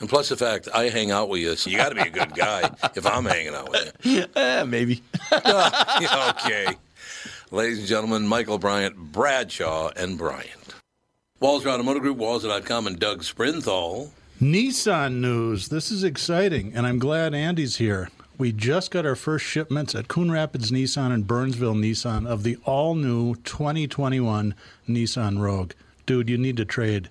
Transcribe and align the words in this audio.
And 0.00 0.08
plus 0.08 0.30
the 0.30 0.36
fact 0.36 0.68
I 0.74 0.88
hang 0.88 1.10
out 1.10 1.28
with 1.28 1.42
you, 1.42 1.54
so 1.56 1.70
you 1.70 1.76
got 1.76 1.90
to 1.90 1.94
be 1.94 2.00
a 2.08 2.10
good 2.10 2.34
guy 2.34 2.62
if 2.94 3.06
I'm 3.06 3.24
hanging 3.26 3.54
out 3.54 3.70
with 3.70 3.92
you. 4.02 4.24
Eh, 4.34 4.64
maybe. 4.64 5.02
okay. 5.32 6.74
Ladies 7.50 7.78
and 7.80 7.86
gentlemen, 7.86 8.26
Michael 8.26 8.58
Bryant, 8.58 8.96
Bradshaw, 8.96 9.90
and 9.96 10.16
Bryant. 10.16 10.74
Walser 11.40 11.66
Automotive 11.66 12.02
Group, 12.02 12.18
Walser.com, 12.18 12.86
and 12.86 12.98
Doug 12.98 13.22
Sprinthal. 13.22 14.10
Nissan 14.40 15.16
news. 15.16 15.68
This 15.68 15.90
is 15.90 16.02
exciting, 16.02 16.72
and 16.74 16.86
I'm 16.86 16.98
glad 16.98 17.34
Andy's 17.34 17.76
here. 17.76 18.10
We 18.38 18.52
just 18.52 18.90
got 18.90 19.04
our 19.04 19.16
first 19.16 19.44
shipments 19.44 19.94
at 19.94 20.08
Coon 20.08 20.30
Rapids 20.30 20.70
Nissan 20.70 21.12
and 21.12 21.26
Burnsville 21.26 21.74
Nissan 21.74 22.26
of 22.26 22.42
the 22.42 22.56
all 22.64 22.94
new 22.94 23.34
2021 23.36 24.54
Nissan 24.88 25.38
Rogue. 25.40 25.72
Dude, 26.06 26.30
you 26.30 26.38
need 26.38 26.56
to 26.56 26.64
trade. 26.64 27.10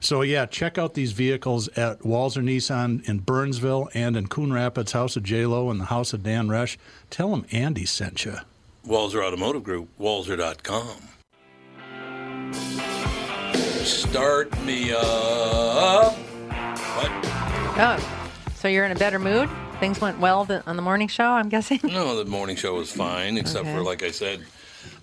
So 0.00 0.22
yeah, 0.22 0.46
check 0.46 0.78
out 0.78 0.94
these 0.94 1.12
vehicles 1.12 1.68
at 1.68 2.00
Walser 2.00 2.42
Nissan 2.42 3.08
in 3.08 3.18
Burnsville 3.20 3.88
and 3.94 4.16
in 4.16 4.26
Coon 4.28 4.52
Rapids, 4.52 4.92
House 4.92 5.16
of 5.16 5.22
J 5.22 5.46
Lo 5.46 5.70
and 5.70 5.80
the 5.80 5.86
House 5.86 6.12
of 6.12 6.22
Dan 6.22 6.48
Resch. 6.48 6.76
Tell 7.10 7.30
them 7.30 7.44
Andy 7.52 7.84
sent 7.86 8.24
you. 8.24 8.36
Walser 8.86 9.22
Automotive 9.24 9.62
Group, 9.64 9.88
Walser.com. 10.00 11.08
Start 13.84 14.58
me 14.64 14.92
up. 14.92 16.14
What? 16.16 17.10
Oh, 17.80 18.44
so 18.56 18.68
you're 18.68 18.84
in 18.84 18.92
a 18.92 18.96
better 18.98 19.18
mood? 19.18 19.48
Things 19.80 20.00
went 20.00 20.18
well 20.18 20.44
th- 20.44 20.62
on 20.66 20.76
the 20.76 20.82
morning 20.82 21.08
show, 21.08 21.24
I'm 21.30 21.48
guessing? 21.48 21.80
No, 21.84 22.16
the 22.22 22.28
morning 22.28 22.56
show 22.56 22.74
was 22.74 22.90
fine, 22.90 23.38
except 23.38 23.66
for, 23.66 23.82
like 23.82 24.02
I 24.02 24.10
said, 24.10 24.44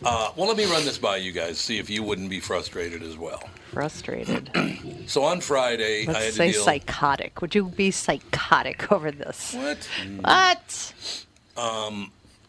uh, 0.03 0.31
well, 0.35 0.47
let 0.47 0.57
me 0.57 0.65
run 0.65 0.83
this 0.85 0.97
by 0.97 1.17
you 1.17 1.31
guys, 1.31 1.57
see 1.57 1.77
if 1.77 1.89
you 1.89 2.03
wouldn't 2.03 2.29
be 2.29 2.39
frustrated 2.39 3.01
as 3.03 3.17
well. 3.17 3.41
Frustrated. 3.71 4.49
So 5.07 5.23
on 5.23 5.39
Friday, 5.39 6.01
I 6.07 6.13
had 6.13 6.13
Let's 6.13 6.25
to 6.25 6.31
say 6.33 6.51
deal. 6.53 6.63
psychotic. 6.63 7.39
Would 7.41 7.53
you 7.53 7.65
be 7.65 7.91
psychotic 7.91 8.91
over 8.91 9.11
this? 9.11 9.53
What? 9.53 9.87
What? 10.21 10.93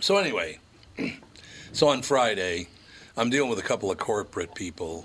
So 0.01 0.17
anyway, 0.17 0.59
so 1.73 1.89
on 1.89 2.01
Friday, 2.01 2.69
I'm 3.17 3.29
dealing 3.29 3.51
with 3.51 3.59
a 3.59 3.63
couple 3.63 3.91
of 3.91 3.99
corporate 3.99 4.55
people 4.55 5.05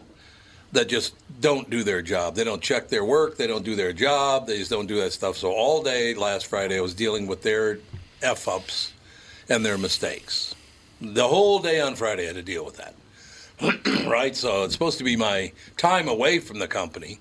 that 0.72 0.88
just 0.88 1.14
don't 1.42 1.70
do 1.70 1.84
their 1.84 2.02
job. 2.02 2.36
They 2.36 2.46
don't 2.46 2.62
check 2.62 2.88
their 2.88 3.04
work. 3.04 3.36
They 3.38 3.48
don't 3.48 3.66
do 3.66 3.76
their 3.76 3.92
job. 3.92 4.48
They 4.48 4.58
just 4.58 4.72
don't 4.72 4.88
do 4.88 4.96
that 5.02 5.12
stuff. 5.12 5.36
So 5.36 5.52
all 5.52 5.84
day 5.84 6.14
last 6.14 6.46
Friday, 6.48 6.78
I 6.78 6.82
was 6.82 6.94
dealing 6.94 7.28
with 7.28 7.42
their 7.44 7.80
f 8.22 8.48
ups 8.48 8.94
and 9.50 9.66
their 9.66 9.78
mistakes. 9.78 10.56
The 11.02 11.28
whole 11.28 11.60
day 11.60 11.82
on 11.82 11.96
Friday, 11.96 12.24
I 12.24 12.28
had 12.28 12.36
to 12.36 12.44
deal 12.44 12.64
with 12.64 12.78
that. 12.78 12.96
right? 14.08 14.36
So 14.36 14.64
it's 14.64 14.74
supposed 14.74 14.98
to 15.00 15.04
be 15.04 15.16
my 15.16 15.52
time 15.78 16.08
away 16.08 16.40
from 16.40 16.60
the 16.60 16.68
company. 16.68 17.20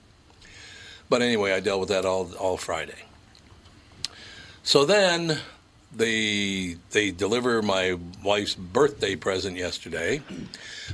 But 1.09 1.23
anyway, 1.23 1.53
I 1.53 1.61
dealt 1.61 1.81
with 1.81 1.89
that 1.89 2.05
all 2.05 2.33
all 2.35 2.57
Friday. 2.57 3.05
So 4.63 4.85
then 4.85 5.39
they 5.95 6.77
they 6.91 7.11
deliver 7.11 7.63
my 7.63 7.99
wife's 8.23 8.55
birthday 8.55 9.17
present 9.17 9.57
yesterday, 9.57 10.23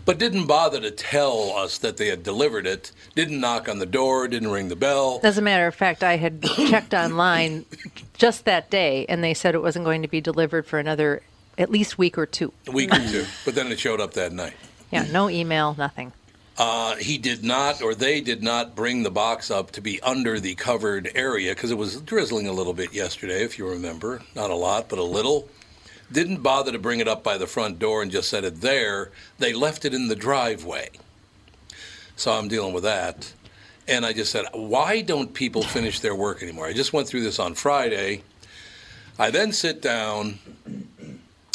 but 0.04 0.18
didn't 0.18 0.46
bother 0.46 0.80
to 0.80 0.90
tell 0.90 1.52
us 1.56 1.78
that 1.78 1.96
they 1.96 2.06
had 2.06 2.22
delivered 2.22 2.66
it. 2.66 2.92
Didn't 3.14 3.40
knock 3.40 3.68
on 3.68 3.78
the 3.78 3.86
door. 3.86 4.26
Didn't 4.26 4.50
ring 4.50 4.68
the 4.68 4.76
bell. 4.76 5.20
As 5.22 5.38
a 5.38 5.42
matter 5.42 5.66
of 5.66 5.74
fact, 5.74 6.02
I 6.02 6.16
had 6.16 6.42
checked 6.42 6.94
online 6.94 7.66
just 8.14 8.46
that 8.46 8.70
day, 8.70 9.04
and 9.08 9.22
they 9.22 9.34
said 9.34 9.54
it 9.54 9.62
wasn't 9.62 9.84
going 9.84 10.02
to 10.02 10.08
be 10.08 10.20
delivered 10.20 10.66
for 10.66 10.78
another 10.78 11.22
at 11.58 11.70
least 11.70 11.98
week 11.98 12.18
or 12.18 12.26
two. 12.26 12.52
A 12.66 12.70
week 12.70 12.92
or 12.92 12.98
two, 12.98 13.24
but 13.44 13.54
then 13.54 13.70
it 13.72 13.78
showed 13.78 14.00
up 14.00 14.14
that 14.14 14.32
night. 14.32 14.54
Yeah, 14.90 15.06
no 15.10 15.28
email, 15.28 15.74
nothing. 15.76 16.12
Uh, 16.58 16.96
he 16.96 17.18
did 17.18 17.44
not, 17.44 17.82
or 17.82 17.94
they 17.94 18.20
did 18.20 18.42
not, 18.42 18.74
bring 18.74 19.02
the 19.02 19.10
box 19.10 19.50
up 19.50 19.72
to 19.72 19.80
be 19.80 20.00
under 20.00 20.40
the 20.40 20.54
covered 20.54 21.10
area 21.14 21.54
because 21.54 21.70
it 21.70 21.76
was 21.76 22.00
drizzling 22.00 22.46
a 22.46 22.52
little 22.52 22.72
bit 22.72 22.94
yesterday, 22.94 23.42
if 23.42 23.58
you 23.58 23.68
remember. 23.68 24.22
Not 24.34 24.50
a 24.50 24.54
lot, 24.54 24.88
but 24.88 24.98
a 24.98 25.02
little. 25.02 25.48
Didn't 26.10 26.42
bother 26.42 26.72
to 26.72 26.78
bring 26.78 27.00
it 27.00 27.08
up 27.08 27.22
by 27.22 27.36
the 27.36 27.46
front 27.46 27.78
door 27.78 28.00
and 28.00 28.10
just 28.10 28.30
set 28.30 28.44
it 28.44 28.60
there. 28.62 29.10
They 29.38 29.52
left 29.52 29.84
it 29.84 29.92
in 29.92 30.08
the 30.08 30.16
driveway. 30.16 30.90
So 32.14 32.32
I'm 32.32 32.48
dealing 32.48 32.72
with 32.72 32.84
that. 32.84 33.32
And 33.88 34.06
I 34.06 34.12
just 34.12 34.32
said, 34.32 34.46
why 34.52 35.02
don't 35.02 35.34
people 35.34 35.62
finish 35.62 36.00
their 36.00 36.14
work 36.14 36.42
anymore? 36.42 36.66
I 36.66 36.72
just 36.72 36.92
went 36.92 37.06
through 37.06 37.22
this 37.22 37.38
on 37.38 37.54
Friday. 37.54 38.22
I 39.18 39.30
then 39.30 39.52
sit 39.52 39.82
down 39.82 40.38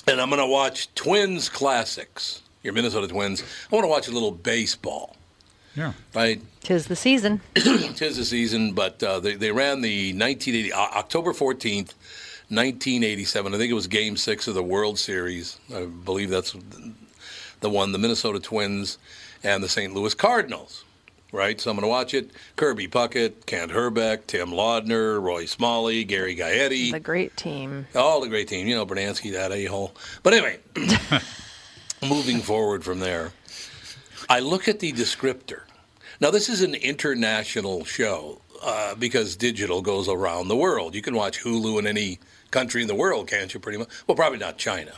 and 0.07 0.19
I'm 0.21 0.29
going 0.29 0.41
to 0.41 0.47
watch 0.47 0.93
Twins 0.95 1.49
classics. 1.49 2.41
Your 2.63 2.73
Minnesota 2.73 3.07
Twins. 3.07 3.43
I 3.71 3.75
want 3.75 3.85
to 3.85 3.89
watch 3.89 4.07
a 4.07 4.11
little 4.11 4.31
baseball. 4.31 5.15
Yeah. 5.75 5.93
Right? 6.13 6.41
Tis 6.61 6.87
the 6.87 6.95
season. 6.95 7.41
Tis 7.55 8.17
the 8.17 8.25
season, 8.25 8.73
but 8.73 9.01
uh, 9.01 9.19
they, 9.19 9.35
they 9.35 9.51
ran 9.51 9.81
the 9.81 10.13
1980, 10.13 10.73
uh, 10.73 10.77
October 10.77 11.31
14th, 11.33 11.93
1987. 12.49 13.53
I 13.53 13.57
think 13.57 13.71
it 13.71 13.73
was 13.73 13.87
game 13.87 14.17
six 14.17 14.47
of 14.47 14.53
the 14.53 14.63
World 14.63 14.99
Series. 14.99 15.57
I 15.73 15.85
believe 15.85 16.29
that's 16.29 16.55
the 17.61 17.69
one, 17.69 17.91
the 17.93 17.97
Minnesota 17.97 18.39
Twins 18.39 18.97
and 19.43 19.63
the 19.63 19.69
St. 19.69 19.93
Louis 19.93 20.13
Cardinals. 20.13 20.83
Right? 21.31 21.59
So 21.61 21.71
I'm 21.71 21.77
going 21.77 21.83
to 21.83 21.87
watch 21.89 22.13
it. 22.13 22.31
Kirby 22.57 22.87
Puckett, 22.87 23.45
Kent 23.45 23.71
Hrbek, 23.71 24.27
Tim 24.27 24.49
Laudner, 24.49 25.21
Roy 25.21 25.45
Smalley, 25.45 26.03
Gary 26.03 26.35
Gaetti. 26.35 26.91
The 26.91 26.99
great 26.99 27.37
team. 27.37 27.87
All 27.95 28.19
the 28.19 28.27
great 28.27 28.47
team. 28.49 28.67
You 28.67 28.75
know, 28.75 28.85
Brunansky, 28.85 29.31
that 29.31 29.51
a 29.51 29.65
hole. 29.65 29.93
But 30.23 30.33
anyway, 30.33 30.59
moving 32.01 32.39
forward 32.39 32.83
from 32.83 32.99
there, 32.99 33.31
I 34.29 34.39
look 34.39 34.67
at 34.67 34.79
the 34.79 34.91
descriptor. 34.91 35.61
Now, 36.19 36.31
this 36.31 36.49
is 36.49 36.61
an 36.61 36.75
international 36.75 37.85
show 37.85 38.41
uh, 38.63 38.95
because 38.95 39.35
digital 39.35 39.81
goes 39.81 40.07
around 40.07 40.49
the 40.49 40.55
world. 40.57 40.95
You 40.95 41.01
can 41.01 41.15
watch 41.15 41.41
Hulu 41.43 41.79
in 41.79 41.87
any 41.87 42.19
country 42.51 42.81
in 42.81 42.87
the 42.87 42.95
world, 42.95 43.27
can't 43.27 43.53
you? 43.53 43.59
Pretty 43.59 43.77
much. 43.77 43.87
Well, 44.05 44.15
probably 44.15 44.37
not 44.37 44.57
China. 44.57 44.91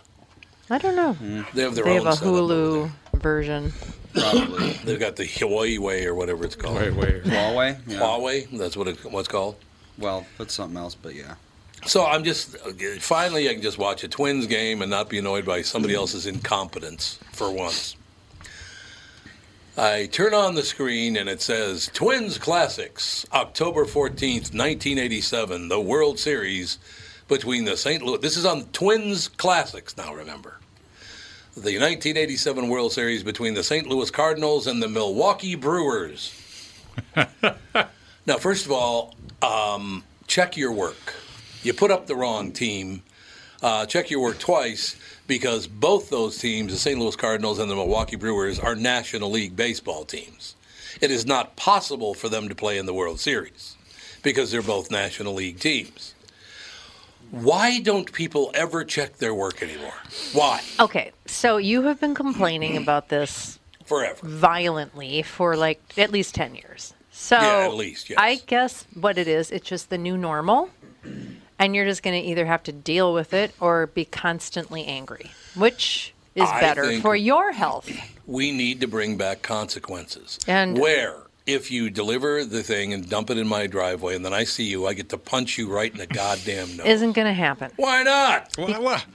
I 0.70 0.78
don't 0.80 0.96
know. 0.96 1.14
They 1.54 1.62
have 1.62 1.76
their 1.76 1.84
They 1.84 2.00
own 2.00 2.06
have 2.06 2.22
a 2.22 2.26
Hulu 2.26 2.92
version. 3.16 3.72
Probably. 4.14 4.74
They've 4.84 5.00
got 5.00 5.16
the 5.16 5.26
Hawaii 5.26 5.78
way 5.78 6.06
or 6.06 6.14
whatever 6.16 6.46
it's 6.46 6.56
called. 6.56 6.76
Wait, 6.76 6.94
wait. 6.94 7.24
Huawei? 7.24 7.78
Yeah. 7.88 8.00
Huawei, 8.00 8.58
that's 8.58 8.78
what 8.78 8.88
it, 8.88 9.04
what's 9.06 9.28
called. 9.28 9.56
Well, 9.98 10.26
that's 10.38 10.54
something 10.54 10.78
else, 10.78 10.96
but 10.96 11.16
yeah. 11.16 11.36
So 11.86 12.06
I'm 12.06 12.24
just 12.24 12.58
finally 13.00 13.50
I 13.50 13.54
can 13.54 13.62
just 13.62 13.78
watch 13.78 14.04
a 14.04 14.08
Twins 14.08 14.48
game 14.48 14.82
and 14.82 14.90
not 14.90 15.10
be 15.10 15.20
annoyed 15.20 15.46
by 15.46 15.62
somebody 15.64 15.94
else's 15.94 16.26
incompetence 16.26 17.20
for 17.34 17.52
once. 17.52 17.98
I 19.76 20.08
turn 20.12 20.34
on 20.34 20.56
the 20.56 20.64
screen 20.64 21.18
and 21.18 21.28
it 21.28 21.42
says 21.42 21.90
Twins 21.94 22.38
Classics, 22.38 23.26
October 23.34 23.86
14th, 23.86 24.54
1987, 24.54 25.68
the 25.68 25.82
World 25.82 26.20
Series 26.20 26.78
between 27.28 27.66
the 27.66 27.76
St. 27.76 28.04
Louis. 28.04 28.20
This 28.20 28.38
is 28.38 28.46
on 28.46 28.66
Twins 28.66 29.28
Classics 29.28 29.98
now, 29.98 30.14
remember. 30.14 30.60
The 31.56 31.78
1987 31.78 32.68
World 32.68 32.94
Series 32.94 33.22
between 33.22 33.54
the 33.54 33.64
St. 33.64 33.86
Louis 33.86 34.10
Cardinals 34.10 34.66
and 34.66 34.82
the 34.82 34.90
Milwaukee 34.90 35.54
Brewers. 35.54 36.34
now, 38.26 38.38
first 38.40 38.66
of 38.66 38.72
all, 38.72 39.14
um, 39.44 40.04
check 40.26 40.58
your 40.58 40.72
work. 40.72 41.14
You 41.62 41.76
put 41.76 41.92
up 41.92 42.08
the 42.08 42.16
wrong 42.16 42.54
team. 42.54 43.04
Uh, 43.62 43.86
check 43.86 44.10
your 44.10 44.20
work 44.20 44.40
twice 44.40 44.96
because 45.28 45.68
both 45.68 46.10
those 46.10 46.40
teams, 46.40 46.74
the 46.74 46.80
St. 46.80 47.00
Louis 47.00 47.16
Cardinals 47.16 47.60
and 47.60 47.70
the 47.70 47.76
Milwaukee 47.76 48.16
Brewers, 48.16 48.58
are 48.58 48.74
National 48.74 49.30
League 49.30 49.56
baseball 49.56 50.06
teams. 50.06 50.56
It 51.02 51.12
is 51.12 51.24
not 51.24 51.56
possible 51.56 52.16
for 52.16 52.30
them 52.30 52.50
to 52.50 52.56
play 52.56 52.80
in 52.80 52.88
the 52.88 52.96
World 52.96 53.20
Series 53.20 53.78
because 54.24 54.50
they're 54.50 54.64
both 54.64 54.90
National 54.90 55.36
League 55.36 55.60
teams. 55.60 56.13
Why 57.34 57.80
don't 57.80 58.14
people 58.14 58.52
ever 58.54 58.84
check 58.84 59.18
their 59.18 59.34
work 59.34 59.64
anymore? 59.64 59.96
Why? 60.34 60.62
Okay, 60.80 61.12
so 61.26 61.58
you 61.58 61.82
have 61.82 62.00
been 62.00 62.14
complaining 62.14 62.78
about 62.78 63.10
this 63.10 63.58
Forever. 63.86 64.20
violently 64.22 65.24
for 65.24 65.56
like 65.58 65.82
at 65.98 66.12
least 66.12 66.36
10 66.36 66.54
years. 66.54 66.94
So 67.12 67.36
Yeah, 67.38 67.66
at 67.66 67.74
least, 67.74 68.12
yes. 68.12 68.20
I 68.22 68.36
guess 68.36 68.86
what 68.94 69.18
it 69.18 69.28
is, 69.28 69.50
it's 69.50 69.68
just 69.68 69.90
the 69.90 69.98
new 69.98 70.16
normal. 70.16 70.70
And 71.58 71.76
you're 71.76 71.86
just 71.86 72.04
going 72.04 72.22
to 72.22 72.30
either 72.30 72.46
have 72.46 72.62
to 72.64 72.72
deal 72.72 73.12
with 73.16 73.34
it 73.34 73.56
or 73.60 73.88
be 73.88 74.06
constantly 74.06 74.86
angry, 74.86 75.32
which 75.56 76.14
is 76.36 76.48
I 76.48 76.62
better 76.62 77.00
for 77.02 77.16
your 77.16 77.52
health. 77.52 77.90
We 78.28 78.52
need 78.52 78.80
to 78.82 78.88
bring 78.88 79.18
back 79.18 79.42
consequences. 79.42 80.38
And- 80.48 80.78
where 80.78 81.23
if 81.46 81.70
you 81.72 81.90
deliver 81.90 82.46
the 82.46 82.64
thing 82.64 82.94
and 82.94 83.10
dump 83.10 83.30
it 83.30 83.38
in 83.38 83.48
my 83.48 83.68
driveway 83.68 84.16
and 84.16 84.24
then 84.26 84.34
I 84.34 84.44
see 84.46 84.64
you, 84.64 84.88
I 84.88 84.94
get 84.94 85.10
to 85.10 85.18
punch 85.18 85.58
you 85.58 85.70
right 85.70 85.92
in 85.92 85.98
the 85.98 86.08
goddamn 86.08 86.78
nose. 86.78 86.86
Isn't 86.88 87.12
going 87.14 87.28
to 87.28 87.34
happen. 87.34 87.72
Why 87.76 88.04
not? 88.04 88.56
What, 88.58 88.82
what? 88.82 89.06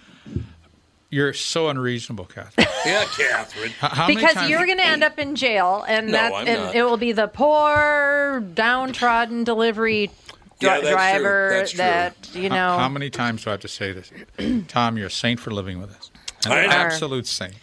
You're 1.11 1.33
so 1.33 1.69
unreasonable, 1.69 2.27
Catherine. 2.27 2.67
Yeah, 2.85 3.05
Catherine. 3.07 3.71
How, 3.81 3.89
how 3.89 4.09
many 4.09 4.17
because 4.21 4.49
you're 4.51 4.67
going 4.67 4.77
to 4.77 4.87
end 4.87 5.03
up 5.03 5.19
in 5.19 5.37
jail, 5.37 5.83
and 5.89 6.09
No, 6.09 6.13
that 6.13 6.33
I'm 6.35 6.47
and 6.47 6.63
not. 6.65 6.75
it 6.75 6.83
will 6.83 6.99
be 6.99 7.13
the 7.13 7.29
poor, 7.29 8.45
downtrodden 8.55 9.45
delivery 9.45 10.11
Yeah, 10.61 10.81
that's 10.81 10.91
driver 10.91 11.49
That's 11.51 11.71
true. 11.71 11.79
that 11.79 12.31
you 12.35 12.51
know. 12.51 12.55
How, 12.57 12.79
how 12.81 12.89
many 12.91 13.09
times 13.09 13.43
do 13.45 13.49
I 13.51 13.53
have 13.53 13.61
to 13.61 13.69
say 13.69 13.93
this? 13.93 14.13
Tom, 14.69 14.99
you're 14.99 15.07
a 15.07 15.11
saint 15.11 15.41
for 15.41 15.51
living 15.51 15.81
with 15.81 15.91
us. 15.97 16.11
An 16.45 16.53
I 16.53 16.65
absolute 16.67 17.27
saint. 17.27 17.55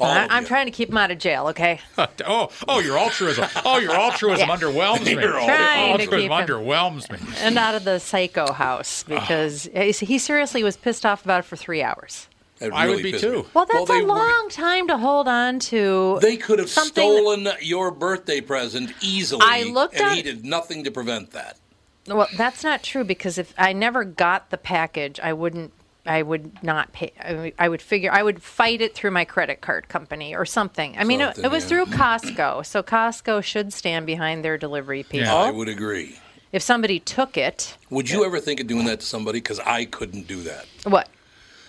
All 0.00 0.10
I, 0.10 0.26
I'm 0.30 0.42
you. 0.42 0.48
trying 0.48 0.66
to 0.66 0.72
keep 0.72 0.88
him 0.88 0.96
out 0.96 1.10
of 1.10 1.18
jail. 1.18 1.48
Okay. 1.48 1.80
Oh, 2.26 2.50
oh, 2.68 2.80
your 2.80 2.98
altruism. 2.98 3.46
Oh, 3.64 3.78
your 3.78 3.92
altruism 3.94 4.48
Yeah. 4.48 4.56
underwhelms 4.56 5.04
me. 5.04 5.12
You're 5.22 5.38
all- 5.38 5.46
Trying 5.46 5.98
to 5.98 6.02
altruism 6.04 6.20
keep 6.20 6.30
him- 6.30 6.46
underwhelms 6.46 7.10
me. 7.10 7.18
and 7.40 7.58
out 7.58 7.74
of 7.74 7.84
the 7.84 7.98
psycho 7.98 8.52
house 8.52 9.04
ah. 9.10 9.20
because 9.20 9.64
he 9.74 9.92
he 9.92 10.18
seriously 10.18 10.62
was 10.62 10.76
pissed 10.76 11.04
off 11.06 11.24
about 11.24 11.40
it 11.40 11.44
for 11.44 11.56
three 11.56 11.82
hours. 11.82 12.28
It 12.60 12.72
I 12.72 12.88
would 12.88 13.02
be 13.02 13.12
pissed 13.12 13.24
me 13.24 13.30
too. 13.30 13.46
Well, 13.54 13.66
that's 13.70 13.88
they 13.88 14.00
a 14.00 14.02
were- 14.02 14.08
long 14.08 14.48
time 14.50 14.86
to 14.88 14.98
hold 14.98 15.28
on 15.28 15.58
to. 15.60 16.18
They 16.20 16.36
could 16.36 16.58
have 16.58 16.68
something- 16.70 16.92
stolen 17.02 17.48
your 17.62 17.90
birthday 17.90 18.40
present 18.40 18.92
easily, 19.02 19.42
I 19.44 19.62
looked 19.64 19.94
and 19.94 20.04
at- 20.04 20.16
he 20.16 20.22
did 20.22 20.44
nothing 20.44 20.84
to 20.84 20.90
prevent 20.90 21.30
that. 21.32 21.58
Well, 22.06 22.28
that's 22.36 22.62
not 22.64 22.82
true 22.82 23.04
because 23.04 23.38
if 23.38 23.54
I 23.58 23.72
never 23.72 24.04
got 24.04 24.50
the 24.50 24.58
package, 24.58 25.20
I 25.20 25.32
wouldn't. 25.32 25.72
I 26.06 26.22
would 26.22 26.62
not 26.62 26.92
pay. 26.92 27.12
I 27.22 27.34
would- 27.34 27.52
I 27.58 27.68
would 27.68 27.82
figure. 27.82 28.10
I 28.12 28.22
would 28.22 28.42
fight 28.42 28.80
it 28.80 28.94
through 28.94 29.10
my 29.10 29.24
credit 29.24 29.60
card 29.60 29.88
company 29.88 30.34
or 30.34 30.46
something. 30.46 30.96
I 30.98 31.04
mean, 31.04 31.20
it, 31.20 31.24
Something, 31.34 31.44
it 31.44 31.50
was 31.50 31.64
yeah. 31.64 31.68
through 31.68 31.86
Costco, 31.86 32.64
so 32.66 32.82
Costco 32.82 33.42
should 33.44 33.72
stand 33.72 34.06
behind 34.06 34.44
their 34.44 34.56
delivery 34.56 35.02
people. 35.02 35.26
Yeah. 35.26 35.34
I 35.34 35.50
would 35.50 35.68
agree. 35.68 36.18
If 36.52 36.62
somebody 36.62 36.98
took 36.98 37.36
it, 37.36 37.76
Would 37.90 38.10
you 38.10 38.24
ever 38.24 38.40
think 38.40 38.58
of 38.60 38.66
doing 38.66 38.86
that 38.86 39.00
to 39.00 39.06
somebody? 39.06 39.38
Because 39.38 39.60
I 39.60 39.84
couldn't 39.84 40.26
do 40.26 40.42
that. 40.42 40.66
what? 40.84 41.08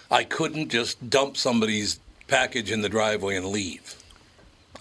I 0.10 0.24
couldn't 0.24 0.70
just 0.70 1.10
dump 1.10 1.38
somebody's 1.38 2.00
package 2.28 2.72
in 2.72 2.82
the 2.82 2.90
driveway 2.90 3.36
and 3.36 3.46
leave. 3.48 3.96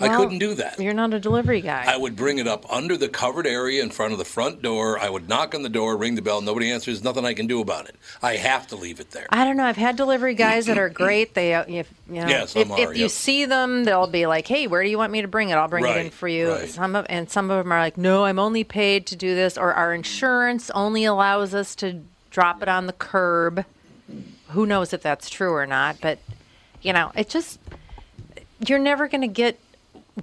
I 0.01 0.17
couldn't 0.17 0.39
do 0.39 0.55
that. 0.55 0.81
You're 0.81 0.95
not 0.95 1.13
a 1.13 1.21
delivery 1.21 1.61
guy. 1.61 1.85
I 1.87 1.97
would 1.97 2.17
bring 2.17 2.39
it 2.39 2.47
up 2.47 2.71
under 2.73 2.97
the 2.97 3.09
covered 3.09 3.47
area 3.47 3.83
in 3.83 3.91
front 3.91 4.13
of 4.13 4.19
the 4.19 4.25
front 4.25 4.63
door. 4.63 4.99
I 4.99 5.11
would 5.11 5.29
knock 5.29 5.55
on 5.55 5.63
the 5.63 5.69
door, 5.69 5.97
ring 5.97 6.15
the 6.15 6.23
bell. 6.23 6.41
Nobody 6.41 6.71
answers. 6.71 7.05
Nothing 7.05 7.25
I 7.25 7.35
can 7.35 7.47
do 7.47 7.61
about 7.61 7.89
it. 7.89 7.97
I 8.23 8.37
have 8.37 8.67
to 8.69 8.77
leave 8.77 9.01
it 9.01 9.11
there. 9.11 9.27
I 9.31 9.45
don't 9.45 9.57
know. 9.57 9.65
I've 9.65 9.77
had 9.77 9.97
delivery 9.97 10.35
guys 10.35 10.67
that 10.67 10.79
are 10.79 10.89
great. 10.89 11.35
They, 11.35 11.55
uh, 11.55 11.65
if 11.69 11.93
you 12.09 12.25
know, 12.25 12.29
if, 12.29 12.57
are, 12.57 12.81
if 12.81 12.97
you 12.97 13.03
yep. 13.03 13.11
see 13.11 13.45
them, 13.45 13.85
they'll 13.85 14.07
be 14.07 14.27
like, 14.27 14.47
"Hey, 14.47 14.67
where 14.67 14.83
do 14.83 14.89
you 14.89 14.99
want 14.99 15.13
me 15.13 15.23
to 15.23 15.29
bring 15.29 15.51
it? 15.51 15.55
I'll 15.55 15.69
bring 15.69 15.85
it 15.85 15.97
in 15.97 16.11
for 16.11 16.29
you." 16.29 16.51
right. 16.51 16.69
Some 16.69 16.97
of 16.97 17.07
and 17.09 17.31
some 17.31 17.51
of 17.51 17.65
them 17.65 17.73
are 17.73 17.81
like, 17.81 17.99
"No, 17.99 18.25
I'm 18.25 18.39
only 18.39 18.65
paid 18.65 19.07
to 19.09 19.17
do 19.17 19.35
this," 19.35 19.59
or 19.59 19.75
our 19.75 19.93
insurance 19.93 20.71
only 20.71 21.05
allows 21.05 21.55
us 21.55 21.75
to 21.77 22.03
drop 22.31 22.63
it 22.63 22.69
on 22.69 22.87
the 22.87 22.93
curb. 22.93 23.65
Who 24.49 24.67
knows 24.67 24.93
if 24.93 25.03
that's 25.03 25.31
true 25.31 25.53
or 25.53 25.67
not? 25.67 25.99
But 26.01 26.19
you 26.83 26.93
know, 26.93 27.13
it 27.15 27.29
just 27.29 27.59
you're 28.67 28.79
never 28.79 29.09
going 29.09 29.23
to 29.23 29.29
get 29.29 29.59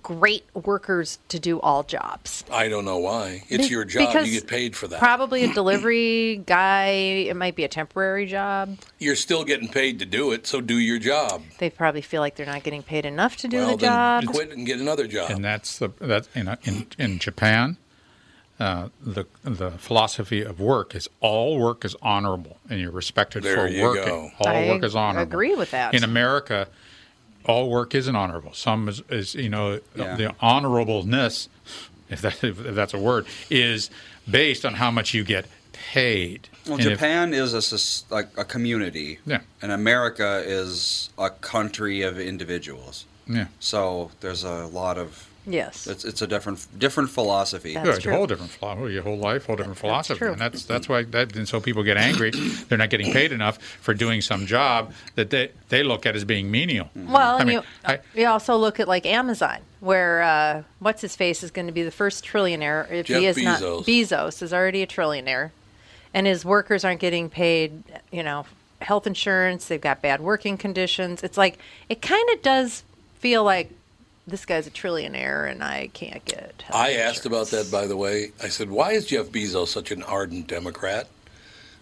great 0.04 0.46
workers 0.54 1.20
to 1.30 1.40
do 1.40 1.60
all 1.62 1.84
jobs. 1.84 2.44
I 2.52 2.68
don't 2.68 2.86
know 2.86 2.98
why. 2.98 3.44
It's 3.50 3.70
your 3.70 3.86
job. 3.86 4.08
because 4.08 4.28
You 4.28 4.40
get 4.42 4.48
paid 4.50 4.76
for 4.76 4.88
that. 4.88 5.00
Probably 5.00 5.44
a 5.44 5.54
delivery 5.54 6.44
guy. 6.46 6.88
It 7.30 7.36
might 7.36 7.56
be 7.56 7.64
a 7.64 7.68
temporary 7.68 8.26
job. 8.26 8.78
You're 9.00 9.16
still 9.16 9.44
getting 9.44 9.68
paid 9.70 10.00
to 10.00 10.06
do 10.06 10.32
it, 10.32 10.46
so 10.46 10.62
do 10.62 10.78
your 10.78 11.00
job. 11.00 11.42
They 11.60 11.70
probably 11.70 12.02
feel 12.02 12.22
like 12.22 12.36
they're 12.36 12.46
not 12.46 12.64
getting 12.64 12.84
paid 12.84 13.06
enough 13.06 13.38
to 13.38 13.48
do 13.48 13.58
well, 13.58 13.78
the 13.78 13.86
job. 13.86 14.24
then 14.24 14.34
quit 14.34 14.52
and 14.52 14.66
get 14.66 14.80
another 14.80 15.08
job. 15.08 15.32
and 15.32 15.44
that's 15.44 15.78
the 15.80 15.90
that 16.00 16.28
in 16.36 16.58
in 16.64 16.88
in 16.98 17.20
Japan, 17.20 17.78
uh, 18.60 18.90
the 19.02 19.26
the 19.44 19.72
philosophy 19.72 20.42
of 20.42 20.60
work 20.60 20.96
is 20.96 21.08
all 21.22 21.58
work 21.60 21.86
is 21.86 21.96
honorable, 22.02 22.58
and 22.70 22.80
you're 22.82 22.92
respected 22.92 23.44
There 23.44 23.56
for 23.56 23.68
you 23.68 23.84
working. 23.84 24.06
go. 24.06 24.30
All 24.40 24.48
I 24.48 24.68
work 24.68 24.84
is 24.84 24.96
honorable. 24.96 25.24
agree 25.32 25.56
with 25.56 25.72
that. 25.72 25.94
In 25.94 26.04
America, 26.04 26.68
all 27.48 27.70
work 27.70 27.96
isn't 27.96 28.16
honorable. 28.16 28.54
Some 28.54 28.90
is, 28.90 29.02
is 29.10 29.36
you 29.36 29.50
know 29.50 29.80
Yeah. 29.96 30.16
the 30.16 30.36
honorableness, 30.42 31.48
if 32.10 32.22
that 32.22 32.44
if 32.44 32.58
that's 32.58 32.94
a 32.94 33.00
word, 33.00 33.26
is 33.50 33.90
based 34.30 34.66
on 34.66 34.76
how 34.76 34.92
much 34.92 35.14
you 35.14 35.24
get 35.24 35.46
paid. 35.72 36.50
Well, 36.66 36.76
And 36.76 36.86
if- 36.86 36.94
Japan 36.94 37.34
is 37.34 37.54
a 37.54 38.14
like 38.14 38.28
a 38.38 38.44
community, 38.46 39.20
Yeah. 39.26 39.42
and 39.62 39.72
America 39.72 40.44
is 40.46 41.10
a 41.18 41.30
country 41.30 42.02
of 42.02 42.20
individuals. 42.20 43.06
yeah. 43.28 43.48
So 43.60 44.12
there's 44.22 44.44
a 44.44 44.66
lot 44.68 44.98
of 44.98 45.27
Yes. 45.50 45.88
It's, 45.88 46.04
it's 46.04 46.22
a 46.22 46.28
different 46.28 46.68
different 46.78 47.10
philosophy. 47.10 47.74
That's 47.74 47.86
Yeah, 47.88 47.94
it's 47.94 48.04
true. 48.04 48.14
a 48.14 48.18
whole 48.18 48.28
different 48.28 48.52
philosophy, 48.52 48.94
your 48.94 49.04
whole 49.04 49.18
life, 49.18 49.46
whole 49.46 49.56
different 49.56 49.78
philosophy, 49.78 50.20
true. 50.20 50.34
and 50.34 50.42
that's 50.42 50.66
that's 50.66 50.90
why 50.90 51.04
that. 51.04 51.36
And 51.38 51.48
so 51.48 51.62
people 51.62 51.84
get 51.84 51.96
angry; 51.96 52.32
they're 52.68 52.78
not 52.78 52.90
getting 52.90 53.14
paid 53.14 53.32
enough 53.32 53.58
for 53.58 53.94
doing 53.94 54.20
some 54.22 54.46
job 54.46 54.92
that 55.16 55.30
they 55.30 55.52
they 55.70 55.84
look 55.84 56.06
at 56.06 56.16
as 56.18 56.26
being 56.26 56.52
menial. 56.52 56.90
Well, 56.96 57.38
I 57.38 57.40
and 57.40 57.48
mean, 57.48 57.58
you, 57.60 57.64
I- 57.86 58.00
you 58.14 58.28
also 58.28 58.58
look 58.58 58.80
at 58.82 58.88
like 58.90 59.06
Amazon, 59.06 59.60
where 59.80 60.22
uh, 60.22 60.64
what's 60.80 61.02
his 61.02 61.16
face 61.16 61.44
is 61.44 61.50
going 61.52 61.68
to 61.68 61.74
be 61.74 61.84
the 61.84 61.92
first 61.92 62.26
trillionaire. 62.26 62.92
If 62.92 63.06
Jeff 63.06 63.20
he 63.22 63.26
is 63.28 63.38
not, 63.38 63.62
Bezos. 63.62 63.86
Bezos 63.86 64.42
is 64.42 64.54
already 64.54 64.82
a 64.84 64.88
trillionaire, 64.88 65.52
and 66.14 66.28
his 66.28 66.44
workers 66.44 66.84
aren't 66.84 67.00
getting 67.00 67.30
paid. 67.30 67.84
You 68.12 68.24
know, 68.24 68.46
health 68.82 69.08
insurance. 69.08 69.66
They've 69.70 69.80
got 69.80 70.02
bad 70.02 70.20
working 70.20 70.58
conditions. 70.58 71.24
It's 71.24 71.38
like 71.38 71.58
it 71.88 72.02
kind 72.02 72.30
of 72.34 72.42
does 72.42 72.84
feel 73.20 73.46
like 73.46 73.72
this 74.28 74.46
guy's 74.46 74.68
a 74.68 74.72
trillionaire, 74.72 75.50
and 75.50 75.64
I 75.64 75.88
can't 75.94 76.24
get. 76.26 76.62
health 76.64 76.76
I 76.76 76.94
asked 76.94 77.26
about 77.26 77.48
that, 77.48 77.72
by 77.72 77.88
the 77.88 77.96
way. 77.98 78.32
I 78.44 78.50
said, 78.50 78.70
why 78.70 78.92
is 78.92 79.06
Jeff 79.06 79.28
Bezos 79.28 79.70
such 79.70 79.90
an 79.92 80.04
ardent 80.04 80.48
Democrat? 80.48 81.08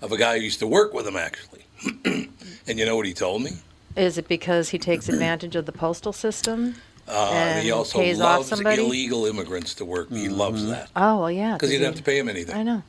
Of 0.02 0.12
a 0.12 0.18
guy 0.18 0.38
who 0.38 0.44
used 0.44 0.60
to 0.60 0.68
work 0.68 0.94
with 0.94 1.08
him, 1.08 1.16
actually. 1.16 1.64
and 2.68 2.80
you 2.80 2.86
know 2.86 2.96
what 2.96 3.06
he 3.08 3.14
told 3.14 3.42
me? 3.42 3.52
Is 3.96 4.18
it 4.18 4.28
because 4.28 4.70
he 4.70 4.78
takes 4.78 5.10
advantage 5.10 5.56
of 5.56 5.66
the 5.66 5.72
postal 5.72 6.14
system? 6.14 6.76
Uh, 7.08 7.30
And 7.34 7.64
he 7.64 7.72
also 7.72 8.00
pays 8.00 8.20
off 8.20 8.38
loves 8.40 8.50
somebody? 8.50 8.84
illegal 8.86 9.26
immigrants 9.26 9.74
to 9.76 9.86
work. 9.86 10.10
He 10.12 10.28
loves 10.30 10.68
that. 10.68 10.90
Oh 10.96 11.20
well, 11.20 11.32
yeah. 11.32 11.54
Because 11.54 11.70
he 11.70 11.78
didn't 11.78 11.94
he- 11.94 11.98
have 11.98 11.98
to 11.98 12.04
pay 12.04 12.20
him 12.20 12.28
anything. 12.30 12.56
I 12.56 12.64
know. 12.64 12.84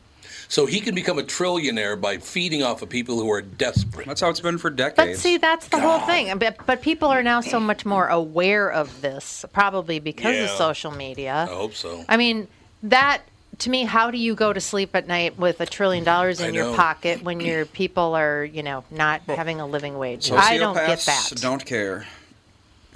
So 0.49 0.67
he 0.67 0.81
can 0.81 0.95
become 0.95 1.19
a 1.19 1.23
trillionaire 1.23 2.01
by 2.01 2.19
feeding 2.19 2.63
off 2.63 2.83
of 2.83 2.89
people 2.89 3.17
who 3.21 3.31
are 3.31 3.43
desperate. 3.43 4.07
That's 4.07 4.21
how 4.21 4.31
it's 4.31 4.41
been 4.41 4.59
for 4.59 4.71
decades. 4.71 5.13
But 5.13 5.17
see, 5.19 5.37
that's 5.39 5.69
the 5.69 5.81
whole 5.81 6.01
thing. 6.01 6.39
But, 6.39 6.65
but 6.67 6.83
people 6.83 7.09
are 7.09 7.23
now 7.23 7.41
so 7.41 7.59
much 7.59 7.85
more 7.85 8.07
aware 8.09 8.71
of 8.71 9.01
this, 9.01 9.45
probably 9.53 9.99
because 9.99 10.39
of 10.39 10.57
social 10.57 10.91
media. 10.91 11.47
I 11.51 11.55
hope 11.55 11.75
so. 11.75 12.05
I 12.09 12.17
mean, 12.17 12.49
that 12.85 13.23
to 13.59 13.71
me, 13.71 13.85
how 13.85 14.11
do 14.11 14.19
you 14.19 14.35
go 14.35 14.53
to 14.53 14.61
sleep 14.61 14.95
at 14.95 15.07
night 15.07 15.39
with 15.39 15.61
a 15.61 15.67
trillion 15.67 16.05
dollars 16.05 16.41
in 16.41 16.55
your 16.55 16.75
pocket 16.75 17.23
when 17.23 17.41
your 17.41 17.65
people 17.65 18.15
are, 18.15 18.45
you 18.45 18.63
know, 18.63 18.85
not 18.91 19.23
having 19.23 19.61
a 19.61 19.67
living 19.67 19.99
wage? 19.99 20.31
I 20.31 20.59
don't 20.59 20.75
get 20.75 21.01
that. 21.01 21.33
don't 21.37 21.65
care. 21.65 22.07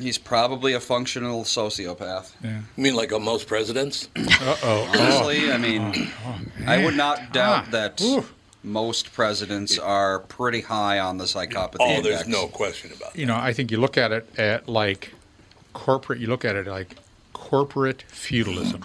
He's 0.01 0.19
probably 0.19 0.73
a 0.73 0.81
functional 0.81 1.45
sociopath. 1.45 2.33
You 2.43 2.63
mean 2.77 2.95
like 2.97 3.13
uh, 3.13 3.19
most 3.19 3.47
presidents? 3.47 4.09
uh-oh. 4.17 4.91
Honestly, 4.99 5.53
I 5.53 5.59
mean, 5.59 6.11
I 6.67 6.85
would 6.85 6.97
not 6.97 7.33
doubt 7.33 7.65
Ah, 7.69 7.71
that 7.71 8.01
oof. 8.01 8.33
most 8.63 9.13
presidents 9.13 9.79
are 9.79 10.21
pretty 10.21 10.63
high 10.63 10.99
on 10.99 11.19
the 11.19 11.25
psychopathy 11.25 11.77
Oh, 11.81 12.03
there's 12.03 12.27
no 12.27 12.47
question 12.49 12.91
about 12.97 13.15
it. 13.15 13.19
you 13.21 13.27
know, 13.27 13.37
I 13.37 13.53
think 13.53 13.71
you 13.71 13.79
look 13.79 13.97
at 13.99 14.11
it 14.13 14.29
at 14.39 14.69
like 14.69 15.13
corporate. 15.73 16.19
You 16.19 16.27
look 16.29 16.45
at 16.45 16.57
it 16.57 16.67
like 16.67 16.97
corporate 17.33 18.03
feudalism. 18.09 18.83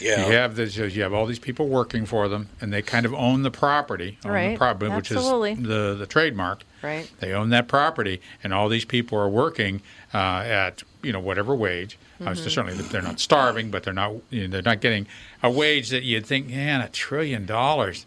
Yeah. 0.00 0.26
You 0.26 0.32
have 0.32 0.56
this. 0.56 0.76
You 0.76 1.02
have 1.02 1.12
all 1.12 1.26
these 1.26 1.38
people 1.38 1.68
working 1.68 2.06
for 2.06 2.28
them, 2.28 2.48
and 2.60 2.72
they 2.72 2.82
kind 2.82 3.04
of 3.06 3.14
own 3.14 3.42
the 3.42 3.50
property, 3.50 4.18
own 4.24 4.32
Right, 4.32 4.52
the 4.52 4.58
property, 4.58 4.90
which 4.94 5.12
absolutely. 5.12 5.52
is 5.52 5.62
the 5.62 5.94
the 5.98 6.06
trademark. 6.06 6.64
Right. 6.82 7.10
They 7.20 7.32
own 7.32 7.50
that 7.50 7.68
property, 7.68 8.20
and 8.42 8.54
all 8.54 8.68
these 8.68 8.84
people 8.84 9.18
are 9.18 9.28
working 9.28 9.82
uh, 10.14 10.18
at 10.46 10.82
you 11.02 11.12
know 11.12 11.20
whatever 11.20 11.54
wage. 11.54 11.98
Uh, 12.24 12.34
so 12.34 12.48
certainly 12.50 12.74
they're 12.82 13.00
not 13.00 13.18
starving, 13.18 13.70
but 13.70 13.82
they're 13.82 13.94
not 13.94 14.12
you 14.30 14.42
know, 14.42 14.48
they're 14.48 14.62
not 14.62 14.80
getting 14.80 15.06
a 15.42 15.50
wage 15.50 15.88
that 15.88 16.02
you'd 16.02 16.26
think, 16.26 16.48
man, 16.48 16.80
a 16.80 16.88
trillion 16.88 17.46
dollars. 17.46 18.04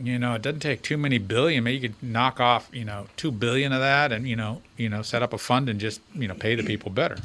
You 0.00 0.18
know, 0.18 0.34
it 0.34 0.42
doesn't 0.42 0.60
take 0.60 0.82
too 0.82 0.96
many 0.96 1.18
billion. 1.18 1.64
Maybe 1.64 1.78
you 1.78 1.88
could 1.88 2.02
knock 2.02 2.38
off, 2.40 2.68
you 2.72 2.84
know, 2.84 3.06
two 3.16 3.32
billion 3.32 3.72
of 3.72 3.80
that, 3.80 4.12
and 4.12 4.26
you 4.28 4.36
know, 4.36 4.62
you 4.76 4.88
know, 4.88 5.02
set 5.02 5.22
up 5.22 5.32
a 5.32 5.38
fund 5.38 5.68
and 5.68 5.80
just 5.80 6.00
you 6.14 6.28
know 6.28 6.34
pay 6.34 6.54
the 6.54 6.62
people 6.62 6.90
better. 6.90 7.16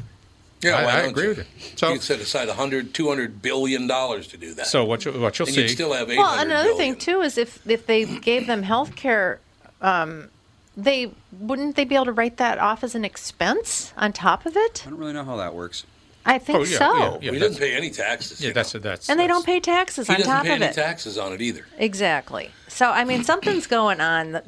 Yeah, 0.65 0.77
I- 0.77 0.83
I 0.83 0.99
agree 1.01 1.23
you? 1.23 1.29
with 1.29 1.37
you. 1.39 1.45
So- 1.75 1.87
you 1.89 1.93
could 1.95 2.03
set 2.03 2.19
aside 2.19 2.47
100, 2.47 2.93
200 2.93 3.41
billion 3.41 3.87
dollars 3.87 4.27
to 4.27 4.37
do 4.37 4.53
that. 4.55 4.67
So 4.67 4.83
what 4.85 5.05
you 5.05 5.11
what 5.13 5.37
you'll 5.39 5.47
and 5.47 5.55
see? 5.55 5.61
you'd 5.63 5.69
still 5.69 5.93
have 5.93 6.07
Well, 6.07 6.39
another 6.39 6.69
billion. 6.69 6.77
thing 6.77 6.95
too 6.97 7.21
is 7.21 7.37
if 7.37 7.59
if 7.69 7.85
they 7.85 8.05
gave 8.05 8.47
them 8.47 8.63
health 8.63 8.95
care, 8.95 9.39
um, 9.81 10.29
they 10.77 11.11
wouldn't 11.39 11.75
they 11.75 11.85
be 11.85 11.95
able 11.95 12.05
to 12.05 12.11
write 12.11 12.37
that 12.37 12.57
off 12.59 12.83
as 12.83 12.95
an 12.95 13.05
expense 13.05 13.93
on 13.97 14.11
top 14.13 14.45
of 14.45 14.55
it? 14.57 14.83
I 14.85 14.89
don't 14.89 14.99
really 14.99 15.13
know 15.13 15.23
how 15.23 15.37
that 15.37 15.53
works. 15.53 15.85
I 16.27 16.39
think 16.39 16.57
Oh, 16.57 16.63
yeah, 16.63 16.77
so. 16.79 16.97
yeah, 16.97 17.17
yeah. 17.21 17.31
he 17.33 17.39
doesn't 17.39 17.59
pay 17.59 17.75
any 17.75 17.91
taxes. 17.91 18.41
yeah, 18.41 18.47
you 18.47 18.53
that's 18.55 18.73
know. 18.73 18.79
that's 18.79 19.09
And 19.09 19.19
they 19.19 19.27
that's- 19.27 19.37
don't 19.37 19.45
pay 19.45 19.59
taxes 19.59 20.09
on 20.09 20.15
top 20.15 20.19
of 20.19 20.21
it. 20.21 20.23
He 20.23 20.23
on 20.23 20.27
doesn't 20.27 20.33
top 20.37 20.43
pay 20.45 20.55
of 20.55 20.61
any 20.63 20.71
it. 20.71 20.75
taxes 20.75 21.17
on 21.19 21.33
it 21.33 21.41
either. 21.41 21.65
Exactly. 21.77 22.49
So 22.67 22.89
I 22.89 23.03
mean, 23.03 23.23
something's 23.23 23.67
going 23.67 24.01
on. 24.01 24.41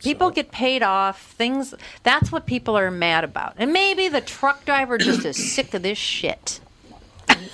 People 0.00 0.30
get 0.30 0.50
paid 0.50 0.82
off. 0.82 1.32
Things. 1.32 1.74
That's 2.02 2.32
what 2.32 2.46
people 2.46 2.76
are 2.76 2.90
mad 2.90 3.24
about. 3.24 3.54
And 3.56 3.72
maybe 3.72 4.08
the 4.08 4.20
truck 4.20 4.64
driver 4.64 4.98
just 4.98 5.24
is 5.24 5.52
sick 5.52 5.74
of 5.74 5.82
this 5.82 5.98
shit. 5.98 6.60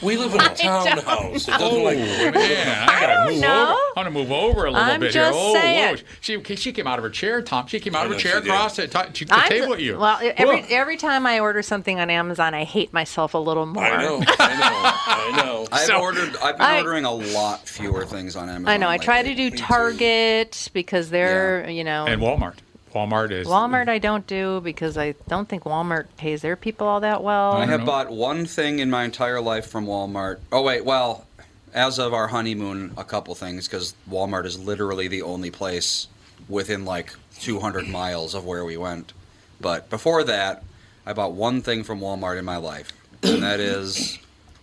We 0.03 0.17
live 0.19 0.35
in 0.35 0.41
a 0.41 0.49
townhouse. 0.55 1.49
It 1.49 1.51
doesn't 1.53 1.63
Oh 1.63 1.83
like 1.83 1.97
man, 1.99 2.89
I 2.89 3.01
gotta 3.01 3.15
don't 3.15 3.33
move 3.33 3.41
know. 3.41 3.63
over. 3.63 3.73
I 3.73 3.93
want 3.97 4.07
to 4.07 4.11
move 4.11 4.31
over 4.31 4.65
a 4.67 4.71
little 4.71 4.77
I'm 4.87 5.01
bit 5.01 5.13
just 5.13 5.33
here. 5.35 5.41
Oh, 5.43 5.55
saying. 5.55 5.97
whoa. 5.97 6.03
She 6.21 6.57
she 6.57 6.73
came 6.73 6.87
out 6.87 6.99
of 6.99 7.03
her 7.05 7.11
chair, 7.11 7.41
Tom. 7.41 7.67
She 7.67 7.81
came 7.81 7.97
out 7.97 8.03
I 8.03 8.07
of 8.07 8.13
her 8.13 8.19
chair 8.19 8.37
she 8.37 8.41
did. 8.43 8.49
across 8.51 8.77
the, 8.77 8.87
t- 8.89 9.25
the 9.25 9.35
I'm 9.35 9.49
table 9.49 9.73
at 9.73 9.81
you. 9.81 9.97
Well, 9.99 10.19
every 10.37 10.61
Whoa. 10.63 10.67
every 10.71 10.97
time 10.99 11.27
I 11.27 11.41
order 11.41 11.63
something 11.63 11.99
on 11.99 12.11
Amazon, 12.11 12.53
I 12.53 12.65
hate 12.65 12.93
myself 12.93 13.33
a 13.35 13.39
little 13.39 13.65
more. 13.67 13.85
I 13.85 14.03
know, 14.03 14.23
I 14.39 14.55
know, 14.59 14.93
I 15.41 15.43
know. 15.45 15.69
I've 15.73 15.87
So- 15.87 16.01
ordered. 16.01 16.37
I've 16.43 16.57
been 16.59 16.67
I- 16.67 16.79
ordering 16.79 17.05
a 17.07 17.13
lot 17.13 17.67
fewer 17.67 18.05
things 18.05 18.37
on 18.37 18.49
Amazon. 18.51 18.69
I 18.69 18.77
know. 18.77 18.89
I 18.91 18.99
try 18.99 19.23
to 19.23 19.29
lately. 19.29 19.51
do 19.51 19.57
too. 19.57 19.65
Target 19.65 20.69
because 20.75 21.09
they're, 21.11 21.69
you 21.71 21.85
know, 21.85 22.07
and 22.07 22.21
Walmart. 22.21 22.57
Walmart 22.97 23.31
is 23.31 23.47
Walmart. 23.47 23.89
I 23.89 23.99
don't 23.99 24.27
do 24.27 24.61
because 24.63 24.97
I 24.97 25.13
don't 25.29 25.47
think 25.49 25.65
Walmart 25.65 26.07
pays 26.17 26.41
their 26.41 26.57
people 26.57 26.87
all 26.87 27.01
that 27.01 27.23
well. 27.23 27.53
I 27.53 27.67
have 27.67 27.81
know. 27.81 27.87
bought 27.87 28.11
one 28.11 28.47
thing 28.47 28.79
in 28.79 28.89
my 28.91 29.05
entire 29.05 29.41
life 29.41 29.67
from 29.69 29.87
Walmart. 29.87 30.39
Oh 30.51 30.63
wait, 30.63 30.85
well, 30.85 31.27
as 31.75 31.99
of 31.99 32.15
our 32.15 32.29
honeymoon, 32.29 32.95
a 32.97 33.05
couple 33.05 33.35
things 33.35 33.69
because 33.69 33.95
Walmart 34.11 34.47
is 34.47 34.59
literally 34.59 35.09
the 35.09 35.21
only 35.23 35.51
place 35.51 36.07
within 36.49 36.85
like 36.87 37.13
200 37.41 37.87
miles 37.87 38.35
of 38.35 38.47
where 38.47 38.65
we 38.65 38.79
went. 38.79 39.13
But 39.61 39.91
before 39.91 40.25
that, 40.25 40.65
I 41.05 41.13
bought 41.13 41.33
one 41.33 41.61
thing 41.61 41.85
from 41.85 42.01
Walmart 42.01 42.39
in 42.39 42.45
my 42.47 42.57
life, 42.57 42.93
and 43.23 43.43
that 43.43 43.61
is 43.61 44.19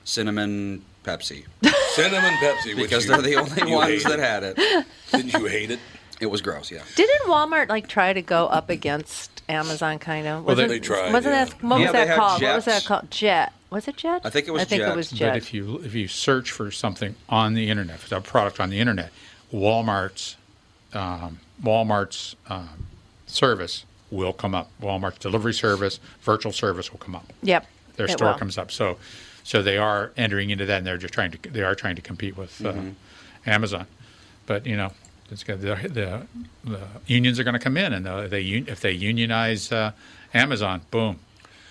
cinnamon 0.06 0.84
Pepsi 1.04 1.46
Cinnamon 1.96 2.34
Pepsi, 2.36 2.76
because 2.76 3.06
you- 3.06 3.12
they're 3.12 3.22
the 3.22 3.36
only 3.36 3.74
ones 3.76 4.04
hate 4.04 4.08
that 4.08 4.20
had 4.20 4.44
it. 4.44 4.86
Didn't 5.12 5.34
you 5.34 5.46
hate 5.46 5.70
it? 5.72 5.80
It 6.24 6.32
was 6.32 6.42
gross, 6.42 6.72
yeah. 6.72 6.82
Didn't 6.96 7.28
Walmart 7.28 7.68
like 7.68 7.88
try 7.90 8.14
to 8.14 8.22
go 8.22 8.48
up 8.48 8.70
against 8.70 9.44
Amazon 9.50 10.00
kind 10.00 10.26
of? 10.26 10.46
Well, 10.46 10.56
they- 10.56 10.64
Wasn't- 10.64 10.70
They 10.82 10.88
tried, 10.88 11.12
Wasn't 11.12 11.34
yeah. 11.36 11.46
that 11.46 11.62
what 11.64 11.80
Yeah, 11.82 11.86
was 11.88 11.92
that 11.92 12.08
had 12.08 12.18
called? 12.18 12.42
What 12.42 12.56
was 12.56 12.66
that 12.66 12.86
called? 12.86 13.12
Jet. 13.12 13.52
Was 13.70 13.88
it 13.90 13.98
Jet? 13.98 14.22
I 14.24 14.30
think 14.30 14.48
it 14.48 14.52
was 14.52 14.62
I 14.62 14.66
think 14.66 14.82
Jet. 14.84 14.92
it 14.94 14.96
was 14.96 15.12
But 15.12 15.36
if 15.36 15.54
you 15.54 15.82
if 15.84 15.94
you 15.94 16.08
search 16.08 16.50
for 16.52 16.72
something 16.72 17.16
on 17.28 17.56
the 17.56 17.70
internet, 17.70 17.96
if 17.96 18.10
a 18.12 18.22
product 18.22 18.62
on 18.62 18.70
the 18.70 18.80
internet, 18.80 19.12
Walmart's 19.52 20.38
um, 20.94 21.40
Walmart's 21.62 22.36
um, 22.48 22.86
service 23.28 23.84
will 24.12 24.32
come 24.32 24.56
up. 24.56 24.70
Walmart's 24.82 25.18
delivery 25.18 25.54
service, 25.54 26.00
virtual 26.22 26.54
service 26.54 26.92
will 26.92 27.00
come 27.00 27.16
up. 27.16 27.26
yep. 27.42 27.66
Their 27.98 28.06
it 28.06 28.12
store 28.12 28.30
will. 28.30 28.38
comes 28.38 28.58
up. 28.58 28.72
So 28.72 28.98
so 29.44 29.62
they 29.62 29.78
are 29.78 30.12
entering 30.16 30.52
into 30.52 30.66
that, 30.68 30.78
and 30.78 30.88
they're 30.88 30.98
just 30.98 31.14
trying 31.14 31.32
to 31.32 31.50
they 31.52 31.64
are 31.64 31.76
trying 31.76 31.96
to 31.98 32.02
compete 32.02 32.38
with 32.38 32.64
uh, 32.66 32.74
Amazon. 33.46 33.88
But 34.46 34.66
you 34.66 34.78
know, 34.78 34.92
it's 35.32 35.44
the, 35.44 35.56
the 35.56 36.28
the 36.64 36.80
unions 37.08 37.40
are 37.40 37.44
going 37.44 37.54
to 37.54 37.60
come 37.60 37.78
in, 37.78 37.94
and 37.94 38.08
uh, 38.08 38.28
they 38.28 38.42
if 38.44 38.80
they 38.82 38.92
unionize 38.92 39.72
uh, 39.72 39.92
Amazon, 40.34 40.82
boom, 40.92 41.20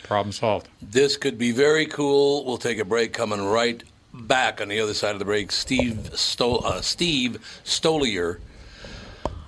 problem 0.02 0.32
solved. 0.32 0.68
This 0.80 1.16
could 1.16 1.38
be 1.38 1.52
very 1.52 1.86
cool. 1.86 2.44
We'll 2.44 2.58
take 2.58 2.78
a 2.78 2.84
break. 2.84 3.12
Coming 3.12 3.44
right 3.44 3.82
back 4.14 4.60
on 4.60 4.68
the 4.68 4.80
other 4.80 4.94
side 4.94 5.12
of 5.14 5.18
the 5.18 5.24
break. 5.24 5.52
Steve 5.52 6.10
Sto- 6.14 6.58
uh, 6.58 6.80
Steve 6.80 7.38
Stoliar. 7.64 8.38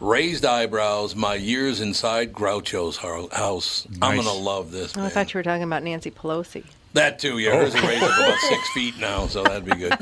Raised 0.00 0.44
eyebrows. 0.44 1.14
My 1.14 1.34
years 1.34 1.80
inside 1.80 2.32
Groucho's 2.32 2.96
hou- 2.98 3.28
house. 3.32 3.86
I'm 4.02 4.16
gonna 4.16 4.32
love 4.32 4.70
this. 4.70 4.94
Oh, 4.96 5.04
I 5.04 5.08
thought 5.08 5.32
you 5.32 5.38
were 5.38 5.42
talking 5.44 5.62
about 5.62 5.82
Nancy 5.82 6.10
Pelosi. 6.10 6.64
That 6.94 7.18
too, 7.18 7.38
yeah. 7.38 7.56
Hers 7.56 7.74
oh. 7.74 7.78
is 7.78 7.84
raised 7.84 8.02
up 8.02 8.18
about 8.18 8.38
six 8.48 8.68
feet 8.70 8.98
now, 8.98 9.26
so 9.26 9.42
that'd 9.42 9.64
be 9.64 9.74
good. 9.74 9.98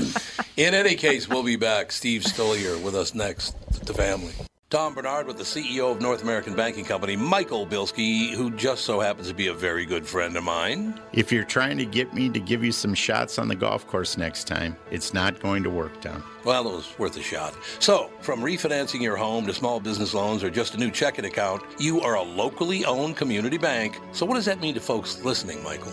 In 0.56 0.74
any 0.74 0.94
case, 0.94 1.28
we'll 1.28 1.42
be 1.42 1.56
back. 1.56 1.90
Steve 1.90 2.22
Stoliar 2.22 2.80
with 2.82 2.94
us 2.94 3.14
next. 3.14 3.56
The 3.86 3.94
family. 3.94 4.32
Tom 4.72 4.94
Bernard 4.94 5.26
with 5.26 5.36
the 5.36 5.42
CEO 5.42 5.90
of 5.90 6.00
North 6.00 6.22
American 6.22 6.54
Banking 6.54 6.84
Company, 6.84 7.14
Michael 7.14 7.66
Bilski, 7.66 8.30
who 8.30 8.50
just 8.52 8.84
so 8.84 9.00
happens 9.00 9.28
to 9.28 9.34
be 9.34 9.48
a 9.48 9.52
very 9.52 9.84
good 9.84 10.06
friend 10.06 10.34
of 10.34 10.44
mine. 10.44 10.98
If 11.12 11.30
you're 11.30 11.44
trying 11.44 11.76
to 11.76 11.84
get 11.84 12.14
me 12.14 12.30
to 12.30 12.40
give 12.40 12.64
you 12.64 12.72
some 12.72 12.94
shots 12.94 13.38
on 13.38 13.48
the 13.48 13.54
golf 13.54 13.86
course 13.86 14.16
next 14.16 14.44
time, 14.46 14.76
it's 14.90 15.12
not 15.12 15.40
going 15.40 15.62
to 15.64 15.70
work, 15.70 16.00
Tom. 16.00 16.24
Well, 16.44 16.66
it 16.68 16.74
was 16.74 16.98
worth 16.98 17.18
a 17.18 17.22
shot. 17.22 17.54
So, 17.80 18.10
from 18.20 18.40
refinancing 18.40 19.02
your 19.02 19.16
home 19.16 19.46
to 19.46 19.52
small 19.52 19.78
business 19.78 20.14
loans 20.14 20.42
or 20.42 20.48
just 20.48 20.74
a 20.74 20.78
new 20.78 20.90
checking 20.90 21.26
account, 21.26 21.62
you 21.78 22.00
are 22.00 22.14
a 22.16 22.22
locally 22.22 22.84
owned 22.86 23.16
community 23.16 23.58
bank. 23.58 23.98
So, 24.12 24.24
what 24.24 24.36
does 24.36 24.46
that 24.46 24.60
mean 24.60 24.72
to 24.74 24.80
folks 24.80 25.22
listening, 25.22 25.62
Michael? 25.62 25.92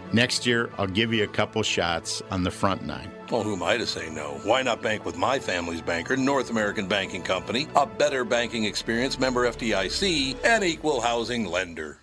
Next 0.13 0.45
year, 0.45 0.69
I'll 0.77 0.87
give 0.87 1.13
you 1.13 1.23
a 1.23 1.27
couple 1.27 1.63
shots 1.63 2.21
on 2.31 2.43
the 2.43 2.51
front 2.51 2.85
nine. 2.85 3.09
Well, 3.31 3.43
who 3.43 3.53
am 3.53 3.63
I 3.63 3.77
to 3.77 3.87
say 3.87 4.09
no? 4.09 4.41
Why 4.43 4.61
not 4.61 4.81
bank 4.81 5.05
with 5.05 5.15
my 5.15 5.39
family's 5.39 5.81
banker, 5.81 6.17
North 6.17 6.49
American 6.49 6.85
Banking 6.85 7.21
Company, 7.21 7.69
a 7.77 7.85
better 7.85 8.25
banking 8.25 8.65
experience, 8.65 9.17
member 9.17 9.49
FDIC, 9.49 10.35
and 10.43 10.65
equal 10.65 10.99
housing 10.99 11.45
lender? 11.45 12.01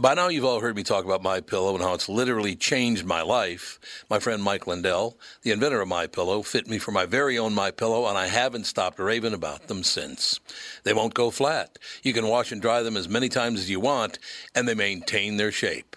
By 0.00 0.14
now, 0.14 0.28
you've 0.28 0.44
all 0.44 0.60
heard 0.60 0.76
me 0.76 0.84
talk 0.84 1.04
about 1.04 1.24
My 1.24 1.40
Pillow 1.40 1.74
and 1.74 1.82
how 1.82 1.92
it's 1.92 2.08
literally 2.08 2.54
changed 2.54 3.04
my 3.04 3.20
life. 3.20 3.80
My 4.08 4.20
friend 4.20 4.40
Mike 4.40 4.66
Lindell, 4.66 5.18
the 5.42 5.50
inventor 5.50 5.80
of 5.80 5.88
My 5.88 6.06
Pillow, 6.06 6.40
fit 6.42 6.68
me 6.68 6.78
for 6.78 6.92
my 6.92 7.04
very 7.04 7.36
own 7.36 7.52
My 7.52 7.72
Pillow, 7.72 8.06
and 8.06 8.16
I 8.16 8.28
haven't 8.28 8.64
stopped 8.64 9.00
raving 9.00 9.34
about 9.34 9.66
them 9.66 9.82
since. 9.82 10.38
They 10.84 10.94
won't 10.94 11.14
go 11.14 11.32
flat. 11.32 11.78
You 12.04 12.12
can 12.12 12.28
wash 12.28 12.52
and 12.52 12.62
dry 12.62 12.82
them 12.82 12.96
as 12.96 13.08
many 13.08 13.28
times 13.28 13.58
as 13.58 13.68
you 13.68 13.80
want, 13.80 14.20
and 14.54 14.68
they 14.68 14.74
maintain 14.74 15.36
their 15.36 15.50
shape. 15.52 15.96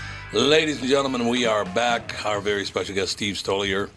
Ladies 0.33 0.79
and 0.79 0.87
gentlemen, 0.87 1.27
we 1.27 1.45
are 1.45 1.65
back. 1.65 2.25
Our 2.25 2.39
very 2.39 2.63
special 2.63 2.95
guest, 2.95 3.11
Steve 3.11 3.35
Stoliar. 3.35 3.89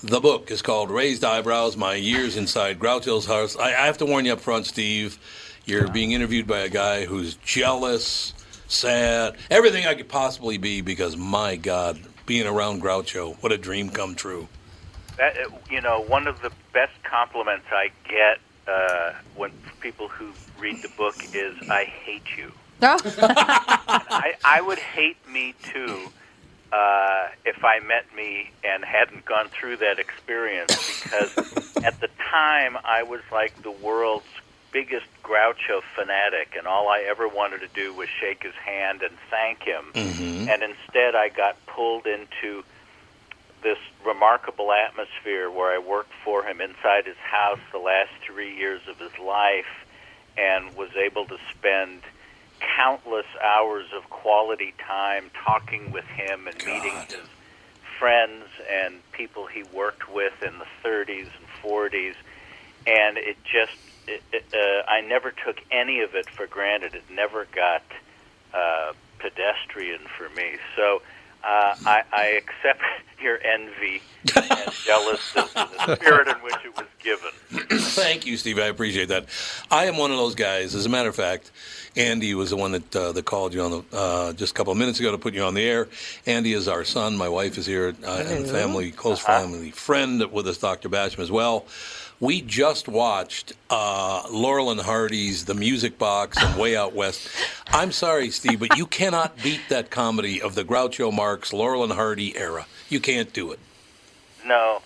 The 0.00 0.20
book 0.20 0.52
is 0.52 0.62
called 0.62 0.92
Raised 0.92 1.24
Eyebrows 1.24 1.76
My 1.76 1.96
Years 1.96 2.36
Inside 2.36 2.78
Groucho's 2.78 3.26
House. 3.26 3.56
I, 3.56 3.70
I 3.70 3.86
have 3.86 3.98
to 3.98 4.06
warn 4.06 4.26
you 4.26 4.32
up 4.32 4.40
front, 4.40 4.66
Steve. 4.66 5.18
You're 5.64 5.88
being 5.88 6.12
interviewed 6.12 6.46
by 6.46 6.60
a 6.60 6.68
guy 6.68 7.04
who's 7.04 7.34
jealous, 7.34 8.32
sad, 8.68 9.34
everything 9.50 9.86
I 9.86 9.94
could 9.94 10.08
possibly 10.08 10.56
be 10.56 10.82
because, 10.82 11.16
my 11.16 11.56
God, 11.56 11.98
being 12.26 12.46
around 12.46 12.80
Groucho, 12.80 13.34
what 13.42 13.50
a 13.50 13.58
dream 13.58 13.90
come 13.90 14.14
true. 14.14 14.46
That, 15.16 15.36
uh, 15.36 15.50
you 15.68 15.80
know, 15.80 16.04
one 16.06 16.28
of 16.28 16.40
the 16.42 16.52
best 16.72 16.92
compliments 17.02 17.66
I 17.72 17.90
get 18.08 18.38
uh, 18.68 19.14
when 19.34 19.50
people 19.80 20.06
who 20.06 20.30
read 20.60 20.80
the 20.80 20.90
book 20.96 21.16
is, 21.34 21.56
"I 21.68 21.86
hate 21.86 22.36
you." 22.38 22.52
I, 23.18 24.34
I 24.44 24.60
would 24.60 24.78
hate 24.78 25.16
me 25.28 25.54
too 25.62 26.08
uh, 26.72 27.28
if 27.44 27.64
I 27.64 27.80
met 27.80 28.14
me 28.14 28.50
and 28.64 28.84
hadn't 28.84 29.24
gone 29.24 29.48
through 29.48 29.78
that 29.78 29.98
experience 29.98 31.02
because 31.02 31.36
at 31.84 32.00
the 32.00 32.08
time 32.30 32.76
I 32.84 33.02
was 33.02 33.20
like 33.32 33.60
the 33.62 33.70
world's 33.70 34.26
biggest 34.72 35.06
Groucho 35.22 35.82
fanatic, 35.94 36.54
and 36.56 36.66
all 36.66 36.88
I 36.88 37.04
ever 37.08 37.28
wanted 37.28 37.60
to 37.60 37.68
do 37.68 37.92
was 37.94 38.08
shake 38.08 38.42
his 38.42 38.54
hand 38.54 39.02
and 39.02 39.16
thank 39.30 39.62
him. 39.62 39.84
Mm-hmm. 39.94 40.48
And 40.48 40.62
instead, 40.62 41.14
I 41.14 41.28
got 41.28 41.56
pulled 41.66 42.06
into 42.06 42.64
this 43.62 43.78
remarkable 44.04 44.72
atmosphere 44.72 45.50
where 45.50 45.74
I 45.74 45.78
worked 45.78 46.12
for 46.24 46.44
him 46.44 46.60
inside 46.60 47.06
his 47.06 47.16
house 47.16 47.60
the 47.72 47.78
last 47.78 48.10
three 48.24 48.56
years 48.56 48.80
of 48.88 48.98
his 48.98 49.16
life 49.18 49.86
and 50.38 50.74
was 50.76 50.90
able 50.96 51.26
to 51.26 51.36
spend 51.50 52.00
countless 52.76 53.26
hours 53.42 53.86
of 53.96 54.08
quality 54.10 54.74
time 54.86 55.30
talking 55.44 55.92
with 55.92 56.04
him 56.04 56.46
and 56.46 56.56
meeting 56.64 56.94
his 57.08 57.26
friends 57.98 58.44
and 58.70 58.94
people 59.12 59.46
he 59.46 59.62
worked 59.74 60.12
with 60.12 60.32
in 60.42 60.58
the 60.58 60.66
30s 60.84 61.28
and 61.38 61.46
40s 61.62 62.14
and 62.86 63.18
it 63.18 63.36
just 63.44 63.72
it, 64.06 64.22
it, 64.32 64.44
uh, 64.52 64.90
I 64.90 65.02
never 65.02 65.30
took 65.30 65.56
any 65.70 66.00
of 66.00 66.14
it 66.14 66.28
for 66.28 66.46
granted. 66.46 66.94
It 66.94 67.04
never 67.10 67.46
got 67.54 67.82
uh, 68.52 68.92
pedestrian 69.18 70.00
for 70.18 70.28
me. 70.34 70.56
So 70.76 71.02
uh, 71.44 71.74
I, 71.86 72.02
I 72.12 72.24
accept 72.26 72.82
your 73.22 73.38
envy 73.42 74.00
and 74.34 74.72
jealousy 74.84 75.40
in 75.40 75.44
the 75.54 75.96
spirit 75.96 76.28
in 76.28 76.36
which 76.36 76.56
it 76.64 76.76
was 76.76 76.86
given. 77.02 77.30
Thank 77.78 78.26
you, 78.26 78.36
Steve. 78.36 78.58
I 78.58 78.66
appreciate 78.66 79.08
that. 79.08 79.26
I 79.70 79.86
am 79.86 79.96
one 79.96 80.10
of 80.10 80.16
those 80.16 80.34
guys. 80.34 80.74
As 80.74 80.86
a 80.86 80.88
matter 80.88 81.08
of 81.08 81.16
fact, 81.16 81.50
Andy 81.96 82.34
was 82.34 82.50
the 82.50 82.56
one 82.56 82.72
that 82.72 82.96
uh, 82.96 83.12
that 83.12 83.24
called 83.24 83.52
you 83.52 83.62
on 83.62 83.70
the 83.70 83.84
uh, 83.92 84.32
just 84.34 84.52
a 84.52 84.54
couple 84.54 84.72
of 84.72 84.78
minutes 84.78 85.00
ago 85.00 85.10
to 85.10 85.18
put 85.18 85.34
you 85.34 85.42
on 85.42 85.54
the 85.54 85.62
air. 85.62 85.88
Andy 86.26 86.52
is 86.52 86.68
our 86.68 86.84
son. 86.84 87.16
My 87.16 87.28
wife 87.28 87.58
is 87.58 87.66
here, 87.66 87.94
uh, 88.06 88.24
and 88.26 88.46
family, 88.46 88.90
close 88.90 89.20
family 89.20 89.70
friend 89.70 90.30
with 90.32 90.46
us, 90.46 90.58
Dr. 90.58 90.88
Basham 90.88 91.18
as 91.18 91.30
well. 91.30 91.66
We 92.20 92.42
just 92.42 92.86
watched 92.86 93.54
uh, 93.70 94.24
Laurel 94.30 94.70
and 94.70 94.80
Hardy's 94.80 95.46
The 95.46 95.54
Music 95.54 95.96
Box 95.98 96.36
and 96.42 96.60
Way 96.60 96.76
Out 96.76 96.92
West. 96.92 97.26
I'm 97.68 97.92
sorry, 97.92 98.30
Steve, 98.30 98.60
but 98.60 98.76
you 98.76 98.86
cannot 98.86 99.42
beat 99.42 99.62
that 99.70 99.90
comedy 99.90 100.42
of 100.42 100.54
the 100.54 100.62
Groucho 100.62 101.10
Marx, 101.10 101.54
Laurel 101.54 101.82
and 101.82 101.92
Hardy 101.94 102.36
era. 102.36 102.66
You 102.90 103.00
can't 103.00 103.32
do 103.32 103.52
it. 103.52 103.58
No. 104.44 104.82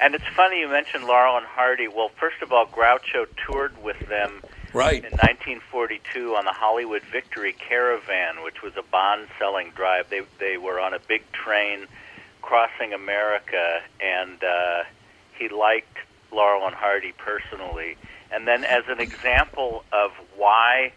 And 0.00 0.16
it's 0.16 0.26
funny 0.34 0.58
you 0.60 0.68
mentioned 0.68 1.04
Laurel 1.04 1.36
and 1.36 1.46
Hardy. 1.46 1.86
Well, 1.86 2.10
first 2.18 2.42
of 2.42 2.52
all, 2.52 2.66
Groucho 2.66 3.26
toured 3.46 3.80
with 3.82 4.00
them 4.08 4.42
Right. 4.72 5.04
in 5.04 5.12
1942 5.12 6.34
on 6.34 6.44
the 6.44 6.52
Hollywood 6.52 7.02
Victory 7.02 7.52
Caravan, 7.52 8.42
which 8.42 8.60
was 8.62 8.76
a 8.76 8.82
bond-selling 8.82 9.70
drive. 9.70 10.10
They 10.10 10.22
they 10.38 10.58
were 10.58 10.80
on 10.80 10.92
a 10.92 10.98
big 10.98 11.22
train 11.32 11.86
crossing 12.42 12.92
America, 12.92 13.80
and 14.00 14.42
uh, 14.44 14.82
he 15.38 15.48
liked 15.48 15.96
Laurel 16.32 16.66
and 16.66 16.74
Hardy 16.74 17.12
personally. 17.16 17.96
And 18.32 18.46
then, 18.46 18.64
as 18.64 18.84
an 18.88 19.00
example 19.00 19.84
of 19.92 20.10
why 20.36 20.92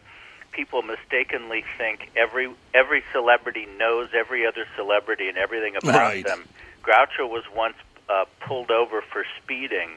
people 0.51 0.81
mistakenly 0.81 1.63
think 1.77 2.09
every 2.15 2.49
every 2.73 3.03
celebrity 3.11 3.67
knows 3.77 4.09
every 4.15 4.45
other 4.47 4.65
celebrity 4.75 5.29
and 5.29 5.37
everything 5.37 5.75
about 5.75 5.93
Right. 5.95 6.25
them, 6.25 6.43
Groucho 6.83 7.29
was 7.29 7.43
once 7.55 7.75
uh, 8.09 8.25
pulled 8.39 8.71
over 8.71 9.01
for 9.01 9.23
speeding, 9.41 9.89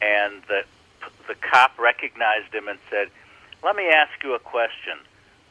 and 0.00 0.42
the 0.48 0.64
the 1.28 1.34
cop 1.34 1.78
recognized 1.78 2.52
him 2.54 2.68
and 2.68 2.78
said, 2.90 3.08
"Let 3.62 3.76
me 3.76 3.88
ask 3.88 4.12
you 4.22 4.34
a 4.34 4.38
question." 4.38 4.98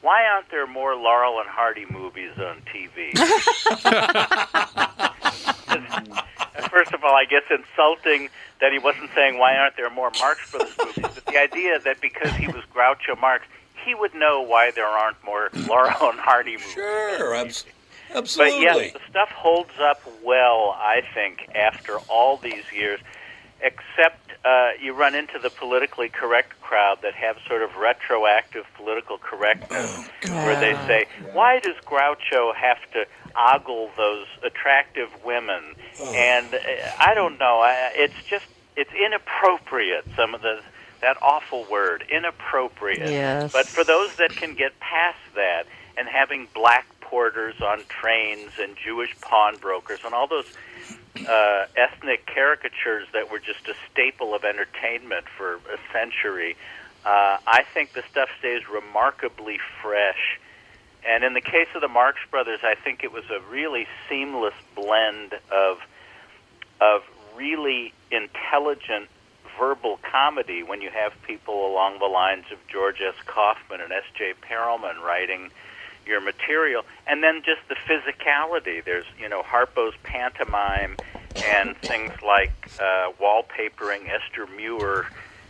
Why 0.03 0.25
aren't 0.25 0.49
there 0.51 0.67
more 0.67 0.95
Laurel 0.95 1.39
and 1.39 1.49
Hardy 1.49 1.85
movies 1.89 2.31
on 2.37 2.61
TV? 2.73 3.17
First 6.69 6.93
of 6.93 7.03
all, 7.03 7.15
I 7.15 7.25
guess 7.25 7.43
insulting 7.49 8.29
that 8.59 8.71
he 8.73 8.79
wasn't 8.79 9.09
saying 9.15 9.37
why 9.39 9.55
aren't 9.55 9.77
there 9.77 9.89
more 9.89 10.11
Marx 10.19 10.51
Brothers 10.51 10.75
movies, 10.77 11.05
but 11.15 11.25
the 11.25 11.37
idea 11.39 11.79
that 11.79 12.01
because 12.01 12.31
he 12.35 12.47
was 12.47 12.63
Groucho 12.75 13.19
Marx, 13.19 13.45
he 13.85 13.95
would 13.95 14.13
know 14.13 14.41
why 14.41 14.71
there 14.71 14.85
aren't 14.87 15.23
more 15.23 15.49
Laurel 15.67 16.09
and 16.09 16.19
Hardy 16.19 16.53
movies. 16.57 16.71
Sure, 16.73 17.35
abs- 17.35 17.65
But 18.09 18.17
absolutely. 18.17 18.61
yes, 18.61 18.93
the 18.93 18.99
stuff 19.09 19.29
holds 19.29 19.71
up 19.81 20.01
well, 20.23 20.75
I 20.77 21.01
think, 21.13 21.47
after 21.55 21.97
all 22.09 22.37
these 22.37 22.63
years. 22.75 22.99
Except 23.63 24.33
uh, 24.45 24.71
you 24.79 24.93
run 24.93 25.15
into 25.15 25.39
the 25.39 25.49
politically 25.49 26.09
correct 26.09 26.59
crowd 26.61 26.99
that 27.01 27.13
have 27.13 27.37
sort 27.47 27.61
of 27.61 27.75
retroactive 27.77 28.65
political 28.75 29.17
correctness, 29.17 30.09
where 30.27 30.59
they 30.59 30.73
say, 30.85 31.05
"Why 31.31 31.59
does 31.59 31.75
Groucho 31.85 32.53
have 32.53 32.79
to 32.91 33.05
ogle 33.35 33.89
those 33.97 34.27
attractive 34.43 35.09
women?" 35.25 35.63
And 36.01 36.53
uh, 36.53 36.59
I 36.99 37.13
don't 37.15 37.39
know. 37.39 37.59
I, 37.59 37.91
it's 37.95 38.21
just 38.27 38.45
it's 38.75 38.93
inappropriate. 38.93 40.05
Some 40.15 40.35
of 40.35 40.41
the 40.41 40.61
that 41.01 41.17
awful 41.21 41.65
word, 41.69 42.05
inappropriate. 42.09 43.09
Yes. 43.09 43.51
But 43.51 43.65
for 43.67 43.83
those 43.83 44.15
that 44.17 44.31
can 44.31 44.55
get 44.55 44.79
past 44.79 45.17
that, 45.35 45.65
and 45.97 46.07
having 46.07 46.47
black 46.53 46.87
porters 47.01 47.55
on 47.61 47.83
trains 47.87 48.51
and 48.59 48.75
Jewish 48.75 49.15
pawnbrokers 49.21 49.99
and 50.03 50.13
all 50.13 50.27
those 50.27 50.51
uh, 51.27 51.65
ethnic 51.75 52.25
caricatures 52.25 53.07
that 53.13 53.31
were 53.31 53.39
just 53.39 53.67
a 53.67 53.75
staple 53.91 54.33
of 54.33 54.43
entertainment 54.43 55.25
for 55.37 55.55
a 55.55 55.77
century, 55.91 56.55
uh, 57.05 57.37
I 57.45 57.63
think 57.73 57.93
the 57.93 58.03
stuff 58.09 58.29
stays 58.39 58.61
remarkably 58.69 59.59
fresh. 59.81 60.39
And 61.05 61.23
in 61.23 61.33
the 61.33 61.41
case 61.41 61.67
of 61.75 61.81
the 61.81 61.87
Marx 61.87 62.17
Brothers, 62.31 62.59
I 62.63 62.75
think 62.75 63.03
it 63.03 63.11
was 63.11 63.25
a 63.29 63.39
really 63.51 63.87
seamless 64.09 64.53
blend 64.75 65.33
of 65.51 65.79
of 66.81 67.03
really 67.35 67.93
intelligent 68.11 69.09
verbal 69.57 69.99
comedy 70.11 70.63
when 70.63 70.81
you 70.81 70.89
have 70.89 71.13
people 71.25 71.67
along 71.67 71.99
the 71.99 72.05
lines 72.05 72.45
of 72.51 72.57
George 72.67 73.01
S. 73.01 73.15
Kaufman 73.25 73.81
and 73.81 73.91
S. 73.91 74.03
J. 74.17 74.33
Perelman 74.41 75.01
writing 75.01 75.51
your 76.05 76.21
material, 76.21 76.83
and 77.07 77.23
then 77.23 77.43
just 77.43 77.61
the 77.69 77.75
physicality. 77.75 78.83
There's 78.83 79.05
you 79.19 79.29
know 79.29 79.41
Harpo's 79.41 79.95
pantomime 80.03 80.97
and 81.35 81.77
things 81.81 82.11
like 82.25 82.53
uh, 82.79 83.11
wallpapering 83.21 84.09
Esther 84.09 84.47
Muir 84.55 85.07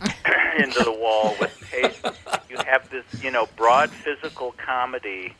into 0.58 0.82
the 0.82 0.92
wall 0.92 1.34
with 1.40 1.58
paste. 1.70 2.06
You 2.48 2.56
have 2.66 2.88
this 2.90 3.04
you 3.22 3.30
know 3.30 3.48
broad 3.56 3.90
physical 3.90 4.52
comedy, 4.52 5.34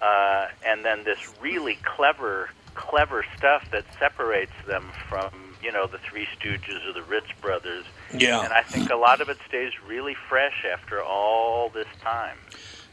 uh, 0.00 0.48
and 0.64 0.84
then 0.84 1.04
this 1.04 1.18
really 1.40 1.78
clever 1.82 2.50
clever 2.74 3.24
stuff 3.36 3.70
that 3.70 3.84
separates 3.98 4.52
them 4.66 4.90
from 5.08 5.30
you 5.62 5.72
know 5.72 5.86
the 5.86 5.98
Three 5.98 6.26
Stooges 6.26 6.86
or 6.88 6.92
the 6.92 7.02
Ritz 7.02 7.28
Brothers. 7.40 7.84
Yeah. 8.12 8.42
And 8.42 8.52
I 8.52 8.62
think 8.62 8.90
a 8.90 8.96
lot 8.96 9.20
of 9.20 9.28
it 9.28 9.38
stays 9.48 9.72
really 9.86 10.14
fresh 10.14 10.64
after 10.70 11.02
all 11.02 11.68
this 11.70 11.86
time. 12.02 12.36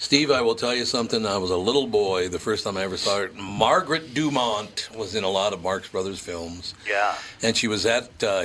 Steve, 0.01 0.31
I 0.31 0.39
will 0.41 0.55
tell 0.55 0.73
you 0.73 0.85
something. 0.85 1.25
I 1.25 1.37
was 1.37 1.51
a 1.51 1.57
little 1.57 1.85
boy 1.85 2.29
the 2.29 2.39
first 2.39 2.63
time 2.63 2.77
I 2.77 2.83
ever 2.83 2.95
saw 2.95 3.17
her. 3.17 3.31
Margaret 3.33 4.13
Dumont 4.13 4.89
was 4.95 5.13
in 5.13 5.25
a 5.25 5.29
lot 5.29 5.51
of 5.51 5.61
Marx 5.61 5.89
Brothers 5.89 6.19
films. 6.19 6.73
Yeah. 6.87 7.15
And 7.43 7.55
she 7.55 7.67
was 7.67 7.85
at, 7.85 8.05
uh, 8.23 8.43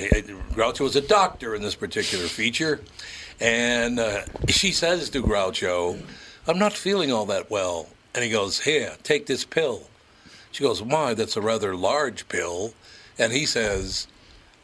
Groucho 0.53 0.81
was 0.81 0.97
a 0.97 1.01
doctor 1.01 1.55
in 1.55 1.63
this 1.63 1.77
particular 1.77 2.27
feature. 2.27 2.81
And 3.41 4.01
uh, 4.01 4.23
she 4.49 4.73
says 4.73 5.09
to 5.11 5.23
Groucho, 5.23 6.03
I'm 6.49 6.59
not 6.59 6.73
feeling 6.73 7.13
all 7.13 7.27
that 7.27 7.53
well. 7.53 7.89
And 8.17 8.25
he 8.25 8.31
goes, 8.31 8.61
Here, 8.61 8.97
take 9.05 9.27
this 9.27 9.45
pill. 9.45 9.85
She 10.51 10.65
goes, 10.65 10.83
Why? 10.83 11.15
That's 11.15 11.37
a 11.37 11.41
rather 11.41 11.77
large 11.77 12.29
pill. 12.29 12.75
And 13.17 13.33
he 13.33 13.47
says, 13.47 14.09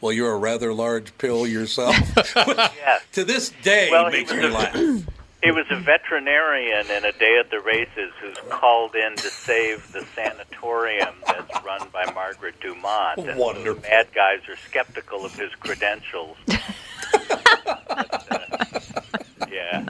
Well, 0.01 0.11
you're 0.11 0.33
a 0.33 0.37
rather 0.37 0.73
large 0.73 1.17
pill 1.17 1.47
yourself. 1.47 1.95
Yes. 2.35 3.01
to 3.13 3.23
this 3.23 3.53
day 3.63 3.89
Well, 3.91 4.09
makes 4.11 4.31
me 4.33 4.47
laugh. 4.47 4.75
He 5.43 5.49
was 5.49 5.65
a 5.71 5.75
veterinarian 5.79 6.85
in 6.91 7.03
A 7.03 7.11
Day 7.13 7.37
at 7.39 7.49
the 7.49 7.59
Races 7.61 8.11
who's 8.21 8.37
called 8.49 8.95
in 8.95 9.15
to 9.15 9.27
save 9.27 9.91
the 9.91 10.05
sanatorium 10.15 11.15
that's 11.25 11.63
run 11.65 11.87
by 11.91 12.05
Margaret 12.13 12.59
Dumont. 12.61 13.17
And 13.17 13.39
Wonderful. 13.39 13.73
The 13.75 13.81
bad 13.81 14.07
guys 14.13 14.41
are 14.47 14.55
skeptical 14.67 15.25
of 15.25 15.33
his 15.33 15.49
credentials. 15.55 16.37
But, 16.45 16.61
uh, 17.89 18.45
yeah. 19.51 19.85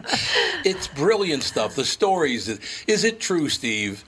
It's 0.63 0.87
brilliant 0.87 1.43
stuff. 1.43 1.75
The 1.75 1.83
stories. 1.83 2.47
Is 2.87 3.03
it 3.03 3.19
true, 3.19 3.49
Steve, 3.49 4.05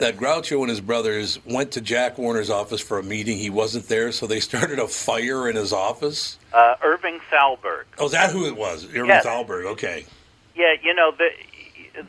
that 0.00 0.16
Groucho 0.16 0.60
and 0.60 0.70
his 0.70 0.80
brothers 0.80 1.38
went 1.44 1.72
to 1.72 1.82
Jack 1.82 2.16
Warner's 2.16 2.48
office 2.48 2.80
for 2.80 2.98
a 2.98 3.02
meeting? 3.02 3.36
He 3.36 3.50
wasn't 3.50 3.88
there, 3.88 4.12
so 4.12 4.26
they 4.26 4.40
started 4.40 4.78
a 4.78 4.88
fire 4.88 5.46
in 5.48 5.56
his 5.56 5.74
office. 5.74 6.38
Uh, 6.54 6.76
Irving 6.82 7.20
Thalberg. 7.30 7.84
Oh, 7.98 8.06
is 8.06 8.12
that 8.12 8.30
who 8.30 8.46
it 8.46 8.56
was? 8.56 8.86
Irving 8.86 9.06
Yes. 9.08 9.26
Thalberg. 9.26 9.66
Okay. 9.72 10.06
Yeah, 10.56 10.74
you 10.82 10.94
know 10.94 11.12
the 11.12 11.28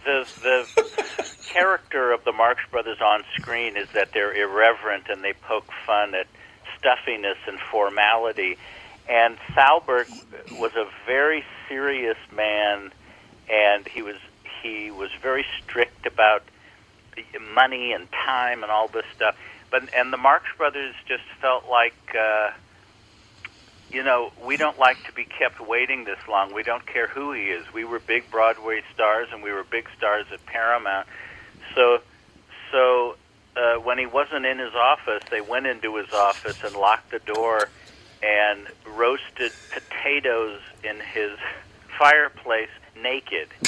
the 0.06 0.26
the 0.42 1.36
character 1.48 2.14
of 2.14 2.24
the 2.24 2.32
Marx 2.32 2.62
Brothers 2.72 3.00
on 3.02 3.24
screen 3.38 3.76
is 3.76 3.90
that 3.94 4.14
they're 4.14 4.34
irreverent 4.34 5.10
and 5.10 5.22
they 5.22 5.34
poke 5.34 5.70
fun 5.86 6.16
at 6.16 6.28
stuffiness 6.78 7.38
and 7.46 7.60
formality. 7.60 8.58
And 9.10 9.38
Thalberg 9.54 10.08
was 10.54 10.72
a 10.76 10.88
very 11.06 11.44
serious 11.68 12.18
man, 12.34 12.92
and 13.52 13.86
he 13.86 14.02
was 14.02 14.18
he 14.62 14.92
was 14.92 15.10
very 15.22 15.46
strict 15.62 16.06
about 16.06 16.44
money 17.54 17.92
and 17.92 18.08
time 18.12 18.64
and 18.64 18.72
all 18.72 18.88
this 18.88 19.06
stuff. 19.14 19.36
But 19.70 19.94
and 19.94 20.14
the 20.14 20.18
Marx 20.18 20.46
Brothers 20.58 20.96
just 21.06 21.24
felt 21.42 21.68
like. 21.70 22.16
Uh, 22.18 22.52
you 23.92 24.04
know, 24.04 24.32
we 24.46 24.58
don't 24.58 24.78
like 24.78 25.02
to 25.06 25.14
be 25.14 25.24
kept 25.24 25.60
waiting 25.60 26.04
this 26.04 26.20
long. 26.30 26.54
We 26.54 26.64
don't 26.64 26.86
care 26.86 27.08
who 27.08 27.32
he 27.32 27.44
is. 27.44 27.66
We 27.74 27.86
were 27.86 28.00
big 28.00 28.30
Broadway 28.30 28.82
stars, 28.94 29.30
and 29.32 29.42
we 29.42 29.52
were 29.52 29.64
big 29.64 29.88
stars 29.98 30.26
at 30.32 30.46
Paramount. 30.46 31.08
So, 31.74 32.02
so 32.72 33.16
uh, 33.56 33.76
when 33.76 33.98
he 33.98 34.06
wasn't 34.06 34.46
in 34.46 34.60
his 34.60 34.76
office, 34.76 35.24
they 35.32 35.42
went 35.42 35.68
into 35.68 35.96
his 35.96 36.12
office 36.12 36.64
and 36.64 36.76
locked 36.76 37.12
the 37.12 37.20
door 37.20 37.70
and 38.22 38.68
roasted 38.86 39.52
potatoes 39.72 40.60
in 40.84 41.00
his 41.00 41.38
fireplace 41.98 42.70
naked. 43.02 43.48
he 43.62 43.68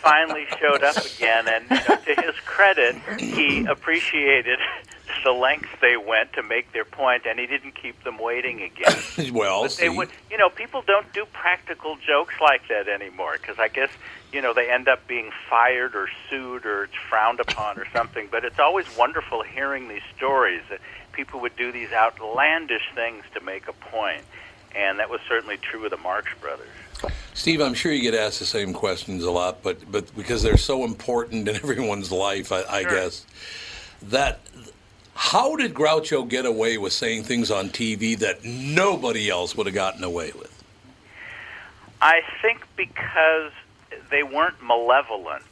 finally 0.00 0.46
showed 0.58 0.82
up 0.82 0.96
again, 1.04 1.46
and 1.48 1.64
you 1.70 1.76
know, 1.76 1.96
to 1.96 2.22
his 2.22 2.34
credit, 2.44 2.96
he 3.18 3.64
appreciated 3.66 4.58
the 5.24 5.32
lengths 5.32 5.68
they 5.80 5.96
went 5.96 6.32
to 6.34 6.42
make 6.42 6.72
their 6.72 6.84
point, 6.84 7.24
and 7.26 7.38
he 7.38 7.46
didn't 7.46 7.74
keep 7.74 8.02
them 8.04 8.18
waiting 8.18 8.62
again. 8.62 9.02
well, 9.32 9.62
But 9.62 9.76
they 9.76 9.88
see. 9.88 9.96
would, 9.96 10.08
you 10.30 10.38
know, 10.38 10.48
people 10.48 10.82
don't 10.86 11.12
do 11.12 11.24
practical 11.32 11.96
jokes 12.06 12.34
like 12.40 12.68
that 12.68 12.88
anymore 12.88 13.36
because 13.40 13.58
I 13.58 13.68
guess 13.68 13.90
you 14.32 14.40
know 14.40 14.54
they 14.54 14.70
end 14.70 14.88
up 14.88 15.06
being 15.06 15.30
fired 15.50 15.94
or 15.94 16.08
sued 16.30 16.64
or 16.66 16.84
it's 16.84 16.94
frowned 17.08 17.40
upon 17.40 17.78
or 17.78 17.86
something. 17.92 18.28
But 18.30 18.44
it's 18.44 18.58
always 18.58 18.86
wonderful 18.96 19.42
hearing 19.42 19.88
these 19.88 20.02
stories 20.16 20.62
that 20.70 20.80
people 21.12 21.40
would 21.40 21.56
do 21.56 21.72
these 21.72 21.92
outlandish 21.92 22.88
things 22.94 23.24
to 23.34 23.40
make 23.40 23.68
a 23.68 23.72
point, 23.74 24.24
and 24.74 24.98
that 24.98 25.10
was 25.10 25.20
certainly 25.28 25.56
true 25.58 25.84
of 25.84 25.90
the 25.90 25.96
Marx 25.98 26.28
Brothers. 26.40 26.68
Steve, 27.34 27.60
I'm 27.60 27.74
sure 27.74 27.90
you 27.92 28.02
get 28.02 28.14
asked 28.14 28.38
the 28.38 28.44
same 28.46 28.72
questions 28.72 29.24
a 29.24 29.30
lot, 29.30 29.62
but 29.62 29.90
but 29.90 30.14
because 30.16 30.42
they're 30.42 30.56
so 30.56 30.84
important 30.84 31.48
in 31.48 31.56
everyone's 31.64 32.10
life, 32.12 32.52
I, 32.52 32.62
I 32.68 32.82
Sure. 32.82 32.90
guess 32.90 33.26
that. 34.02 34.40
How 35.14 35.56
did 35.56 35.74
Groucho 35.74 36.28
get 36.28 36.46
away 36.46 36.78
with 36.78 36.92
saying 36.92 37.24
things 37.24 37.50
on 37.50 37.68
TV 37.68 38.18
that 38.18 38.44
nobody 38.44 39.28
else 39.28 39.56
would 39.56 39.66
have 39.66 39.74
gotten 39.74 40.02
away 40.04 40.32
with? 40.38 40.50
I 42.00 42.22
think 42.40 42.66
because 42.76 43.52
they 44.10 44.22
weren't 44.22 44.60
malevolent. 44.62 45.44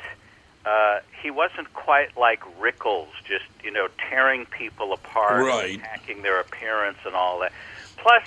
Uh, 0.64 1.01
he 1.23 1.31
wasn't 1.31 1.73
quite 1.75 2.16
like 2.16 2.40
Rickles, 2.61 3.09
just 3.25 3.44
you 3.62 3.70
know 3.70 3.88
tearing 4.09 4.46
people 4.46 4.92
apart, 4.92 5.44
Right. 5.44 5.79
attacking 5.79 6.23
their 6.23 6.40
appearance 6.40 6.99
and 7.07 7.14
all 7.14 7.38
that. 7.40 7.53
Plus, 7.96 8.23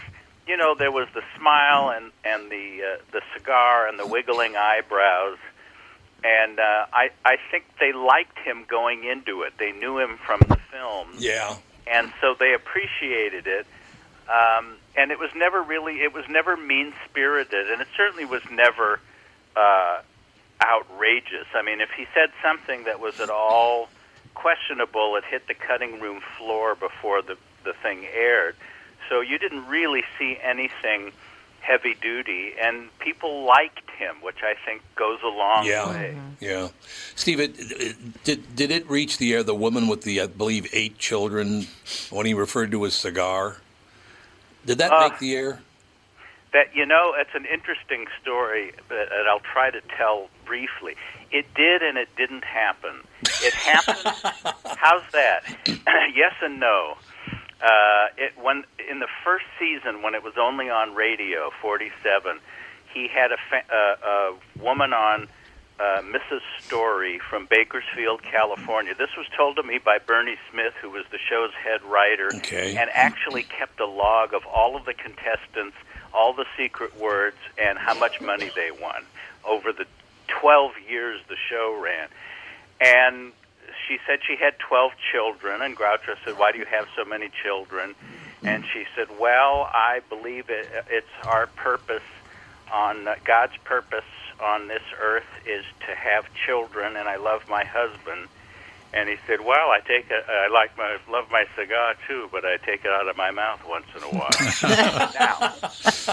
you 0.47 0.57
know, 0.57 0.73
there 0.75 0.91
was 0.91 1.07
the 1.13 1.23
smile 1.37 1.89
and 1.89 2.11
and 2.23 2.49
the 2.49 2.81
uh, 2.83 3.01
the 3.11 3.21
cigar 3.35 3.87
and 3.87 3.99
the 3.99 4.07
wiggling 4.07 4.55
eyebrows, 4.55 5.37
and 6.23 6.59
uh, 6.59 6.85
I 6.93 7.09
I 7.25 7.37
think 7.51 7.65
they 7.79 7.91
liked 7.93 8.37
him 8.39 8.65
going 8.67 9.03
into 9.03 9.41
it. 9.43 9.53
They 9.57 9.71
knew 9.71 9.99
him 9.99 10.17
from 10.25 10.39
the 10.47 10.57
films 10.71 11.23
Yeah. 11.23 11.55
and 11.87 12.11
so 12.21 12.35
they 12.39 12.53
appreciated 12.53 13.47
it. 13.47 13.65
Um, 14.29 14.77
and 14.95 15.11
it 15.11 15.19
was 15.19 15.29
never 15.35 15.61
really, 15.61 15.95
it 16.01 16.13
was 16.13 16.23
never 16.29 16.55
mean 16.55 16.93
spirited, 17.09 17.69
and 17.71 17.81
it 17.81 17.87
certainly 17.97 18.23
was 18.23 18.41
never 18.49 19.01
uh, 19.55 20.01
outrageous. 20.63 21.47
I 21.53 21.61
mean, 21.61 21.81
if 21.81 21.89
he 21.95 22.05
said 22.13 22.29
something 22.41 22.85
that 22.85 22.99
was 23.01 23.19
at 23.19 23.29
all 23.29 23.89
questionable, 24.33 25.15
it 25.17 25.23
hit 25.25 25.47
the 25.47 25.53
cutting 25.53 25.99
room 25.99 26.21
floor 26.37 26.75
before 26.75 27.21
the 27.21 27.37
the 27.65 27.73
thing 27.81 28.05
aired. 28.13 28.55
So 29.09 29.21
you 29.21 29.37
didn't 29.37 29.67
really 29.67 30.03
see 30.17 30.37
anything 30.41 31.11
heavy 31.63 31.95
duty, 32.01 32.51
and 32.61 32.87
people 32.99 33.45
liked 33.45 33.89
him, 33.97 34.15
which 34.21 34.43
I 34.43 34.53
think 34.65 34.81
goes 34.95 35.19
a 35.23 35.27
long 35.27 35.65
Yeah. 35.65 35.89
way. 35.89 36.17
Yeah, 36.39 36.67
Steve, 37.15 37.39
it, 37.39 37.55
it, 37.57 38.23
did 38.25 38.55
did 38.55 38.69
it 38.69 38.89
reach 38.89 39.17
the 39.17 39.33
air? 39.33 39.43
The 39.43 39.55
woman 39.55 39.87
with 39.87 40.01
the, 40.01 40.19
I 40.21 40.27
believe, 40.27 40.67
eight 40.73 40.97
children, 40.97 41.67
when 42.09 42.25
he 42.25 42.33
referred 42.33 42.69
to 42.71 42.83
his 42.83 42.93
cigar, 42.93 43.57
did 44.65 44.77
that 44.79 44.91
Uh, 44.91 45.07
make 45.09 45.19
the 45.19 45.35
air? 45.35 45.61
That 46.51 46.75
you 46.75 46.85
know, 46.85 47.13
it's 47.17 47.33
an 47.33 47.45
interesting 47.45 48.05
story, 48.21 48.73
that 48.89 49.07
I'll 49.29 49.39
try 49.39 49.71
to 49.71 49.81
tell 49.97 50.29
briefly. 50.45 50.95
It 51.31 51.45
did 51.55 51.81
and 51.81 51.97
it 51.97 52.09
didn't 52.17 52.43
happen. 52.43 52.91
It 53.41 53.53
happened. 53.53 54.15
how's 54.77 55.03
that? 55.13 55.43
yes 56.13 56.33
and 56.41 56.59
no. 56.59 56.97
Uh, 57.63 58.07
it 58.17 58.33
when 58.41 58.65
in 58.91 58.99
the 58.99 59.07
first 59.23 59.45
season 59.57 60.01
when 60.01 60.13
it 60.15 60.23
was 60.23 60.33
only 60.37 60.69
on 60.69 60.93
radio, 60.95 61.49
47, 61.61 62.39
he 62.93 63.07
had 63.07 63.31
a, 63.31 63.37
fa- 63.49 63.63
uh, 63.73 64.07
a 64.07 64.61
woman 64.61 64.91
on, 64.93 65.27
uh, 65.79 66.01
Mrs. 66.01 66.41
Story 66.61 67.19
from 67.19 67.47
Bakersfield, 67.49 68.21
California. 68.21 68.93
This 68.93 69.15
was 69.17 69.25
told 69.35 69.55
to 69.55 69.63
me 69.63 69.79
by 69.83 69.97
Bernie 69.97 70.35
Smith, 70.51 70.73
who 70.81 70.89
was 70.91 71.03
the 71.11 71.17
show's 71.17 71.51
head 71.53 71.81
writer, 71.83 72.29
Okay. 72.35 72.75
and 72.77 72.89
actually 72.93 73.43
kept 73.43 73.79
a 73.79 73.87
log 73.87 74.33
of 74.33 74.45
all 74.45 74.75
of 74.75 74.85
the 74.85 74.93
contestants, 74.93 75.75
all 76.13 76.33
the 76.33 76.45
secret 76.57 76.99
words, 76.99 77.37
and 77.57 77.79
how 77.79 77.95
much 77.97 78.21
money 78.21 78.51
they 78.55 78.69
won 78.71 79.03
over 79.47 79.71
the 79.73 79.85
12 80.27 80.73
years 80.87 81.19
the 81.27 81.35
show 81.49 81.79
ran. 81.81 82.07
And 82.79 83.31
she 83.87 83.97
said 84.07 84.19
she 84.25 84.35
had 84.35 84.57
12 84.59 84.91
children, 85.11 85.61
and 85.61 85.75
Groucho 85.75 86.15
said, 86.25 86.37
Why 86.37 86.51
do 86.51 86.59
you 86.59 86.65
have 86.65 86.87
so 86.95 87.05
many 87.05 87.29
children? 87.43 87.95
And 88.43 88.63
she 88.73 88.83
said, 88.95 89.07
Well, 89.19 89.69
I 89.73 90.01
believe 90.09 90.49
it, 90.49 90.67
it's 90.89 91.07
our 91.25 91.47
purpose 91.47 92.03
on 92.73 93.07
uh, 93.07 93.15
God's 93.25 93.53
purpose 93.63 94.09
on 94.41 94.67
this 94.67 94.81
earth 94.99 95.29
is 95.45 95.63
to 95.87 95.95
have 95.95 96.25
children, 96.45 96.97
and 96.97 97.07
I 97.07 97.17
love 97.17 97.41
my 97.49 97.63
husband. 97.63 98.27
And 98.95 99.09
he 99.09 99.15
said, 99.25 99.41
"Well, 99.41 99.71
I 99.71 99.79
take 99.79 100.11
it. 100.11 100.23
I 100.29 100.49
like 100.53 100.77
my 100.77 100.97
love 101.09 101.25
my 101.31 101.45
cigar 101.55 101.95
too, 102.07 102.29
but 102.31 102.45
I 102.45 102.57
take 102.57 102.85
it 102.85 102.91
out 102.91 103.07
of 103.07 103.17
my 103.17 103.31
mouth 103.31 103.61
once 103.67 103.87
in 103.95 104.03
a 104.03 104.07
while." 104.07 104.29
now, 105.19 105.53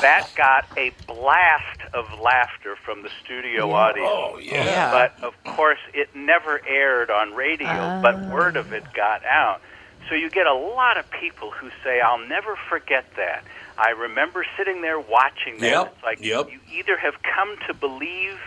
that 0.00 0.28
got 0.34 0.64
a 0.78 0.90
blast 1.06 1.80
of 1.92 2.06
laughter 2.20 2.76
from 2.76 3.02
the 3.02 3.10
studio 3.22 3.70
audience. 3.72 4.08
Oh, 4.10 4.38
yeah. 4.38 4.64
Yeah. 4.64 4.90
But 4.92 5.22
of 5.22 5.34
course, 5.56 5.78
it 5.92 6.14
never 6.14 6.60
aired 6.66 7.10
on 7.10 7.34
radio, 7.34 8.00
but 8.02 8.14
Ah. 8.14 8.30
word 8.32 8.56
of 8.56 8.72
it 8.72 8.84
got 8.94 9.24
out. 9.26 9.60
So 10.08 10.14
you 10.14 10.30
get 10.30 10.46
a 10.46 10.54
lot 10.54 10.96
of 10.96 11.08
people 11.10 11.50
who 11.50 11.68
say, 11.84 12.00
"I'll 12.00 12.26
never 12.26 12.56
forget 12.70 13.04
that." 13.16 13.44
I 13.76 13.90
remember 13.90 14.44
sitting 14.56 14.80
there 14.80 14.98
watching 14.98 15.58
that. 15.58 15.70
Yep, 15.70 15.92
It's 15.96 16.02
like 16.04 16.20
yep. 16.24 16.50
you 16.50 16.60
either 16.72 16.96
have 16.96 17.14
come 17.22 17.56
to 17.66 17.74
believe 17.74 18.38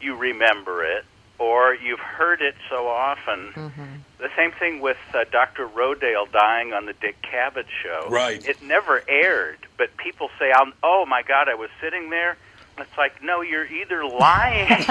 you 0.00 0.14
remember 0.16 0.84
it, 0.84 1.04
or 1.42 1.74
you've 1.74 1.98
heard 1.98 2.40
it 2.40 2.54
so 2.70 2.86
often. 2.86 3.52
Mm-hmm. 3.52 3.82
The 4.18 4.28
same 4.36 4.52
thing 4.52 4.80
with 4.80 4.96
uh, 5.12 5.24
Dr. 5.32 5.66
Rodale 5.66 6.30
dying 6.30 6.72
on 6.72 6.86
the 6.86 6.92
Dick 6.92 7.16
Cavett 7.20 7.66
show. 7.82 8.06
Right. 8.08 8.46
It 8.46 8.62
never 8.62 9.02
aired, 9.08 9.58
but 9.76 9.96
people 9.96 10.30
say, 10.38 10.52
"Oh 10.84 11.04
my 11.04 11.22
God, 11.22 11.48
I 11.48 11.54
was 11.54 11.70
sitting 11.80 12.10
there." 12.10 12.36
It's 12.78 12.96
like, 12.96 13.22
no, 13.22 13.42
you're 13.42 13.66
either 13.66 14.02
lying 14.06 14.86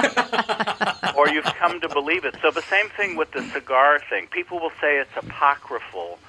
or 1.18 1.30
you've 1.30 1.46
come 1.46 1.82
to 1.82 1.90
believe 1.90 2.26
it. 2.26 2.36
So 2.40 2.52
the 2.52 2.62
same 2.62 2.90
thing 2.90 3.16
with 3.16 3.32
the 3.32 3.42
cigar 3.50 4.00
thing. 4.08 4.28
People 4.28 4.60
will 4.60 4.74
say 4.80 5.00
it's 5.00 5.10
apocryphal, 5.18 6.20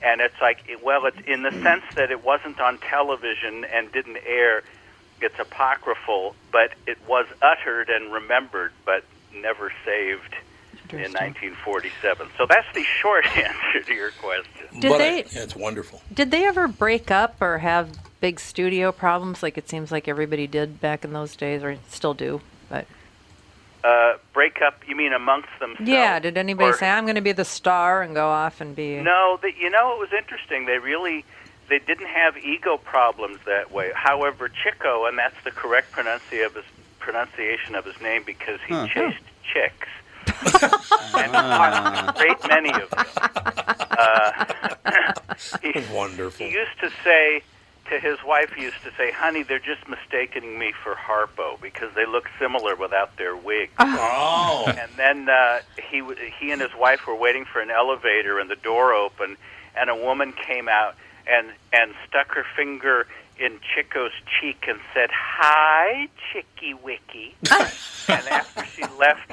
and 0.00 0.20
it's 0.20 0.40
like, 0.40 0.64
well, 0.80 1.06
it's 1.06 1.18
in 1.26 1.42
the 1.42 1.50
sense 1.50 1.82
that 1.96 2.12
it 2.12 2.24
wasn't 2.24 2.60
on 2.60 2.78
television 2.78 3.64
and 3.64 3.90
didn't 3.90 4.18
air. 4.24 4.62
It's 5.20 5.38
apocryphal, 5.40 6.36
but 6.52 6.72
it 6.86 6.98
was 7.08 7.26
uttered 7.42 7.88
and 7.88 8.12
remembered, 8.12 8.72
but 8.84 9.04
never 9.34 9.72
saved 9.84 10.34
in 10.90 10.98
1947. 11.12 12.28
So 12.36 12.46
that's 12.46 12.66
the 12.74 12.84
short 12.84 13.26
answer 13.36 13.82
to 13.86 13.94
your 13.94 14.10
question. 14.12 14.66
Did 14.80 14.90
but 14.90 14.98
they- 14.98 15.10
I, 15.22 15.26
yeah, 15.32 15.42
it's 15.42 15.56
wonderful. 15.56 16.02
Did 16.12 16.30
they 16.30 16.44
ever 16.46 16.68
break 16.68 17.10
up 17.10 17.40
or 17.40 17.58
have 17.58 17.90
big 18.20 18.38
studio 18.38 18.92
problems 18.92 19.42
like 19.42 19.56
it 19.58 19.68
seems 19.68 19.90
like 19.90 20.06
everybody 20.08 20.46
did 20.46 20.80
back 20.80 21.04
in 21.04 21.12
those 21.12 21.34
days 21.36 21.62
or 21.62 21.76
still 21.88 22.14
do? 22.14 22.40
But 22.68 22.86
Uh, 23.84 24.14
break 24.32 24.60
up? 24.62 24.86
You 24.86 24.94
mean 24.94 25.12
amongst 25.12 25.48
themselves? 25.58 25.88
yeah, 25.88 26.18
did 26.20 26.36
anybody 26.38 26.70
Or- 26.70 26.74
say 26.74 26.88
I'm 26.90 27.04
going 27.04 27.16
to 27.16 27.20
be 27.22 27.32
the 27.32 27.44
star 27.44 28.02
and 28.02 28.14
go 28.14 28.28
off 28.28 28.60
and 28.60 28.76
be 28.76 28.96
No, 29.00 29.38
the, 29.42 29.50
you 29.58 29.70
know 29.70 29.92
it 29.94 29.98
was 29.98 30.12
interesting. 30.12 30.66
They 30.66 30.78
really 30.78 31.24
they 31.68 31.78
didn't 31.78 32.08
have 32.08 32.36
ego 32.36 32.76
problems 32.76 33.38
that 33.46 33.70
way. 33.72 33.92
However, 33.94 34.50
Chico, 34.50 35.06
and 35.06 35.16
that's 35.18 35.34
the 35.42 35.50
correct 35.50 35.90
pronunciation 35.92 36.44
of 36.46 36.54
his 36.54 36.64
pronunciation 37.02 37.74
of 37.74 37.84
his 37.84 38.00
name 38.00 38.22
because 38.24 38.60
he 38.66 38.74
chased 38.88 39.22
chicks. 39.52 39.88
and 41.14 41.34
a 41.34 42.14
great 42.16 42.36
many 42.48 42.70
of 42.70 42.88
them. 42.90 43.06
Uh, 43.90 44.44
he, 45.62 45.82
Wonderful. 45.92 46.46
he 46.46 46.52
used 46.52 46.78
to 46.80 46.90
say 47.02 47.42
to 47.90 47.98
his 47.98 48.18
wife, 48.24 48.52
he 48.56 48.62
used 48.62 48.82
to 48.84 48.92
say, 48.96 49.10
"Honey, 49.10 49.42
they're 49.42 49.58
just 49.58 49.86
mistaking 49.88 50.58
me 50.58 50.72
for 50.82 50.94
Harpo 50.94 51.60
because 51.60 51.92
they 51.94 52.06
look 52.06 52.30
similar 52.38 52.76
without 52.76 53.16
their 53.16 53.34
wigs." 53.34 53.72
Oh. 53.80 54.64
And 54.68 54.90
then 54.96 55.28
uh, 55.28 55.60
he 55.90 55.98
w- 55.98 56.18
he 56.38 56.52
and 56.52 56.60
his 56.60 56.74
wife 56.78 57.06
were 57.06 57.16
waiting 57.16 57.44
for 57.44 57.60
an 57.60 57.70
elevator, 57.70 58.38
and 58.38 58.48
the 58.48 58.56
door 58.56 58.94
opened, 58.94 59.36
and 59.76 59.90
a 59.90 59.96
woman 59.96 60.32
came 60.32 60.68
out 60.68 60.94
and 61.26 61.48
and 61.72 61.92
stuck 62.08 62.32
her 62.34 62.44
finger 62.56 63.06
in 63.38 63.58
Chico's 63.74 64.12
cheek 64.40 64.64
and 64.68 64.78
said, 64.94 65.10
"Hi, 65.12 66.08
Chicky 66.32 66.74
Wicky." 66.74 67.34
and 67.50 68.28
after 68.28 68.64
she 68.66 68.82
left, 68.98 69.32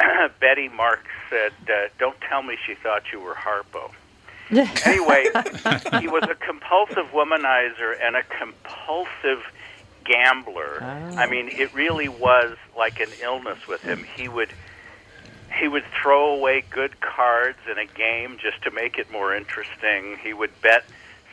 Betty 0.40 0.68
Marx 0.68 1.02
said, 1.28 1.52
uh, 1.68 1.88
"Don't 1.98 2.20
tell 2.22 2.42
me 2.42 2.56
she 2.66 2.74
thought 2.74 3.02
you 3.12 3.20
were 3.20 3.34
Harpo." 3.34 3.90
anyway, 4.84 5.26
he 6.00 6.08
was 6.08 6.24
a 6.24 6.34
compulsive 6.34 7.06
womanizer 7.12 7.94
and 8.02 8.16
a 8.16 8.22
compulsive 8.24 9.44
gambler. 10.04 10.82
I 10.82 11.28
mean, 11.28 11.48
it 11.52 11.72
really 11.72 12.08
was 12.08 12.56
like 12.76 12.98
an 12.98 13.10
illness 13.22 13.68
with 13.68 13.82
him. 13.82 14.04
He 14.16 14.28
would 14.28 14.50
he 15.56 15.68
would 15.68 15.84
throw 16.02 16.32
away 16.32 16.64
good 16.70 17.00
cards 17.00 17.58
in 17.70 17.78
a 17.78 17.84
game 17.84 18.38
just 18.40 18.62
to 18.62 18.70
make 18.70 18.98
it 18.98 19.10
more 19.12 19.34
interesting. 19.34 20.16
He 20.22 20.32
would 20.32 20.50
bet 20.62 20.84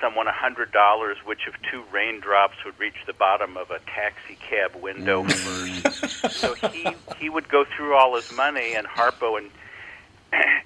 someone 0.02 0.28
a 0.28 0.32
hundred 0.32 0.72
dollars 0.72 1.18
which 1.26 1.48
of 1.48 1.56
two 1.72 1.84
raindrops 1.92 2.56
would 2.66 2.78
reach 2.80 2.96
the 3.06 3.14
bottom 3.14 3.58
of 3.58 3.72
a 3.72 3.80
taxi 3.80 4.36
cab 4.36 4.76
window 4.76 5.24
mm. 5.24 5.32
first. 5.32 6.32
so 6.40 6.54
he 6.70 6.88
he 7.18 7.30
would 7.30 7.50
go 7.50 7.66
through 7.66 7.96
all 7.96 8.16
his 8.16 8.32
money 8.34 8.74
and 8.76 8.88
Harpo 8.88 9.38
and 9.38 9.50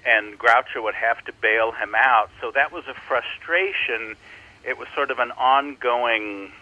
and 0.04 0.38
Groucho 0.38 0.82
would 0.82 0.94
have 0.94 1.24
to 1.24 1.32
bail 1.40 1.72
him 1.72 1.94
out. 1.96 2.30
So 2.40 2.50
that 2.52 2.72
was 2.72 2.84
a 2.88 2.94
frustration. 2.94 4.16
It 4.64 4.78
was 4.78 4.88
sort 4.94 5.10
of 5.10 5.18
an 5.18 5.30
ongoing 5.32 6.52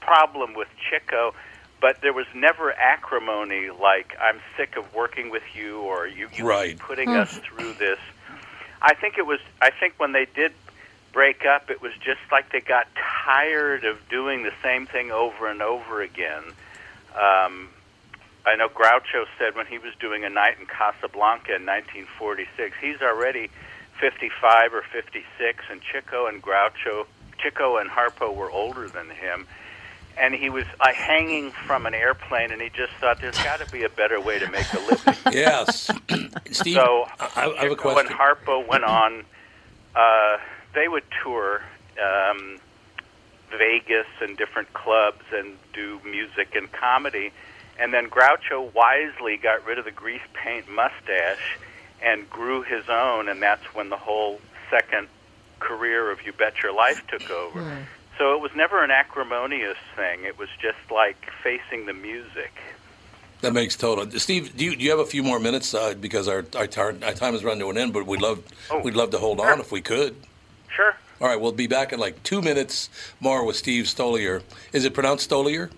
problem 0.00 0.54
with 0.54 0.68
Chico, 0.90 1.34
but 1.80 2.00
there 2.02 2.12
was 2.12 2.26
never 2.34 2.72
acrimony 2.72 3.70
like 3.70 4.16
"I'm 4.20 4.40
sick 4.56 4.76
of 4.76 4.92
working 4.94 5.30
with 5.30 5.42
you" 5.54 5.80
or 5.80 6.06
"You 6.06 6.28
you 6.34 6.46
Right. 6.46 6.70
keep 6.70 6.80
putting 6.80 7.10
hmm. 7.10 7.16
us 7.16 7.38
through 7.38 7.74
this." 7.74 7.98
I 8.80 8.94
think 8.94 9.18
it 9.18 9.26
was. 9.26 9.40
I 9.60 9.70
think 9.70 9.94
when 9.98 10.12
they 10.12 10.26
did 10.34 10.52
break 11.12 11.44
up, 11.44 11.70
it 11.70 11.80
was 11.82 11.92
just 12.04 12.20
like 12.30 12.50
they 12.52 12.60
got 12.60 12.86
tired 13.24 13.84
of 13.84 13.98
doing 14.08 14.42
the 14.42 14.52
same 14.62 14.86
thing 14.86 15.10
over 15.10 15.48
and 15.48 15.62
over 15.62 16.00
again. 16.02 16.42
Um, 17.14 17.68
I 18.44 18.56
know 18.56 18.68
Groucho 18.68 19.26
said 19.38 19.54
when 19.54 19.66
he 19.66 19.78
was 19.78 19.92
doing 20.00 20.24
a 20.24 20.30
night 20.30 20.56
in 20.58 20.66
Casablanca 20.66 21.54
in 21.56 21.66
1946, 21.66 22.76
he's 22.80 23.00
already 23.00 23.50
55 24.00 24.74
or 24.74 24.82
56, 24.92 25.64
and 25.70 25.80
Chico 25.82 26.26
and 26.26 26.42
Groucho, 26.42 27.06
Chico 27.38 27.76
and 27.76 27.88
Harpo 27.90 28.34
were 28.34 28.50
older 28.50 28.88
than 28.88 29.10
him. 29.10 29.46
And 30.18 30.34
he 30.34 30.50
was 30.50 30.64
uh, 30.80 30.92
hanging 30.92 31.52
from 31.52 31.86
an 31.86 31.94
airplane, 31.94 32.50
and 32.52 32.60
he 32.60 32.68
just 32.70 32.92
thought 33.00 33.20
there's 33.20 33.38
got 33.44 33.60
to 33.60 33.70
be 33.72 33.84
a 33.84 33.88
better 33.88 34.20
way 34.20 34.38
to 34.38 34.50
make 34.50 34.70
a 34.72 34.78
living. 34.80 35.14
Yes. 35.32 35.90
Steve, 36.50 36.74
So 36.74 37.06
I, 37.20 37.54
I 37.58 37.62
have 37.62 37.72
a 37.72 37.76
question. 37.76 38.06
and 38.10 38.18
Harpo 38.18 38.66
went 38.66 38.84
on. 38.84 39.24
Uh, 39.94 40.36
they 40.74 40.88
would 40.88 41.04
tour 41.22 41.62
um, 42.02 42.58
Vegas 43.50 44.06
and 44.20 44.36
different 44.36 44.72
clubs 44.72 45.22
and 45.32 45.56
do 45.72 46.00
music 46.04 46.54
and 46.54 46.70
comedy. 46.72 47.32
And 47.78 47.92
then 47.92 48.08
Groucho 48.08 48.72
wisely 48.74 49.36
got 49.36 49.64
rid 49.66 49.78
of 49.78 49.84
the 49.84 49.90
grease 49.90 50.22
paint 50.34 50.68
mustache 50.70 51.58
and 52.02 52.28
grew 52.28 52.62
his 52.62 52.88
own, 52.88 53.28
and 53.28 53.40
that's 53.42 53.64
when 53.74 53.88
the 53.88 53.96
whole 53.96 54.40
second 54.70 55.08
career 55.60 56.10
of 56.10 56.22
You 56.24 56.32
Bet 56.32 56.62
Your 56.62 56.74
Life 56.74 57.02
took 57.08 57.30
over. 57.30 57.86
So 58.18 58.34
it 58.34 58.40
was 58.40 58.50
never 58.54 58.82
an 58.84 58.90
acrimonious 58.90 59.78
thing. 59.96 60.24
It 60.24 60.38
was 60.38 60.48
just 60.60 60.78
like 60.90 61.16
facing 61.42 61.86
the 61.86 61.92
music. 61.94 62.52
That 63.40 63.52
makes 63.52 63.74
total. 63.76 64.08
Steve, 64.20 64.56
do 64.56 64.64
you, 64.64 64.76
do 64.76 64.84
you 64.84 64.90
have 64.90 65.00
a 65.00 65.06
few 65.06 65.22
more 65.22 65.40
minutes 65.40 65.74
uh, 65.74 65.94
because 65.94 66.28
our 66.28 66.44
our, 66.54 66.62
our 66.76 67.14
time 67.14 67.32
has 67.32 67.42
run 67.42 67.58
to 67.58 67.70
an 67.70 67.78
end? 67.78 67.92
But 67.92 68.06
we'd 68.06 68.20
love 68.22 68.42
Oh, 68.70 68.80
we'd 68.80 68.94
love 68.94 69.10
to 69.10 69.18
hold 69.18 69.38
sure. 69.38 69.52
on 69.52 69.60
if 69.60 69.72
we 69.72 69.80
could. 69.80 70.14
Sure. 70.74 70.94
All 71.20 71.28
right, 71.28 71.40
we'll 71.40 71.52
be 71.52 71.66
back 71.66 71.92
in 71.92 72.00
like 72.00 72.22
two 72.22 72.42
minutes 72.42 72.90
more 73.20 73.44
with 73.44 73.56
Steve 73.56 73.84
Stoliar. 73.84 74.42
Is 74.72 74.84
it 74.84 74.94
pronounced 74.94 75.30
Stoliar? 75.30 75.70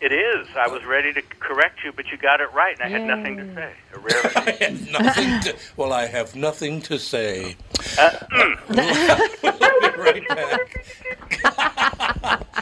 It 0.00 0.12
is. 0.12 0.48
I 0.56 0.66
was 0.68 0.82
ready 0.84 1.12
to 1.12 1.20
correct 1.20 1.84
you, 1.84 1.92
but 1.92 2.06
you 2.10 2.16
got 2.16 2.40
it 2.40 2.50
right, 2.54 2.74
and 2.80 2.94
I 2.94 2.98
had 2.98 3.06
nothing 3.06 3.36
to 3.36 3.54
say. 3.54 3.72
A 3.92 3.98
rare 3.98 4.32
I 4.34 4.50
have 4.64 4.90
nothing 4.90 5.40
to, 5.40 5.56
well, 5.76 5.92
I 5.92 6.06
have 6.06 6.34
nothing 6.34 6.80
to 6.82 6.98
say. 6.98 7.56
Uh, 7.98 8.10
we'll 8.70 9.92
be 9.92 9.98
right 9.98 10.28
back. 10.28 10.86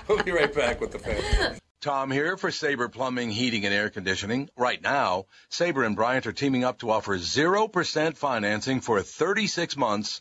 we'll 0.09 0.23
be 0.25 0.33
right 0.33 0.53
back 0.53 0.81
with 0.81 0.91
the 0.91 0.99
family. 0.99 1.61
Tom 1.81 2.11
here 2.11 2.37
for 2.37 2.51
Sabre 2.51 2.89
Plumbing, 2.89 3.31
Heating, 3.31 3.65
and 3.65 3.73
Air 3.73 3.89
Conditioning. 3.89 4.51
Right 4.57 4.83
now, 4.83 5.27
Sabre 5.49 5.85
and 5.85 5.95
Bryant 5.95 6.27
are 6.27 6.33
teaming 6.33 6.65
up 6.65 6.81
to 6.81 6.91
offer 6.91 7.17
0% 7.17 8.17
financing 8.17 8.81
for 8.81 9.01
36 9.01 9.77
months 9.77 10.21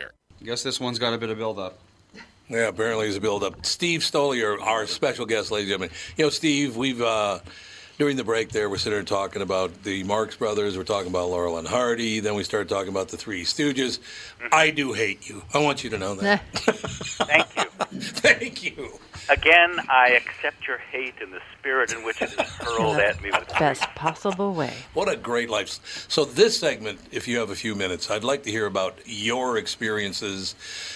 I 0.41 0.43
guess 0.43 0.63
this 0.63 0.79
one's 0.79 0.97
got 0.97 1.13
a 1.13 1.19
bit 1.19 1.29
of 1.29 1.37
build 1.37 1.59
up. 1.59 1.77
Yeah, 2.49 2.67
apparently 2.67 3.05
there's 3.05 3.15
a 3.15 3.21
build 3.21 3.43
up. 3.43 3.63
Steve 3.63 4.01
Stoliar, 4.01 4.59
our 4.59 4.87
special 4.87 5.27
guest, 5.27 5.51
ladies 5.51 5.71
and 5.71 5.79
gentlemen. 5.81 5.97
You 6.17 6.25
know, 6.25 6.29
Steve, 6.31 6.75
we've 6.75 6.99
uh, 6.99 7.39
during 8.01 8.17
the 8.17 8.23
break 8.23 8.49
there, 8.49 8.67
we're 8.67 8.79
sitting 8.79 8.97
there 8.97 9.03
talking 9.03 9.43
about 9.43 9.83
the 9.83 10.03
Marx 10.05 10.35
Brothers. 10.35 10.75
We're 10.75 10.83
talking 10.83 11.11
about 11.11 11.29
Laurel 11.29 11.59
and 11.59 11.67
Hardy. 11.67 12.19
Then 12.19 12.33
we 12.33 12.43
started 12.43 12.67
talking 12.67 12.89
about 12.89 13.09
the 13.09 13.17
Three 13.17 13.43
Stooges. 13.43 13.99
Mm-hmm. 13.99 14.47
I 14.51 14.71
do 14.71 14.93
hate 14.93 15.29
you. 15.29 15.43
I 15.53 15.59
want 15.59 15.83
you 15.83 15.91
to 15.91 15.99
know 15.99 16.15
that. 16.15 16.41
Thank 16.55 17.55
you. 17.55 17.63
Thank 18.01 18.63
you. 18.63 18.99
Again, 19.29 19.79
I 19.87 20.13
accept 20.13 20.67
your 20.67 20.79
hate 20.79 21.13
in 21.21 21.29
the 21.29 21.41
spirit 21.59 21.93
in 21.93 22.03
which 22.03 22.23
it 22.23 22.31
is 22.31 22.39
hurled 22.39 22.97
at 22.97 23.21
me 23.21 23.29
with 23.29 23.47
Best 23.59 23.83
possible 23.93 24.55
way. 24.55 24.73
What 24.95 25.07
a 25.07 25.15
great 25.15 25.51
life. 25.51 26.07
So, 26.09 26.25
this 26.25 26.59
segment, 26.59 26.99
if 27.11 27.27
you 27.27 27.37
have 27.37 27.51
a 27.51 27.55
few 27.55 27.75
minutes, 27.75 28.09
I'd 28.09 28.23
like 28.23 28.41
to 28.43 28.51
hear 28.51 28.65
about 28.65 28.97
your 29.05 29.59
experiences. 29.59 30.55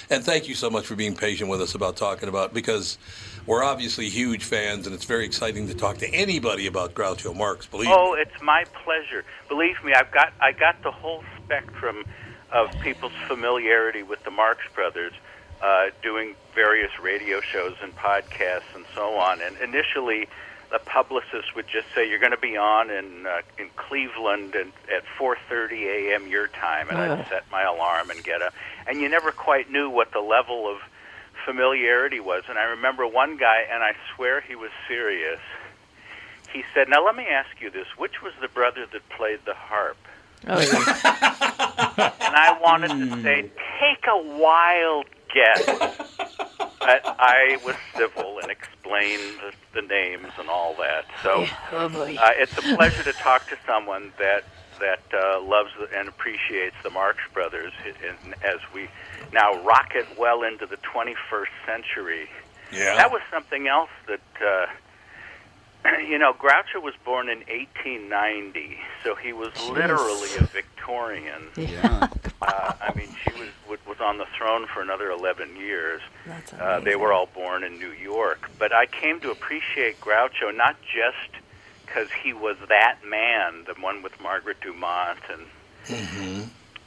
And 0.10 0.24
thank 0.24 0.48
you 0.48 0.56
so 0.56 0.72
much 0.72 0.88
for 0.88 0.96
being 0.96 1.16
patient 1.16 1.52
with 1.52 1.62
us 1.62 1.76
about 1.76 1.98
talking 1.98 2.30
about, 2.30 2.52
because 2.52 2.98
we're 3.46 3.64
obviously 3.64 4.10
huge 4.10 4.44
fans, 4.44 4.88
and 4.88 4.96
it's 4.96 5.06
very 5.06 5.26
exciting 5.26 5.68
to 5.68 5.76
talk 5.76 5.98
to 6.00 6.14
anybody 6.14 6.68
about 6.68 6.94
Groucho 6.94 7.36
Marx, 7.36 7.66
believe 7.66 7.88
me. 7.88 7.94
Oh, 7.96 8.14
it's 8.14 8.42
my 8.42 8.66
pleasure. 8.84 9.24
Believe 9.48 9.84
me, 9.84 9.94
I've 9.94 10.12
got 10.12 10.34
I 10.42 10.52
got 10.52 10.82
the 10.84 10.92
whole 10.92 11.24
spectrum 11.44 12.04
of 12.52 12.72
people's 12.82 13.14
familiarity 13.28 14.04
with 14.04 14.24
the 14.24 14.32
Marx 14.32 14.62
Brothers, 14.74 15.14
uh, 15.62 15.88
doing 16.02 16.36
various 16.54 16.92
radio 17.02 17.42
shows 17.42 17.76
and 17.82 17.96
podcasts 17.96 18.74
and 18.74 18.86
so 18.96 19.16
on. 19.16 19.42
And 19.42 19.58
initially, 19.58 20.28
the 20.72 20.80
publicist 20.80 21.56
would 21.56 21.68
just 21.68 21.88
say, 21.94 22.10
"You're 22.10 22.20
going 22.20 22.32
to 22.32 22.38
be 22.38 22.58
on 22.58 22.90
in 22.90 23.28
uh, 23.28 23.42
in 23.60 23.70
Cleveland 23.76 24.56
and, 24.56 24.72
at 24.92 25.04
4:30 25.20 25.84
a.m. 25.84 26.28
your 26.28 26.48
time," 26.48 26.90
and 26.90 26.98
I'd 26.98 27.28
set 27.28 27.44
my 27.52 27.64
alarm 27.64 28.10
and 28.10 28.24
get 28.24 28.42
up. 28.42 28.54
And 28.88 29.00
you 29.00 29.10
never 29.10 29.32
quite 29.32 29.70
knew 29.72 29.90
what 29.90 30.12
the 30.12 30.20
level 30.20 30.68
of 30.68 30.80
familiarity 31.46 32.20
was. 32.20 32.44
And 32.50 32.58
I 32.58 32.64
remember 32.64 33.08
one 33.08 33.38
guy, 33.38 33.64
and 33.72 33.84
I 33.84 33.94
swear 34.16 34.42
he 34.42 34.56
was 34.56 34.72
serious. 34.88 35.40
He 36.52 36.64
said, 36.74 36.90
"Now 36.90 37.06
let 37.06 37.16
me 37.16 37.26
ask 37.28 37.50
you 37.62 37.70
this: 37.70 37.88
Which 37.98 38.22
was 38.22 38.34
the 38.42 38.48
brother 38.48 38.86
that 38.92 39.10
played 39.10 39.40
the 39.46 39.54
harp?" 39.54 39.98
Oh, 40.48 40.60
yeah. 40.60 41.42
And 42.26 42.36
I 42.36 42.58
wanted 42.62 42.90
to 42.90 43.22
say, 43.22 43.50
"Take 43.80 44.06
a 44.08 44.22
wild 44.38 45.06
guess." 45.34 45.66
But 46.80 47.02
I 47.06 47.58
was 47.66 47.76
civil 47.96 48.40
and 48.42 48.52
explained 48.52 49.40
the, 49.42 49.82
the 49.82 49.88
names 49.88 50.32
and 50.38 50.50
all 50.50 50.76
that. 50.76 51.06
So 51.24 51.48
oh 51.72 51.86
uh, 51.86 52.32
it's 52.36 52.56
a 52.58 52.62
pleasure 52.76 53.04
to 53.04 53.14
talk 53.14 53.48
to 53.50 53.58
someone 53.66 54.14
that 54.20 54.44
that 54.80 55.02
uh, 55.14 55.42
loves 55.42 55.72
and 55.96 56.08
appreciates 56.08 56.76
the 56.84 56.90
Marx 56.90 57.20
Brothers 57.34 57.74
and 57.86 58.34
as 58.44 58.60
we 58.74 58.88
now 59.34 59.62
rocket 59.64 60.06
well 60.18 60.44
into 60.44 60.66
the 60.66 60.78
21st 60.78 61.46
century. 61.66 62.30
Yeah. 62.72 62.96
That 62.96 63.12
was 63.12 63.22
something 63.32 63.68
else 63.68 63.90
that, 64.08 64.22
uh, 65.86 65.98
you 66.08 66.18
know, 66.18 66.34
Groucho 66.34 66.82
was 66.82 66.94
born 67.04 67.30
in 67.30 67.40
1890, 67.40 68.78
so 69.04 69.16
he 69.16 69.34
was 69.34 69.52
literally 69.70 70.30
a 70.40 70.44
Victorian. 70.46 71.44
Yeah. 71.56 72.08
Uh, 72.42 72.74
I 72.80 72.94
mean, 72.96 73.08
she 73.24 73.32
was 73.40 73.48
was- 73.68 73.80
was 73.88 74.00
on 74.00 74.20
the 74.20 74.26
throne 74.38 74.68
for 74.68 74.82
another 74.82 75.10
11 75.10 75.56
years. 75.56 76.00
That's 76.28 76.54
Uh, 76.54 76.80
they 76.84 76.96
were 76.96 77.12
all 77.12 77.26
born 77.28 77.64
in 77.64 77.80
New 77.80 77.90
York. 77.92 78.52
But 78.60 78.72
I 78.72 78.86
came 78.86 79.20
to 79.22 79.32
appreciate 79.32 80.00
Groucho 80.00 80.56
not 80.56 80.76
just 80.84 81.44
because 81.96 82.10
he 82.24 82.34
was 82.34 82.58
that 82.68 82.98
man, 83.08 83.64
the 83.66 83.74
one 83.82 84.02
with 84.04 84.20
Margaret 84.22 84.58
Dumont 84.62 85.20
and 85.32 85.46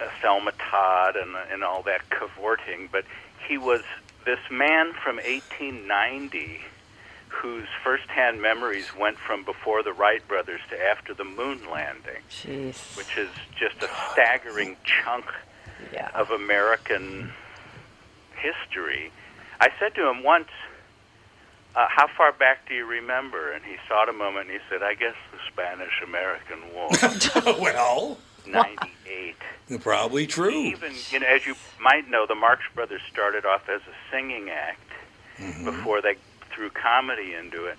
uh, 0.00 0.04
Thelma 0.20 0.52
Todd 0.70 1.16
and, 1.16 1.34
and 1.50 1.64
all 1.64 1.82
that 1.82 2.02
cavorting, 2.10 2.88
but 2.92 3.04
he 3.48 3.56
was 3.56 3.80
this 4.26 4.38
man 4.50 4.92
from 5.02 5.16
1890 5.16 6.60
whose 7.28 7.68
firsthand 7.84 8.40
memories 8.42 8.86
went 8.98 9.16
from 9.18 9.44
before 9.44 9.82
the 9.82 9.92
Wright 9.92 10.26
brothers 10.28 10.60
to 10.70 10.82
after 10.82 11.14
the 11.14 11.24
moon 11.24 11.60
landing, 11.70 12.22
Jeez. 12.30 12.96
which 12.96 13.16
is 13.16 13.30
just 13.58 13.82
a 13.82 13.88
staggering 14.12 14.76
chunk 14.84 15.26
Yeah. 15.92 16.10
of 16.14 16.30
American 16.30 17.32
history. 18.36 19.10
I 19.60 19.68
said 19.78 19.94
to 19.94 20.08
him 20.08 20.22
once, 20.22 20.48
uh, 21.74 21.86
"How 21.88 22.08
far 22.08 22.32
back 22.32 22.68
do 22.68 22.74
you 22.74 22.86
remember?" 22.86 23.52
And 23.52 23.64
he 23.64 23.76
thought 23.88 24.08
a 24.08 24.12
moment 24.12 24.50
and 24.50 24.60
he 24.60 24.66
said, 24.68 24.82
"I 24.82 24.94
guess 24.94 25.14
the 25.32 25.38
Spanish-American 25.50 26.58
War, 26.74 26.90
well, 27.60 28.18
'98." 28.46 29.36
probably 29.80 30.26
true. 30.26 30.50
Even 30.50 30.92
you 31.10 31.20
know, 31.20 31.26
as 31.26 31.46
you 31.46 31.54
might 31.80 32.08
know, 32.08 32.26
the 32.26 32.34
Marx 32.34 32.62
Brothers 32.74 33.02
started 33.10 33.44
off 33.44 33.68
as 33.68 33.82
a 33.82 34.10
singing 34.10 34.50
act 34.50 34.80
before 35.64 36.02
they 36.02 36.16
threw 36.50 36.70
comedy 36.70 37.34
into 37.34 37.66
it. 37.66 37.78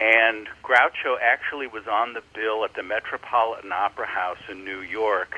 And 0.00 0.48
Groucho 0.62 1.16
actually 1.22 1.66
was 1.66 1.86
on 1.86 2.14
the 2.14 2.22
bill 2.34 2.64
at 2.64 2.74
the 2.74 2.82
Metropolitan 2.82 3.72
Opera 3.72 4.06
House 4.06 4.38
in 4.50 4.64
New 4.64 4.80
York. 4.80 5.36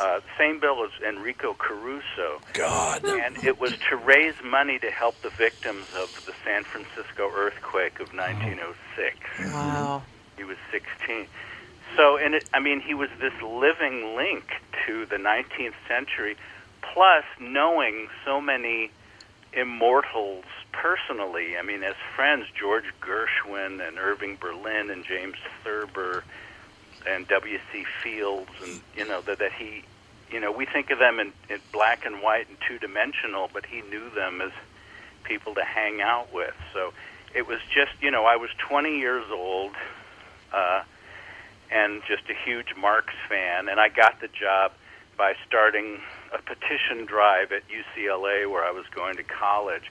Uh, 0.00 0.20
same 0.38 0.58
bill 0.58 0.82
as 0.82 0.90
Enrico 1.06 1.52
Caruso. 1.52 2.40
God. 2.54 3.04
And 3.04 3.36
it 3.44 3.60
was 3.60 3.74
to 3.90 3.96
raise 3.96 4.34
money 4.42 4.78
to 4.78 4.90
help 4.90 5.20
the 5.20 5.28
victims 5.28 5.86
of 5.94 6.24
the 6.24 6.32
San 6.42 6.64
Francisco 6.64 7.30
earthquake 7.34 8.00
of 8.00 8.14
1906. 8.14 9.52
Wow. 9.52 10.02
He 10.38 10.44
was 10.44 10.56
16. 10.70 11.26
So, 11.96 12.16
and 12.16 12.34
it, 12.34 12.48
I 12.54 12.60
mean, 12.60 12.80
he 12.80 12.94
was 12.94 13.10
this 13.20 13.34
living 13.42 14.16
link 14.16 14.44
to 14.86 15.04
the 15.04 15.16
19th 15.16 15.74
century, 15.86 16.36
plus 16.80 17.24
knowing 17.38 18.08
so 18.24 18.40
many 18.40 18.90
immortals 19.52 20.44
personally. 20.72 21.58
I 21.58 21.62
mean, 21.62 21.82
as 21.82 21.96
friends, 22.16 22.46
George 22.58 22.84
Gershwin 23.02 23.86
and 23.86 23.98
Irving 23.98 24.38
Berlin 24.40 24.90
and 24.90 25.04
James 25.04 25.36
Thurber 25.62 26.24
and 27.06 27.26
W.C. 27.28 27.84
Fields, 28.02 28.50
and 28.62 28.80
you 28.96 29.06
know 29.06 29.20
that 29.22 29.38
that 29.38 29.52
he, 29.52 29.84
you 30.30 30.40
know, 30.40 30.52
we 30.52 30.66
think 30.66 30.90
of 30.90 30.98
them 30.98 31.20
in, 31.20 31.32
in 31.48 31.60
black 31.72 32.04
and 32.06 32.22
white 32.22 32.48
and 32.48 32.56
two 32.66 32.78
dimensional, 32.78 33.50
but 33.52 33.66
he 33.66 33.82
knew 33.82 34.10
them 34.10 34.40
as 34.40 34.52
people 35.24 35.54
to 35.54 35.64
hang 35.64 36.00
out 36.00 36.32
with. 36.32 36.54
So 36.72 36.92
it 37.34 37.46
was 37.46 37.60
just, 37.74 37.92
you 38.00 38.10
know, 38.10 38.24
I 38.24 38.36
was 38.36 38.50
20 38.58 38.98
years 38.98 39.26
old. 39.30 39.72
Uh, 40.52 40.82
and 41.70 42.02
just 42.06 42.22
a 42.28 42.34
huge 42.34 42.74
Marx 42.76 43.14
fan. 43.28 43.68
And 43.68 43.78
I 43.78 43.88
got 43.88 44.20
the 44.20 44.28
job 44.28 44.72
by 45.16 45.34
starting 45.46 46.00
a 46.32 46.38
petition 46.38 47.04
drive 47.06 47.52
at 47.52 47.62
UCLA, 47.68 48.50
where 48.50 48.64
I 48.64 48.70
was 48.70 48.86
going 48.94 49.16
to 49.16 49.22
college, 49.22 49.90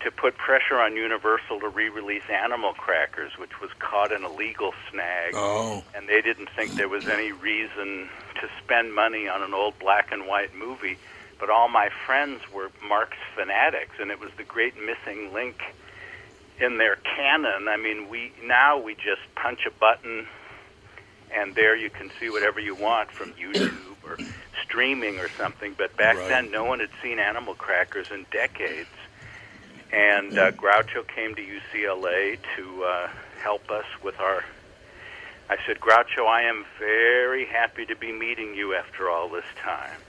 to 0.00 0.10
put 0.10 0.36
pressure 0.36 0.78
on 0.78 0.96
Universal 0.96 1.60
to 1.60 1.68
re-release 1.68 2.24
Animal 2.30 2.74
Crackers, 2.74 3.32
which 3.38 3.60
was 3.60 3.70
caught 3.78 4.12
in 4.12 4.22
a 4.24 4.32
legal 4.32 4.74
snag. 4.90 5.32
Oh. 5.34 5.82
And 5.94 6.08
they 6.08 6.20
didn't 6.20 6.50
think 6.50 6.72
there 6.72 6.88
was 6.88 7.08
any 7.08 7.32
reason 7.32 8.08
to 8.40 8.48
spend 8.62 8.94
money 8.94 9.28
on 9.28 9.42
an 9.42 9.54
old 9.54 9.78
black 9.78 10.12
and 10.12 10.26
white 10.26 10.54
movie. 10.54 10.98
But 11.40 11.50
all 11.50 11.68
my 11.68 11.88
friends 12.06 12.40
were 12.52 12.70
Marx 12.86 13.16
fanatics, 13.36 13.96
and 14.00 14.10
it 14.10 14.20
was 14.20 14.30
the 14.36 14.44
great 14.44 14.74
missing 14.76 15.32
link 15.32 15.60
in 16.60 16.78
their 16.78 16.96
canon. 16.96 17.68
I 17.68 17.76
mean, 17.76 18.08
we 18.08 18.32
now 18.42 18.78
we 18.80 18.94
just 18.94 19.22
punch 19.34 19.66
a 19.66 19.70
button, 19.70 20.26
and 21.34 21.54
there 21.54 21.76
you 21.76 21.90
can 21.90 22.10
see 22.20 22.30
whatever 22.30 22.60
you 22.60 22.74
want 22.74 23.10
from 23.10 23.32
YouTube 23.32 23.96
or 24.04 24.18
dreaming 24.68 25.18
or 25.18 25.28
something. 25.38 25.74
But 25.76 25.96
back 25.96 26.16
Right. 26.16 26.28
then, 26.28 26.50
no 26.50 26.64
one 26.64 26.80
had 26.80 26.90
seen 27.02 27.18
animal 27.18 27.54
crackers 27.54 28.06
in 28.10 28.26
decades. 28.30 28.88
And 29.92 30.36
uh, 30.36 30.50
Groucho 30.52 31.06
came 31.06 31.34
to 31.36 31.42
UCLA 31.42 32.38
to 32.56 32.84
uh, 32.84 33.08
help 33.40 33.70
us 33.70 33.84
with 34.02 34.18
our. 34.18 34.44
I 35.50 35.56
said, 35.66 35.80
Groucho, 35.80 36.26
I 36.26 36.42
am 36.42 36.64
very 36.78 37.44
happy 37.46 37.84
to 37.86 37.96
be 37.96 38.12
meeting 38.12 38.54
you 38.54 38.74
after 38.74 39.10
all 39.10 39.28
this 39.28 39.44
time. 39.62 40.00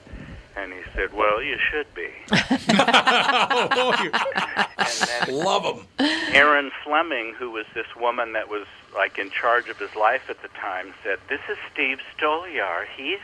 And 0.55 0.71
he 0.71 0.79
said, 0.95 1.13
Well, 1.13 1.43
you 1.43 1.57
should 1.69 1.87
be. 1.93 2.07
Love 5.31 5.63
them. 5.63 5.87
Erin 6.33 6.71
Fleming, 6.83 7.33
who 7.37 7.51
was 7.51 7.65
this 7.73 7.87
woman 7.99 8.33
that 8.33 8.49
was 8.49 8.65
like 8.93 9.17
in 9.17 9.29
charge 9.29 9.67
of 9.67 9.77
his 9.77 9.93
life 9.95 10.29
at 10.29 10.41
the 10.41 10.47
time, 10.49 10.93
said, 11.03 11.19
"This 11.27 11.41
is 11.49 11.57
Steve 11.73 11.99
Stoliar. 12.17 12.85
He's 12.95 13.19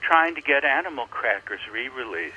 trying 0.00 0.34
to 0.34 0.42
get 0.42 0.64
Animal 0.64 1.06
Crackers 1.06 1.60
re-released." 1.72 2.34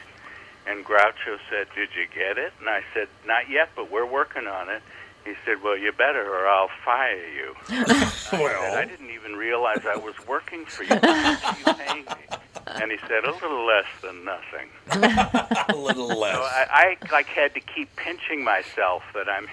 And 0.66 0.86
Groucho 0.86 1.40
said, 1.50 1.68
"Did 1.76 1.90
you 1.96 2.06
get 2.14 2.38
it?" 2.38 2.54
And 2.60 2.70
I 2.70 2.84
said, 2.94 3.10
"Not 3.26 3.50
yet, 3.50 3.70
but 3.76 3.92
we're 3.92 4.06
working 4.06 4.48
on 4.48 4.70
it." 4.70 4.82
He 5.30 5.36
said, 5.46 5.62
"Well, 5.64 5.78
you 5.78 5.92
better, 5.92 6.28
or 6.28 6.48
I'll 6.48 6.72
fire 6.84 7.16
you." 7.16 7.56
I 7.70 8.06
said, 8.06 8.42
"I 8.42 8.86
didn't 8.86 9.12
even 9.12 9.36
realize 9.36 9.86
I 9.86 9.96
was 9.96 10.16
working 10.28 10.66
for 10.66 10.84
you. 10.84 10.90
How 10.90 11.34
much 11.34 11.44
are 11.44 11.58
you 11.60 11.78
paying 11.86 12.06
me?" 12.06 12.38
And 12.66 12.92
he 12.92 12.98
said, 13.08 13.26
"A 13.26 13.32
little 13.32 13.64
less 13.64 13.86
than 14.02 14.26
nothing." 14.26 14.70
A 15.70 15.76
little 15.76 16.08
less. 16.08 16.36
So 16.36 16.42
I, 16.42 16.98
I 17.02 17.12
like 17.12 17.28
had 17.28 17.54
to 17.54 17.60
keep 17.60 17.96
pinching 17.96 18.44
myself 18.44 19.04
that 19.14 19.30
I'm 19.30 19.48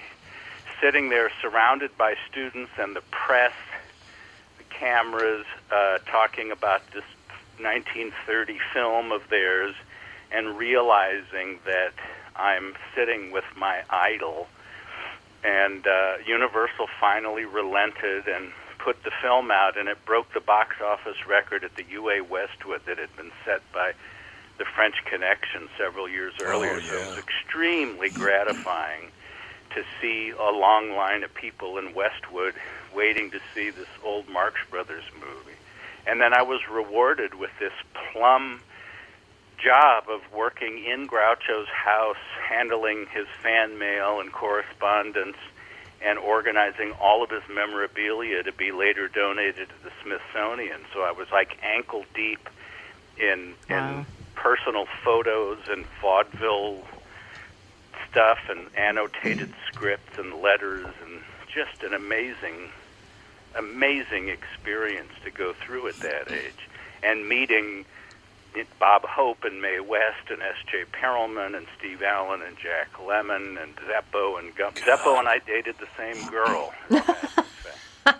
sitting 0.81 1.09
there 1.09 1.29
surrounded 1.43 1.95
by 1.95 2.15
students 2.27 2.71
and 2.79 2.95
the 2.95 3.03
press, 3.11 3.53
the 4.57 4.63
cameras, 4.63 5.45
uh, 5.71 5.99
talking 6.07 6.49
about 6.51 6.81
this 6.91 7.03
1930 7.59 8.57
film 8.73 9.11
of 9.11 9.29
theirs, 9.29 9.75
and 10.31 10.57
realizing 10.57 11.59
that 11.65 11.93
I'm 12.35 12.73
sitting 12.95 13.31
with 13.31 13.45
my 13.55 13.83
idol. 13.91 14.47
And 15.47 15.87
uh, 15.87 16.15
Universal 16.25 16.87
finally 16.99 17.45
relented 17.45 18.27
and 18.27 18.51
put 18.79 19.01
the 19.03 19.11
film 19.21 19.49
out, 19.49 19.77
and 19.77 19.87
it 19.87 20.03
broke 20.05 20.33
the 20.33 20.41
box 20.41 20.75
office 20.83 21.25
record 21.25 21.63
at 21.63 21.73
the 21.75 21.85
UA 21.89 22.25
Westwood 22.25 22.81
that 22.85 22.97
had 22.97 23.15
been 23.15 23.31
set 23.45 23.61
by 23.71 23.93
the 24.57 24.65
French 24.65 24.95
Connection 25.05 25.69
several 25.77 26.09
years 26.09 26.33
earlier. 26.41 26.81
So 26.81 26.95
it 26.95 27.07
was 27.07 27.17
extremely 27.17 28.09
gratifying 28.09 29.11
to 29.73 29.83
see 30.01 30.31
a 30.31 30.51
long 30.51 30.91
line 30.91 31.23
of 31.23 31.33
people 31.33 31.77
in 31.77 31.93
Westwood 31.93 32.55
waiting 32.93 33.31
to 33.31 33.39
see 33.55 33.69
this 33.69 33.87
old 34.03 34.27
Marx 34.27 34.59
Brothers 34.69 35.05
movie. 35.13 35.57
And 36.05 36.19
then 36.19 36.33
I 36.33 36.41
was 36.41 36.59
rewarded 36.69 37.35
with 37.35 37.51
this 37.59 37.73
plum 38.11 38.61
job 39.57 40.05
of 40.09 40.21
working 40.33 40.83
in 40.83 41.07
Groucho's 41.07 41.67
house, 41.67 42.17
handling 42.47 43.07
his 43.11 43.27
fan 43.41 43.77
mail 43.77 44.19
and 44.19 44.31
correspondence, 44.31 45.37
and 46.01 46.19
organizing 46.19 46.91
all 47.01 47.23
of 47.23 47.29
his 47.29 47.43
memorabilia 47.49 48.43
to 48.43 48.51
be 48.51 48.71
later 48.71 49.07
donated 49.07 49.69
to 49.69 49.83
the 49.83 49.91
Smithsonian. 50.03 50.81
So 50.93 51.01
I 51.01 51.11
was 51.11 51.27
like 51.31 51.57
ankle 51.63 52.05
deep 52.13 52.49
in 53.17 53.55
in 53.69 54.05
personal 54.35 54.85
photos 55.03 55.59
and 55.69 55.85
vaudeville 55.99 56.83
stuff 58.09 58.37
and 58.49 58.67
annotated 58.77 59.53
scripts 59.73 60.17
and 60.19 60.35
letters 60.41 60.85
and 61.03 61.21
just 61.53 61.83
an 61.83 61.93
amazing 61.93 62.69
amazing 63.55 64.29
experience 64.29 65.11
to 65.23 65.31
go 65.31 65.53
through 65.53 65.87
at 65.87 65.95
that 65.97 66.31
age 66.31 66.69
and 67.01 67.27
meeting 67.27 67.85
it- 68.55 68.67
Bob 68.79 69.03
Hope 69.05 69.43
and 69.43 69.61
Mae 69.61 69.79
West 69.79 70.29
and 70.29 70.41
S.J. 70.41 70.85
Perelman 70.91 71.55
and 71.57 71.65
Steve 71.77 72.01
Allen 72.03 72.41
and 72.41 72.55
Jack 72.57 72.91
Lemmon 72.99 73.61
and 73.61 73.75
Zeppo 73.77 74.37
and 74.39 74.55
Gummo. 74.55 74.73
Zeppo 74.75 75.17
and 75.19 75.27
I 75.27 75.39
dated 75.39 75.75
the 75.79 75.87
same 75.97 76.29
girl. 76.29 76.73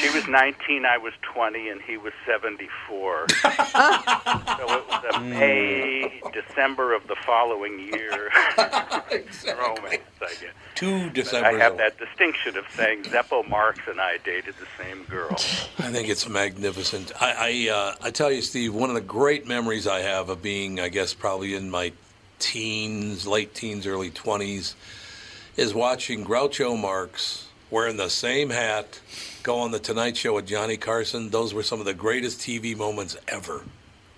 She 0.00 0.10
was 0.10 0.28
19, 0.28 0.84
I 0.84 0.98
was 0.98 1.14
20, 1.22 1.70
and 1.70 1.80
he 1.80 1.96
was 1.96 2.12
74. 2.26 3.28
so 3.30 3.48
it 3.48 4.88
was 4.88 5.04
a 5.14 5.20
May, 5.20 6.20
December 6.32 6.94
of 6.94 7.06
the 7.06 7.16
following 7.16 7.78
year 7.78 8.30
romance, 8.58 10.02
I 10.20 10.34
guess. 10.40 10.52
Two 10.74 11.10
But 11.10 11.34
I 11.34 11.52
have 11.54 11.78
that 11.78 11.96
distinction 11.98 12.58
of 12.58 12.66
saying 12.74 13.04
Zeppo 13.04 13.48
Marx 13.48 13.80
and 13.88 13.98
I 13.98 14.18
dated 14.18 14.54
the 14.58 14.66
same 14.82 15.04
girl. 15.04 15.32
I 15.78 15.90
think 15.90 16.10
it's 16.10 16.28
magnificent. 16.28 17.12
I 17.20 17.70
I, 17.70 17.74
uh, 17.74 17.94
I 18.02 18.10
tell 18.10 18.30
you, 18.30 18.42
Steve, 18.42 18.74
one 18.74 18.90
of 18.90 18.94
the 18.94 19.00
great 19.00 19.46
memories 19.46 19.86
I 19.86 20.00
have 20.00 20.28
of 20.28 20.42
being, 20.42 20.78
I 20.78 20.88
guess, 20.88 21.14
probably 21.14 21.54
in 21.54 21.70
my 21.70 21.92
teens, 22.38 23.26
late 23.26 23.54
teens, 23.54 23.86
early 23.86 24.10
twenties, 24.10 24.76
is 25.56 25.72
watching 25.72 26.26
Groucho 26.26 26.78
Marx 26.78 27.48
wearing 27.70 27.96
the 27.96 28.10
same 28.10 28.50
hat 28.50 29.00
go 29.46 29.60
on 29.60 29.70
the 29.70 29.78
Tonight 29.78 30.16
Show 30.16 30.34
with 30.34 30.44
Johnny 30.44 30.76
Carson. 30.76 31.30
Those 31.30 31.54
were 31.54 31.62
some 31.62 31.78
of 31.78 31.86
the 31.86 31.94
greatest 31.94 32.40
TV 32.40 32.76
moments 32.76 33.16
ever. 33.28 33.62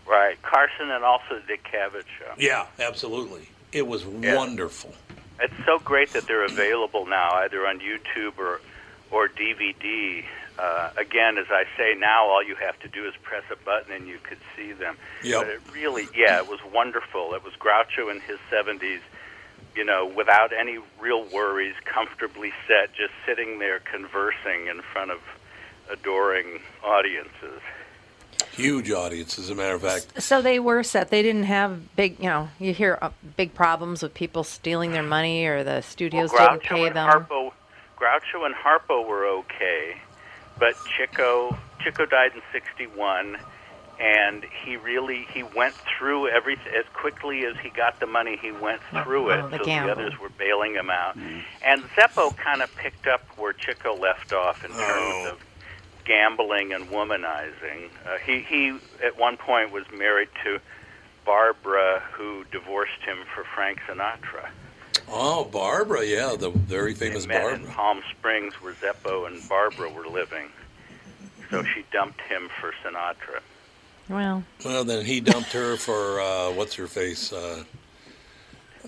Right, 0.06 0.40
Carson 0.40 0.90
and 0.90 1.04
also 1.04 1.34
the 1.34 1.42
Dick 1.46 1.68
Cavett 1.70 2.06
show. 2.18 2.32
Yeah, 2.38 2.64
absolutely. 2.80 3.50
It 3.70 3.86
was 3.86 4.06
wonderful. 4.06 4.94
It's 5.38 5.52
so 5.66 5.80
great 5.80 6.14
that 6.14 6.26
they're 6.26 6.46
available 6.46 7.04
now, 7.04 7.34
either 7.34 7.66
on 7.66 7.78
YouTube 7.78 8.38
or 8.38 8.62
or 9.10 9.28
DVD. 9.28 10.24
Uh, 10.58 10.90
again, 10.96 11.36
as 11.36 11.46
I 11.50 11.64
say 11.76 11.94
now, 11.94 12.26
all 12.26 12.42
you 12.42 12.54
have 12.54 12.80
to 12.80 12.88
do 12.88 13.06
is 13.06 13.12
press 13.22 13.44
a 13.52 13.56
button 13.56 13.92
and 13.92 14.08
you 14.08 14.18
could 14.22 14.38
see 14.56 14.72
them. 14.72 14.96
Yep. 15.22 15.40
But 15.40 15.48
it 15.48 15.60
really, 15.74 16.08
yeah, 16.16 16.38
it 16.38 16.48
was 16.48 16.58
wonderful. 16.72 17.34
It 17.34 17.44
was 17.44 17.52
Groucho 17.52 18.10
in 18.10 18.20
his 18.20 18.38
70s, 18.50 19.00
you 19.78 19.84
know, 19.84 20.04
without 20.16 20.52
any 20.52 20.80
real 20.98 21.24
worries, 21.32 21.76
comfortably 21.84 22.52
set, 22.66 22.92
just 22.94 23.12
sitting 23.24 23.60
there 23.60 23.78
conversing 23.78 24.66
in 24.66 24.82
front 24.82 25.12
of 25.12 25.20
adoring 25.88 26.58
audiences. 26.84 27.60
Huge 28.50 28.90
audience, 28.90 29.38
as 29.38 29.50
a 29.50 29.54
matter 29.54 29.76
of 29.76 29.82
fact. 29.82 30.20
So 30.20 30.42
they 30.42 30.58
were 30.58 30.82
set. 30.82 31.10
They 31.10 31.22
didn't 31.22 31.44
have 31.44 31.94
big, 31.94 32.18
you 32.18 32.28
know, 32.28 32.48
you 32.58 32.74
hear 32.74 32.98
uh, 33.00 33.10
big 33.36 33.54
problems 33.54 34.02
with 34.02 34.14
people 34.14 34.42
stealing 34.42 34.90
their 34.90 35.04
money 35.04 35.46
or 35.46 35.62
the 35.62 35.80
studios 35.82 36.32
Well, 36.32 36.48
didn't 36.48 36.64
Groucho 36.64 36.68
pay 36.68 36.86
and 36.88 36.96
them. 36.96 37.08
Harpo, 37.08 37.52
Groucho 37.96 38.46
and 38.46 38.56
Harpo 38.56 39.06
were 39.06 39.26
okay, 39.26 40.00
but 40.58 40.74
Chico 40.96 41.56
Chico 41.84 42.04
died 42.04 42.32
in 42.34 42.42
'61, 42.52 43.36
and 44.00 44.44
he 44.64 44.76
really 44.76 45.26
he 45.32 45.42
went 45.42 45.74
through 45.74 46.28
everything 46.28 46.72
as 46.76 46.84
quickly 46.92 47.44
as 47.44 47.56
he 47.62 47.70
got 47.70 47.98
the 48.00 48.06
money. 48.06 48.36
He 48.40 48.52
went 48.52 48.80
through 49.02 49.30
it, 49.30 49.40
oh, 49.40 49.48
the 49.48 49.58
so 49.58 49.64
gamble. 49.64 49.94
the 49.94 50.02
others 50.02 50.20
were 50.20 50.28
bailing 50.28 50.74
him 50.74 50.90
out. 50.90 51.16
And 51.64 51.82
Zeppo 51.96 52.36
kind 52.36 52.62
of 52.62 52.74
picked 52.76 53.06
up 53.06 53.22
where 53.36 53.52
Chico 53.52 53.96
left 53.96 54.32
off 54.32 54.64
in 54.64 54.70
terms 54.70 55.32
of 55.32 55.40
gambling 56.04 56.72
and 56.72 56.88
womanizing. 56.88 57.90
Uh, 58.06 58.18
he 58.24 58.40
he 58.40 58.78
at 59.04 59.18
one 59.18 59.36
point 59.36 59.72
was 59.72 59.84
married 59.92 60.28
to 60.44 60.60
Barbara, 61.24 62.02
who 62.12 62.44
divorced 62.50 63.02
him 63.04 63.18
for 63.34 63.44
Frank 63.44 63.80
Sinatra. 63.86 64.48
Oh, 65.10 65.44
Barbara, 65.44 66.04
yeah, 66.04 66.36
the 66.38 66.50
very 66.50 66.94
famous 66.94 67.24
They 67.24 67.34
met 67.34 67.44
in 67.44 67.64
Barbara. 67.64 67.74
Palm 67.74 68.02
Springs, 68.10 68.54
where 68.62 68.74
Zeppo 68.74 69.26
and 69.26 69.46
Barbara 69.48 69.90
were 69.90 70.06
living. 70.06 70.48
So 71.50 71.62
she 71.62 71.84
dumped 71.92 72.20
him 72.22 72.50
for 72.60 72.72
Sinatra. 72.84 73.40
Well, 74.08 74.44
Well, 74.64 74.84
then 74.84 75.04
he 75.04 75.20
dumped 75.20 75.52
her 75.52 75.76
for 75.76 76.20
uh, 76.20 76.52
what's 76.52 76.74
her 76.74 76.86
face? 76.86 77.32
Uh, 77.32 77.64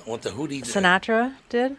what 0.05 0.23
the 0.23 0.31
who 0.31 0.49
did 0.49 0.55
he? 0.55 0.62
Sinatra 0.62 1.35
did. 1.49 1.77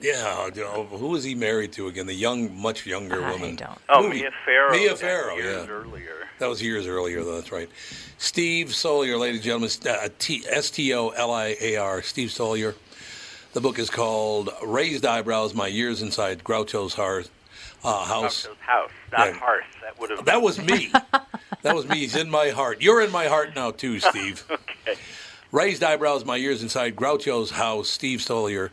Yeah, 0.00 0.46
you 0.54 0.62
know, 0.62 0.84
who 0.84 1.08
was 1.08 1.24
he 1.24 1.34
married 1.34 1.72
to 1.72 1.88
again? 1.88 2.06
The 2.06 2.14
young, 2.14 2.56
much 2.56 2.86
younger 2.86 3.20
woman. 3.20 3.56
don't. 3.56 3.78
Oh, 3.88 4.02
Movie. 4.04 4.20
Mia 4.20 4.30
Farrow. 4.44 4.70
Mia 4.70 4.88
that 4.90 4.98
Farrow, 4.98 5.34
years 5.34 5.66
yeah. 5.66 5.72
earlier. 5.72 6.14
That 6.38 6.48
was 6.48 6.62
years 6.62 6.86
earlier, 6.86 7.24
though. 7.24 7.34
That's 7.36 7.50
right. 7.50 7.68
Steve 8.16 8.68
Stoliar, 8.68 9.18
ladies 9.18 9.38
and 9.38 9.44
gentlemen, 9.44 9.70
uh, 9.88 10.08
T- 10.20 10.44
S 10.48 10.70
T 10.70 10.94
O 10.94 11.08
L 11.08 11.32
I 11.32 11.56
A 11.60 11.76
R. 11.76 12.00
Steve 12.02 12.28
Stoliar. 12.28 12.74
The 13.54 13.60
book 13.60 13.78
is 13.80 13.90
called 13.90 14.50
"Raised 14.64 15.04
Eyebrows: 15.04 15.52
My 15.52 15.66
Years 15.66 16.00
Inside 16.00 16.44
Groucho's 16.44 16.94
Heart, 16.94 17.28
uh, 17.84 18.04
House." 18.04 18.46
Groucho's 18.46 18.56
house, 18.60 18.90
not 19.12 19.18
Right. 19.28 19.34
hearth. 19.36 19.64
That 19.82 19.98
would 20.00 20.10
have. 20.10 20.24
That 20.24 20.42
was 20.42 20.58
me. 20.58 20.90
that 21.62 21.74
was 21.74 21.86
me. 21.88 21.98
He's 21.98 22.16
in 22.16 22.30
my 22.30 22.50
heart. 22.50 22.80
You're 22.82 23.02
in 23.02 23.10
my 23.12 23.26
heart 23.26 23.54
now, 23.54 23.70
too, 23.70 24.00
Steve. 24.10 24.44
okay. 24.50 24.98
Raised 25.50 25.82
eyebrows, 25.82 26.24
my 26.26 26.36
ears 26.36 26.62
inside 26.62 26.94
Groucho's 26.94 27.50
house. 27.52 27.88
Steve 27.88 28.18
Stoliar, 28.20 28.68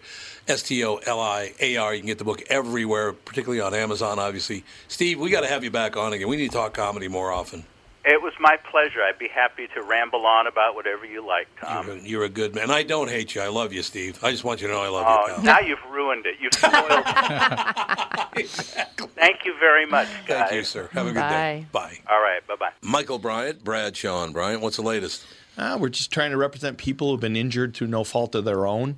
S 0.47 0.61
T 0.61 0.83
O 0.83 0.97
L 0.97 1.21
I 1.21 1.53
A 1.61 1.77
R. 1.77 1.93
You 1.93 2.01
can 2.01 2.07
get 2.07 2.17
the 2.17 2.25
book 2.25 2.43
everywhere, 2.49 3.13
particularly 3.13 3.61
on 3.61 3.73
Amazon, 3.73 4.19
obviously. 4.19 4.65
Steve, 4.89 5.19
we 5.19 5.29
got 5.29 5.41
to 5.41 5.47
have 5.47 5.63
you 5.63 5.71
back 5.71 5.95
on 5.95 6.11
again. 6.11 6.27
We 6.27 6.35
need 6.35 6.51
to 6.51 6.57
talk 6.57 6.73
comedy 6.73 7.07
more 7.07 7.31
often. 7.31 7.63
It 8.07 8.21
was 8.21 8.33
my 8.39 8.55
pleasure. 8.69 9.01
I'd 9.01 9.17
be 9.17 9.27
happy 9.27 9.67
to 9.73 9.81
ramble 9.81 10.25
on 10.27 10.45
about 10.45 10.75
whatever 10.75 11.05
you 11.05 11.25
like, 11.25 11.47
Tom. 11.59 11.87
You're 11.87 11.95
a, 11.95 11.99
you're 12.01 12.23
a 12.25 12.29
good 12.29 12.53
man. 12.53 12.69
I 12.69 12.83
don't 12.83 13.09
hate 13.09 13.33
you. 13.33 13.41
I 13.41 13.47
love 13.47 13.73
you, 13.73 13.81
Steve. 13.81 14.23
I 14.23 14.29
just 14.31 14.43
want 14.43 14.61
you 14.61 14.67
to 14.67 14.73
know 14.73 14.81
I 14.81 14.89
love 14.89 15.05
Oh, 15.07 15.27
you, 15.27 15.33
pal. 15.35 15.43
now 15.43 15.59
you've 15.59 15.83
ruined 15.91 16.25
it. 16.27 16.35
You've 16.39 16.53
spoiled 16.53 17.03
it. 18.37 18.47
Thank 19.15 19.45
you 19.45 19.55
very 19.59 19.85
much, 19.87 20.07
guys. 20.27 20.49
Thank 20.49 20.53
you, 20.53 20.63
sir. 20.63 20.89
Have 20.93 21.07
a 21.07 21.11
good 21.13 21.19
day. 21.21 21.65
Bye. 21.71 21.97
All 22.09 22.21
right. 22.21 22.45
Bye 22.47 22.55
bye. 22.59 22.69
Michael 22.81 23.17
Bryant, 23.19 23.63
Bradshaw 23.63 24.27
Bryant. 24.29 24.61
What's 24.61 24.75
the 24.77 24.83
latest? 24.83 25.25
Uh, 25.57 25.77
we're 25.79 25.87
just 25.89 26.11
trying 26.11 26.31
to 26.31 26.37
represent 26.37 26.77
people 26.77 27.09
who've 27.11 27.19
been 27.21 27.37
injured 27.37 27.73
through 27.73 27.87
no 27.87 28.03
fault 28.03 28.35
of 28.35 28.43
their 28.43 28.67
own. 28.67 28.97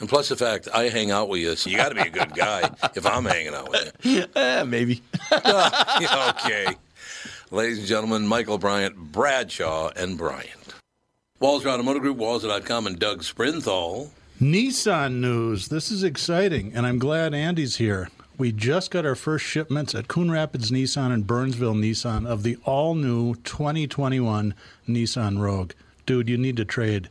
And 0.00 0.08
plus 0.08 0.30
the 0.30 0.36
fact 0.36 0.68
I 0.74 0.88
hang 0.88 1.10
out 1.10 1.28
with 1.28 1.40
you, 1.40 1.54
so 1.56 1.68
you 1.70 1.76
got 1.76 1.90
to 1.90 1.94
be 1.94 2.00
a 2.00 2.10
good 2.10 2.34
guy 2.34 2.70
if 2.94 3.06
I'm 3.06 3.24
hanging 3.24 3.54
out 3.54 3.70
with 3.70 3.92
you. 4.02 4.24
Eh, 4.34 4.64
maybe. 4.64 5.02
okay. 5.32 6.74
Ladies 7.50 7.78
and 7.78 7.86
gentlemen, 7.86 8.26
Michael 8.26 8.58
Bryant, 8.58 8.96
Bradshaw, 8.96 9.90
and 9.94 10.16
Bryant. 10.16 10.74
Walser 11.40 11.66
Automotive 11.66 12.02
Group, 12.02 12.18
Walser.com, 12.18 12.86
and 12.86 12.98
Doug 12.98 13.22
Sprinthal. 13.22 14.10
Nissan 14.40 15.16
news. 15.16 15.68
This 15.68 15.90
is 15.90 16.02
exciting, 16.02 16.72
and 16.74 16.86
I'm 16.86 16.98
glad 16.98 17.34
Andy's 17.34 17.76
here. 17.76 18.08
We 18.38 18.52
just 18.52 18.90
got 18.90 19.04
our 19.04 19.14
first 19.14 19.44
shipments 19.44 19.94
at 19.94 20.08
Coon 20.08 20.30
Rapids 20.30 20.70
Nissan 20.70 21.12
and 21.12 21.26
Burnsville 21.26 21.74
Nissan 21.74 22.26
of 22.26 22.42
the 22.42 22.56
all 22.64 22.94
new 22.94 23.34
2021 23.34 24.54
Nissan 24.88 25.38
Rogue. 25.38 25.72
Dude, 26.06 26.30
you 26.30 26.38
need 26.38 26.56
to 26.56 26.64
trade. 26.64 27.10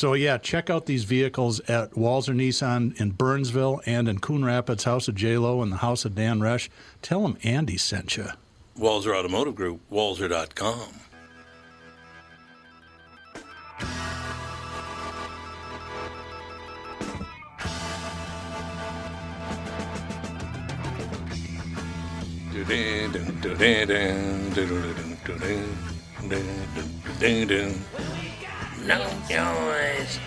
So 0.00 0.14
yeah, 0.14 0.38
check 0.38 0.70
out 0.70 0.86
these 0.86 1.04
vehicles 1.04 1.60
at 1.68 1.90
Walser 1.90 2.34
Nissan 2.34 2.98
in 2.98 3.10
Burnsville 3.10 3.82
and 3.84 4.08
in 4.08 4.18
Coon 4.18 4.42
Rapids, 4.42 4.84
House 4.84 5.08
of 5.08 5.14
J 5.14 5.36
Lo 5.36 5.60
and 5.60 5.70
the 5.70 5.76
House 5.76 6.06
of 6.06 6.14
Dan 6.14 6.40
Resch. 6.40 6.70
Tell 7.02 7.20
them 7.20 7.36
Andy 7.44 7.76
sent 7.76 8.16
you. 8.16 8.28
Walser 8.78 9.14
Automotive 9.14 9.54
Group, 9.54 9.82
Walser.com. 9.92 10.88
No 28.86 28.98
noise. 29.30 30.18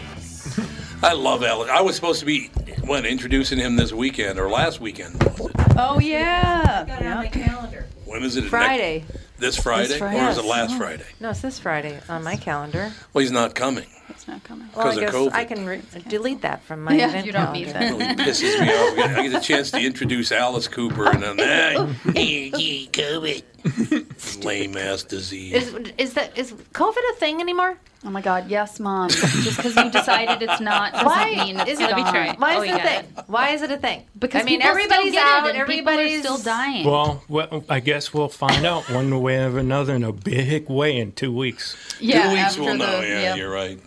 I 1.03 1.13
love 1.13 1.43
Alex. 1.43 1.69
I 1.71 1.81
was 1.81 1.95
supposed 1.95 2.19
to 2.21 2.25
be 2.25 2.47
when 2.85 3.05
introducing 3.05 3.57
him 3.59 3.75
this 3.75 3.91
weekend 3.91 4.39
or 4.39 4.49
last 4.49 4.79
weekend. 4.79 5.21
Was 5.23 5.39
it? 5.47 5.51
Oh 5.77 5.99
yeah. 5.99 6.85
Got 6.87 7.01
it 7.01 7.07
on 7.07 7.17
my 7.17 7.27
calendar. 7.27 7.85
When 8.05 8.23
is 8.23 8.37
it? 8.37 8.45
Friday. 8.45 8.99
Next, 8.99 9.13
this 9.38 9.57
Friday, 9.57 9.97
Fri- 9.97 10.07
or 10.19 10.29
is 10.29 10.38
it 10.38 10.45
yes. 10.45 10.49
last 10.51 10.71
Oh. 10.73 10.77
Friday? 10.77 11.05
No, 11.19 11.29
it's 11.31 11.41
this 11.41 11.59
Friday 11.59 11.99
on 12.09 12.23
my 12.23 12.36
calendar. 12.36 12.91
Well, 13.13 13.21
he's 13.21 13.31
not 13.31 13.55
coming. 13.55 13.86
It's 14.09 14.27
not 14.27 14.43
coming. 14.43 14.67
Well, 14.75 14.86
I 14.86 14.89
'Cause 14.89 14.97
of 14.97 15.03
guess 15.03 15.13
COVID. 15.13 15.34
I 15.34 15.45
can 15.45 15.65
re- 15.65 15.81
delete 16.07 16.41
that 16.41 16.63
from 16.63 16.84
my 16.84 16.93
Yeah, 16.93 17.07
event 17.09 17.25
you 17.25 17.31
don't 17.31 17.51
need 17.53 17.67
calendar. 17.67 17.97
that. 18.05 18.17
Really 18.17 18.31
pisses 18.31 18.59
me 18.59 18.67
off. 18.69 18.93
I 18.93 18.95
get- 19.07 19.17
I 19.19 19.27
get 19.27 19.41
a 19.41 19.45
chance 19.45 19.71
to 19.71 19.79
introduce 19.81 20.31
Alice 20.31 20.67
Cooper, 20.67 21.09
and 21.09 21.23
then 21.23 21.38
hey, 21.38 21.75
hey, 22.13 22.89
COVID, 22.91 24.43
lame 24.43 24.77
ass 24.77 25.03
disease. 25.03 25.53
Is 25.53 25.91
is 25.97 26.13
that 26.13 26.38
is 26.38 26.51
COVID 26.73 26.97
a 27.11 27.15
thing 27.15 27.39
anymore? 27.41 27.77
Oh 28.05 28.09
my 28.09 28.19
God, 28.21 28.49
yes, 28.49 28.81
mom. 28.81 29.07
Just 29.09 29.55
because 29.55 29.77
you 29.77 29.89
decided 29.89 30.41
it's 30.41 30.59
not 30.59 30.91
doesn't 30.91 31.07
Why 31.07 31.36
mean 31.36 31.57
it's 31.61 31.71
is 31.71 31.79
it? 31.79 31.89
gone. 31.89 32.36
Why 32.38 32.55
Oh, 32.57 32.61
is 32.61 32.67
you 32.69 32.75
it 32.75 32.79
a 32.79 32.84
got 32.84 32.88
thing? 33.15 33.23
Why 33.27 33.49
is 33.51 33.61
it 33.61 33.71
a 33.71 33.77
thing? 33.77 34.03
Because 34.19 34.41
I 34.41 34.43
mean, 34.43 34.59
people 34.59 34.73
still 34.75 34.84
everybody's 34.84 35.13
get 35.13 35.25
it 35.25 35.31
out. 35.31 35.38
and 35.55 35.67
people 35.67 35.89
are 35.89 35.93
everybody's 35.93 36.19
still 36.19 36.38
dying. 36.38 36.86
Well, 36.86 37.23
well, 37.29 37.63
I 37.69 37.79
guess 37.79 38.13
we'll 38.13 38.27
find 38.27 38.65
out 38.65 38.89
one 38.89 39.09
way 39.24 39.38
or 39.43 39.57
another 39.57 39.95
in 39.95 40.03
a 40.03 40.11
big 40.11 40.69
way 40.69 40.97
in 40.97 41.13
two 41.13 41.32
weeks. 41.36 41.76
Yeah, 41.99 42.24
Two 42.30 42.36
weeks 42.36 42.57
we'll 42.57 42.78
know. 42.78 43.01
the- 43.01 43.07
yeah, 43.07 43.21
yeah. 43.21 43.36
you're 43.36 43.49
right. 43.51 43.80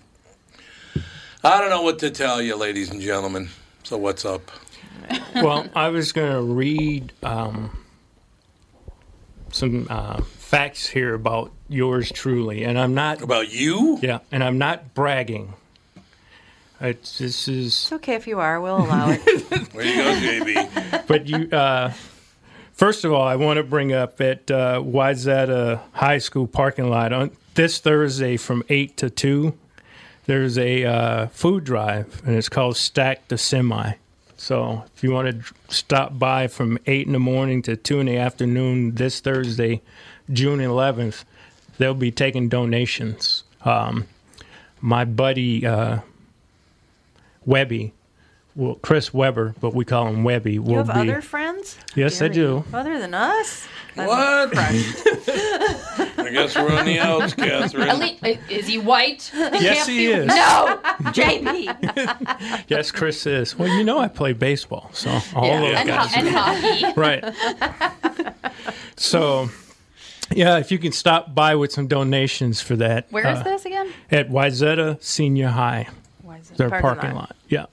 I 1.45 1.61
don't 1.61 1.70
know 1.70 1.82
what 1.82 2.01
to 2.01 2.11
tell 2.11 2.43
you, 2.43 2.57
ladies 2.57 2.91
and 2.91 3.01
gentlemen. 3.01 3.51
So 3.84 3.97
what's 3.99 4.24
up? 4.24 4.51
well, 5.37 5.68
I 5.76 5.91
was 5.91 6.11
going 6.12 6.32
to 6.32 6.43
read 6.43 7.12
um, 7.22 7.70
some 9.53 9.87
uh, 9.89 10.22
facts 10.22 10.89
here 10.89 11.14
about 11.14 11.53
yours 11.68 12.11
truly, 12.11 12.64
and 12.64 12.76
I'm 12.78 12.95
not 12.95 13.22
about 13.22 13.53
you. 13.53 13.99
Yeah, 14.03 14.20
and 14.32 14.43
I'm 14.43 14.59
not 14.59 14.95
bragging. 14.95 15.53
It's, 16.80 17.18
this 17.18 17.47
is 17.49 17.68
It's 17.84 17.93
okay 17.93 18.14
if 18.14 18.26
you 18.26 18.41
are. 18.41 18.61
We'll 18.61 18.78
allow 18.78 19.11
it. 19.11 19.20
There 19.72 19.84
you 19.84 19.97
go, 19.97 20.45
JB. 20.53 21.07
but 21.07 21.26
you 21.28 21.49
uh, 21.57 21.93
first 22.77 23.05
of 23.05 23.12
all 23.12 23.27
i 23.27 23.35
want 23.35 23.57
to 23.57 23.64
bring 23.64 23.93
up 23.93 24.20
at 24.20 24.49
uh, 24.51 24.81
wayzata 24.81 25.81
high 25.93 26.18
school 26.18 26.47
parking 26.47 26.89
lot 26.89 27.12
on 27.12 27.31
this 27.55 27.79
thursday 27.81 28.37
from 28.37 28.62
8 28.68 28.97
to 28.97 29.11
2 29.11 29.59
there's 30.27 30.59
a 30.59 30.85
uh, 30.85 31.27
food 31.29 31.64
drive 31.64 32.20
and 32.27 32.37
it's 32.37 32.49
called 32.49 32.77
stack 32.77 33.29
the 33.29 33.39
semi. 33.39 33.93
So 34.37 34.85
if 34.95 35.03
you 35.03 35.12
want 35.12 35.31
to 35.31 35.55
stop 35.68 36.18
by 36.18 36.49
from 36.49 36.79
8 36.87 37.07
in 37.07 37.12
the 37.12 37.20
morning 37.20 37.62
to 37.62 37.77
2 37.77 38.01
in 38.01 38.07
the 38.07 38.18
afternoon 38.18 38.97
this 38.97 39.20
thursday 39.20 39.81
june 40.31 40.59
11th 40.59 41.24
they'll 41.79 41.95
be 41.95 42.11
taking 42.11 42.49
donations. 42.49 43.45
Um, 43.64 44.07
my 44.81 45.05
buddy 45.05 45.64
uh, 45.64 46.01
webby 47.47 47.93
well, 48.57 48.74
Chris 48.76 49.12
Weber, 49.14 49.54
but 49.61 49.74
we 49.74 49.84
call 49.84 50.09
him 50.09 50.24
Webby. 50.24 50.59
Will 50.59 50.70
you 50.72 50.76
have 50.78 50.86
be, 50.86 50.92
other 51.11 51.20
friends? 51.20 51.76
Yes, 51.94 52.20
I 52.22 52.28
do. 52.28 52.64
Other 52.72 52.98
than 52.98 53.14
us? 53.14 53.66
What? 53.94 54.50
I 54.59 56.28
guess 56.32 56.57
we're 56.57 56.70
on 56.72 56.84
the 56.86 56.98
outs, 56.98 57.32
Catherine. 57.38 57.88
At 57.88 57.98
least, 57.98 58.50
is 58.50 58.66
he 58.66 58.78
white? 58.78 59.30
Yes, 59.34 59.86
he 59.86 60.07
be- 60.07 60.12
is. 60.12 60.26
No, 60.26 60.80
JB. 61.12 62.64
Yes, 62.68 62.90
Chris 62.90 63.24
is. 63.26 63.57
Well, 63.59 63.68
you 63.68 63.84
know 63.84 63.98
I 63.98 64.09
play 64.09 64.32
baseball, 64.32 64.90
so 64.92 65.18
all 65.34 65.46
Yeah, 65.46 65.61
those 65.61 65.74
and, 65.76 65.88
guys. 65.88 66.14
ho- 66.14 66.20
and 66.20 66.28
hockey. 66.28 67.00
right. 67.00 68.54
So, 68.96 69.48
yeah, 70.30 70.59
if 70.59 70.70
you 70.70 70.78
can 70.78 70.92
stop 70.92 71.34
by 71.34 71.54
with 71.54 71.72
some 71.72 71.86
donations 71.86 72.61
for 72.61 72.76
that. 72.76 73.07
Where 73.11 73.26
is 73.28 73.38
uh, 73.38 73.42
this 73.44 73.64
again? 73.66 73.92
At 74.11 74.28
Wayzata 74.30 75.02
Senior 75.02 75.48
High. 75.48 75.88
Their 76.57 76.68
Parking 76.70 76.82
parking, 76.82 77.11
lot. 77.11 77.16
lot. 77.16 77.36
Yeah. 77.48 77.66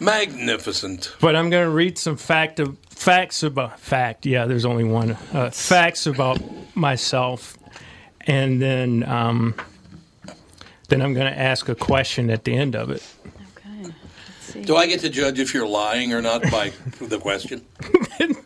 Magnificent. 0.00 1.14
But 1.20 1.36
I'm 1.36 1.50
going 1.50 1.64
to 1.64 1.70
read 1.70 1.98
some 1.98 2.16
fact 2.16 2.60
of, 2.60 2.76
facts 2.90 3.42
about 3.42 3.78
fact. 3.78 4.26
Yeah, 4.26 4.46
there's 4.46 4.64
only 4.64 4.84
one. 4.84 5.12
Uh, 5.32 5.50
facts 5.50 6.06
about 6.06 6.40
myself, 6.74 7.56
and 8.22 8.60
then 8.60 9.04
um, 9.04 9.54
then 10.88 11.00
I'm 11.02 11.14
going 11.14 11.32
to 11.32 11.38
ask 11.38 11.68
a 11.68 11.74
question 11.74 12.30
at 12.30 12.44
the 12.44 12.54
end 12.56 12.74
of 12.74 12.90
it. 12.90 13.02
Do 14.62 14.76
I 14.76 14.86
get 14.86 15.00
to 15.00 15.08
judge 15.08 15.40
if 15.40 15.52
you're 15.52 15.66
lying 15.66 16.12
or 16.12 16.22
not 16.22 16.42
by 16.50 16.72
the 17.00 17.18
question? 17.18 17.64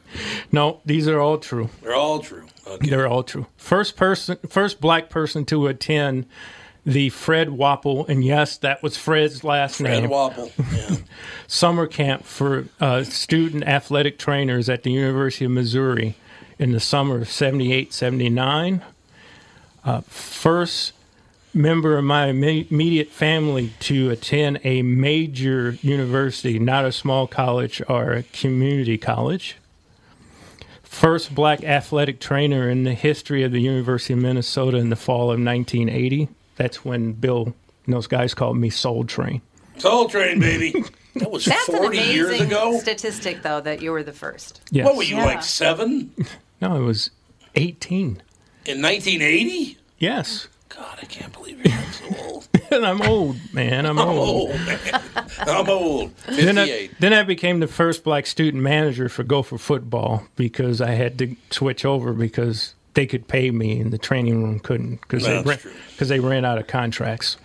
No, 0.51 0.81
these 0.85 1.09
are 1.09 1.21
all 1.21 1.39
true. 1.39 1.69
They're 1.83 1.95
all 1.95 2.21
true. 2.21 2.47
They're 2.81 3.07
all 3.07 3.23
true. 3.23 3.47
First 3.57 3.97
person, 3.97 4.39
first 4.49 4.81
black 4.81 5.11
person 5.11 5.45
to 5.47 5.67
attend 5.67 6.27
the 6.85 7.11
Fred 7.11 7.51
Wapple, 7.51 8.09
and 8.09 8.25
yes, 8.25 8.57
that 8.59 8.83
was 8.83 8.97
Fred's 8.97 9.45
last 9.45 9.77
Fred 9.77 10.03
name. 10.03 10.09
Fred 10.09 10.11
Wapple. 10.11 10.91
Yeah. 10.91 10.97
Summer 11.47 11.87
camp 11.87 12.25
for 12.25 12.67
uh, 12.81 13.05
student 13.05 13.65
athletic 13.65 14.19
trainers 14.19 14.69
at 14.69 14.83
the 14.83 14.93
University 14.93 15.45
of 15.45 15.51
Missouri 15.51 16.17
in 16.59 16.73
the 16.73 16.81
summer 16.81 17.19
of 17.19 17.31
78, 17.31 17.93
79. 17.93 18.83
Uh, 19.85 20.01
first 20.03 20.93
member 21.55 21.97
of 21.97 22.05
my 22.05 22.27
immediate 22.27 23.11
family 23.11 23.73
to 23.81 24.11
attend 24.11 24.61
a 24.65 24.83
major 24.83 25.77
university, 25.83 26.59
not 26.59 26.85
a 26.85 26.93
small 26.93 27.27
college 27.27 27.83
or 27.89 28.13
a 28.13 28.23
community 28.23 28.99
college. 28.99 29.57
First 30.83 31.35
black 31.35 31.63
athletic 31.63 32.19
trainer 32.19 32.69
in 32.69 32.85
the 32.85 32.95
history 32.95 33.43
of 33.43 33.53
the 33.53 33.61
University 33.61 34.15
of 34.15 34.21
Minnesota 34.21 34.79
in 34.79 34.91
the 34.91 34.97
fall 34.97 35.31
of 35.31 35.41
1980. 35.41 36.29
That's 36.59 36.85
when 36.85 37.13
Bill 37.13 37.55
and 37.87 37.95
those 37.95 38.07
guys 38.07 38.35
called 38.35 38.59
me 38.59 38.69
Soul 38.69 39.05
Train. 39.05 39.41
Soul 39.79 40.09
Train, 40.09 40.41
baby. 40.41 40.85
That 41.15 41.31
was 41.31 41.45
That's 41.47 41.69
an 41.69 41.85
amazing 41.85 42.15
years 42.15 42.41
ago. 42.41 42.79
statistic, 42.79 43.43
though, 43.43 43.61
that 43.63 43.81
you 43.81 43.93
were 43.93 44.03
the 44.03 44.13
first. 44.13 44.61
Yes. 44.71 44.85
What 44.85 44.97
were 44.97 45.05
you, 45.05 45.17
like 45.17 45.43
seven? 45.43 46.13
No, 46.61 46.75
it 46.75 46.85
was 46.85 47.11
18. 47.55 48.21
In 48.67 48.83
1980? 48.83 49.79
Yes. 49.99 50.49
God, 50.71 50.99
I 51.01 51.05
can't 51.07 51.33
believe 51.33 51.65
you're 51.65 51.93
so 51.93 52.17
old. 52.25 52.49
and 52.73 52.85
I'm 52.85 53.01
old, 53.01 53.37
man. 53.53 53.87
I'm 53.87 53.97
I'm 53.97 54.09
old. 54.09 54.51
old, 54.51 54.61
man. 54.67 55.01
I'm 55.39 55.71
old. 55.71 56.17
Then 56.27 56.59
I, 56.59 56.91
then 56.99 57.13
I 57.13 57.23
became 57.23 57.61
the 57.61 57.69
first 57.69 58.03
black 58.03 58.27
student 58.27 58.61
manager 58.61 59.09
for 59.09 59.23
Gopher 59.23 59.57
football 59.57 60.25
because 60.35 60.81
I 60.81 60.91
had 60.91 61.17
to 61.21 61.37
switch 61.51 61.85
over 61.85 62.13
because 62.13 62.75
they 62.99 63.07
could 63.07 63.29
pay 63.29 63.53
me 63.53 63.79
and 63.79 63.93
the 63.93 63.99
training 63.99 64.43
room 64.43 64.59
couldn't 64.59 65.01
because 65.03 65.23
they, 65.23 65.41
That's 65.41 65.65
ran- 65.65 66.09
they 66.09 66.19
ran 66.19 66.45
out 66.45 66.59
of 66.59 66.67
contracts. 66.67 67.37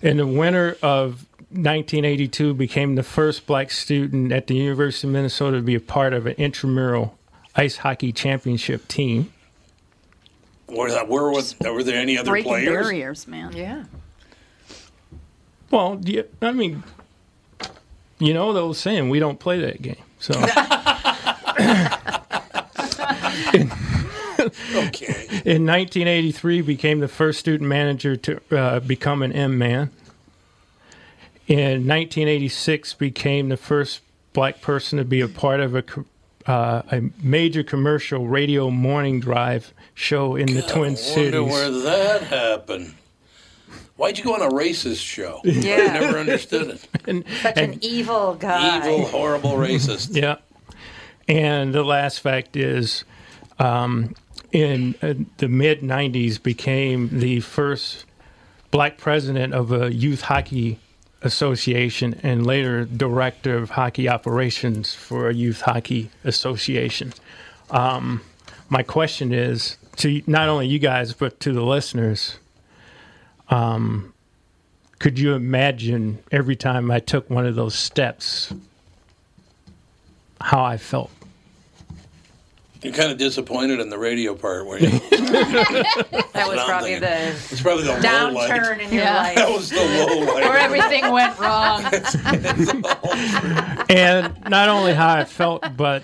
In 0.00 0.16
the 0.16 0.26
winter 0.26 0.78
of 0.82 1.26
1982, 1.50 2.54
became 2.54 2.94
the 2.94 3.02
first 3.02 3.46
black 3.46 3.70
student 3.70 4.32
at 4.32 4.46
the 4.46 4.54
University 4.54 5.06
of 5.06 5.12
Minnesota 5.12 5.58
to 5.58 5.62
be 5.62 5.74
a 5.74 5.80
part 5.80 6.14
of 6.14 6.24
an 6.24 6.32
intramural 6.38 7.18
ice 7.54 7.76
hockey 7.76 8.10
championship 8.10 8.88
team. 8.88 9.30
Were, 10.66 10.90
that, 10.90 11.08
were, 11.08 11.30
was, 11.30 11.60
were 11.60 11.82
there 11.82 12.00
any 12.00 12.16
other 12.16 12.30
Breaking 12.30 12.50
players? 12.50 12.86
barriers, 12.86 13.28
man. 13.28 13.54
Yeah. 13.54 13.84
Well, 15.70 16.00
yeah, 16.00 16.22
I 16.40 16.52
mean, 16.52 16.84
you 18.18 18.32
know 18.32 18.54
the 18.54 18.62
old 18.62 18.78
saying, 18.78 19.10
we 19.10 19.18
don't 19.18 19.38
play 19.38 19.60
that 19.60 19.82
game. 19.82 19.96
So. 20.20 20.32
okay. 24.74 25.26
In 25.44 25.66
1983, 25.66 26.62
became 26.62 27.00
the 27.00 27.08
first 27.08 27.38
student 27.40 27.68
manager 27.68 28.16
to 28.16 28.40
uh, 28.56 28.80
become 28.80 29.22
an 29.22 29.32
M 29.32 29.58
man. 29.58 29.90
In 31.46 31.86
1986, 31.86 32.94
became 32.94 33.48
the 33.48 33.56
first 33.56 34.00
black 34.32 34.60
person 34.60 34.98
to 34.98 35.04
be 35.04 35.20
a 35.20 35.28
part 35.28 35.60
of 35.60 35.74
a 35.74 35.84
uh, 36.46 36.82
a 36.90 37.02
major 37.22 37.62
commercial 37.62 38.26
radio 38.26 38.70
morning 38.70 39.20
drive 39.20 39.74
show 39.94 40.36
in 40.36 40.46
the 40.54 40.62
Twin 40.62 40.92
I 40.92 40.94
Cities. 40.94 41.32
wonder 41.34 41.44
where 41.44 41.70
that 41.70 42.22
happened. 42.22 42.94
Why'd 43.96 44.16
you 44.16 44.24
go 44.24 44.34
on 44.34 44.40
a 44.40 44.48
racist 44.48 45.04
show? 45.04 45.40
Yeah. 45.44 45.74
I 45.74 46.00
never 46.00 46.18
understood 46.18 46.68
it. 46.70 46.88
And- 47.06 47.24
Such 47.42 47.58
an 47.58 47.78
evil 47.82 48.34
guy. 48.34 48.78
Evil, 48.78 49.06
horrible 49.08 49.50
racist. 49.52 50.16
Yeah. 50.16 50.36
And 51.28 51.74
the 51.74 51.82
last 51.84 52.20
fact 52.20 52.56
is, 52.56 53.04
um, 53.58 54.14
in 54.52 54.94
uh, 55.02 55.14
the 55.38 55.48
mid 55.48 55.80
90s, 55.80 56.42
became 56.42 57.08
the 57.20 57.40
first 57.40 58.04
black 58.70 58.98
president 58.98 59.54
of 59.54 59.72
a 59.72 59.92
youth 59.92 60.22
hockey 60.22 60.78
association 61.22 62.18
and 62.22 62.46
later 62.46 62.84
director 62.84 63.56
of 63.56 63.70
hockey 63.70 64.08
operations 64.08 64.94
for 64.94 65.28
a 65.28 65.34
youth 65.34 65.62
hockey 65.62 66.10
association. 66.24 67.12
Um, 67.70 68.22
my 68.68 68.82
question 68.82 69.32
is 69.32 69.76
to 69.96 70.22
not 70.26 70.48
only 70.48 70.66
you 70.66 70.78
guys, 70.78 71.12
but 71.12 71.40
to 71.40 71.52
the 71.52 71.62
listeners. 71.62 72.38
Um, 73.48 74.12
could 74.98 75.18
you 75.18 75.34
imagine 75.34 76.18
every 76.30 76.56
time 76.56 76.90
I 76.90 77.00
took 77.00 77.28
one 77.28 77.46
of 77.46 77.54
those 77.54 77.74
steps 77.74 78.52
how 80.40 80.62
I 80.62 80.76
felt? 80.76 81.10
You're 82.82 82.94
kind 82.94 83.12
of 83.12 83.18
disappointed 83.18 83.78
in 83.80 83.90
the 83.90 83.98
radio 83.98 84.34
part, 84.34 84.66
weren't 84.66 84.82
you? 84.82 84.88
That 86.32 86.46
was 86.48 86.64
probably 86.64 86.92
thinking. 86.92 87.00
the 87.10 87.28
It's 87.50 87.60
probably 87.60 87.82
the 87.84 87.90
low 87.90 87.96
light. 87.98 88.50
downturn 88.50 88.78
in 88.80 88.92
your 88.92 89.02
Yeah. 89.04 89.16
life. 89.16 89.34
That 89.36 89.50
was 89.50 89.68
the 89.68 89.76
low 89.76 90.20
light. 90.20 90.44
Where 90.44 90.56
everything 90.58 91.10
went 91.12 91.38
wrong. 91.38 91.84
and 93.90 94.34
not 94.48 94.68
only 94.68 94.94
how 94.94 95.14
I 95.14 95.24
felt, 95.24 95.64
but 95.76 96.02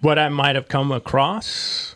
what 0.00 0.18
I 0.18 0.28
might 0.28 0.56
have 0.56 0.68
come 0.68 0.90
across. 0.92 1.94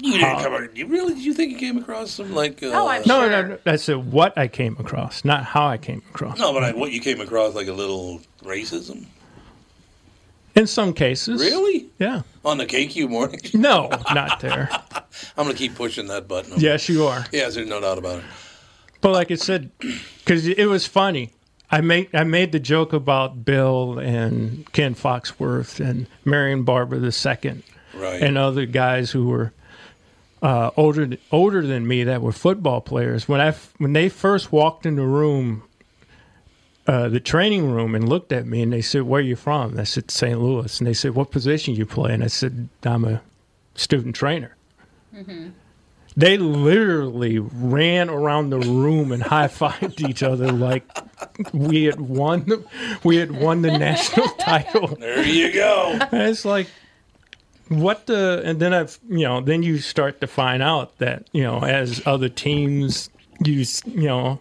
You 0.00 0.12
didn't 0.18 0.38
come. 0.38 0.54
ac- 0.54 0.70
You 0.74 0.86
really? 0.86 1.14
Did 1.14 1.24
you 1.24 1.34
think 1.34 1.50
you 1.52 1.58
came 1.58 1.78
across 1.78 2.12
some 2.12 2.32
like? 2.34 2.62
Uh, 2.62 2.66
Oh, 2.72 2.86
I'm 2.88 3.02
No, 3.04 3.20
sure. 3.22 3.30
no, 3.30 3.42
no, 3.48 3.58
I 3.66 3.76
said 3.76 4.12
what 4.12 4.36
I 4.38 4.46
came 4.46 4.76
across, 4.78 5.24
not 5.24 5.42
how 5.44 5.66
I 5.66 5.76
came 5.76 6.02
across. 6.10 6.38
No, 6.38 6.52
but 6.52 6.62
I, 6.62 6.72
what 6.72 6.92
you 6.92 7.00
came 7.00 7.20
across 7.20 7.54
like 7.56 7.66
a 7.66 7.72
little 7.72 8.20
racism? 8.44 9.06
In 10.58 10.66
some 10.66 10.92
cases, 10.92 11.40
Really? 11.40 11.86
Yeah. 11.98 12.22
On 12.44 12.58
the 12.58 12.66
KQ 12.66 13.08
morning? 13.08 13.40
No, 13.54 13.88
not 14.12 14.40
there. 14.40 14.68
I'm 15.36 15.46
gonna 15.46 15.54
keep 15.54 15.74
pushing 15.76 16.08
that 16.08 16.26
button. 16.28 16.54
Yes, 16.58 16.88
you 16.88 17.06
are. 17.06 17.24
Yes, 17.32 17.54
there's 17.54 17.68
no 17.68 17.80
doubt 17.80 17.98
about 17.98 18.18
it. 18.18 18.24
But 19.00 19.12
like 19.12 19.30
I 19.30 19.36
said, 19.36 19.70
because 19.78 20.46
it 20.48 20.66
was 20.66 20.84
funny. 20.86 21.30
I 21.70 21.80
made 21.82 22.08
I 22.14 22.24
made 22.24 22.50
the 22.52 22.58
joke 22.60 22.92
about 22.92 23.44
Bill 23.44 23.98
and 23.98 24.70
Ken 24.72 24.94
Foxworth 24.94 25.78
and 25.78 26.06
Marion 26.24 26.64
Barber 26.64 26.98
the 26.98 27.12
second, 27.12 27.62
Right. 27.94 28.20
and 28.22 28.36
other 28.38 28.64
guys 28.66 29.10
who 29.12 29.26
were 29.28 29.52
uh, 30.42 30.70
older 30.76 31.10
older 31.30 31.64
than 31.66 31.86
me 31.86 32.04
that 32.04 32.22
were 32.22 32.32
football 32.32 32.80
players. 32.80 33.28
When 33.28 33.40
I 33.40 33.52
when 33.76 33.92
they 33.92 34.08
first 34.08 34.50
walked 34.50 34.86
in 34.86 34.96
the 34.96 35.06
room, 35.06 35.62
uh, 36.88 37.08
the 37.08 37.20
training 37.20 37.70
room, 37.70 37.94
and 37.94 38.08
looked 38.08 38.32
at 38.32 38.46
me 38.46 38.62
and 38.62 38.72
they 38.72 38.80
said, 38.80 39.02
"Where 39.02 39.20
are 39.20 39.22
you 39.22 39.36
from?" 39.36 39.72
And 39.72 39.80
I 39.80 39.84
said, 39.84 40.10
"St. 40.10 40.40
Louis." 40.40 40.80
And 40.80 40.86
they 40.86 40.94
said, 40.94 41.14
"What 41.14 41.30
position 41.30 41.74
you 41.74 41.84
play?" 41.84 42.14
And 42.14 42.24
I 42.24 42.28
said, 42.28 42.68
"I'm 42.82 43.04
a 43.04 43.20
student 43.74 44.16
trainer." 44.16 44.56
They 46.16 46.36
literally 46.36 47.38
ran 47.38 48.08
around 48.08 48.50
the 48.50 48.58
room 48.58 49.12
and 49.12 49.22
high 49.22 49.46
fived 49.46 50.08
each 50.08 50.22
other 50.22 50.50
like 50.50 50.84
we 51.52 51.84
had 51.84 52.00
won. 52.00 52.44
The, 52.46 52.64
we 53.04 53.16
had 53.16 53.30
won 53.30 53.62
the 53.62 53.76
national 53.76 54.28
title. 54.38 54.88
There 54.96 55.24
you 55.24 55.52
go. 55.52 55.96
And 56.10 56.22
it's 56.22 56.44
like, 56.44 56.68
what 57.68 58.06
the? 58.06 58.42
And 58.44 58.58
then 58.58 58.74
I've, 58.74 58.98
you 59.08 59.24
know, 59.24 59.40
then 59.40 59.62
you 59.62 59.78
start 59.78 60.20
to 60.22 60.26
find 60.26 60.62
out 60.62 60.98
that 60.98 61.28
you 61.32 61.42
know, 61.42 61.62
as 61.62 62.04
other 62.06 62.28
teams, 62.28 63.10
you, 63.44 63.64
you 63.84 64.08
know, 64.08 64.40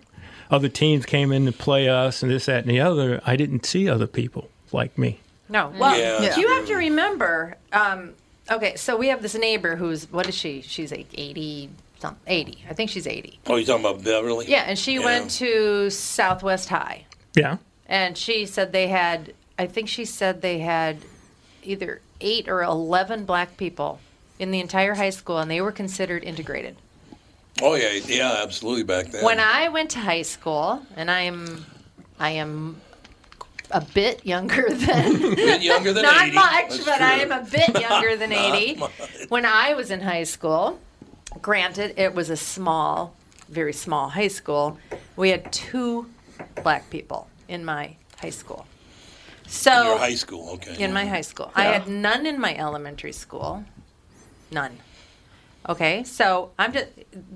other 0.52 0.70
teams 0.70 1.06
came 1.06 1.32
in 1.32 1.45
to 1.45 1.52
play 1.52 1.89
us 1.89 2.24
and 2.24 2.32
this, 2.32 2.45
that, 2.45 2.64
and 2.64 2.70
the 2.72 2.80
other. 2.80 3.22
I 3.26 3.36
didn't 3.36 3.66
see 3.66 3.89
other 3.89 4.08
people 4.08 4.50
like 4.72 4.98
me. 4.98 5.20
No. 5.50 5.72
Well, 5.78 5.98
Yeah, 5.98 6.20
that's 6.20 6.38
you 6.38 6.48
have 6.48 6.66
to 6.68 6.76
remember. 6.76 7.56
Um, 7.72 8.14
okay, 8.52 8.76
so 8.76 8.98
we 8.98 9.08
have 9.10 9.22
this 9.22 9.36
neighbor 9.36 9.76
who's 9.76 10.12
what 10.12 10.28
is 10.28 10.36
she? 10.36 10.62
She's 10.62 10.91
like 10.91 11.08
eighty, 11.14 11.70
eighty. 12.28 12.64
I 12.70 12.74
think 12.74 12.89
she's 12.89 13.08
eighty. 13.08 13.39
Oh, 13.48 13.56
you're 13.56 13.66
talking 13.66 13.86
about 13.86 14.04
Beverly? 14.04 14.45
Yeah, 14.48 14.64
and 14.68 14.78
she 14.78 14.95
Yeah. 14.95 15.06
went 15.06 15.32
to 15.32 15.89
Southwest 15.89 16.70
High, 16.70 17.06
Yeah. 17.36 17.58
and 17.88 18.18
she 18.18 18.45
said 18.45 18.72
they 18.74 18.88
had. 18.88 19.34
I 19.60 19.68
think 19.68 19.88
she 19.89 20.06
said 20.06 20.41
they 20.41 20.60
had 20.60 20.98
either 21.64 22.02
eight 22.22 22.48
or 22.48 22.62
eleven 22.62 23.26
black 23.26 23.58
people 23.58 24.00
in 24.39 24.52
the 24.52 24.60
entire 24.60 24.95
high 24.95 25.10
school, 25.10 25.39
and 25.39 25.50
they 25.50 25.62
were 25.62 25.72
considered 25.72 26.24
integrated. 26.24 26.76
Oh 27.62 27.76
yeah, 27.76 27.93
yeah, 28.05 28.39
absolutely. 28.41 28.84
Back 28.84 29.08
then. 29.08 29.24
When 29.24 29.39
I 29.39 29.70
went 29.70 29.91
to 29.91 29.99
high 29.99 30.22
school, 30.22 30.82
and 30.95 31.10
I'm, 31.10 31.66
I 32.20 32.32
am 32.32 32.82
a 33.72 33.82
bit 33.82 34.26
younger 34.26 34.70
than 34.72 35.36
bit 35.36 35.62
younger 35.62 35.93
than 35.93 36.03
not 36.03 36.28
80. 36.28 36.36
much, 36.36 36.70
That's 36.70 36.86
but 36.86 36.97
true. 36.97 37.05
I 37.05 37.14
am 37.14 37.32
a 37.32 37.43
bit 37.43 37.82
younger 37.82 38.16
than 38.22 38.32
80. 38.32 38.76
much. 38.76 38.91
When 39.30 39.45
I 39.45 39.74
was 39.74 39.91
in 39.91 40.01
high 40.01 40.24
school, 40.24 40.80
granted, 41.41 41.93
it 41.97 42.14
was 42.14 42.30
a 42.30 42.38
small, 42.38 43.14
very 43.49 43.74
small 43.74 44.10
high 44.10 44.30
school. 44.30 44.78
We 45.16 45.30
had 45.30 45.51
two 45.51 46.10
black 46.64 46.89
people 46.89 47.28
in 47.47 47.66
my 47.66 47.95
high 48.20 48.30
school. 48.30 48.66
So 49.47 49.72
In 49.72 49.88
your 49.88 49.97
high 49.97 50.16
school, 50.16 50.49
okay. 50.55 50.84
in 50.84 50.93
my 50.93 51.03
mm-hmm. 51.03 51.14
high 51.14 51.22
school. 51.22 51.51
I 51.55 51.64
had 51.66 51.88
none 51.88 52.26
in 52.26 52.39
my 52.39 52.55
elementary 52.55 53.14
school. 53.14 53.64
None. 54.51 54.78
Okay, 55.70 56.03
so 56.03 56.51
I'm 56.57 56.74
just 56.74 56.88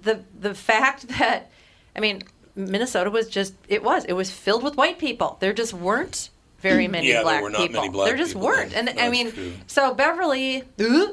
the 0.01 0.23
the 0.39 0.53
fact 0.55 1.07
that 1.19 1.51
I 1.95 1.99
mean 1.99 2.21
Minnesota 2.55 3.09
was 3.09 3.27
just 3.29 3.53
it 3.67 3.83
was 3.83 4.05
it 4.05 4.13
was 4.13 4.31
filled 4.31 4.63
with 4.63 4.75
white 4.77 4.99
people. 4.99 5.37
There 5.39 5.53
just 5.53 5.73
weren't 5.73 6.29
very 6.59 6.87
many 6.87 7.07
Yeah, 7.07 7.15
there 7.15 7.23
black 7.23 7.43
were 7.43 7.49
not 7.49 7.57
people. 7.61 7.81
many 7.81 7.89
black 7.89 8.07
there 8.07 8.17
just 8.17 8.33
people 8.33 8.47
weren't, 8.47 8.73
and 8.73 8.89
I 8.99 9.09
mean, 9.09 9.31
true. 9.31 9.53
so 9.67 9.93
Beverly, 9.95 10.63
uh, 10.79 11.07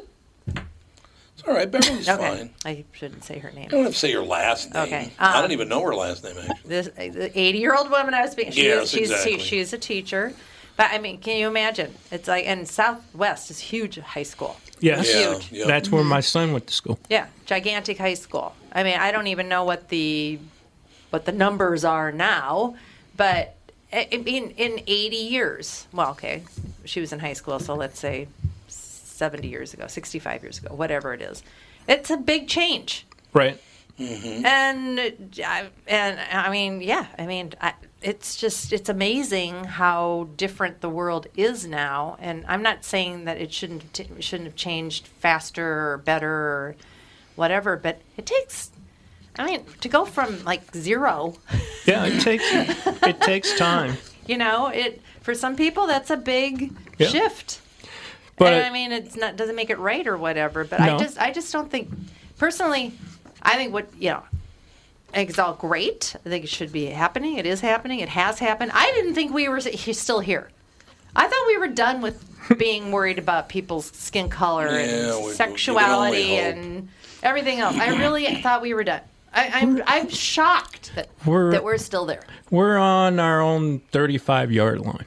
All 1.46 1.54
right, 1.54 1.70
Beverly's 1.70 2.08
Okay. 2.08 2.36
fine. 2.38 2.50
I 2.64 2.84
shouldn't 2.92 3.24
say 3.24 3.38
her 3.38 3.50
name. 3.52 3.66
I 3.66 3.70
don't 3.70 3.84
have 3.84 3.92
to 3.94 3.98
say 3.98 4.10
your 4.10 4.24
last 4.24 4.74
name. 4.74 4.82
Okay, 4.84 5.12
I 5.18 5.36
um, 5.36 5.42
don't 5.42 5.52
even 5.52 5.68
know 5.68 5.82
her 5.82 5.94
last 5.94 6.22
name, 6.22 6.36
actually. 6.38 6.68
This 6.68 6.88
the 6.88 7.30
80 7.38 7.58
year 7.58 7.74
old 7.74 7.90
woman 7.90 8.12
I 8.14 8.22
was 8.22 8.32
speaking. 8.32 8.52
She 8.52 8.64
Yes, 8.66 8.84
is, 8.84 8.90
she's 8.90 9.10
exactly. 9.10 9.38
she, 9.38 9.44
she's 9.44 9.72
a 9.72 9.78
teacher, 9.78 10.34
but 10.76 10.90
I 10.92 10.98
mean, 10.98 11.18
can 11.18 11.38
you 11.38 11.48
imagine? 11.48 11.94
It's 12.12 12.28
like 12.28 12.46
and 12.46 12.68
Southwest 12.68 13.50
is 13.50 13.58
huge 13.58 13.98
high 13.98 14.22
school. 14.24 14.56
Yes, 14.80 15.12
huge. 15.12 15.66
that's 15.66 15.90
where 15.90 16.04
my 16.04 16.18
mm-hmm. 16.18 16.22
son 16.22 16.52
went 16.52 16.66
to 16.66 16.74
school. 16.74 16.98
Yeah, 17.08 17.26
gigantic 17.46 17.98
high 17.98 18.14
school. 18.14 18.54
I 18.72 18.82
mean, 18.82 18.98
I 18.98 19.12
don't 19.12 19.26
even 19.28 19.48
know 19.48 19.64
what 19.64 19.88
the 19.88 20.38
what 21.10 21.24
the 21.24 21.32
numbers 21.32 21.84
are 21.84 22.12
now, 22.12 22.76
but 23.16 23.56
I 23.92 24.08
I 24.12 24.16
in 24.16 24.80
80 24.86 25.16
years. 25.16 25.86
Well, 25.92 26.10
okay, 26.10 26.42
she 26.84 27.00
was 27.00 27.12
in 27.12 27.18
high 27.18 27.32
school, 27.32 27.58
so 27.58 27.74
let's 27.74 27.98
say 27.98 28.28
70 28.68 29.48
years 29.48 29.74
ago, 29.74 29.86
65 29.86 30.42
years 30.42 30.58
ago, 30.58 30.74
whatever 30.74 31.12
it 31.12 31.20
is. 31.20 31.42
It's 31.88 32.10
a 32.10 32.16
big 32.16 32.48
change. 32.48 33.06
Right. 33.32 33.60
Mm-hmm. 33.98 34.46
And 34.46 35.00
I, 35.44 35.68
and 35.88 36.20
I 36.32 36.50
mean, 36.50 36.80
yeah, 36.80 37.06
I 37.18 37.26
mean, 37.26 37.54
I, 37.60 37.72
it's 38.00 38.36
just 38.36 38.72
it's 38.72 38.88
amazing 38.88 39.64
how 39.64 40.28
different 40.36 40.80
the 40.80 40.88
world 40.88 41.26
is 41.36 41.66
now. 41.66 42.16
And 42.20 42.44
I'm 42.46 42.62
not 42.62 42.84
saying 42.84 43.24
that 43.24 43.38
it 43.38 43.52
shouldn't 43.52 43.92
t- 43.92 44.06
shouldn't 44.20 44.48
have 44.48 44.56
changed 44.56 45.06
faster 45.06 45.92
or 45.92 45.98
better 45.98 46.30
or 46.30 46.76
whatever, 47.36 47.76
but 47.76 48.00
it 48.16 48.26
takes. 48.26 48.70
I 49.38 49.44
mean, 49.44 49.64
to 49.80 49.88
go 49.88 50.04
from 50.04 50.44
like 50.44 50.74
zero, 50.74 51.34
Yeah, 51.86 52.04
it 52.06 52.20
takes 52.20 52.44
it 52.50 53.20
takes 53.20 53.56
time. 53.58 53.96
you 54.26 54.36
know, 54.36 54.68
it 54.68 55.00
for 55.20 55.34
some 55.34 55.56
people 55.56 55.86
that's 55.86 56.10
a 56.10 56.16
big 56.16 56.72
Yeah. 56.98 57.08
shift. 57.08 57.60
But 58.36 58.52
and 58.52 58.64
I 58.66 58.70
mean, 58.70 58.92
it's 58.92 59.16
not 59.16 59.36
doesn't 59.36 59.56
make 59.56 59.70
it 59.70 59.78
right 59.78 60.06
or 60.06 60.16
whatever. 60.16 60.64
But 60.64 60.80
No. 60.80 60.94
I 60.96 60.98
just 60.98 61.18
I 61.20 61.30
just 61.32 61.52
don't 61.52 61.70
think 61.70 61.90
personally. 62.38 62.92
I 63.42 63.56
think 63.56 63.72
what 63.72 63.88
you 63.98 64.10
know. 64.10 64.22
I 65.12 65.16
think 65.16 65.30
it's 65.30 65.38
all 65.38 65.54
great. 65.54 66.14
I 66.24 66.28
think 66.28 66.44
it 66.44 66.50
should 66.50 66.70
be 66.72 66.86
happening. 66.86 67.36
It 67.38 67.46
is 67.46 67.60
happening. 67.60 68.00
It 68.00 68.10
has 68.10 68.38
happened. 68.38 68.72
I 68.74 68.90
didn't 68.92 69.14
think 69.14 69.32
we 69.32 69.48
were 69.48 69.56
s- 69.56 69.98
still 69.98 70.20
here. 70.20 70.48
I 71.16 71.26
thought 71.26 71.46
we 71.46 71.56
were 71.58 71.68
done 71.68 72.00
with 72.02 72.24
being 72.58 72.92
worried 72.92 73.18
about 73.18 73.48
people's 73.48 73.86
skin 73.86 74.28
color 74.28 74.66
Yeah, 74.66 74.72
we- 74.76 74.82
and 74.82 74.90
we 74.92 75.02
can 75.06 75.12
only 75.12 75.34
sexuality 75.34 76.36
hope. 76.36 76.44
and 76.56 76.88
everything 77.22 77.58
else. 77.60 77.76
I 77.76 77.96
really 77.96 78.26
thought 78.42 78.60
we 78.62 78.74
were 78.74 78.84
done. 78.84 79.00
I, 79.34 79.50
I'm 79.60 79.82
I'm 79.86 80.08
shocked 80.08 80.92
that 80.94 81.08
We're- 81.26 81.52
that 81.52 81.64
we're 81.64 81.78
still 81.78 82.04
there. 82.06 82.22
We're 82.50 82.78
on 82.78 83.18
our 83.20 83.40
own 83.40 83.80
35 83.90 84.52
yard 84.52 84.80
line. 84.80 85.04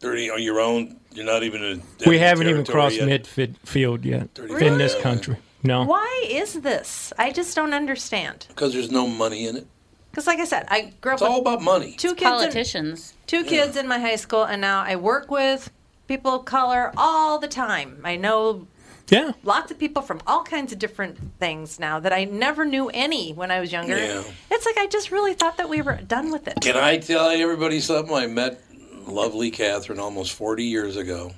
30 0.00 0.30
on 0.30 0.42
your 0.42 0.60
own. 0.60 0.96
You're 1.12 1.26
not 1.26 1.42
even 1.42 1.62
in. 1.62 1.82
We 2.06 2.18
haven't 2.18 2.48
even 2.48 2.64
territory 2.64 2.72
crossed 2.96 2.96
yet. 2.96 3.24
midfield 3.24 4.04
yet 4.04 4.28
Really? 4.38 4.66
in 4.66 4.78
this 4.78 4.94
country. 5.00 5.36
No. 5.62 5.84
Why 5.84 6.24
is 6.28 6.54
this? 6.60 7.12
I 7.18 7.30
just 7.32 7.54
don't 7.54 7.72
understand. 7.74 8.46
Because 8.48 8.72
there's 8.72 8.90
no 8.90 9.06
money 9.06 9.46
in 9.46 9.56
it. 9.56 9.66
Because, 10.10 10.26
like 10.26 10.40
I 10.40 10.44
said, 10.44 10.66
I 10.68 10.92
grew 11.00 11.12
up. 11.12 11.16
It's 11.16 11.22
all 11.22 11.40
about 11.40 11.62
money. 11.62 11.92
Two 11.96 12.14
kids. 12.14 12.30
Politicians. 12.30 13.12
In, 13.12 13.26
two 13.26 13.44
kids 13.44 13.76
in 13.76 13.88
my 13.88 13.98
high 13.98 14.16
school, 14.16 14.44
and 14.44 14.60
now 14.60 14.82
I 14.82 14.96
work 14.96 15.30
with 15.30 15.70
people 16.06 16.34
of 16.34 16.44
color 16.44 16.92
all 16.96 17.38
the 17.38 17.48
time. 17.48 18.00
I 18.04 18.16
know 18.16 18.66
Yeah. 19.08 19.32
lots 19.42 19.70
of 19.70 19.78
people 19.78 20.02
from 20.02 20.20
all 20.26 20.42
kinds 20.42 20.70
of 20.72 20.78
different 20.78 21.16
things 21.38 21.78
now 21.80 21.98
that 22.00 22.12
I 22.12 22.24
never 22.24 22.64
knew 22.66 22.90
any 22.92 23.32
when 23.32 23.50
I 23.50 23.60
was 23.60 23.72
younger. 23.72 23.96
Yeah. 23.96 24.22
It's 24.50 24.66
like 24.66 24.76
I 24.76 24.86
just 24.86 25.10
really 25.10 25.32
thought 25.32 25.56
that 25.56 25.68
we 25.70 25.80
were 25.80 25.94
done 25.96 26.30
with 26.30 26.46
it. 26.48 26.60
Can 26.60 26.76
I 26.76 26.98
tell 26.98 27.28
everybody 27.30 27.80
something? 27.80 28.14
I 28.14 28.26
met 28.26 28.62
lovely 29.06 29.50
Catherine 29.50 29.98
almost 29.98 30.32
40 30.32 30.64
years 30.64 30.96
ago, 30.96 31.32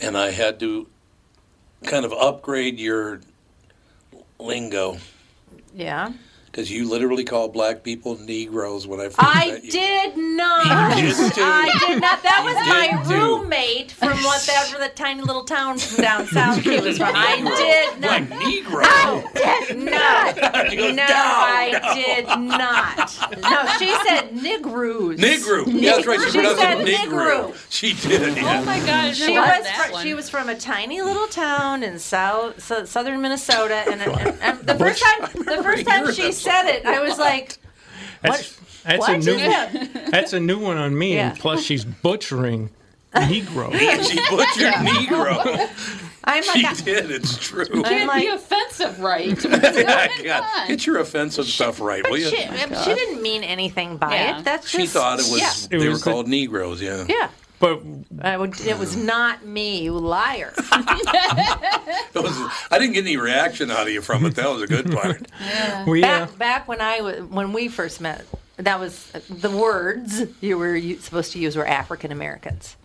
and 0.00 0.16
I 0.18 0.30
had 0.32 0.58
to 0.60 0.88
kind 1.84 2.04
of 2.04 2.12
upgrade 2.12 2.78
your 2.78 3.20
lingo 4.38 4.96
Yeah. 5.74 6.12
Because 6.50 6.70
you 6.70 6.88
literally 6.88 7.22
call 7.24 7.48
black 7.48 7.82
people 7.84 8.18
Negroes 8.18 8.86
when 8.86 9.00
I 9.00 9.04
first 9.04 9.16
I 9.20 9.46
met 9.52 9.64
you. 9.64 9.70
did 9.70 10.16
not. 10.16 10.96
You 10.98 11.06
did 11.14 11.32
too. 11.34 11.40
I 11.42 11.78
did 11.86 12.00
not. 12.00 12.22
That 12.22 12.42
was 12.44 12.54
my 12.68 13.04
too. 13.04 13.14
roommate 13.14 13.92
from 13.92 14.10
whatever 14.24 14.78
the 14.78 14.88
tiny 14.94 15.22
little 15.22 15.44
town 15.44 15.78
from 15.78 16.02
down 16.02 16.26
south 16.26 16.58
he 16.62 16.80
was 16.80 16.98
from. 16.98 17.12
I 17.14 17.36
did 17.36 18.00
not. 18.00 18.10
Like 18.10 18.28
Negro. 18.30 19.32
did 19.34 19.78
not. 19.90 20.36
Goes, 20.36 20.94
no, 20.94 20.96
"Down, 20.96 21.08
I 21.08 21.70
down." 21.80 21.96
did 21.96 22.26
not. 22.58 23.42
No, 23.42 23.66
she 23.78 23.94
said 24.08 24.34
Negroes. 24.34 25.18
Negro. 25.18 25.64
Yeah, 25.68 25.92
that's 25.94 26.06
right. 26.06 26.20
She, 26.20 26.30
She 26.40 26.44
said 26.56 26.80
it 26.80 26.86
Negro. 26.86 27.52
Negro. 27.52 27.66
She 27.70 27.92
did. 27.94 28.36
Yeah. 28.36 28.60
Oh 28.60 28.64
my 28.64 28.78
gosh, 28.80 29.16
She 29.16 29.28
was 29.30 29.44
that 29.62 29.84
fr- 29.86 29.92
one. 29.92 30.02
she 30.04 30.14
was 30.14 30.28
from 30.28 30.48
a 30.48 30.54
tiny 30.56 31.00
little 31.02 31.26
town 31.28 31.82
in 31.82 31.98
south 31.98 32.62
so, 32.62 32.84
southern 32.84 33.20
Minnesota, 33.20 33.84
and, 33.88 34.02
and, 34.02 34.38
and 34.40 34.58
the 34.66 34.74
first 34.74 35.02
time 35.02 35.30
the 35.44 35.62
first 35.62 35.86
time 35.86 36.12
she 36.12 36.22
that 36.22 36.34
said 36.40 36.66
it, 36.68 36.86
I 36.86 37.00
was 37.00 37.18
like, 37.18 37.56
That's, 38.22 38.56
that's 38.82 38.98
what? 39.00 39.10
a 39.10 39.18
new 39.18 39.36
Yeah. 39.36 39.86
that's 40.10 40.32
a 40.34 40.40
new 40.40 40.58
one 40.58 40.76
on 40.76 40.96
me. 40.96 41.14
Yeah. 41.14 41.30
And 41.30 41.38
plus, 41.38 41.62
she's 41.62 41.84
butchering 41.84 42.70
Negro. 43.14 43.70
She 44.04 44.16
butchered 44.30 44.74
Negro. 44.86 45.68
I'm 46.24 46.42
She 46.42 46.62
like, 46.62 46.84
did. 46.84 47.10
It's 47.10 47.36
true. 47.38 47.64
I'm 47.72 47.82
Can't 47.82 48.08
like, 48.08 48.22
be 48.22 48.28
offensive, 48.28 49.00
right? 49.00 49.26
Yeah, 49.42 50.06
going 50.08 50.24
God, 50.24 50.44
on? 50.60 50.68
Get 50.68 50.86
your 50.86 50.98
offensive 50.98 51.46
stuff 51.46 51.80
right, 51.80 52.02
will 52.08 52.18
you? 52.18 52.28
she, 52.28 52.44
oh 52.48 52.82
she 52.84 52.94
didn't 52.94 53.22
mean 53.22 53.42
anything 53.42 53.96
by 53.96 54.12
Yeah. 54.14 54.38
it. 54.38 54.44
That's 54.44 54.64
just, 54.64 54.72
She 54.76 54.82
just, 54.82 54.92
thought 54.92 55.18
it 55.18 55.30
was. 55.30 55.38
yeah. 55.40 55.76
It 55.76 55.80
they 55.80 55.88
was 55.88 56.00
were 56.00 56.04
the- 56.04 56.10
called 56.12 56.28
Negroes. 56.28 56.80
Yeah. 56.82 57.04
Yeah. 57.08 57.30
But 57.58 57.82
I 58.22 58.36
would, 58.38 58.58
it 58.60 58.78
was 58.78 58.96
not 58.96 59.44
me, 59.44 59.82
you 59.82 59.92
liar. 59.92 60.52
That 62.80 62.86
was, 62.88 62.92
I 62.92 62.92
didn't 62.92 62.94
get 62.94 63.04
any 63.04 63.16
reaction 63.16 63.70
out 63.70 63.86
of 63.86 63.92
you 63.92 64.00
from 64.00 64.24
it. 64.26 64.34
That 64.36 64.50
was 64.50 64.62
a 64.62 64.66
good 64.66 64.90
part. 64.92 65.26
we 65.86 66.02
uh, 66.02 66.06
back 66.06 66.38
back 66.38 66.68
when 66.68 66.80
I 66.80 67.00
was 67.00 67.20
when 67.22 67.52
we 67.52 67.68
first 67.68 68.00
met, 68.00 68.24
that 68.56 68.80
was 68.80 69.10
the 69.28 69.50
words 69.50 70.24
you 70.40 70.58
were 70.58 70.80
supposed 71.00 71.32
to 71.32 71.38
use 71.38 71.56
were 71.56 71.66
African 71.66 72.12
Americans. 72.12 72.76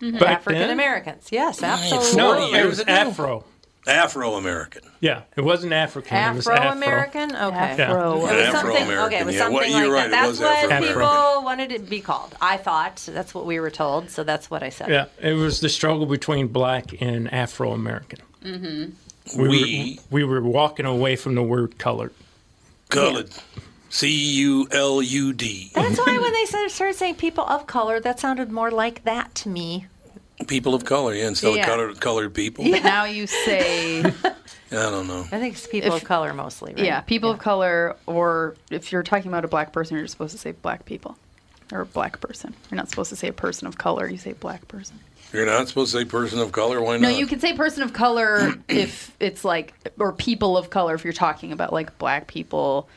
back 0.00 0.22
African. 0.22 0.70
Americans, 0.70 1.28
yes, 1.30 1.62
absolutely. 1.62 2.16
No, 2.16 2.52
it 2.54 2.66
was. 2.66 2.80
Afro. 2.80 3.44
Afro 3.84 4.34
American. 4.34 4.82
Yeah, 5.00 5.22
it 5.36 5.40
wasn't 5.40 5.72
African. 5.72 6.16
it 6.16 6.36
was 6.36 6.46
Afro 6.46 6.62
Afro. 6.62 6.78
American, 6.78 7.34
okay. 7.34 7.56
Afro. 7.56 8.14
It 8.14 8.22
was 8.22 8.52
something. 8.52 8.90
Okay, 8.92 9.18
it 9.18 9.26
was 9.26 9.34
yeah. 9.34 9.40
something 9.40 9.56
Well, 9.56 9.68
you're 9.68 9.88
like 9.88 10.02
right, 10.02 10.10
that. 10.10 10.26
That's 10.26 10.38
what 10.38 10.56
Afro-American. 10.56 10.88
people 10.94 11.44
wanted 11.44 11.72
it 11.72 11.78
to 11.78 11.90
be 11.90 12.00
called. 12.00 12.36
I 12.40 12.58
thought 12.58 13.00
so 13.00 13.10
that's 13.10 13.34
what 13.34 13.44
we 13.44 13.58
were 13.58 13.70
told, 13.70 14.10
so 14.10 14.22
that's 14.22 14.48
what 14.50 14.62
I 14.62 14.68
said. 14.68 14.88
Yeah, 14.88 15.06
it 15.20 15.32
was 15.32 15.58
the 15.60 15.68
struggle 15.68 16.06
between 16.06 16.46
black 16.48 17.00
and 17.02 17.32
Afro 17.32 17.72
American. 17.72 18.20
Mm-hmm. 18.42 19.40
We, 19.40 19.48
We- 19.48 19.98
were, 20.20 20.24
we 20.24 20.24
were 20.24 20.40
walking 20.42 20.86
away 20.86 21.16
from 21.16 21.34
the 21.34 21.42
word 21.42 21.78
colored. 21.78 22.12
Colored. 22.88 23.30
C 23.90 24.08
U 24.08 24.66
L 24.70 25.02
U 25.02 25.32
D. 25.32 25.70
That's 25.74 25.98
why 25.98 26.18
when 26.18 26.32
they 26.32 26.44
started 26.68 26.94
saying 26.96 27.16
people 27.16 27.44
of 27.44 27.66
color, 27.66 28.00
that 28.00 28.18
sounded 28.20 28.50
more 28.50 28.70
like 28.70 29.04
that 29.04 29.34
to 29.36 29.48
me. 29.48 29.86
People 30.48 30.74
of 30.74 30.84
color, 30.84 31.14
yeah, 31.14 31.28
instead 31.28 31.54
Yeah. 31.54 31.60
of 31.62 31.66
colored, 31.66 32.00
colored 32.00 32.34
people. 32.34 32.64
But 32.68 32.82
now 32.82 33.04
you 33.04 33.26
say, 33.26 34.00
I 34.04 34.10
don't 34.70 35.06
know. 35.06 35.20
I 35.30 35.38
think 35.38 35.54
it's 35.54 35.66
people 35.66 35.94
If- 35.94 36.02
of 36.02 36.08
color 36.08 36.32
mostly. 36.34 36.74
Right? 36.74 36.84
yeah, 36.84 37.00
people 37.02 37.30
of 37.30 37.38
color, 37.38 37.96
or 38.06 38.56
if 38.70 38.90
you're 38.92 39.02
talking 39.02 39.28
about 39.30 39.44
a 39.44 39.48
black 39.48 39.72
person, 39.72 39.96
you're 39.98 40.06
supposed 40.08 40.32
to 40.32 40.38
say 40.38 40.52
black 40.52 40.84
people 40.86 41.16
or 41.70 41.84
black 41.84 42.20
person. 42.20 42.54
You're 42.70 42.76
not 42.76 42.88
supposed 42.88 43.10
to 43.10 43.16
say 43.16 43.28
a 43.28 43.32
person 43.32 43.66
of 43.68 43.78
color. 43.78 44.08
You 44.08 44.18
say 44.18 44.32
black 44.32 44.66
person. 44.68 44.98
You're 45.32 45.46
not 45.46 45.68
supposed 45.68 45.92
to 45.92 45.98
say 45.98 46.04
person 46.04 46.38
of 46.38 46.52
color. 46.52 46.80
Why 46.80 46.92
not? 46.94 47.00
No, 47.02 47.10
not? 47.10 47.18
you 47.18 47.26
can 47.26 47.40
say 47.40 47.54
person 47.54 47.82
of 47.82 47.92
color 47.92 48.54
if 48.68 49.14
it's 49.18 49.44
like, 49.44 49.74
or 49.98 50.12
people 50.12 50.56
of 50.58 50.70
color 50.70 50.94
if 50.94 51.04
you're 51.04 51.12
talking 51.12 51.52
about 51.52 51.72
like 51.72 51.96
black 51.98 52.26
people, 52.26 52.88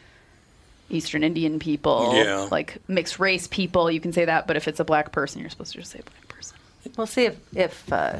Eastern 0.90 1.24
Indian 1.24 1.60
people, 1.60 2.12
Yeah. 2.16 2.48
like 2.52 2.78
mixed 2.88 3.20
race 3.20 3.48
people. 3.48 3.90
You 3.90 4.00
can 4.02 4.14
say 4.14 4.26
that, 4.26 4.48
but 4.48 4.56
if 4.58 4.68
it's 4.68 4.80
a 4.80 4.86
black 4.86 5.12
person, 5.12 5.42
you're 5.42 5.50
supposed 5.50 5.72
to 5.74 5.80
just 5.80 5.92
say 5.92 6.02
black 6.02 6.28
person. 6.28 6.58
We'll 6.98 7.08
see 7.08 7.26
if 7.26 7.38
if 7.56 7.92
uh, 7.94 8.20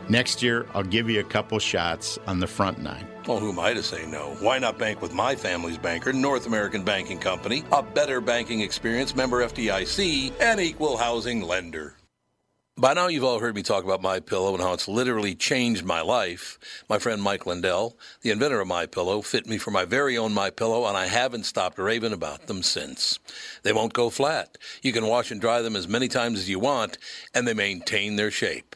Next 0.11 0.43
year, 0.43 0.65
I'll 0.73 0.83
give 0.83 1.09
you 1.09 1.21
a 1.21 1.23
couple 1.23 1.57
shots 1.57 2.19
on 2.27 2.41
the 2.41 2.45
front 2.45 2.79
nine. 2.79 3.07
Well, 3.25 3.39
who 3.39 3.49
am 3.49 3.59
I 3.61 3.73
to 3.73 3.81
say 3.81 4.05
no? 4.05 4.35
Why 4.41 4.59
not 4.59 4.77
bank 4.77 5.01
with 5.01 5.13
my 5.13 5.37
family's 5.37 5.77
banker, 5.77 6.11
North 6.11 6.47
American 6.47 6.83
Banking 6.83 7.17
Company, 7.17 7.63
a 7.71 7.81
better 7.81 8.19
banking 8.19 8.59
experience, 8.59 9.15
member 9.15 9.41
FDIC, 9.41 10.33
and 10.41 10.59
equal 10.59 10.97
housing 10.97 11.41
lender? 11.43 11.95
By 12.77 12.93
now, 12.93 13.07
you've 13.07 13.23
all 13.23 13.39
heard 13.39 13.55
me 13.55 13.63
talk 13.63 13.85
about 13.85 14.01
My 14.01 14.19
Pillow 14.19 14.53
and 14.53 14.61
how 14.61 14.73
it's 14.73 14.89
literally 14.89 15.33
changed 15.33 15.85
my 15.85 16.01
life. 16.01 16.59
My 16.89 16.99
friend 16.99 17.21
Mike 17.21 17.45
Lindell, 17.45 17.97
the 18.21 18.31
inventor 18.31 18.59
of 18.59 18.67
My 18.67 18.87
Pillow, 18.87 19.21
fit 19.21 19.47
me 19.47 19.57
for 19.57 19.71
my 19.71 19.85
very 19.85 20.17
own 20.17 20.33
My 20.33 20.49
Pillow, 20.49 20.87
and 20.87 20.97
I 20.97 21.05
haven't 21.05 21.45
stopped 21.45 21.77
raving 21.77 22.11
about 22.11 22.47
them 22.47 22.63
since. 22.63 23.19
They 23.63 23.71
won't 23.71 23.93
go 23.93 24.09
flat. 24.09 24.57
You 24.81 24.91
can 24.91 25.05
wash 25.05 25.31
and 25.31 25.39
dry 25.39 25.61
them 25.61 25.77
as 25.77 25.87
many 25.87 26.09
times 26.09 26.39
as 26.39 26.49
you 26.49 26.59
want, 26.59 26.97
and 27.33 27.47
they 27.47 27.53
maintain 27.53 28.17
their 28.17 28.31
shape. 28.31 28.75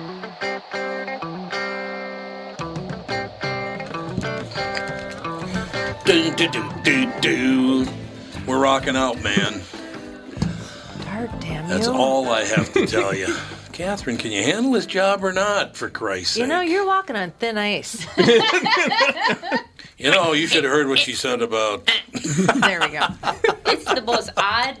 Do, 6.05 6.31
do, 6.35 6.47
do, 6.49 6.69
do, 6.83 7.11
do. 7.21 7.87
We're 8.47 8.59
rocking 8.59 8.95
out, 8.95 9.21
man. 9.21 9.61
Darn 11.03 11.29
damn 11.39 11.67
That's 11.69 11.87
you. 11.87 11.93
all 11.93 12.27
I 12.29 12.43
have 12.43 12.73
to 12.73 12.85
tell 12.87 13.13
you. 13.15 13.33
Catherine, 13.71 14.17
can 14.17 14.31
you 14.31 14.43
handle 14.43 14.71
this 14.73 14.85
job 14.85 15.23
or 15.23 15.31
not, 15.31 15.77
for 15.77 15.89
Christ's 15.89 16.33
sake? 16.33 16.41
You 16.41 16.47
know, 16.47 16.61
you're 16.61 16.85
walking 16.85 17.15
on 17.15 17.31
thin 17.31 17.57
ice. 17.57 18.05
You 19.97 20.09
know, 20.09 20.33
you 20.33 20.47
should 20.47 20.63
have 20.63 20.73
heard 20.73 20.87
what 20.87 20.97
she 20.97 21.13
said 21.13 21.43
about. 21.43 21.85
there 22.61 22.79
we 22.81 22.87
go. 22.89 23.05
It's 23.67 23.85
the 23.85 24.01
most 24.03 24.31
odd 24.35 24.75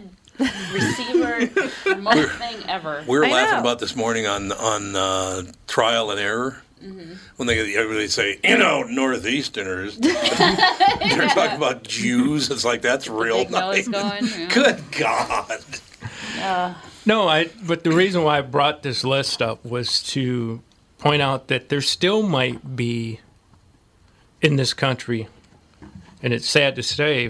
receiver 0.73 1.47
remote 1.85 2.29
thing 2.31 2.57
ever. 2.67 3.03
We 3.07 3.19
were 3.19 3.25
I 3.25 3.31
laughing 3.31 3.53
know. 3.57 3.59
about 3.61 3.77
this 3.77 3.95
morning 3.95 4.25
on 4.25 4.51
on 4.51 4.95
uh, 4.95 5.43
trial 5.67 6.09
and 6.09 6.19
error. 6.19 6.63
Mm-hmm. 6.81 7.13
When 7.35 7.47
they 7.47 7.75
everybody 7.75 8.07
say, 8.07 8.39
you 8.43 8.57
know, 8.57 8.83
Northeasterners, 8.83 9.97
they're 11.15 11.27
talking 11.29 11.57
about 11.57 11.83
Jews. 11.83 12.49
It's 12.49 12.65
like 12.65 12.81
that's 12.81 13.07
real 13.07 13.47
nice. 13.49 13.87
going. 13.87 14.25
yeah. 14.25 14.47
Good 14.49 14.83
God! 14.91 15.65
Uh, 16.39 16.73
No, 17.05 17.27
I. 17.27 17.49
But 17.63 17.83
the 17.83 17.91
reason 17.91 18.23
why 18.23 18.39
I 18.39 18.41
brought 18.41 18.83
this 18.83 19.03
list 19.03 19.41
up 19.41 19.63
was 19.63 20.01
to 20.11 20.61
point 20.97 21.21
out 21.21 21.47
that 21.47 21.69
there 21.69 21.81
still 21.81 22.23
might 22.23 22.75
be 22.75 23.19
in 24.41 24.55
this 24.55 24.73
country, 24.73 25.27
and 26.23 26.33
it's 26.33 26.49
sad 26.49 26.75
to 26.75 26.83
say, 26.83 27.29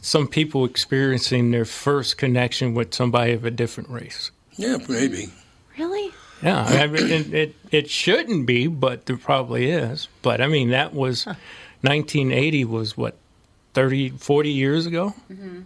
some 0.00 0.26
people 0.26 0.64
experiencing 0.64 1.50
their 1.50 1.64
first 1.64 2.16
connection 2.18 2.74
with 2.74 2.94
somebody 2.94 3.32
of 3.32 3.44
a 3.44 3.50
different 3.50 3.90
race. 3.90 4.30
Yeah, 4.56 4.78
maybe. 4.88 5.32
Really? 5.78 6.12
Yeah, 6.42 6.62
I 6.62 6.86
mean, 6.86 7.10
it, 7.10 7.34
it 7.34 7.54
it 7.70 7.90
shouldn't 7.90 8.46
be, 8.46 8.66
but 8.68 9.06
there 9.06 9.16
probably 9.16 9.70
is. 9.70 10.08
But 10.22 10.40
I 10.40 10.46
mean, 10.46 10.70
that 10.70 10.94
was 10.94 11.24
1980 11.82 12.64
was 12.64 12.96
what 12.96 13.16
30, 13.74 14.10
40 14.10 14.50
years 14.50 14.86
ago, 14.86 15.14
Mm-hmm. 15.30 15.60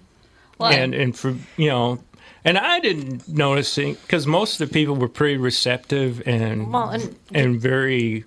Well, 0.58 0.72
and 0.72 0.94
and 0.94 1.16
for 1.16 1.34
you 1.56 1.68
know, 1.68 1.98
and 2.44 2.56
I 2.58 2.78
didn't 2.80 3.28
notice 3.28 3.76
it 3.78 4.00
because 4.02 4.26
most 4.26 4.60
of 4.60 4.68
the 4.68 4.72
people 4.72 4.94
were 4.94 5.08
pretty 5.08 5.36
receptive 5.36 6.22
and 6.26 6.72
Well, 6.72 6.90
and- 6.90 7.16
and 7.34 7.60
very 7.60 8.24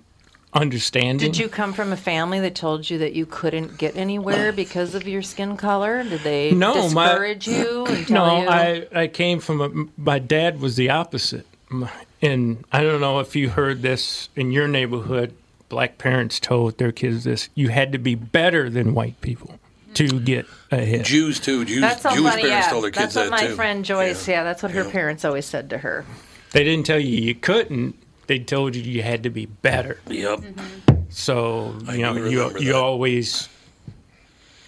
understanding. 0.52 1.30
Did 1.32 1.38
you 1.38 1.48
come 1.48 1.72
from 1.72 1.92
a 1.92 1.96
family 1.96 2.40
that 2.40 2.54
told 2.54 2.88
you 2.88 2.98
that 2.98 3.12
you 3.14 3.26
couldn't 3.26 3.76
get 3.78 3.96
anywhere 3.96 4.52
because 4.52 4.94
of 4.94 5.06
your 5.06 5.22
skin 5.22 5.56
color? 5.56 6.02
Did 6.02 6.20
they 6.20 6.50
No, 6.52 6.88
my- 6.90 7.08
discourage 7.08 7.46
you 7.48 7.86
and 7.86 8.06
tell 8.08 8.26
no, 8.26 8.42
you? 8.42 8.48
I, 8.48 8.86
I 9.02 9.06
came 9.08 9.38
from 9.40 9.60
a, 9.60 10.00
my 10.00 10.18
dad 10.18 10.60
was 10.60 10.76
the 10.76 10.90
opposite. 10.90 11.46
My- 11.68 11.90
And 12.22 12.64
I 12.72 12.82
don't 12.82 13.00
know 13.00 13.20
if 13.20 13.36
you 13.36 13.50
heard 13.50 13.82
this 13.82 14.28
in 14.36 14.52
your 14.52 14.68
neighborhood. 14.68 15.34
Black 15.68 15.98
parents 15.98 16.38
told 16.40 16.78
their 16.78 16.92
kids 16.92 17.24
this: 17.24 17.48
you 17.54 17.68
had 17.68 17.92
to 17.92 17.98
be 17.98 18.14
better 18.14 18.70
than 18.70 18.94
white 18.94 19.20
people 19.20 19.58
to 19.94 20.20
get 20.20 20.46
ahead. 20.70 21.04
Jews 21.04 21.40
too. 21.40 21.64
Jews, 21.64 21.80
that's 21.80 22.02
Jewish 22.02 22.30
funny. 22.30 22.42
parents 22.42 22.66
Yeah, 22.66 22.70
told 22.70 22.84
their 22.84 22.90
kids 22.90 23.14
that's 23.14 23.16
what 23.16 23.36
that 23.36 23.42
my 23.42 23.48
too. 23.48 23.56
friend 23.56 23.84
Joyce. 23.84 24.28
Yeah, 24.28 24.44
that's 24.44 24.62
what 24.62 24.72
her 24.72 24.88
parents 24.88 25.24
always 25.24 25.44
said 25.46 25.70
to 25.70 25.78
her. 25.78 26.04
They 26.52 26.64
didn't 26.64 26.86
tell 26.86 27.00
you 27.00 27.16
you 27.20 27.34
couldn't. 27.34 27.96
They 28.28 28.38
told 28.38 28.74
you 28.76 28.82
you 28.82 29.02
had 29.02 29.22
to 29.24 29.30
be 29.30 29.46
better. 29.46 30.00
Yep. 30.08 30.38
Mm-hmm. 30.40 30.92
So 31.08 31.74
you 31.84 31.90
I 31.92 31.96
know 31.96 32.14
you 32.26 32.58
you 32.58 32.72
that. 32.72 32.74
always 32.74 33.48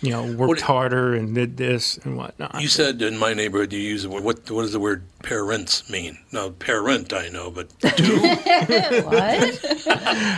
you 0.00 0.10
know 0.10 0.32
worked 0.36 0.60
harder 0.60 1.14
and 1.14 1.34
did 1.34 1.56
this 1.56 1.96
and 1.98 2.16
whatnot. 2.16 2.60
You 2.60 2.68
said 2.68 3.02
in 3.02 3.18
my 3.18 3.34
neighborhood 3.34 3.72
you 3.72 3.80
use 3.80 4.02
the 4.04 4.08
word, 4.10 4.22
what 4.24 4.50
what 4.50 4.62
does 4.62 4.72
the 4.72 4.80
word 4.80 5.02
parents 5.22 5.88
mean? 5.90 6.18
No, 6.32 6.50
parent 6.50 7.12
I 7.12 7.28
know, 7.28 7.50
but 7.50 7.68
what? 7.82 9.58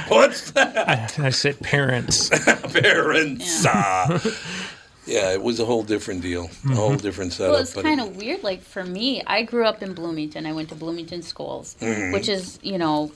what's 0.09 0.51
that? 0.53 0.89
I, 1.19 1.27
I 1.27 1.31
said 1.31 1.61
parents. 1.61 2.29
parents. 2.73 3.65
ah. 3.67 4.21
Yeah, 5.07 5.33
it 5.33 5.43
was 5.43 5.59
a 5.59 5.65
whole 5.65 5.83
different 5.83 6.23
deal, 6.23 6.49
a 6.71 6.75
whole 6.75 6.95
different 6.97 7.33
setup. 7.33 7.53
Well, 7.53 7.63
it's 7.63 7.75
kind 7.75 8.01
of 8.01 8.17
weird. 8.17 8.43
Like 8.45 8.63
for 8.63 8.85
me, 8.85 9.23
I 9.27 9.43
grew 9.43 9.65
up 9.65 9.83
in 9.83 9.93
Bloomington. 9.95 10.47
I 10.47 10.53
went 10.53 10.69
to 10.69 10.75
Bloomington 10.77 11.23
schools, 11.23 11.77
Mhm. 11.81 12.13
which 12.13 12.29
is 12.29 12.59
you 12.63 12.79
know, 12.79 13.11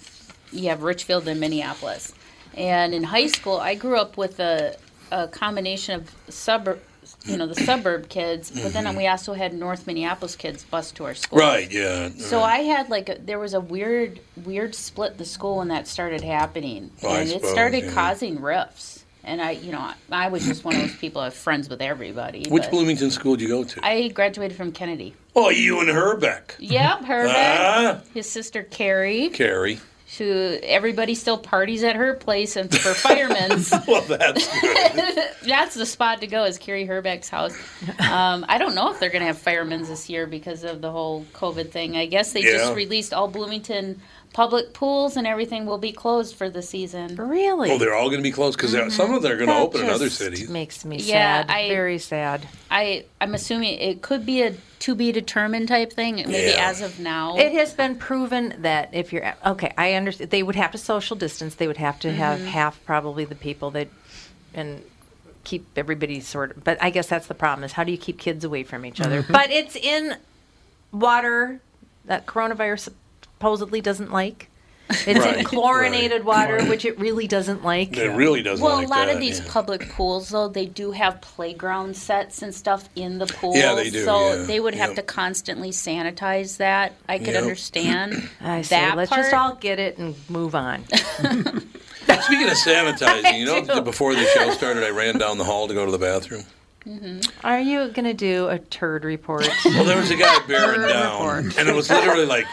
you 0.51 0.71
have 0.71 0.83
Richfield 0.83 1.29
and 1.29 1.39
Minneapolis. 1.39 2.13
And 2.57 2.95
in 2.95 3.03
high 3.05 3.27
school, 3.27 3.59
I 3.59 3.75
grew 3.75 3.97
up 3.97 4.17
with 4.17 4.39
a, 4.41 4.77
a 5.11 5.29
combination 5.29 5.95
of 6.01 6.15
suburb, 6.33 6.81
you 7.27 7.37
know, 7.37 7.47
the 7.47 7.55
suburb 7.55 8.09
kids, 8.09 8.51
but 8.51 8.73
then 8.73 8.85
Mhm. 8.85 8.97
we 8.97 9.07
also 9.07 9.35
had 9.35 9.53
North 9.55 9.87
Minneapolis 9.87 10.37
kids 10.37 10.65
bus 10.65 10.91
to 10.93 11.05
our 11.05 11.15
school. 11.15 11.39
right, 11.39 11.71
yeah. 11.71 12.09
So 12.19 12.43
I 12.43 12.59
had 12.61 12.89
like 12.91 13.09
a, 13.09 13.17
there 13.23 13.39
was 13.39 13.55
a 13.55 13.61
weird 13.61 14.21
weird 14.45 14.75
split 14.75 15.13
in 15.13 15.19
the 15.19 15.25
school 15.25 15.59
when 15.59 15.69
that 15.69 15.87
started 15.87 16.23
happening, 16.23 16.91
Oh, 17.03 17.11
I 17.11 17.21
and 17.21 17.31
it 17.31 17.45
started 17.45 17.85
yeah. 17.85 17.93
causing 17.93 18.41
rifts. 18.41 19.01
And 19.27 19.41
I, 19.41 19.53
you 19.53 19.73
know, 19.73 19.79
I, 19.79 19.95
I 20.13 20.29
was 20.29 20.45
just 20.45 20.65
one 20.67 20.75
of 20.77 20.83
those 20.83 20.97
people. 20.97 21.23
I 21.23 21.25
have 21.25 21.35
friends 21.35 21.67
with 21.71 21.81
everybody. 21.81 22.45
Which 22.51 22.69
Bloomington 22.71 23.11
school 23.11 23.37
did 23.37 23.43
you 23.45 23.49
go 23.49 23.65
to? 23.65 23.81
I 23.83 24.09
graduated 24.09 24.55
from 24.55 24.71
Kennedy. 24.71 25.15
oh, 25.35 25.49
you 25.49 25.81
and 25.81 25.89
Hrbek. 25.89 26.57
Yep, 26.59 27.01
Hrbek. 27.01 27.33
Ah. 27.35 28.01
His 28.13 28.29
sister 28.31 28.63
Carrie, 28.63 29.31
Carrie. 29.31 29.81
Who 30.19 30.59
everybody 30.63 31.15
still 31.15 31.39
parties 31.39 31.83
at 31.83 31.97
her 31.97 32.15
place, 32.15 32.57
and 32.57 32.71
for 32.75 32.95
firemen's, 32.95 33.73
well, 33.89 34.03
that's 34.03 34.47
that's 35.43 35.75
the 35.75 35.87
spot 35.87 36.21
to 36.21 36.27
go. 36.27 36.45
Is 36.45 36.59
Carrie 36.59 36.87
Hrbek's 36.87 37.29
house? 37.29 37.55
Um, 37.99 38.45
I 38.49 38.59
don't 38.59 38.75
know 38.75 38.91
if 38.93 39.01
they're 39.01 39.11
going 39.11 39.23
to 39.23 39.27
have 39.27 39.39
firemen's 39.39 39.89
this 39.89 40.09
year 40.09 40.27
because 40.27 40.65
of 40.65 40.81
the 40.81 40.91
whole 40.91 41.25
COVID 41.35 41.71
thing. 41.71 41.97
I 41.97 42.07
guess 42.07 42.33
they 42.33 42.43
Yeah. 42.43 42.59
just 42.59 42.75
released 42.75 43.13
all 43.13 43.29
Bloomington 43.29 44.01
public 44.35 44.75
pools 44.75 45.17
and 45.17 45.27
everything 45.27 45.65
will 45.65 45.79
be 45.79 45.93
closed 45.93 46.35
for 46.35 46.51
the 46.51 46.61
season. 46.61 47.15
Really? 47.17 47.71
Oh, 47.71 47.79
they're 47.79 47.95
all 47.95 48.09
going 48.11 48.19
to 48.19 48.23
be 48.23 48.33
closed 48.33 48.59
because 48.59 48.73
some 48.95 49.15
of 49.15 49.23
them 49.23 49.33
are 49.33 49.37
going 49.37 49.49
to 49.49 49.55
That 49.55 49.63
open 49.63 49.83
in 49.85 49.89
other 49.91 50.07
just 50.07 50.19
cities. 50.19 50.51
Makes 50.51 50.85
me 50.85 50.97
Yeah, 50.99 51.43
sad. 51.47 51.51
I- 51.51 51.69
Very 51.69 51.99
sad. 51.99 52.47
I 52.71 53.05
I'm 53.21 53.33
assuming 53.35 53.79
it 53.79 54.03
could 54.03 54.27
be 54.27 54.43
a 54.43 54.55
to 54.81 54.95
be 54.95 55.13
determined 55.13 55.69
type 55.69 55.93
thing. 55.95 56.17
Maybe 56.17 56.51
Yeah. 56.51 56.69
as 56.69 56.83
of 56.83 56.99
now. 57.01 57.37
It 57.39 57.53
has 57.53 57.73
been 57.73 57.95
proven 57.97 58.57
that 58.59 58.91
if 58.93 59.13
you're 59.13 59.35
okay, 59.47 59.73
I 59.79 59.95
understand 59.95 60.31
they 60.31 60.43
would 60.43 60.57
have 60.57 60.73
to 60.73 60.79
social 60.79 61.17
distance. 61.17 61.55
They 61.55 61.67
would 61.69 61.79
have 61.79 61.99
to 62.01 62.13
have 62.13 62.41
Mhm. 62.41 62.47
half 62.47 62.85
probably 62.85 63.25
the 63.25 63.37
people 63.37 63.71
that, 63.71 63.89
and 64.53 64.83
keep 65.45 65.65
everybody 65.77 66.21
sort 66.21 66.57
of. 66.57 66.65
But 66.65 66.77
I 66.83 66.91
guess 66.91 67.07
that's 67.07 67.29
the 67.29 67.35
problem: 67.35 67.65
is 67.65 67.73
how 67.73 67.85
do 67.85 67.93
you 67.93 67.99
keep 67.99 68.19
kids 68.19 68.45
away 68.45 68.65
from 68.65 68.85
each 68.85 69.01
other? 69.01 69.23
Mm-hmm. 69.23 69.33
But 69.33 69.51
it's 69.53 69.77
in 69.77 70.17
water 70.93 71.61
that 72.05 72.27
coronavirus 72.27 72.91
supposedly 73.45 73.81
doesn't 73.83 74.11
like. 74.11 74.49
It's 74.91 75.07
in 75.07 75.19
Right, 75.19 75.45
chlorinated 75.47 76.25
water, 76.25 76.57
right. 76.57 76.69
which 76.69 76.85
it 76.85 76.99
really 76.99 77.27
doesn't 77.27 77.65
like. 77.65 77.97
It 77.97 78.11
really 78.11 78.43
doesn't 78.43 78.63
Well, 78.65 78.77
like 78.77 78.87
a 78.87 78.91
lot 78.91 79.07
that, 79.07 79.15
of 79.15 79.21
these 79.21 79.41
yeah. 79.41 79.47
public 79.51 79.89
pools, 79.91 80.29
though, 80.29 80.49
they 80.49 80.67
do 80.67 80.93
have 80.93 81.21
playground 81.23 81.97
sets 81.97 82.43
and 82.43 82.55
stuff 82.55 82.89
in 82.95 83.19
the 83.19 83.27
pool. 83.27 83.55
Yeah, 83.57 83.75
they 83.75 83.89
do, 83.91 84.05
So 84.05 84.35
yeah, 84.35 84.43
they 84.45 84.61
would 84.61 84.75
have 84.75 84.91
yep. 84.91 84.97
to 84.97 85.03
constantly 85.03 85.71
sanitize 85.71 86.59
that. 86.59 86.93
I 87.09 87.19
could 87.19 87.29
Yep. 87.29 87.43
understand 87.43 88.29
I 88.43 88.61
say, 88.63 88.77
that 88.77 88.97
let's 88.97 89.09
part. 89.11 89.23
just 89.23 89.35
all 89.35 89.55
get 89.57 89.79
it 89.79 89.97
and 89.99 90.15
move 90.29 90.55
on. 90.55 90.85
Speaking 90.89 92.49
of 92.49 92.57
sanitizing, 92.57 93.39
you 93.39 93.47
know, 93.47 93.65
do. 93.65 93.81
before 93.83 94.15
the 94.15 94.25
show 94.27 94.51
started, 94.51 94.85
I 94.85 94.91
ran 94.91 95.19
down 95.19 95.39
the 95.39 95.45
hall 95.45 95.67
to 95.69 95.75
go 95.75 95.85
to 95.87 95.93
the 95.93 95.99
bathroom. 95.99 96.45
Mm-hmm. 96.87 97.21
Are 97.47 97.61
you 97.61 97.89
going 97.89 98.05
to 98.05 98.13
do 98.15 98.49
a 98.49 98.59
turd 98.59 99.05
report? 99.05 99.49
Well, 99.65 99.85
there 99.85 99.99
was 99.99 100.11
a 100.11 100.17
guy 100.17 100.39
bearing 100.47 100.83
down, 100.83 101.53
and 101.59 101.69
it 101.69 101.75
was 101.75 101.89
literally 101.91 102.27
like 102.27 102.45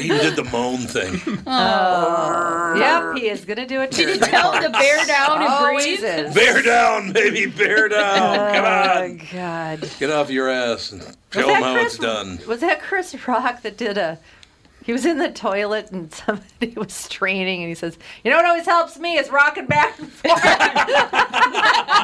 he 0.00 0.08
did 0.08 0.36
the 0.36 0.48
moan 0.52 0.78
thing. 0.78 1.20
Oh, 1.46 2.74
yep, 2.78 3.16
he 3.16 3.28
is 3.28 3.44
going 3.44 3.56
to 3.58 3.66
do 3.66 3.80
it. 3.80 3.90
Did 3.90 4.08
you 4.08 4.18
tell 4.26 4.52
him 4.52 4.62
to 4.62 4.70
bear 4.70 5.04
down 5.06 5.38
and 5.42 5.48
Always 5.48 5.84
breathe? 6.00 6.04
is. 6.04 6.34
Bear 6.34 6.62
down, 6.62 7.12
baby, 7.12 7.46
bear 7.46 7.88
down. 7.88 8.38
Oh 8.38 8.52
Come 8.54 8.64
on. 8.64 8.88
Oh, 8.88 9.02
on, 9.04 9.20
God. 9.32 9.90
get 9.98 10.10
off 10.10 10.30
your 10.30 10.48
ass 10.48 10.92
and 10.92 11.02
show 11.32 11.48
him 11.48 11.62
how 11.62 11.74
Chris- 11.74 11.94
it's 11.94 12.02
done. 12.02 12.38
Was 12.46 12.60
that 12.60 12.80
Chris 12.82 13.16
Rock 13.26 13.62
that 13.62 13.76
did 13.76 13.96
a? 13.98 14.18
He 14.84 14.92
was 14.92 15.04
in 15.04 15.18
the 15.18 15.30
toilet 15.30 15.90
and 15.90 16.12
somebody 16.26 16.72
was 16.76 16.92
straining, 16.92 17.62
and 17.62 17.68
he 17.68 17.74
says, 17.74 17.98
"You 18.24 18.30
know 18.30 18.36
what 18.36 18.46
always 18.46 18.66
helps 18.66 18.98
me 18.98 19.16
is 19.16 19.30
rocking 19.30 19.66
back 19.66 19.98
and 19.98 20.10
forth." 20.10 20.40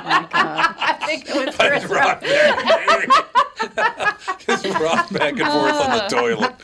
Oh 0.08 0.74
I 0.78 0.98
think 1.06 1.28
it 1.28 1.46
was 1.46 1.56
Chris 1.56 1.84
rock 1.86 2.22
Rock. 2.22 3.36
Just 4.38 4.64
rock 4.78 5.10
back 5.12 5.38
and 5.38 5.48
forth 5.48 5.74
on 5.74 5.90
the 5.90 6.04
oh. 6.04 6.08
toilet. 6.08 6.54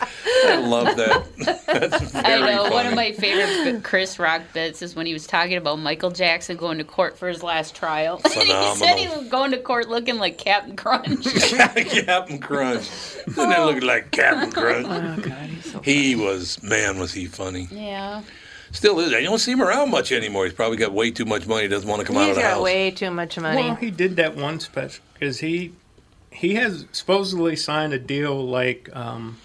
I 0.44 0.56
love 0.56 0.96
that. 0.96 1.26
That's 1.66 2.14
I 2.14 2.22
very 2.22 2.54
know. 2.54 2.70
One 2.70 2.86
of 2.86 2.94
my 2.94 3.12
favorite 3.12 3.82
Chris 3.82 4.18
Rock 4.18 4.42
bits 4.52 4.82
is 4.82 4.94
when 4.94 5.06
he 5.06 5.12
was 5.12 5.26
talking 5.26 5.56
about 5.56 5.78
Michael 5.78 6.10
Jackson 6.10 6.56
going 6.56 6.78
to 6.78 6.84
court 6.84 7.18
for 7.18 7.28
his 7.28 7.42
last 7.42 7.74
trial. 7.74 8.20
he 8.24 8.30
said 8.74 8.96
he 8.96 9.08
was 9.08 9.28
going 9.28 9.50
to 9.52 9.58
court 9.58 9.88
looking 9.88 10.18
like 10.18 10.38
Captain 10.38 10.76
Crunch. 10.76 11.24
Captain 11.24 12.38
Crunch. 12.38 12.88
Doesn't 13.26 13.50
that 13.50 13.64
look 13.64 13.82
like 13.82 14.10
Captain 14.10 14.48
oh, 14.48 14.60
Crunch? 14.60 14.86
Oh, 14.86 15.22
God, 15.22 15.32
he's 15.32 15.51
so 15.51 15.51
he 15.82 16.14
was, 16.14 16.62
man, 16.62 16.98
was 16.98 17.12
he 17.12 17.26
funny. 17.26 17.68
yeah. 17.70 18.22
Still 18.72 18.98
is. 19.00 19.12
I 19.12 19.22
don't 19.22 19.38
see 19.38 19.52
him 19.52 19.60
around 19.62 19.90
much 19.90 20.12
anymore. 20.12 20.44
He's 20.46 20.54
probably 20.54 20.78
got 20.78 20.92
way 20.92 21.10
too 21.10 21.26
much 21.26 21.46
money. 21.46 21.68
Doesn't 21.68 21.86
want 21.88 22.00
to 22.00 22.06
come 22.06 22.16
out 22.16 22.20
He's 22.22 22.30
of 22.30 22.36
the 22.36 22.40
got 22.42 22.54
house. 22.54 22.62
way 22.62 22.90
too 22.90 23.10
much 23.10 23.38
money. 23.38 23.62
Well, 23.64 23.74
he 23.74 23.90
did 23.90 24.16
that 24.16 24.34
one 24.34 24.60
special 24.60 25.04
because 25.12 25.40
he 25.40 25.72
he 26.30 26.54
has 26.54 26.86
supposedly 26.92 27.54
signed 27.54 27.92
a 27.92 27.98
deal 27.98 28.46
like 28.48 28.88
um, 28.96 29.36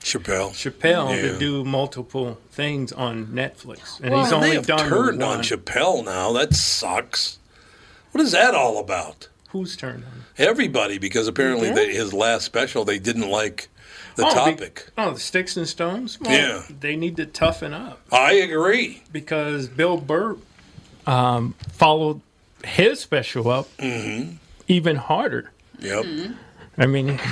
Chappelle. 0.00 0.50
Chappelle 0.50 1.16
Yeah. 1.16 1.32
to 1.32 1.38
do 1.38 1.64
multiple 1.64 2.38
things 2.50 2.92
on 2.92 3.28
Netflix, 3.28 4.00
and 4.02 4.10
Well, 4.12 4.22
he's 4.24 4.32
only 4.34 4.50
they 4.50 4.54
have 4.56 4.66
done 4.66 4.86
turned 4.90 5.20
one. 5.22 5.38
on 5.38 5.42
Chappelle 5.42 6.04
now. 6.04 6.32
That 6.32 6.52
sucks. 6.54 7.38
What 8.12 8.22
is 8.22 8.32
that 8.32 8.54
all 8.54 8.78
about? 8.78 9.28
Who's 9.48 9.76
turned 9.76 10.04
on? 10.04 10.24
Everybody, 10.36 10.98
because 10.98 11.26
apparently 11.26 11.70
they, 11.72 11.94
his 11.94 12.12
last 12.12 12.44
special 12.44 12.84
they 12.84 12.98
didn't 12.98 13.30
like 13.30 13.68
the 14.16 14.24
Oh, 14.26 14.28
the- 14.28 14.34
topic. 14.52 14.90
Oh, 14.98 15.12
the 15.12 15.20
Sticks 15.20 15.56
and 15.56 15.68
Stones. 15.68 16.18
Yeah. 16.22 16.62
they 16.80 16.96
need 16.96 17.16
to 17.16 17.26
toughen 17.26 17.72
up 17.74 18.00
I 18.12 18.32
agree. 18.34 19.02
because 19.12 19.68
Bill 19.68 19.96
Burr 19.96 20.36
um, 21.06 21.54
followed 21.72 22.20
his 22.64 23.00
special 23.00 23.48
up 23.50 23.68
Mm-hmm. 23.78 24.36
even 24.68 24.96
harder. 24.96 25.50
Yep. 25.80 26.04
I 26.78 26.86
mean, 26.86 27.20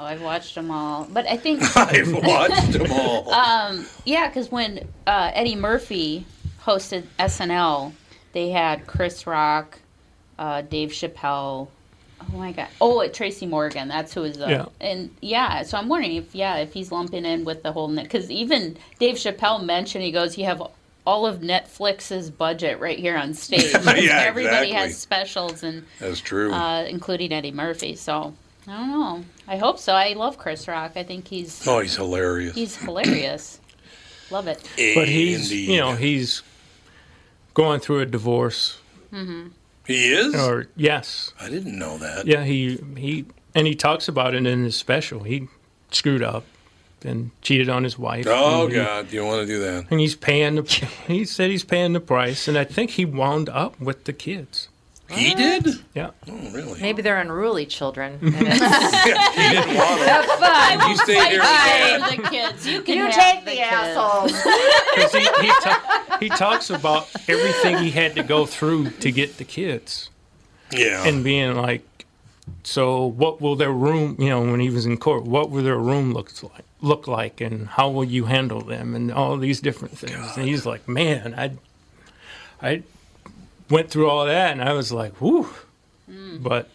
Oh, 0.00 0.02
I've 0.04 0.22
watched 0.22 0.54
them 0.54 0.70
all, 0.70 1.08
but 1.10 1.26
I 1.26 1.36
think 1.36 1.60
I've 1.76 2.12
watched 2.12 2.72
them 2.72 2.90
all. 2.92 3.32
Um, 3.34 3.84
yeah, 4.04 4.28
because 4.28 4.50
when 4.50 4.86
uh, 5.06 5.30
Eddie 5.34 5.56
Murphy 5.56 6.24
hosted 6.62 7.02
SNL, 7.18 7.92
they 8.32 8.50
had 8.50 8.86
Chris 8.86 9.26
Rock, 9.26 9.78
uh, 10.38 10.62
Dave 10.62 10.90
Chappelle. 10.90 11.68
Oh 12.32 12.36
my 12.38 12.52
God! 12.52 12.68
Oh, 12.80 13.06
Tracy 13.08 13.46
Morgan. 13.46 13.88
That's 13.88 14.12
who 14.12 14.24
is. 14.24 14.40
Uh, 14.40 14.46
Yeah. 14.48 14.66
And 14.80 15.10
yeah, 15.22 15.62
so 15.62 15.78
I'm 15.78 15.88
wondering 15.88 16.16
if 16.16 16.34
yeah, 16.34 16.56
if 16.56 16.72
he's 16.74 16.92
lumping 16.92 17.24
in 17.24 17.44
with 17.44 17.62
the 17.62 17.72
whole 17.72 17.88
net 17.88 18.04
because 18.04 18.30
even 18.30 18.76
Dave 18.98 19.14
Chappelle 19.16 19.64
mentioned 19.64 20.04
he 20.04 20.12
goes, 20.12 20.36
you 20.36 20.44
have 20.44 20.62
all 21.06 21.24
of 21.26 21.40
Netflix's 21.40 22.28
budget 22.30 22.80
right 22.80 22.98
here 22.98 23.16
on 23.16 23.32
stage. 23.34 23.72
Yeah, 23.74 24.20
Everybody 24.26 24.68
exactly. 24.68 24.72
has 24.72 24.98
specials 24.98 25.62
and 25.62 25.84
That's 25.98 26.20
true. 26.20 26.52
uh, 26.52 26.82
including 26.84 27.32
Eddie 27.32 27.50
Murphy. 27.52 27.94
So 27.94 28.34
I 28.66 28.76
don't 28.76 28.90
know. 28.90 29.24
I 29.46 29.56
hope 29.56 29.78
so. 29.78 29.94
I 29.94 30.12
love 30.12 30.36
Chris 30.36 30.68
Rock. 30.68 30.92
I 30.96 31.04
think 31.04 31.26
he's 31.28 31.66
oh, 31.66 31.80
he's 31.80 31.96
hilarious. 31.96 32.54
he's 32.54 32.76
hilarious. 32.76 33.60
Love 34.30 34.46
it. 34.46 34.62
but 34.94 35.08
he's 35.08 35.50
Indeed. 35.50 35.70
you 35.70 35.80
know 35.80 35.94
he's 35.94 36.42
going 37.54 37.80
through 37.80 38.00
a 38.00 38.04
divorce. 38.06 38.78
Mm-hmm. 39.10 39.48
He 39.88 40.12
is. 40.12 40.34
Or 40.36 40.68
yes, 40.76 41.32
I 41.40 41.48
didn't 41.50 41.76
know 41.76 41.98
that. 41.98 42.26
yeah, 42.26 42.44
he 42.44 42.78
he 42.96 43.24
and 43.56 43.66
he 43.66 43.74
talks 43.74 44.06
about 44.06 44.34
it 44.34 44.46
in 44.46 44.62
his 44.62 44.76
special. 44.76 45.24
He 45.24 45.48
screwed 45.90 46.22
up 46.22 46.44
and 47.04 47.30
cheated 47.42 47.68
on 47.68 47.82
his 47.84 47.98
wife. 47.98 48.26
Oh 48.28 48.68
he- 48.68 48.74
God, 48.74 49.10
you 49.12 49.18
don't 49.20 49.28
want 49.28 49.40
to 49.46 49.52
do 49.52 49.58
that. 49.60 49.86
And 49.90 49.98
he's 49.98 50.14
paying 50.14 50.54
the. 50.56 50.62
He 51.08 51.24
said 51.24 51.50
he's 51.50 51.64
paying 51.64 51.92
the 51.94 52.00
price, 52.00 52.46
and 52.46 52.56
I 52.56 52.64
think 52.64 52.90
he 52.90 53.04
wound 53.04 53.48
up 53.48 53.80
with 53.80 54.04
the 54.04 54.12
kids. 54.12 54.68
He 55.10 55.34
did. 55.34 55.66
Yeah. 55.94 56.10
Oh, 56.30 56.50
really? 56.52 56.80
Maybe 56.82 57.00
they're 57.00 57.18
unruly 57.18 57.64
children. 57.64 58.18
and 58.22 58.34
it's- 58.34 59.34
he 59.36 59.54
didn't 59.56 59.74
want 59.76 60.00
Have 60.02 60.24
fun. 60.26 60.90
You 60.90 60.96
stay 60.98 61.30
here. 61.30 61.40
Fight 61.42 62.16
the 62.22 62.28
kids. 62.28 62.66
You 62.66 62.82
can 62.82 62.96
You 62.96 63.04
have 63.06 63.14
take 63.14 63.44
the 63.44 63.52
the 63.52 63.60
assholes. 63.60 64.32
He 65.12 65.20
he, 65.20 65.48
ta- 65.62 66.16
he 66.20 66.28
talks 66.28 66.70
about 66.70 67.08
everything 67.28 67.78
he 67.78 67.90
had 67.90 68.14
to 68.16 68.22
go 68.22 68.44
through 68.46 68.90
to 68.90 69.10
get 69.12 69.38
the 69.38 69.44
kids, 69.44 70.10
Yeah. 70.72 71.06
and 71.06 71.22
being 71.24 71.54
like, 71.56 71.84
so 72.64 73.06
what 73.06 73.40
will 73.40 73.54
their 73.56 73.70
room? 73.72 74.16
You 74.18 74.28
know, 74.30 74.40
when 74.42 74.60
he 74.60 74.70
was 74.70 74.84
in 74.86 74.96
court, 74.98 75.24
what 75.24 75.50
will 75.50 75.62
their 75.62 75.78
room 75.78 76.12
looks 76.12 76.42
like? 76.42 76.64
Look 76.82 77.06
like, 77.06 77.40
and 77.40 77.68
how 77.68 77.88
will 77.90 78.04
you 78.04 78.24
handle 78.26 78.60
them, 78.60 78.94
and 78.94 79.12
all 79.12 79.36
these 79.38 79.60
different 79.60 79.96
things. 79.96 80.36
And 80.36 80.46
he's 80.46 80.66
like, 80.66 80.86
man, 80.88 81.34
I, 81.36 81.52
I 82.60 82.82
went 83.70 83.90
through 83.90 84.08
all 84.08 84.26
that, 84.26 84.52
and 84.52 84.62
I 84.62 84.72
was 84.72 84.92
like, 84.92 85.14
whew. 85.20 85.48
But 86.40 86.68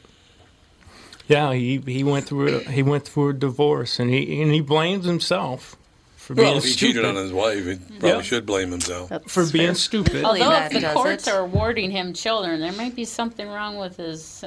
yeah, 1.27 1.53
he, 1.53 1.77
he 1.85 2.03
went 2.03 2.25
through 2.27 2.57
a, 2.57 2.59
he 2.59 2.83
went 2.83 3.05
through 3.07 3.29
a 3.29 3.33
divorce, 3.33 3.99
and 3.99 4.09
he 4.09 4.41
and 4.41 4.51
he 4.51 4.61
blames 4.61 5.05
himself 5.05 5.75
for 6.17 6.35
being 6.35 6.47
well, 6.49 6.57
if 6.57 6.63
he 6.63 6.69
stupid. 6.71 6.93
cheated 6.93 7.05
on 7.05 7.15
his 7.15 7.31
wife, 7.33 7.65
he 7.65 7.75
probably 7.75 8.09
Yeah. 8.09 8.21
should 8.21 8.45
blame 8.45 8.71
himself. 8.71 9.11
for 9.27 9.45
being 9.51 9.73
stupid. 9.75 10.23
Although 10.23 10.51
if 10.53 10.71
the 10.71 10.91
courts 10.93 11.27
it. 11.27 11.33
are 11.33 11.39
awarding 11.41 11.91
him 11.91 12.13
children, 12.13 12.59
there 12.59 12.71
might 12.73 12.95
be 12.95 13.05
something 13.05 13.47
wrong 13.47 13.77
with 13.77 13.97
his 13.97 14.43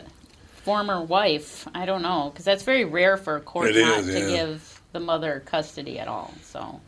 former 0.63 1.03
wife. 1.03 1.67
I 1.75 1.85
don't 1.87 2.03
know 2.03 2.31
because 2.33 2.45
that's 2.45 2.63
very 2.63 2.85
rare 2.85 3.17
for 3.17 3.37
a 3.37 3.41
court 3.41 3.75
It 3.75 3.81
not 3.83 3.99
is, 4.01 4.07
to 4.07 4.21
yeah. 4.21 4.29
give 4.45 4.81
the 4.93 5.01
mother 5.01 5.43
custody 5.47 5.99
at 5.99 6.09
all. 6.09 6.33
So 6.43 6.81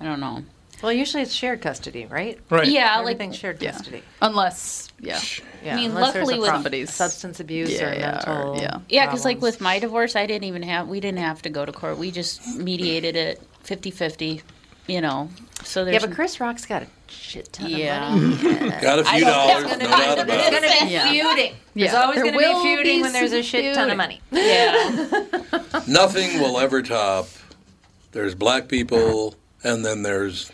I 0.00 0.04
don't 0.04 0.20
know. 0.20 0.44
Well, 0.84 0.92
usually 0.92 1.22
it's 1.22 1.32
shared 1.34 1.60
custody, 1.62 2.06
right? 2.06 2.38
Right. 2.50 2.68
Yeah, 2.68 2.92
like 2.98 3.14
Everything's 3.14 3.36
shared 3.36 3.60
Yeah. 3.62 3.72
custody. 3.72 4.02
Unless, 4.22 4.88
yeah. 5.00 5.20
Yeah, 5.64 5.72
I 5.72 5.76
mean, 5.76 5.90
unless 5.90 6.12
there's 6.12 6.26
luckily 6.26 6.34
a 6.34 6.40
with- 6.40 6.48
problem- 6.48 6.62
Somebody's- 6.64 6.94
substance 6.94 7.40
abuse 7.40 7.72
Yeah, 7.72 7.90
or 7.90 7.94
yeah, 7.94 8.30
or- 8.30 8.34
mental. 8.46 8.62
yeah. 8.62 8.76
Yeah, 8.88 9.06
because 9.06 9.24
like 9.24 9.40
with 9.40 9.60
my 9.60 9.78
divorce, 9.78 10.14
I 10.16 10.26
didn't 10.26 10.44
even 10.44 10.62
have 10.62 10.86
we 10.88 11.00
didn't 11.00 11.18
have 11.20 11.42
to 11.42 11.48
go 11.50 11.64
to 11.64 11.72
court. 11.72 11.98
We 11.98 12.10
just 12.10 12.46
mediated 12.56 13.16
it 13.16 13.42
50-50, 13.64 14.42
You 14.86 15.00
know, 15.00 15.30
so 15.62 15.82
there's 15.86 15.94
Yeah, 16.02 16.06
but 16.06 16.14
Chris 16.14 16.38
Rock's 16.40 16.66
got 16.66 16.82
a 16.82 16.86
shit 17.08 17.50
ton 17.54 17.70
Yeah. 17.70 18.14
of 18.14 18.20
money. 18.42 18.70
Got 18.82 18.98
a 18.98 19.04
few 19.04 19.24
dollars, 19.24 19.62
It's 19.64 19.72
gonna 19.72 19.84
doubt 19.84 20.16
be- 20.16 20.20
about 20.20 20.26
There's 20.26 20.46
it. 20.46 20.50
going 20.50 20.62
to 20.80 20.84
be 20.86 20.92
Yeah. 20.92 21.10
feuding. 21.10 21.54
There's 21.74 21.94
always 21.94 22.16
There 22.16 22.24
going 22.24 22.38
to 22.38 22.52
will 22.52 22.62
be 22.62 22.68
feuding 22.76 22.96
be 22.98 23.02
when 23.02 23.12
there's 23.14 23.32
a 23.32 23.36
some 23.36 23.42
shit 23.44 23.74
ton 23.74 23.88
of 23.90 23.96
money. 23.96 24.20
yeah. 24.30 25.06
Nothing 25.88 26.38
will 26.38 26.58
ever 26.58 26.82
top. 26.82 27.28
There's 28.12 28.34
black 28.34 28.68
people, 28.68 29.34
and 29.62 29.84
then 29.86 30.02
there's 30.02 30.52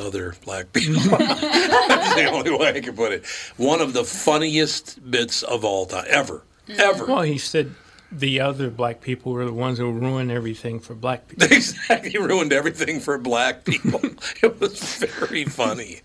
other 0.00 0.34
black 0.44 0.72
people. 0.72 0.94
That's 1.18 2.14
the 2.14 2.28
only 2.30 2.50
way 2.50 2.70
I 2.70 2.80
can 2.80 2.96
put 2.96 3.12
it. 3.12 3.26
One 3.56 3.80
of 3.80 3.92
the 3.92 4.04
funniest 4.04 5.10
bits 5.10 5.42
of 5.42 5.64
all 5.64 5.86
time, 5.86 6.06
ever, 6.08 6.42
mm-hmm. 6.68 6.80
ever. 6.80 7.06
Well, 7.06 7.22
he 7.22 7.38
said 7.38 7.74
the 8.12 8.40
other 8.40 8.70
black 8.70 9.00
people 9.00 9.32
were 9.32 9.44
the 9.44 9.52
ones 9.52 9.78
who 9.78 9.90
ruined 9.90 10.30
everything 10.30 10.80
for 10.80 10.94
black 10.94 11.28
people. 11.28 11.46
exactly 11.46 12.18
ruined 12.18 12.52
everything 12.52 13.00
for 13.00 13.16
black 13.18 13.64
people. 13.64 14.00
it 14.42 14.60
was 14.60 14.80
very 14.96 15.44
funny. 15.44 16.00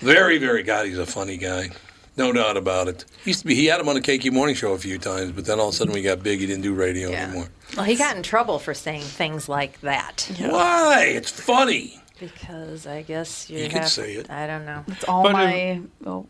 Very, 0.00 0.38
very. 0.38 0.62
God, 0.62 0.86
he's 0.86 0.98
a 0.98 1.06
funny 1.06 1.36
guy. 1.36 1.70
No 2.16 2.32
doubt 2.32 2.56
about 2.56 2.88
it. 2.88 3.04
He 3.24 3.30
used 3.30 3.40
to 3.40 3.46
be. 3.46 3.54
He 3.54 3.66
had 3.66 3.80
him 3.80 3.88
on 3.88 3.94
the 3.94 4.00
KQ 4.00 4.32
Morning 4.32 4.56
Show 4.56 4.72
a 4.72 4.78
few 4.78 4.98
times, 4.98 5.30
but 5.30 5.44
then 5.44 5.60
all 5.60 5.68
of 5.68 5.74
a 5.74 5.76
sudden 5.76 5.94
we 5.94 6.02
got 6.02 6.20
big. 6.22 6.40
He 6.40 6.46
didn't 6.46 6.62
do 6.62 6.74
radio 6.74 7.10
Yeah. 7.10 7.24
anymore. 7.24 7.48
Well, 7.76 7.84
he 7.84 7.94
got 7.94 8.16
in 8.16 8.22
trouble 8.24 8.58
for 8.58 8.74
saying 8.74 9.02
things 9.02 9.48
like 9.48 9.80
that. 9.82 10.28
Why? 10.38 11.04
It's 11.14 11.30
funny. 11.30 11.97
Because 12.18 12.86
I 12.86 13.02
guess 13.02 13.48
you, 13.48 13.58
You 13.60 13.68
could 13.68 13.80
have, 13.82 13.88
say 13.88 14.14
it. 14.14 14.30
I 14.30 14.46
don't 14.46 14.64
know. 14.64 14.84
It's 14.88 15.04
all 15.04 15.22
But, 15.22 15.34
um, 15.34 15.40
my. 15.40 15.80
oh, 16.06 16.26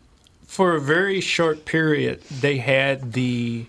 for 0.47 0.75
a 0.75 0.81
very 0.81 1.21
short 1.21 1.65
period, 1.65 2.23
they 2.25 2.59
had 2.59 3.13
the 3.13 3.67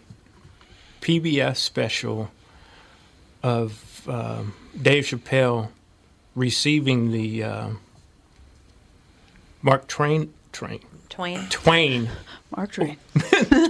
PBS 1.01 1.57
special 1.57 2.31
of 3.43 4.07
um, 4.07 4.53
Dave 4.81 5.05
Chappelle 5.05 5.69
receiving 6.35 7.11
the 7.11 7.43
uh, 7.43 7.69
Mark 9.61 9.87
Twain 9.87 10.33
Train 10.51 10.79
Twain. 11.09 11.45
Twain 11.49 12.09
Mark 12.55 12.71
Twain 12.73 12.97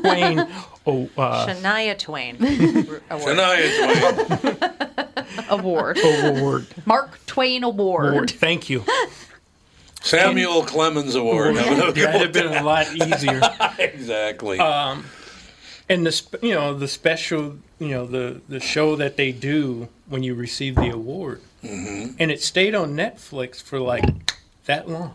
Twain 0.02 0.40
oh 0.86 1.10
uh, 1.18 1.48
Shania 1.48 1.98
Twain. 1.98 2.36
Award. 3.10 3.38
Shania 3.38 5.09
Award. 5.50 5.98
award 6.04 6.66
Mark 6.86 7.26
Twain 7.26 7.64
Award. 7.64 8.10
award. 8.14 8.32
Thank 8.32 8.70
you. 8.70 8.84
Samuel 10.02 10.64
Clemens 10.64 11.16
Award. 11.16 11.56
That'd 11.58 11.98
have 11.98 12.32
been 12.34 12.48
a 12.54 12.64
lot 12.64 12.88
easier. 12.96 13.42
exactly. 13.80 14.58
Um, 14.60 15.06
and 15.90 16.06
the 16.06 16.12
sp- 16.14 16.42
you 16.42 16.54
know 16.56 16.74
the 16.74 16.88
special 16.88 17.58
you 17.80 17.90
know 17.90 18.06
the 18.06 18.42
the 18.48 18.60
show 18.60 18.96
that 18.96 19.18
they 19.18 19.32
do 19.32 19.90
when 20.08 20.24
you 20.24 20.36
receive 20.36 20.76
the 20.76 20.90
award, 20.90 21.42
Mhm. 21.64 22.16
and 22.20 22.32
it 22.32 22.42
stayed 22.42 22.76
on 22.76 22.96
Netflix 22.96 23.62
for 23.62 23.80
like 23.80 24.06
that 24.66 24.88
long. 24.90 25.14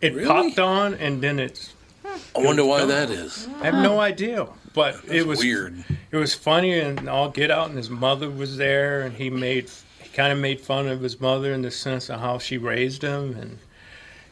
It 0.00 0.14
Really? 0.14 0.26
popped 0.26 0.58
on 0.58 0.94
and 0.94 1.22
then 1.22 1.38
it's. 1.38 1.72
I 2.04 2.40
wonder 2.40 2.64
why 2.64 2.84
that 2.84 3.10
is. 3.10 3.48
I 3.60 3.66
have 3.66 3.74
no 3.74 4.00
idea, 4.00 4.46
but 4.74 5.02
it 5.08 5.26
was 5.26 5.38
weird. 5.38 5.82
It 6.10 6.16
was 6.16 6.34
funny, 6.34 6.78
and 6.78 7.08
all 7.08 7.30
get 7.30 7.50
out, 7.50 7.68
and 7.68 7.78
his 7.78 7.88
mother 7.90 8.28
was 8.30 8.56
there, 8.58 9.00
and 9.00 9.14
he 9.16 9.30
made 9.30 9.70
he 10.02 10.08
kind 10.10 10.32
of 10.32 10.38
made 10.38 10.60
fun 10.60 10.86
of 10.88 11.00
his 11.00 11.18
mother 11.20 11.52
in 11.52 11.62
the 11.62 11.70
sense 11.70 12.10
of 12.10 12.20
how 12.20 12.38
she 12.38 12.58
raised 12.58 13.02
him, 13.02 13.36
and 13.36 13.58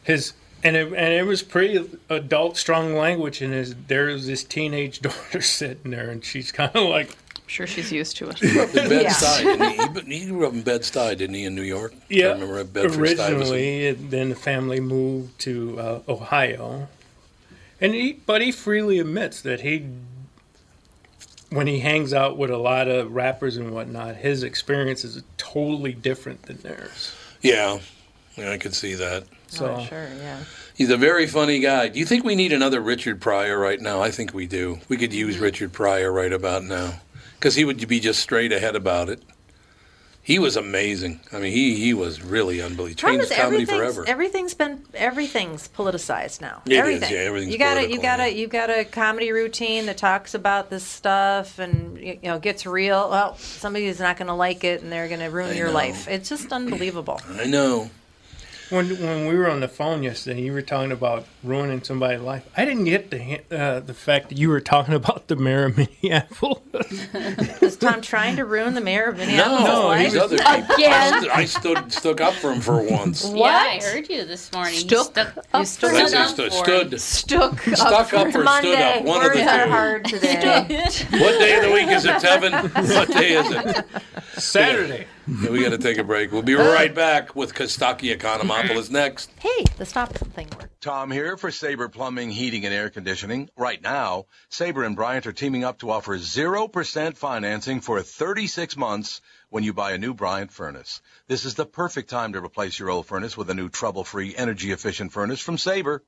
his 0.03 0.33
and 0.63 0.75
it, 0.77 0.87
and 0.87 1.13
it 1.13 1.25
was 1.25 1.41
pretty 1.43 1.89
adult, 2.09 2.55
strong 2.57 2.93
language, 2.95 3.41
and 3.41 3.51
his 3.53 3.75
there's 3.87 4.27
this 4.27 4.43
teenage 4.43 4.99
daughter 5.01 5.41
sitting 5.41 5.91
there, 5.91 6.09
and 6.09 6.23
she's 6.23 6.51
kind 6.51 6.73
of 6.75 6.83
like, 6.89 7.09
I'm 7.35 7.47
sure 7.47 7.67
she's 7.67 7.91
used 7.91 8.15
to 8.17 8.29
it. 8.29 8.39
He 8.39 8.49
grew 8.51 8.61
up 8.63 8.69
in 8.75 8.89
Bed-Stuy, 8.89 9.93
didn't 9.93 10.07
he? 10.11 10.19
He 10.19 10.25
grew 10.27 10.47
up 10.47 10.53
in 10.53 10.61
Bed-Stuy, 10.61 11.17
didn't 11.17 11.35
he, 11.35 11.43
in 11.43 11.55
New 11.55 11.63
York? 11.63 11.93
I 11.93 11.97
Yeah, 12.07 12.27
remember 12.33 12.63
Bedford-Stuyvesant. 12.63 13.33
originally, 13.37 13.87
and 13.87 14.09
then 14.11 14.29
the 14.29 14.35
family 14.35 14.79
moved 14.79 15.37
to 15.39 15.77
uh, 15.79 15.99
Ohio, 16.07 16.87
and 17.81 17.93
he, 17.93 18.13
but 18.25 18.41
he 18.41 18.53
freely 18.53 18.99
admits 18.99 19.41
that 19.41 19.59
he, 19.61 19.85
when 21.53 21.67
he 21.67 21.79
hangs 21.79 22.13
out 22.13 22.37
with 22.37 22.49
a 22.49 22.57
lot 22.57 22.87
of 22.87 23.13
rappers 23.13 23.57
and 23.57 23.71
whatnot, 23.71 24.15
his 24.15 24.43
experience 24.43 25.03
is 25.03 25.23
totally 25.37 25.93
different 25.93 26.43
than 26.43 26.57
theirs. 26.57 27.13
Yeah, 27.41 27.79
yeah, 28.35 28.51
I 28.51 28.57
could 28.57 28.73
see 28.73 28.95
that. 28.95 29.23
Oh, 29.23 29.35
so 29.47 29.75
Oh, 29.75 29.85
sure, 29.85 30.07
yeah. 30.17 30.43
He's 30.75 30.89
a 30.89 30.97
very 30.97 31.27
funny 31.27 31.59
guy. 31.59 31.89
Do 31.89 31.99
you 31.99 32.05
think 32.05 32.23
we 32.23 32.35
need 32.35 32.51
another 32.51 32.81
Richard 32.81 33.21
Pryor 33.21 33.57
right 33.59 33.79
now? 33.79 34.01
I 34.01 34.09
think 34.09 34.33
we 34.33 34.47
do. 34.47 34.79
We 34.89 34.97
could 34.97 35.13
use 35.13 35.35
mm-hmm. 35.35 35.43
Richard 35.43 35.73
Pryor 35.73 36.11
right 36.11 36.33
about 36.33 36.63
now 36.63 36.99
because 37.35 37.55
he 37.55 37.65
would 37.65 37.87
be 37.87 37.99
just 37.99 38.21
straight 38.21 38.51
ahead 38.51 38.75
about 38.75 39.09
it. 39.09 39.21
He 40.25 40.39
was 40.39 40.55
amazing. 40.55 41.19
I 41.33 41.39
mean, 41.39 41.51
he 41.51 41.75
he 41.75 41.93
was 41.93 42.21
really 42.21 42.61
unbelievable. 42.61 42.95
Changed 43.09 43.29
comedy 43.29 43.41
everything's, 43.41 43.69
forever. 43.77 44.05
everything's 44.07 44.53
been 44.53 44.83
everything's 44.93 45.67
politicized 45.67 46.39
now. 46.39 46.61
It 46.65 46.71
is, 46.71 46.77
Everything. 46.79 47.11
yeah, 47.13 47.19
everything's 47.19 47.51
you 47.51 47.59
got 47.59 47.71
political, 47.75 47.95
you 47.95 48.01
got 48.01 48.19
a 48.21 48.33
you 48.33 48.47
got 48.47 48.69
a 48.69 48.85
comedy 48.85 49.31
routine 49.33 49.85
that 49.87 49.97
talks 49.97 50.33
about 50.33 50.69
this 50.69 50.83
stuff 50.85 51.59
and 51.59 51.97
you 51.99 52.19
know 52.23 52.39
gets 52.39 52.65
real. 52.65 53.09
Well, 53.09 53.35
somebody's 53.37 53.99
not 53.99 54.15
going 54.15 54.27
to 54.29 54.33
like 54.33 54.63
it 54.63 54.81
and 54.81 54.89
they're 54.89 55.09
going 55.09 55.19
to 55.19 55.27
ruin 55.27 55.51
I 55.51 55.55
your 55.55 55.67
know. 55.67 55.73
life. 55.73 56.07
It's 56.07 56.29
just 56.29 56.53
unbelievable. 56.53 57.19
I 57.37 57.45
know. 57.45 57.89
When 58.73 58.89
when 59.01 59.27
we 59.27 59.35
were 59.35 59.51
on 59.51 59.59
the 59.59 59.67
phone 59.67 60.01
yesterday, 60.01 60.41
you 60.41 60.51
were 60.51 60.63
talking 60.63 60.91
about 60.91 61.25
ruining 61.43 61.83
somebody's 61.83 62.21
life. 62.21 62.43
I 62.57 62.65
didn't 62.65 62.85
get 62.85 63.11
the 63.11 63.41
uh, 63.51 63.81
the 63.81 63.93
fact 63.93 64.29
that 64.29 64.37
you 64.39 64.49
were 64.49 64.61
talking 64.61 64.93
about 65.01 65.27
the 65.27 65.35
mayor 65.35 65.65
of 65.65 65.77
Minneapolis. 65.77 66.59
Is 67.61 67.77
Tom 67.77 68.01
trying 68.01 68.35
to 68.37 68.45
ruin 68.45 68.73
the 68.73 68.81
mayor 68.81 69.09
of 69.09 69.17
Minneapolis' 69.17 69.63
No, 69.65 69.87
life? 69.87 70.11
these 70.11 70.19
other 70.19 70.37
people. 70.37 70.75
Again? 70.75 70.91
I, 71.13 71.19
st- 71.19 71.31
I 71.37 71.45
stood 71.45 71.93
stuck 71.93 72.19
up 72.19 72.33
for 72.33 72.51
him 72.51 72.61
for 72.61 72.81
once. 72.81 73.23
Yeah, 73.31 73.43
I 73.43 73.79
heard 73.79 74.09
you 74.09 74.25
this 74.25 74.51
morning. 74.51 74.73
You 74.73 74.79
Stuck 74.79 75.05
stuck, 75.05 75.37
up 75.37 75.45
you 75.53 75.59
for 75.59 75.65
stood 75.65 76.13
up 76.15 76.29
stood? 76.29 76.51
for 76.51 76.57
Stood. 76.65 76.93
him. 76.93 76.99
Stuck 76.99 77.67
up 77.67 77.75
Stuck 77.77 78.07
for 78.09 78.15
up 78.17 78.27
or 78.27 78.31
stood 78.31 78.79
up? 78.79 79.03
One 79.03 79.23
of 79.23 79.33
the 79.33 79.37
two. 79.37 79.45
hard 79.45 80.05
today. 80.05 80.79
What 81.11 81.39
day 81.39 81.57
of 81.57 81.63
the 81.63 81.71
week 81.71 81.89
is 81.89 82.05
it, 82.05 82.15
Tevin? 82.15 82.53
What 82.95 83.09
day 83.09 83.33
is 83.33 83.51
it? 83.51 83.85
Saturday. 84.41 85.05
Yeah, 85.27 85.49
we 85.51 85.61
got 85.61 85.69
to 85.69 85.77
take 85.77 85.97
a 85.97 86.03
break. 86.03 86.31
We'll 86.31 86.41
be 86.41 86.55
uh, 86.55 86.73
right 86.73 86.93
back 86.93 87.35
with 87.35 87.53
Kostaki 87.53 88.15
Economopoulos 88.15 88.91
next. 88.91 89.31
hey, 89.39 89.63
the 89.77 89.85
stop 89.85 90.13
thing 90.13 90.49
worked. 90.57 90.81
Tom 90.81 91.11
here 91.11 91.37
for 91.37 91.49
Sabre 91.49 91.87
Plumbing, 91.87 92.29
Heating, 92.29 92.65
and 92.65 92.73
Air 92.73 92.89
Conditioning. 92.89 93.49
Right 93.55 93.81
now, 93.81 94.25
Sabre 94.49 94.83
and 94.83 94.97
Bryant 94.97 95.25
are 95.25 95.31
teaming 95.31 95.63
up 95.63 95.79
to 95.79 95.91
offer 95.91 96.17
0% 96.17 97.15
financing 97.15 97.79
for 97.79 98.01
36 98.01 98.75
months 98.75 99.21
when 99.49 99.63
you 99.63 99.73
buy 99.73 99.93
a 99.93 99.97
new 99.97 100.13
Bryant 100.13 100.51
furnace. 100.51 101.01
This 101.27 101.45
is 101.45 101.55
the 101.55 101.65
perfect 101.65 102.09
time 102.09 102.33
to 102.33 102.43
replace 102.43 102.77
your 102.77 102.89
old 102.89 103.05
furnace 103.05 103.37
with 103.37 103.49
a 103.49 103.53
new 103.53 103.69
trouble-free, 103.69 104.35
energy-efficient 104.35 105.13
furnace 105.13 105.39
from 105.39 105.57
Sabre. 105.57 106.03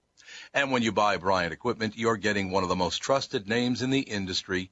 And 0.54 0.72
when 0.72 0.82
you 0.82 0.92
buy 0.92 1.16
Bryant 1.18 1.54
equipment, 1.54 1.98
you're 1.98 2.18
getting 2.18 2.52
one 2.52 2.64
of 2.64 2.70
the 2.70 2.76
most 2.76 2.98
trusted 2.98 3.48
names 3.48 3.82
in 3.82 3.92
the 3.92 4.02
industry. 4.02 4.72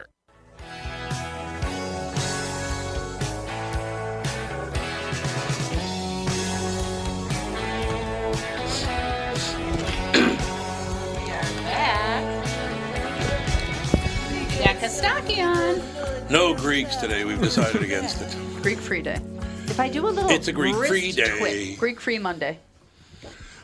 Yeah, 14.81 14.87
Kostaki 14.87 15.37
on. 15.45 16.31
No 16.31 16.55
Greeks 16.55 16.95
today. 16.97 17.23
We've 17.23 17.41
decided 17.41 17.81
against 17.83 18.21
it. 18.21 18.35
Greek 18.61 18.79
Free 18.79 19.01
Day. 19.01 19.19
If 19.67 19.79
I 19.79 19.89
do 19.89 20.07
a 20.07 20.09
little 20.09 20.29
It's 20.29 20.47
a 20.47 20.53
Greek 20.53 20.75
free 20.75 21.11
day. 21.11 21.37
twist- 21.37 21.79
Greek 21.79 21.99
Free 22.01 22.19
Monday. 22.19 22.59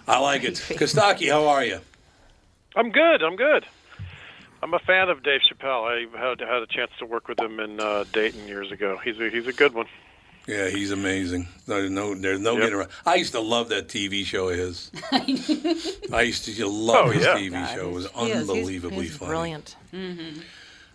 I 0.07 0.19
like 0.19 0.43
it. 0.43 0.53
Kostaki, 0.69 1.29
how 1.29 1.47
are 1.47 1.63
you? 1.65 1.79
I'm 2.75 2.91
good. 2.91 3.21
I'm 3.23 3.35
good. 3.35 3.65
I'm 4.63 4.73
a 4.73 4.79
fan 4.79 5.09
of 5.09 5.23
Dave 5.23 5.41
Chappelle. 5.41 5.83
I 5.85 6.17
had 6.19 6.39
had 6.39 6.61
a 6.63 6.67
chance 6.67 6.91
to 6.99 7.05
work 7.05 7.27
with 7.27 7.39
him 7.39 7.59
in 7.59 7.79
uh, 7.79 8.05
Dayton 8.13 8.47
years 8.47 8.71
ago. 8.71 8.97
He's 9.03 9.19
a 9.19 9.29
he's 9.29 9.47
a 9.47 9.53
good 9.53 9.73
one. 9.73 9.85
Yeah, 10.47 10.69
he's 10.69 10.91
amazing. 10.91 11.47
There's 11.67 11.91
no, 11.91 12.15
there's 12.15 12.39
no 12.39 12.53
Yep. 12.53 12.61
getting 12.61 12.75
around. 12.75 12.89
I 13.05 13.15
used 13.15 13.33
to 13.33 13.41
love 13.41 13.67
that 13.69 13.89
TV 13.89 14.23
show 14.25 14.47
of 14.49 14.57
his. 14.57 14.91
I 15.11 16.21
used 16.21 16.45
to 16.45 16.67
love 16.67 17.07
Oh, 17.07 17.09
his 17.11 17.25
yeah. 17.25 17.35
TV 17.35 17.51
God, 17.51 17.75
show. 17.75 17.89
It 17.89 17.91
was 17.91 18.05
he's- 18.05 18.15
he 18.15 18.23
is. 18.23 18.29
He's- 18.31 18.49
unbelievably 18.49 19.03
he's 19.07 19.17
funny. 19.17 19.29
Brilliant. 19.29 19.75
Mm-hmm. 19.93 20.39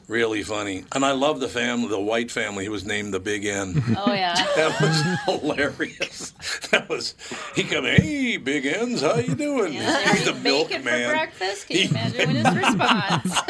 Really 0.09 0.42
funny. 0.42 0.84
And 0.94 1.05
I 1.05 1.12
love 1.12 1.40
the 1.40 1.48
family, 1.48 1.88
the 1.88 1.98
white 2.00 2.30
family 2.30 2.64
who 2.66 2.70
was 2.70 2.84
named 2.84 3.14
the 3.14 3.20
Big 3.20 3.44
N. 3.44 3.82
Oh 3.96 4.12
yeah. 4.12 4.34
That 4.57 4.80
was 4.80 5.40
hilarious. 5.40 6.30
That 6.70 6.88
was 6.88 7.14
he 7.55 7.64
come, 7.64 7.84
hey, 7.84 8.36
Big 8.36 8.66
N's, 8.66 9.00
how 9.00 9.16
you 9.16 9.34
doing? 9.34 9.72
He's 9.74 10.24
the 10.24 10.32
Bacon 10.32 10.34
for 10.34 10.42
milkman. 10.42 11.11
breakfast. 11.11 11.68
Can 11.68 11.76
you 11.78 11.88
imagine 11.88 12.30
his 12.36 12.57
response? 12.57 13.40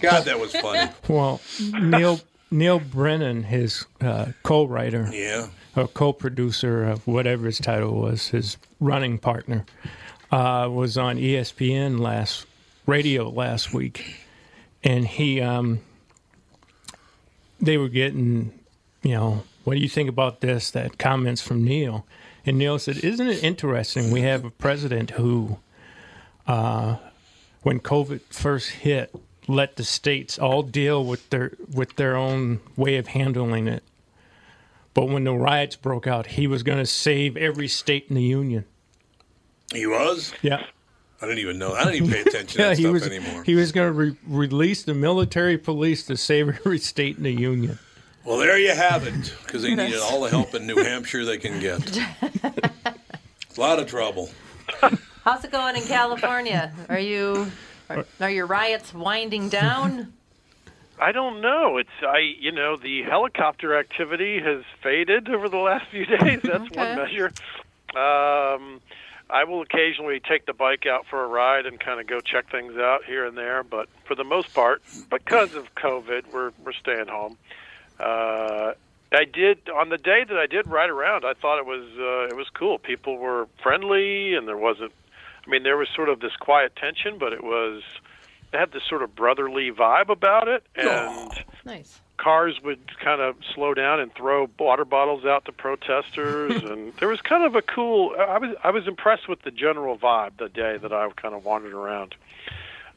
God, 0.00 0.24
that 0.24 0.38
was 0.40 0.54
funny. 0.56 0.90
Well, 1.08 1.40
Neal 1.72 2.20
Neal 2.50 2.78
Brennan, 2.78 3.42
his 3.44 3.84
uh, 4.00 4.26
co-writer, 4.42 5.08
Yeah. 5.12 5.48
or 5.76 5.88
co-producer 5.88 6.84
of 6.84 7.06
whatever 7.06 7.46
his 7.46 7.58
title 7.58 7.94
was, 8.00 8.28
his 8.28 8.56
running 8.80 9.18
partner, 9.18 9.64
uh, 10.30 10.68
was 10.70 10.96
on 10.96 11.16
ESPN 11.16 11.98
last 11.98 12.46
radio 12.86 13.28
last 13.28 13.72
week, 13.74 14.16
and 14.84 15.06
he 15.06 15.40
um, 15.40 15.80
they 17.60 17.76
were 17.76 17.88
getting, 17.88 18.56
you 19.02 19.14
know, 19.14 19.42
what 19.64 19.74
do 19.74 19.80
you 19.80 19.88
think 19.88 20.08
about 20.08 20.40
this? 20.40 20.70
That 20.70 20.98
comments 20.98 21.42
from 21.42 21.64
Neal, 21.64 22.06
and 22.46 22.58
Neal 22.58 22.78
said, 22.78 22.98
"Isn't 22.98 23.28
it 23.28 23.42
interesting? 23.42 24.10
We 24.12 24.20
have 24.20 24.44
a 24.44 24.50
president 24.50 25.10
who, 25.10 25.58
uh, 26.46 26.96
when 27.62 27.80
COVID 27.80 28.20
first 28.30 28.70
hit." 28.70 29.12
let 29.46 29.76
the 29.76 29.84
states 29.84 30.38
all 30.38 30.62
deal 30.62 31.04
with 31.04 31.28
their 31.30 31.52
with 31.72 31.96
their 31.96 32.16
own 32.16 32.60
way 32.76 32.96
of 32.96 33.08
handling 33.08 33.68
it. 33.68 33.82
But 34.94 35.06
when 35.06 35.24
the 35.24 35.34
riots 35.34 35.76
broke 35.76 36.06
out, 36.06 36.26
he 36.26 36.46
was 36.46 36.62
going 36.62 36.78
to 36.78 36.86
save 36.86 37.36
every 37.36 37.68
state 37.68 38.06
in 38.08 38.14
the 38.14 38.22
union. 38.22 38.64
He 39.72 39.86
was. 39.86 40.32
Yeah. 40.40 40.64
I 41.24 41.26
didn't 41.28 41.40
even 41.40 41.58
know. 41.58 41.72
I 41.72 41.84
don't 41.84 41.94
even 41.94 42.10
pay 42.10 42.20
attention 42.20 42.46
to 42.48 42.58
Yeah, 42.62 42.68
that 42.68 42.76
he 42.76 42.82
stuff 42.84 42.92
was. 42.92 43.06
anymore. 43.06 43.42
He 43.44 43.54
was 43.54 43.72
going 43.72 43.88
to 43.88 43.92
re- 43.92 44.16
release 44.26 44.82
the 44.84 44.94
military 44.94 45.56
police 45.58 46.04
to 46.06 46.16
save 46.16 46.48
every 46.60 46.78
state 46.78 47.16
in 47.16 47.22
the 47.24 47.32
union. 47.32 47.78
Well, 48.24 48.38
there 48.38 48.58
you 48.58 48.74
have 48.74 49.06
it, 49.06 49.34
because 49.44 49.62
they 49.62 49.74
needed 49.74 49.98
all 50.00 50.20
the 50.22 50.30
help 50.30 50.54
in 50.54 50.66
New 50.66 50.76
Hampshire 50.76 51.24
they 51.24 51.38
can 51.38 51.60
get. 51.60 51.80
It's 52.22 53.56
a 53.56 53.60
lot 53.60 53.78
of 53.78 53.86
trouble. 53.86 54.30
How's 55.24 55.44
it 55.44 55.50
going 55.50 55.76
in 55.76 55.82
California? 55.84 56.72
Are 56.88 56.98
you 56.98 57.50
are, 57.88 58.04
are 58.20 58.30
your 58.30 58.46
riots 58.46 58.92
winding 58.94 59.48
down? 59.48 60.12
I 60.98 61.12
don't 61.12 61.40
know. 61.40 61.76
It's 61.78 61.90
I, 62.02 62.18
you 62.38 62.52
know, 62.52 62.76
the 62.76 63.02
helicopter 63.02 63.76
activity 63.78 64.40
has 64.40 64.62
faded 64.82 65.28
over 65.28 65.48
the 65.48 65.58
last 65.58 65.86
few 65.90 66.04
days. 66.06 66.40
That's 66.42 66.64
Okay. 66.64 66.76
one 66.76 66.96
measure. 66.96 67.32
Um, 67.96 68.80
I 69.30 69.44
will 69.44 69.62
occasionally 69.62 70.20
take 70.20 70.46
the 70.46 70.52
bike 70.52 70.86
out 70.86 71.06
for 71.06 71.24
a 71.24 71.26
ride 71.26 71.66
and 71.66 71.80
kind 71.80 72.00
of 72.00 72.06
go 72.06 72.20
check 72.20 72.50
things 72.50 72.76
out 72.76 73.04
here 73.04 73.26
and 73.26 73.36
there, 73.36 73.62
but 73.62 73.88
for 74.04 74.14
the 74.14 74.24
most 74.24 74.52
part, 74.52 74.82
because 75.10 75.54
of 75.54 75.74
COVID, 75.74 76.32
we're 76.32 76.52
we're 76.64 76.72
staying 76.72 77.08
home. 77.08 77.38
Uh, 77.98 78.72
I 79.12 79.24
did 79.24 79.68
on 79.70 79.88
the 79.88 79.98
day 79.98 80.24
that 80.24 80.36
I 80.36 80.46
did 80.46 80.66
ride 80.66 80.90
around. 80.90 81.24
I 81.24 81.34
thought 81.34 81.58
it 81.58 81.66
was 81.66 81.84
uh, 81.98 82.32
it 82.32 82.36
was 82.36 82.48
cool. 82.52 82.78
People 82.78 83.16
were 83.16 83.48
friendly, 83.62 84.34
and 84.34 84.46
there 84.46 84.58
wasn't. 84.58 84.92
I 85.46 85.50
mean, 85.50 85.62
there 85.62 85.76
was 85.76 85.88
sort 85.94 86.08
of 86.08 86.20
this 86.20 86.36
quiet 86.36 86.76
tension, 86.76 87.18
but 87.18 87.32
it 87.32 87.42
was. 87.42 87.82
It 88.54 88.58
had 88.60 88.70
this 88.70 88.84
sort 88.88 89.02
of 89.02 89.16
brotherly 89.16 89.72
vibe 89.72 90.10
about 90.10 90.46
it, 90.46 90.62
and 90.76 91.32
Nice. 91.64 92.00
cars 92.18 92.54
would 92.62 92.78
kind 93.00 93.20
of 93.20 93.34
slow 93.52 93.74
down 93.74 93.98
and 93.98 94.14
throw 94.14 94.48
water 94.60 94.84
bottles 94.84 95.24
out 95.24 95.44
to 95.46 95.52
protesters, 95.52 96.62
and 96.70 96.92
there 97.00 97.08
was 97.08 97.20
kind 97.20 97.42
of 97.44 97.56
a 97.56 97.62
cool. 97.62 98.14
I 98.16 98.38
was 98.38 98.54
I 98.62 98.70
was 98.70 98.86
impressed 98.86 99.28
with 99.28 99.42
the 99.42 99.50
general 99.50 99.98
vibe 99.98 100.36
the 100.38 100.48
day 100.48 100.76
that 100.80 100.92
I 100.92 101.08
kind 101.20 101.34
of 101.34 101.44
wandered 101.44 101.72
around. 101.72 102.14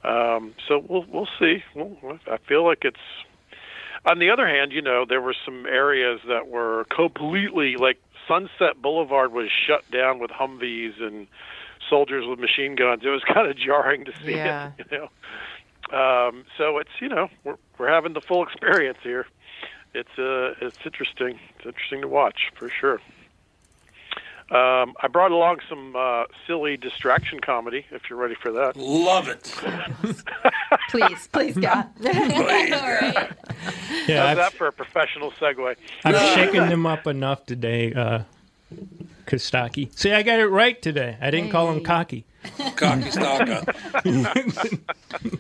Um, 0.04 0.54
so 0.68 0.78
we'll 0.88 1.06
we'll 1.10 1.30
see. 1.40 1.64
We'll, 1.74 1.98
I 2.32 2.38
feel 2.38 2.64
like 2.64 2.86
it's. 2.86 2.98
On 4.06 4.20
the 4.20 4.30
other 4.30 4.48
hand, 4.48 4.72
you 4.72 4.82
know, 4.84 5.06
there 5.10 5.22
were 5.22 5.36
some 5.44 5.66
areas 5.66 6.22
that 6.28 6.48
were 6.48 6.86
completely 6.96 7.78
like 7.78 7.98
Sunset 8.28 8.80
Boulevard 8.80 9.34
was 9.34 9.50
shut 9.50 9.90
down 9.90 10.20
with 10.20 10.30
Humvees 10.30 11.02
and 11.02 11.26
soldiers 11.90 12.26
with 12.28 12.40
machine 12.40 12.76
guns. 12.76 13.04
It 13.06 13.10
was 13.10 13.24
kind 13.34 13.48
of 13.50 13.58
jarring 13.58 14.06
to 14.06 14.12
see 14.26 14.36
Yeah. 14.36 14.72
it, 14.78 14.88
you 14.92 14.98
know. 14.98 15.10
Um, 15.90 16.44
so 16.58 16.80
it's 16.80 16.90
you 17.00 17.08
know 17.10 17.30
we're 17.44 17.56
we're 17.78 17.90
having 17.90 18.14
the 18.14 18.22
full 18.22 18.44
experience 18.44 18.98
here. 19.04 19.26
It's 19.94 20.18
uh 20.20 20.54
it's 20.62 20.78
interesting. 20.86 21.40
It's 21.58 21.66
interesting 21.66 22.02
to 22.02 22.08
watch 22.08 22.52
for 22.56 22.70
sure. 22.70 23.00
Um, 24.50 24.94
I 25.04 25.10
brought 25.12 25.32
along 25.32 25.58
some 25.68 25.94
uh, 25.94 26.24
silly 26.46 26.78
distraction 26.78 27.42
comedy. 27.42 27.86
If 27.92 28.04
you're 28.10 28.18
ready 28.18 28.36
for 28.36 28.50
that, 28.54 28.78
love 28.78 29.28
it. 29.28 29.44
please, 30.90 31.28
please, 31.34 31.58
God. 31.58 31.90
Yeah, 32.00 34.22
How's 34.22 34.30
I've- 34.30 34.40
that 34.40 34.54
for 34.54 34.68
a 34.68 34.72
professional 34.72 35.32
segue? 35.32 35.76
I've 36.06 36.34
shaken 36.34 36.70
them 36.70 36.86
up 36.86 37.08
enough 37.08 37.46
today, 37.46 37.92
uh, 37.94 38.22
Kostaki. 39.28 39.96
See, 39.98 40.12
I 40.14 40.24
got 40.24 40.40
it 40.40 40.48
right 40.48 40.82
today. 40.82 41.18
I 41.22 41.30
didn't 41.30 41.52
call 41.52 41.70
him 41.72 41.84
cocky. 41.84 42.26
Cocky 42.76 43.10
staka. 43.12 44.04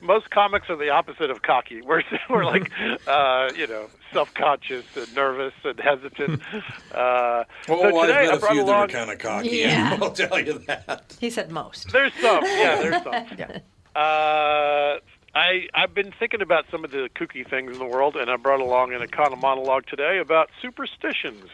Most 0.00 0.30
comics 0.30 0.70
are 0.70 0.76
the 0.76 0.90
opposite 0.90 1.30
of 1.30 1.42
cocky. 1.42 1.82
We're 1.82 2.02
we're 2.30 2.44
like, 2.44 2.70
uh, 3.08 3.50
you 3.56 3.66
know, 3.66 3.88
self-conscious 4.12 4.84
and 4.96 5.12
nervous 5.14 5.52
and 5.64 5.78
hesitant. 5.80 6.40
Uh, 6.94 7.44
Well, 7.68 7.80
so 7.80 7.98
I've 7.98 8.06
today 8.08 8.24
met 8.26 8.32
I 8.32 8.36
a 8.36 8.38
brought 8.38 8.52
few 8.52 8.60
that 8.64 8.68
along. 8.68 8.82
are 8.82 8.88
kind 8.88 9.10
of 9.10 9.18
cocky. 9.18 9.48
Yeah. 9.50 9.98
I'll 10.00 10.12
tell 10.12 10.38
you 10.38 10.58
that. 10.66 11.16
He 11.18 11.30
said 11.30 11.50
most. 11.50 11.90
There's 11.92 12.12
some, 12.14 12.44
yeah, 12.44 12.76
there's 12.80 13.02
some. 13.02 13.14
Uh, 13.96 14.98
I 15.36 15.66
I've 15.74 15.94
been 15.94 16.12
thinking 16.18 16.40
about 16.40 16.66
some 16.70 16.84
of 16.84 16.90
the 16.92 17.08
kooky 17.16 17.48
things 17.48 17.72
in 17.72 17.78
the 17.78 17.84
world, 17.86 18.16
and 18.16 18.30
I 18.30 18.36
brought 18.36 18.60
along 18.60 18.92
an 18.94 19.00
econo 19.02 19.40
monologue 19.40 19.86
today 19.86 20.18
about 20.18 20.50
superstitions. 20.62 21.48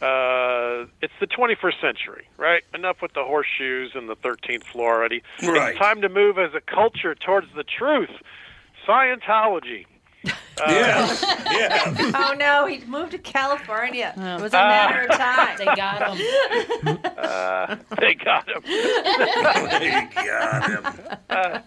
Uh, 0.00 0.86
it's 1.02 1.12
the 1.20 1.26
21st 1.26 1.80
century, 1.80 2.28
right? 2.36 2.62
Enough 2.72 3.02
with 3.02 3.12
the 3.14 3.24
horseshoes 3.24 3.92
and 3.94 4.08
the 4.08 4.14
13th 4.16 4.64
floor 4.64 4.94
already. 4.94 5.22
Right. 5.42 5.70
It's 5.70 5.78
time 5.78 6.00
to 6.02 6.08
move 6.08 6.38
as 6.38 6.54
a 6.54 6.60
culture 6.60 7.14
towards 7.16 7.48
the 7.56 7.64
truth. 7.64 8.10
Scientology. 8.86 9.86
Uh, 10.60 10.64
Yes. 10.72 11.22
yeah. 11.52 12.10
Oh 12.16 12.34
no, 12.36 12.66
he 12.66 12.84
moved 12.86 13.12
to 13.12 13.18
California. 13.18 14.12
It 14.16 14.42
was 14.42 14.52
a 14.52 14.58
Ah. 14.58 14.68
matter 14.68 15.02
of 15.02 15.16
time. 15.16 15.56
They 15.56 15.66
got 15.66 16.16
him. 16.16 16.98
Uh, 17.16 17.76
they 18.00 18.14
got 18.14 18.48
him. 18.48 18.62
They 18.66 20.08
got 20.16 20.64
him. 21.30 21.62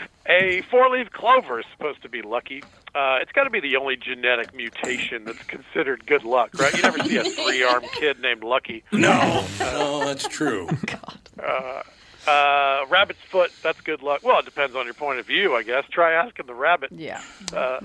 A 0.30 0.62
four-leaf 0.70 1.10
clover 1.10 1.58
is 1.58 1.66
supposed 1.72 2.02
to 2.02 2.08
be 2.08 2.22
lucky. 2.22 2.62
Uh, 2.94 3.18
it's 3.20 3.32
got 3.32 3.44
to 3.44 3.50
be 3.50 3.58
the 3.58 3.74
only 3.76 3.96
genetic 3.96 4.54
mutation 4.54 5.24
that's 5.24 5.42
considered 5.42 6.06
good 6.06 6.22
luck, 6.22 6.50
right? 6.54 6.72
You 6.72 6.82
never 6.82 6.98
see 7.00 7.16
a 7.16 7.24
three-armed 7.24 7.90
kid 7.92 8.20
named 8.20 8.44
Lucky. 8.44 8.84
No, 8.92 9.44
no, 9.58 10.04
that's 10.04 10.28
true. 10.28 10.68
Uh, 11.42 11.82
uh, 12.30 12.86
rabbit's 12.88 13.20
foot, 13.30 13.50
that's 13.62 13.80
good 13.80 14.02
luck. 14.02 14.20
Well, 14.22 14.38
it 14.38 14.44
depends 14.44 14.76
on 14.76 14.84
your 14.84 14.94
point 14.94 15.18
of 15.18 15.26
view, 15.26 15.54
I 15.56 15.62
guess. 15.62 15.84
Try 15.90 16.12
asking 16.12 16.46
the 16.46 16.54
rabbit. 16.54 16.90
Yeah. 16.92 17.20
Uh, 17.54 17.80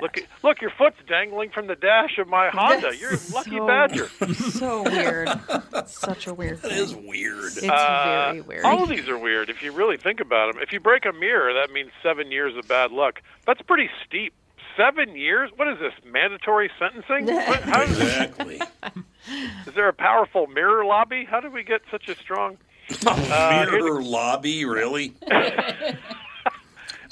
look, 0.00 0.18
look, 0.42 0.60
your 0.60 0.70
foot's 0.76 0.96
dangling 1.08 1.50
from 1.50 1.66
the 1.66 1.76
dash 1.76 2.18
of 2.18 2.28
my 2.28 2.48
Honda. 2.48 2.96
You're 2.96 3.14
a 3.14 3.18
lucky 3.32 3.58
so- 3.58 3.66
badger. 3.66 4.08
so 4.34 4.82
weird. 4.84 5.28
It's 5.74 5.98
such 5.98 6.26
a 6.26 6.34
weird 6.34 6.58
That 6.62 6.70
thing. 6.70 6.78
is 6.82 6.94
weird. 6.94 7.44
It's 7.56 7.62
Uh, 7.68 8.28
very 8.32 8.40
weird. 8.40 8.64
All 8.64 8.82
of 8.82 8.88
these 8.88 9.08
are 9.08 9.18
weird 9.18 9.50
if 9.50 9.62
you 9.62 9.72
really 9.72 9.96
think 9.96 10.20
about 10.20 10.52
them. 10.54 10.62
If 10.62 10.72
you 10.72 10.80
break 10.80 11.04
a 11.06 11.12
mirror, 11.12 11.52
that 11.54 11.72
means 11.72 11.90
seven 12.02 12.30
years 12.32 12.56
of 12.56 12.66
bad 12.68 12.90
luck. 12.92 13.20
That's 13.46 13.62
pretty 13.62 13.90
steep. 14.06 14.32
Seven 14.76 15.14
years? 15.16 15.50
What 15.56 15.68
is 15.68 15.78
this? 15.80 15.92
Mandatory 16.04 16.70
sentencing? 16.78 17.26
What, 17.26 17.60
Exactly. 17.82 18.58
is 19.66 19.74
there 19.74 19.88
a 19.88 19.92
powerful 19.92 20.46
mirror 20.46 20.84
lobby? 20.84 21.26
How 21.28 21.40
did 21.40 21.52
we 21.52 21.62
get 21.62 21.82
such 21.90 22.08
a 22.08 22.14
strong 22.16 22.56
Uh, 23.06 23.66
Mirror 23.70 24.02
lobby, 24.02 24.64
really? 24.64 25.14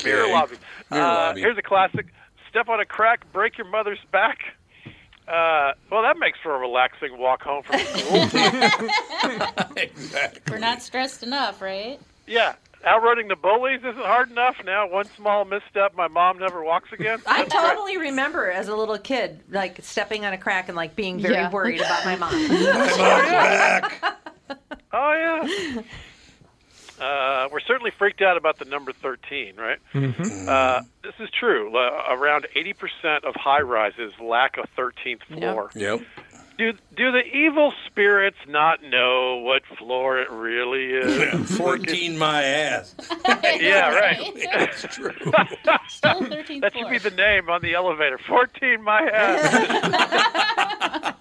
mirror 0.05 0.29
lobby? 0.29 0.57
Mirror 0.91 1.05
Uh, 1.05 1.15
lobby. 1.15 1.41
Here's 1.41 1.59
a 1.59 1.63
classic: 1.63 2.07
step 2.49 2.69
on 2.69 2.81
a 2.81 2.85
crack, 2.85 3.31
break 3.33 3.57
your 3.59 3.67
mother's 3.69 3.99
back. 4.13 4.39
Uh, 5.29 5.73
well, 5.91 6.03
that 6.03 6.17
makes 6.19 6.39
for 6.43 6.55
a 6.55 6.59
relaxing 6.59 7.17
walk 7.19 7.43
home 7.43 7.63
from 7.63 7.79
school. 7.81 8.23
exactly. 9.77 10.41
We're 10.51 10.59
not 10.59 10.83
stressed 10.83 11.23
enough, 11.23 11.63
right? 11.63 12.01
yeah, 12.27 12.55
outrunning 12.85 13.29
the 13.29 13.37
bullies 13.37 13.81
isn't 13.81 13.97
hard 13.97 14.31
enough. 14.31 14.57
Now, 14.65 14.89
one 14.89 15.07
small 15.17 15.45
misstep, 15.45 15.95
my 15.97 16.09
mom 16.09 16.39
never 16.39 16.63
walks 16.65 16.93
again. 16.93 17.21
I 17.27 17.43
That's 17.45 17.55
great. 17.55 17.63
totally 17.71 17.97
remember 17.97 18.51
as 18.51 18.69
a 18.69 18.75
little 18.77 18.99
kid, 18.99 19.41
like 19.51 19.79
stepping 19.83 20.25
on 20.25 20.33
a 20.33 20.39
crack 20.39 20.69
and 20.69 20.77
like 20.77 20.97
being 20.97 21.19
very 21.21 21.35
Yeah. 21.35 21.51
worried 21.51 21.81
about 21.81 22.05
my 22.05 22.17
mom. 22.17 22.33
My 22.49 22.49
mom's 22.49 22.97
back. 22.97 24.17
Oh 24.93 25.43
yeah. 25.47 25.83
Uh, 27.01 27.49
we're 27.51 27.61
certainly 27.61 27.91
freaked 27.97 28.21
out 28.21 28.37
about 28.37 28.59
the 28.59 28.67
number 28.67 28.93
13, 28.93 29.57
right? 29.57 29.79
Mm-hmm. 29.95 30.47
Uh, 30.49 30.83
this 31.03 31.15
is 31.19 31.31
true. 31.31 31.75
Uh, 31.75 32.03
around 32.11 32.47
80% 32.55 33.25
of 33.25 33.35
high 33.37 33.63
rises 33.63 34.13
lack 34.23 34.59
a 34.59 34.67
13th 34.79 35.23
floor. 35.23 35.71
Yep. 35.75 36.03
Do 36.59 36.75
do 36.95 37.11
the 37.11 37.23
evil 37.35 37.73
spirits 37.87 38.37
not 38.47 38.83
know 38.83 39.39
what 39.39 39.63
floor 39.79 40.21
it 40.21 40.31
really 40.31 40.93
is? 40.93 41.51
14 41.57 42.19
my 42.19 42.43
ass. 42.43 42.95
yeah, 43.59 43.95
right. 43.95 44.21
That's 44.53 44.83
true. 44.95 45.15
Still 45.89 46.21
13th 46.21 46.61
That 46.61 46.73
floor. 46.75 46.85
should 46.85 46.91
be 46.91 46.99
the 46.99 47.17
name 47.17 47.49
on 47.49 47.63
the 47.63 47.73
elevator. 47.73 48.19
14 48.19 48.83
my 48.83 49.01
ass. 49.09 51.15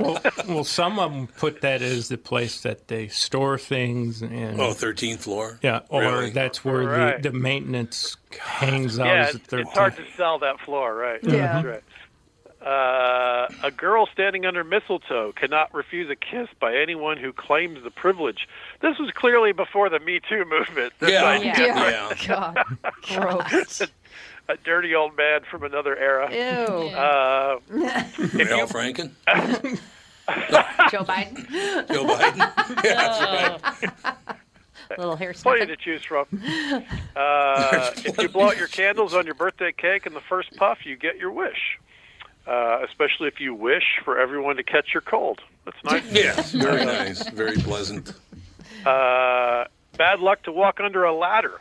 Well, 0.00 0.20
well, 0.48 0.64
some 0.64 0.98
of 0.98 1.12
them 1.12 1.26
put 1.26 1.60
that 1.62 1.82
as 1.82 2.08
the 2.08 2.18
place 2.18 2.60
that 2.62 2.88
they 2.88 3.08
store 3.08 3.58
things, 3.58 4.22
and 4.22 4.60
Oh, 4.60 4.72
13th 4.74 5.20
floor? 5.20 5.58
yeah, 5.62 5.80
or 5.88 6.00
Really? 6.02 6.30
that's 6.30 6.64
where 6.64 6.82
Right. 6.84 7.22
the, 7.22 7.30
the 7.30 7.38
maintenance 7.38 8.16
hangs 8.38 8.98
out. 8.98 9.06
yeah, 9.06 9.12
as 9.28 9.34
it's, 9.36 9.46
the 9.48 9.58
it's 9.60 9.70
hard 9.72 9.96
to 9.96 10.04
sell 10.16 10.38
that 10.40 10.60
floor, 10.60 10.94
right? 10.94 11.20
Yeah. 11.22 11.62
That's 11.62 11.66
right. 11.66 11.82
Uh, 12.62 13.46
a 13.62 13.70
girl 13.70 14.06
standing 14.12 14.44
under 14.44 14.64
mistletoe 14.64 15.32
cannot 15.36 15.72
refuse 15.72 16.10
a 16.10 16.16
kiss 16.16 16.48
by 16.58 16.74
anyone 16.74 17.16
who 17.16 17.32
claims 17.32 17.82
the 17.84 17.92
privilege. 17.92 18.48
This 18.80 18.98
was 18.98 19.12
clearly 19.12 19.52
before 19.52 19.88
the 19.88 20.00
Me 20.00 20.18
Too 20.28 20.44
movement. 20.44 20.92
This 20.98 21.10
Yeah. 21.12 21.24
idea. 21.24 21.52
Yeah. 21.56 22.12
God, 22.26 22.58
gross. 23.02 23.82
A 24.48 24.56
dirty 24.58 24.94
old 24.94 25.16
man 25.16 25.40
from 25.50 25.64
another 25.64 25.96
era. 25.96 26.30
Ew. 26.32 26.88
Uh, 26.88 27.58
Al 27.74 28.68
Franken? 28.68 29.10
Joe 30.90 31.04
Biden. 31.04 31.48
Joe 31.88 32.04
Biden? 32.06 32.82
Yeah, 32.84 33.58
that's 33.58 33.82
right. 33.82 34.98
Little 34.98 35.16
hair 35.16 35.32
Plenty 35.32 35.60
sniffing. 35.66 35.68
to 35.68 35.76
choose 35.76 36.04
from. 36.04 36.26
Uh, 37.16 37.90
if 37.96 38.18
you 38.18 38.28
blow 38.28 38.48
out 38.48 38.56
your 38.56 38.68
candles 38.68 39.14
on 39.14 39.26
your 39.26 39.34
birthday 39.34 39.72
cake 39.72 40.06
in 40.06 40.14
the 40.14 40.20
first 40.20 40.54
puff, 40.56 40.78
you 40.86 40.96
get 40.96 41.16
your 41.16 41.32
wish. 41.32 41.78
Uh, 42.46 42.78
especially 42.88 43.26
if 43.26 43.40
you 43.40 43.52
wish 43.52 43.82
for 44.04 44.16
everyone 44.16 44.54
to 44.56 44.62
catch 44.62 44.94
your 44.94 45.00
cold. 45.00 45.40
That's 45.64 45.82
nice. 45.84 46.04
Yes, 46.12 46.52
very 46.52 46.84
nice, 46.84 47.28
very 47.30 47.56
pleasant. 47.56 48.12
Uh, 48.84 49.64
bad 49.98 50.20
luck 50.20 50.44
to 50.44 50.52
walk 50.52 50.78
under 50.78 51.02
a 51.02 51.12
ladder. 51.12 51.58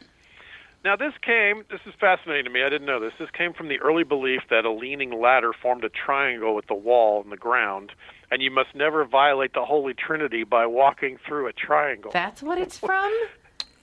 Now, 0.86 0.96
this 0.96 1.14
came, 1.24 1.64
this 1.72 1.80
is 1.88 1.96
fascinating 2.00 2.44
to 2.46 2.52
me. 2.52 2.62
I 2.62 2.70
didn't 2.70 2.86
know 2.86 3.00
this. 3.00 3.14
This 3.18 3.32
came 3.32 3.54
from 3.54 3.70
the 3.70 3.80
early 3.80 4.04
belief 4.04 4.42
that 4.52 4.66
a 4.66 4.72
leaning 4.72 5.20
ladder 5.20 5.52
formed 5.52 5.84
a 5.84 5.90
triangle 5.90 6.54
with 6.54 6.68
the 6.68 6.76
wall 6.76 7.24
and 7.24 7.32
the 7.32 7.38
ground, 7.38 7.92
and 8.30 8.40
you 8.40 8.52
must 8.52 8.76
never 8.76 9.04
violate 9.04 9.54
the 9.54 9.66
Holy 9.66 9.96
Trinity 9.96 10.44
by 10.44 10.68
walking 10.68 11.18
through 11.28 11.48
a 11.48 11.54
triangle. 11.54 12.12
That's 12.14 12.44
what 12.44 12.60
it's 12.60 12.78
from? 12.78 13.12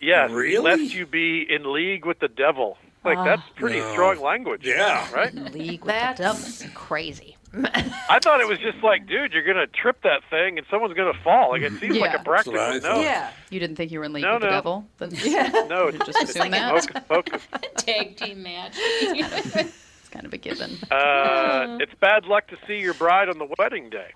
Yes, 0.00 0.32
Really? 0.32 0.58
lest 0.58 0.92
you 0.94 1.06
be 1.06 1.46
in 1.48 1.72
league 1.72 2.04
with 2.04 2.18
the 2.18 2.26
devil. 2.26 2.76
Like, 3.04 3.18
Oh. 3.18 3.24
that's 3.24 3.42
ah. 3.44 3.52
pretty 3.54 3.78
No. 3.78 3.92
strong 3.92 4.20
language. 4.20 4.66
Yeah. 4.66 5.08
Right? 5.14 5.32
League 5.32 5.84
with 5.84 6.16
That's 6.16 6.64
crazy. 6.74 7.36
I 7.54 8.18
thought 8.22 8.40
it 8.40 8.48
was 8.48 8.58
just 8.58 8.82
like, 8.82 9.06
dude, 9.06 9.32
you're 9.32 9.42
going 9.44 9.56
to 9.56 9.66
trip 9.66 10.00
that 10.02 10.22
thing 10.30 10.56
and 10.58 10.66
someone's 10.70 10.94
going 10.94 11.12
to 11.12 11.18
fall. 11.20 11.50
Like, 11.50 11.62
it 11.62 11.72
seems 11.80 11.96
like 11.98 12.18
a 12.18 12.22
practical. 12.22 12.54
That's 12.54 12.82
No. 12.82 13.02
thought. 13.02 13.32
You 13.50 13.60
didn't 13.60 13.76
think 13.76 13.92
you 13.92 13.98
were 13.98 14.04
in 14.06 14.12
league 14.14 14.22
No, 14.24 14.34
with 14.34 14.42
no. 14.42 14.48
the 14.48 14.52
devil? 14.54 14.86
Then 14.98 15.10
yeah. 15.24 15.50
No, 15.68 15.88
it's 15.88 15.98
just 15.98 16.22
assume 16.22 16.50
that. 16.52 16.70
Focus, 16.72 17.02
focus. 17.08 17.42
Tag 17.76 18.16
team 18.16 18.42
match. 18.42 18.72
It's 18.76 20.08
kind 20.10 20.24
of 20.26 20.32
a 20.32 20.38
given. 20.38 20.70
Uh, 20.90 21.78
it's 21.80 21.94
bad 22.00 22.24
luck 22.26 22.46
to 22.48 22.56
see 22.66 22.78
your 22.78 22.94
bride 22.94 23.28
on 23.28 23.38
the 23.38 23.48
wedding 23.58 23.90
day. 23.90 24.12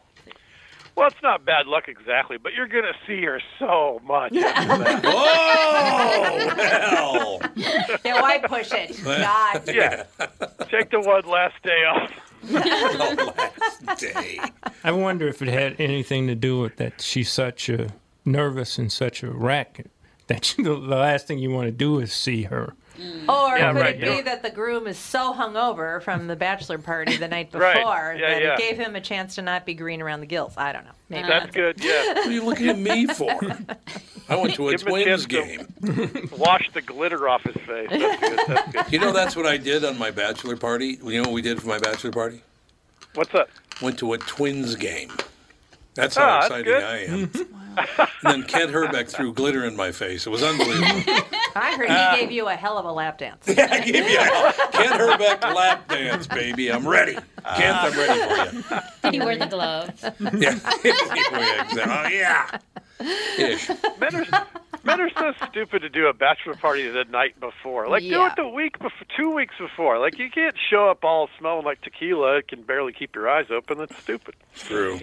Well, 0.95 1.09
it's 1.09 1.23
not 1.23 1.45
bad 1.45 1.67
luck 1.67 1.89
exactly, 1.89 2.39
but 2.39 2.55
you're 2.55 2.67
going 2.69 2.85
to 2.85 2.95
see 3.07 3.23
her 3.27 3.39
so 3.59 4.01
much. 4.03 4.35
after 4.35 4.79
that. 4.83 5.03
Oh, 5.05 6.55
hell. 6.57 7.41
Yeah, 8.03 8.23
why 8.23 8.39
push 8.39 8.73
it? 8.73 8.99
God. 9.05 9.63
yeah. 9.75 10.05
Take 10.71 10.91
the 10.91 11.01
one 11.01 11.27
last 11.27 11.63
day 11.63 11.85
off. 11.85 12.11
The 12.47 13.33
last 13.37 14.01
day. 14.01 14.39
I 14.85 14.93
wonder 14.93 15.29
if 15.29 15.43
it 15.43 15.49
had 15.49 15.77
anything 15.81 16.27
to 16.29 16.35
do 16.35 16.61
with 16.61 16.77
that 16.77 17.01
she's 17.01 17.31
such 17.31 17.69
a 17.69 17.89
nervous 18.25 18.79
and 18.79 18.91
such 18.91 19.23
a 19.23 19.31
wreck 19.31 19.87
that 20.27 20.55
the 20.59 20.75
last 20.77 21.27
thing 21.27 21.39
you 21.39 21.51
want 21.51 21.67
to 21.67 21.73
do 21.73 21.99
is 22.01 22.13
see 22.13 22.43
her. 22.45 22.75
Or 23.29 23.59
Yeah, 23.59 23.73
could 23.73 23.81
right, 23.81 23.95
it 23.97 24.01
be 24.01 24.07
don't- 24.07 24.25
that 24.25 24.43
the 24.43 24.51
groom 24.51 24.87
is 24.87 24.97
so 24.99 25.33
hungover 25.35 26.03
from 26.03 26.27
the 26.27 26.37
bachelor 26.37 26.79
party 26.79 27.17
the 27.17 27.29
night 27.29 27.51
before 27.53 27.63
Right, 27.65 28.19
yeah, 28.19 28.29
that 28.31 28.43
yeah. 28.43 28.53
it 28.55 28.59
gave 28.59 28.77
him 28.79 28.97
a 28.97 29.01
chance 29.01 29.35
to 29.37 29.43
not 29.43 29.67
be 29.67 29.75
green 29.75 30.01
around 30.03 30.21
the 30.21 30.27
gills? 30.27 30.55
I 30.57 30.73
don't 30.73 30.85
know. 30.85 30.91
Maybe 31.09 31.29
That's 31.29 31.51
good, 31.55 31.83
yeah. 31.85 32.05
What 32.15 32.27
are 32.27 32.33
you 32.33 32.45
looking 32.45 32.69
at 32.69 32.79
me 32.79 33.07
for? 33.07 33.31
I 34.29 34.35
went 34.37 34.55
to 34.55 34.69
a 34.69 34.73
Give 34.73 34.83
him 34.83 34.87
a 34.89 34.91
Twins 35.05 35.27
game. 35.27 35.67
Wash 36.37 36.69
the 36.73 36.83
glitter 36.83 37.29
off 37.29 37.43
his 37.45 37.55
face. 37.65 37.89
That's 37.91 38.21
good. 38.21 38.39
That's 38.49 38.73
good. 38.73 38.93
You 38.93 38.99
know, 38.99 39.13
that's 39.13 39.37
what 39.37 39.47
I 39.47 39.57
did 39.57 39.85
on 39.85 39.97
my 39.99 40.11
bachelor 40.11 40.57
party. 40.57 40.99
You 41.05 41.23
know 41.23 41.29
what 41.29 41.33
we 41.35 41.43
did 41.43 41.61
for 41.61 41.69
my 41.69 41.79
bachelor 41.79 42.11
party? 42.11 42.43
What's 43.15 43.31
that? 43.33 43.49
Went 43.81 43.99
to 44.01 44.15
a 44.15 44.19
Twins 44.19 44.75
game. 44.75 45.13
That's 45.95 46.17
how 46.17 46.25
Ah, 46.27 46.49
that's 46.49 46.55
exciting. 46.61 46.75
I 46.85 47.05
am. 47.05 47.31
and 47.99 48.09
then 48.23 48.43
Kent 48.45 48.73
Hrbek 48.73 49.09
threw 49.09 49.33
glitter 49.33 49.65
in 49.65 49.77
my 49.77 49.93
face. 49.93 50.27
It 50.27 50.31
was 50.31 50.43
unbelievable. 50.43 50.87
I 51.57 51.75
heard 51.77 51.89
Ah. 51.91 52.15
he 52.15 52.21
gave 52.21 52.31
you 52.33 52.49
a 52.49 52.55
hell 52.55 52.79
of 52.79 52.85
a 52.85 52.93
lap 52.93 53.19
dance. 53.19 53.49
I 53.49 53.81
gave 53.81 54.09
you 54.09 54.19
a 54.19 54.71
Kent 54.73 55.01
Hrbek 55.01 55.55
lap 55.55 55.89
dance, 55.89 56.27
baby. 56.27 56.71
I'm 56.73 56.87
ready. 56.87 57.15
Kent, 57.15 57.77
I'm 57.79 57.93
ready 57.99 58.21
for 58.21 58.75
you. 58.75 58.81
Did 59.03 59.15
he 59.15 59.21
wear 59.21 59.37
the 59.39 59.47
gloves? 59.47 60.03
Yeah. 60.39 60.59
oh, 61.87 62.09
yeah. 62.09 62.59
Ish. 63.39 63.69
Men 64.01 64.15
are, 64.17 64.47
men 64.85 65.01
are 65.01 65.11
so 65.19 65.33
stupid 65.49 65.81
to 65.83 65.89
do 65.89 66.07
a 66.07 66.13
bachelor 66.15 66.55
party 66.55 66.89
the 66.89 67.05
night 67.05 67.39
before. 67.41 67.89
Like, 67.89 68.03
do 68.03 68.25
it 68.27 68.33
the 68.37 68.49
week 68.49 68.79
before, 68.79 69.07
two 69.17 69.31
weeks 69.35 69.55
before. 69.59 69.99
Like, 69.99 70.19
you 70.19 70.31
can't 70.31 70.57
show 70.71 70.89
up 70.89 71.05
all 71.05 71.29
smelling 71.39 71.65
like 71.65 71.81
tequila. 71.83 72.39
It 72.39 72.49
can 72.49 72.63
barely 72.63 72.93
keep 72.93 73.15
your 73.15 73.29
eyes 73.29 73.47
open. 73.51 73.79
That's 73.79 73.97
stupid. 73.99 74.35
True. 74.55 74.99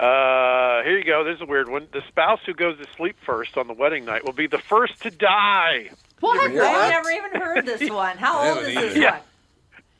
Uh, 0.00 0.82
here 0.82 0.98
you 0.98 1.04
go. 1.04 1.22
There's 1.24 1.40
a 1.40 1.46
weird 1.46 1.68
one. 1.68 1.86
The 1.92 2.02
spouse 2.08 2.40
who 2.44 2.52
goes 2.54 2.78
to 2.78 2.86
sleep 2.96 3.16
first 3.24 3.56
on 3.56 3.66
the 3.68 3.72
wedding 3.74 4.04
night 4.04 4.24
will 4.24 4.32
be 4.32 4.46
the 4.46 4.58
first 4.58 5.00
to 5.02 5.10
die. 5.10 5.90
What? 6.20 6.52
What? 6.52 6.62
I've 6.64 6.90
never 6.90 7.10
even 7.10 7.40
heard 7.40 7.66
this 7.66 7.90
one. 7.90 8.16
How 8.18 8.48
old 8.48 8.58
is 8.58 8.74
this 8.74 8.76
either. 8.76 9.00
Yeah. 9.00 9.10
one? 9.12 9.20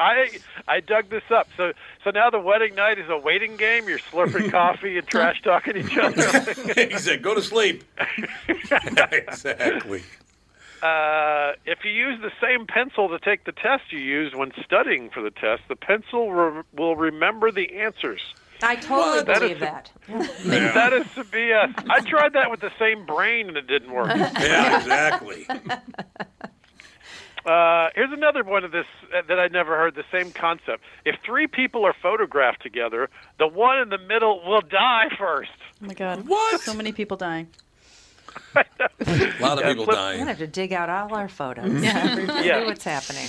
I 0.01 0.31
I 0.66 0.81
dug 0.81 1.09
this 1.09 1.23
up. 1.31 1.47
So 1.57 1.73
so 2.03 2.11
now 2.11 2.29
the 2.29 2.41
wedding 2.41 2.75
night 2.75 2.99
is 2.99 3.09
a 3.09 3.16
waiting 3.16 3.57
game. 3.57 3.89
You're 3.89 4.01
slurping 4.01 4.51
coffee 4.51 4.99
and 4.99 5.07
trash 5.07 5.41
talking 5.43 5.77
each 5.77 5.97
other. 5.97 6.41
he 6.91 6.99
said, 6.99 7.23
go 7.23 7.35
to 7.35 7.43
sleep. 7.43 7.85
exactly. 8.49 10.03
Uh, 10.83 11.53
if 11.65 11.85
you 11.85 11.91
use 11.93 12.21
the 12.21 12.33
same 12.43 12.66
pencil 12.66 13.09
to 13.09 13.19
take 13.19 13.45
the 13.45 13.53
test 13.53 13.85
you 13.91 13.99
used 14.01 14.35
when 14.35 14.53
studying 14.65 15.09
for 15.09 15.23
the 15.23 15.31
test, 15.31 15.62
the 15.69 15.77
pencil 15.77 16.31
re- 16.33 16.62
will 16.77 16.95
remember 16.97 17.51
the 17.51 17.77
answers. 17.77 18.21
I 18.63 18.77
totally 18.77 19.23
That 19.25 19.31
is 19.31 19.39
believe 19.41 19.57
a- 19.57 19.61
that. 19.61 19.91
That 20.75 20.93
is 20.93 21.07
to 21.15 21.25
be 21.25 21.51
a. 21.51 21.73
I 21.91 22.01
tried 22.01 22.33
that 22.35 22.51
with 22.51 22.61
the 22.61 22.71
same 22.79 23.05
brain 23.05 23.49
and 23.49 23.57
it 23.57 23.67
didn't 23.67 23.93
work. 23.93 24.09
Yeah, 24.17 24.79
exactly. 24.79 25.47
Uh, 27.47 27.91
here's 27.95 28.11
another 28.11 28.43
one 28.43 28.65
of 28.65 28.73
this 28.73 28.87
uh, 29.15 29.21
that 29.29 29.39
I 29.39 29.49
never 29.49 29.77
heard. 29.77 29.95
The 29.95 30.05
same 30.11 30.33
concept. 30.33 30.83
If 31.05 31.17
three 31.27 31.47
people 31.47 31.85
are 31.85 31.93
photographed 32.01 32.63
together, 32.63 33.11
the 33.39 33.47
one 33.47 33.79
in 33.81 33.91
the 33.91 33.99
middle 33.99 34.43
will 34.47 34.63
die 34.63 35.09
first. 35.19 35.51
Oh 35.83 35.87
my 35.87 35.93
god. 35.93 36.27
What? 36.27 36.63
So 36.63 36.73
many 36.73 36.91
people 36.93 37.19
dying. 37.19 37.49
A 38.57 38.65
lot 39.41 39.59
of 39.59 39.61
Yeah, 39.61 39.69
people 39.69 39.85
flip- 39.85 39.89
We're 39.89 39.93
dying. 39.95 40.19
gonna 40.21 40.31
have 40.31 40.39
to 40.39 40.47
dig 40.47 40.73
out 40.73 40.89
all 40.89 41.15
our 41.15 41.29
photos. 41.29 41.83
Yeah. 41.83 42.41
Yeah. 42.41 42.61
See 42.61 42.65
what's 42.67 42.85
happening. 42.85 43.29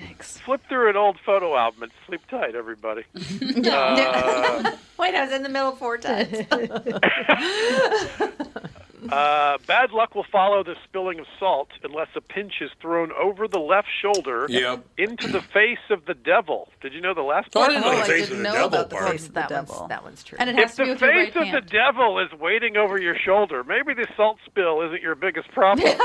Yikes. 0.00 0.38
Flip 0.40 0.60
through 0.68 0.90
an 0.90 0.96
old 0.96 1.16
photo 1.24 1.56
album 1.56 1.84
and 1.84 1.92
sleep 2.06 2.20
tight, 2.30 2.54
everybody. 2.54 3.02
Uh, 3.66 4.72
Wait, 4.98 5.14
I 5.14 5.24
was 5.24 5.32
in 5.32 5.42
the 5.42 5.48
middle 5.48 5.72
four 5.72 5.98
times. 5.98 6.30
Uh, 9.12 9.58
bad 9.66 9.90
luck 9.92 10.14
will 10.14 10.26
follow 10.30 10.62
the 10.62 10.74
spilling 10.84 11.18
of 11.20 11.26
salt 11.38 11.68
unless 11.82 12.08
a 12.16 12.20
pinch 12.20 12.54
is 12.60 12.70
thrown 12.80 13.10
over 13.12 13.46
the 13.48 13.58
left 13.58 13.88
shoulder 14.02 14.46
Yep. 14.48 14.84
into 14.98 15.28
the 15.28 15.40
face 15.40 15.78
of 15.90 16.04
the 16.06 16.14
devil. 16.14 16.68
Did 16.80 16.92
you 16.92 17.00
know 17.00 17.14
the 17.14 17.22
last 17.22 17.48
Oh, 17.54 17.62
I 17.62 17.64
part? 17.64 17.70
didn't 17.72 17.82
know 17.84 17.90
Oh, 17.92 17.96
the 17.96 18.02
I 18.02 18.06
face 18.06 18.28
didn't 18.28 18.32
of 18.32 18.38
the 18.38 18.42
know 18.42 18.52
devil 18.52 18.66
about 18.68 18.90
the 18.90 18.96
face 18.96 19.22
of 19.22 19.28
the 19.34 19.40
that 19.40 19.48
devil. 19.48 19.76
one's 19.78 19.88
that 19.88 20.02
one's 20.04 20.24
true. 20.24 20.38
And 20.40 20.50
it 20.50 20.56
If 20.56 20.62
has 20.62 20.76
to 20.76 20.82
be 20.82 20.88
the 20.88 20.92
with 20.94 21.00
your 21.02 21.10
face 21.12 21.34
right 21.34 21.36
of 21.42 21.48
hand. 21.48 21.56
the 21.56 21.70
devil 21.70 22.18
is 22.18 22.32
waiting 22.40 22.76
over 22.76 23.00
your 23.00 23.16
shoulder, 23.18 23.64
maybe 23.64 23.94
the 23.94 24.06
salt 24.16 24.38
spill 24.46 24.82
isn't 24.82 25.02
your 25.02 25.14
biggest 25.14 25.50
problem. 25.52 25.86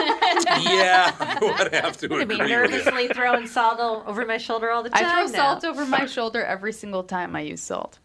yeah, 0.61 1.11
I 1.19 1.37
would 1.63 1.73
have 1.73 1.97
to 1.97 2.05
I'm 2.05 2.09
gonna 2.09 2.25
be 2.25 2.35
agree 2.35 2.61
with 2.61 2.71
you. 2.71 2.77
nervously 2.77 3.07
throwing 3.09 3.47
salt 3.47 3.79
over 3.79 4.25
my 4.25 4.37
shoulder 4.37 4.71
all 4.71 4.83
the 4.83 4.89
time. 4.89 5.05
I 5.05 5.09
throw 5.13 5.31
now. 5.31 5.59
salt 5.59 5.63
over 5.65 5.85
my 5.85 6.05
shoulder 6.05 6.43
every 6.43 6.73
single 6.73 7.03
time 7.03 7.35
I 7.35 7.41
use 7.41 7.61
salt. 7.61 7.99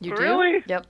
You 0.00 0.14
do? 0.14 0.22
really? 0.22 0.62
Yep. 0.66 0.86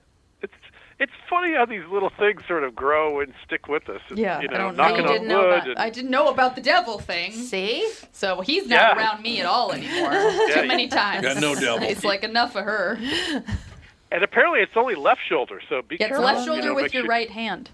It's 1.00 1.12
it's 1.12 1.30
funny 1.30 1.54
how 1.54 1.64
these 1.64 1.84
little 1.90 2.10
things 2.18 2.40
sort 2.48 2.64
of 2.64 2.74
grow 2.74 3.20
and 3.20 3.32
stick 3.46 3.68
with 3.68 3.88
us. 3.88 4.00
It's, 4.10 4.18
Yeah. 4.18 4.40
you 4.40 4.48
know, 4.48 4.54
I 4.54 4.58
don't 4.58 4.76
knocking 4.76 4.96
know. 4.98 5.02
on 5.04 5.12
didn't 5.12 5.28
know 5.28 5.42
wood. 5.42 5.52
that. 5.60 5.68
and, 5.68 5.78
I 5.78 5.90
didn't 5.90 6.10
know 6.10 6.28
about 6.28 6.54
the 6.56 6.60
devil 6.60 6.98
thing. 6.98 7.32
See? 7.32 7.88
So 8.12 8.40
he's 8.40 8.66
not 8.66 8.96
Yeah. 8.96 8.96
around 8.96 9.22
me 9.22 9.38
at 9.40 9.46
all 9.46 9.72
anymore. 9.72 10.10
Yeah, 10.48 10.62
Too 10.62 10.66
many 10.68 10.88
times. 10.88 11.22
Got 11.22 11.40
no 11.40 11.54
devil. 11.54 11.86
It's 11.86 12.02
like 12.04 12.24
enough 12.24 12.56
of 12.56 12.64
her. 12.64 12.98
and 14.10 14.24
apparently 14.24 14.60
it's 14.60 14.76
only 14.76 14.94
left 14.96 15.20
shoulder, 15.28 15.60
so 15.68 15.82
be 15.82 15.96
It's 15.96 16.06
careful. 16.06 16.24
left 16.24 16.40
you 16.40 16.46
shoulder 16.46 16.68
know, 16.68 16.74
with 16.74 16.92
your 16.94 17.02
sure- 17.04 17.10
right 17.10 17.30
hand. 17.30 17.70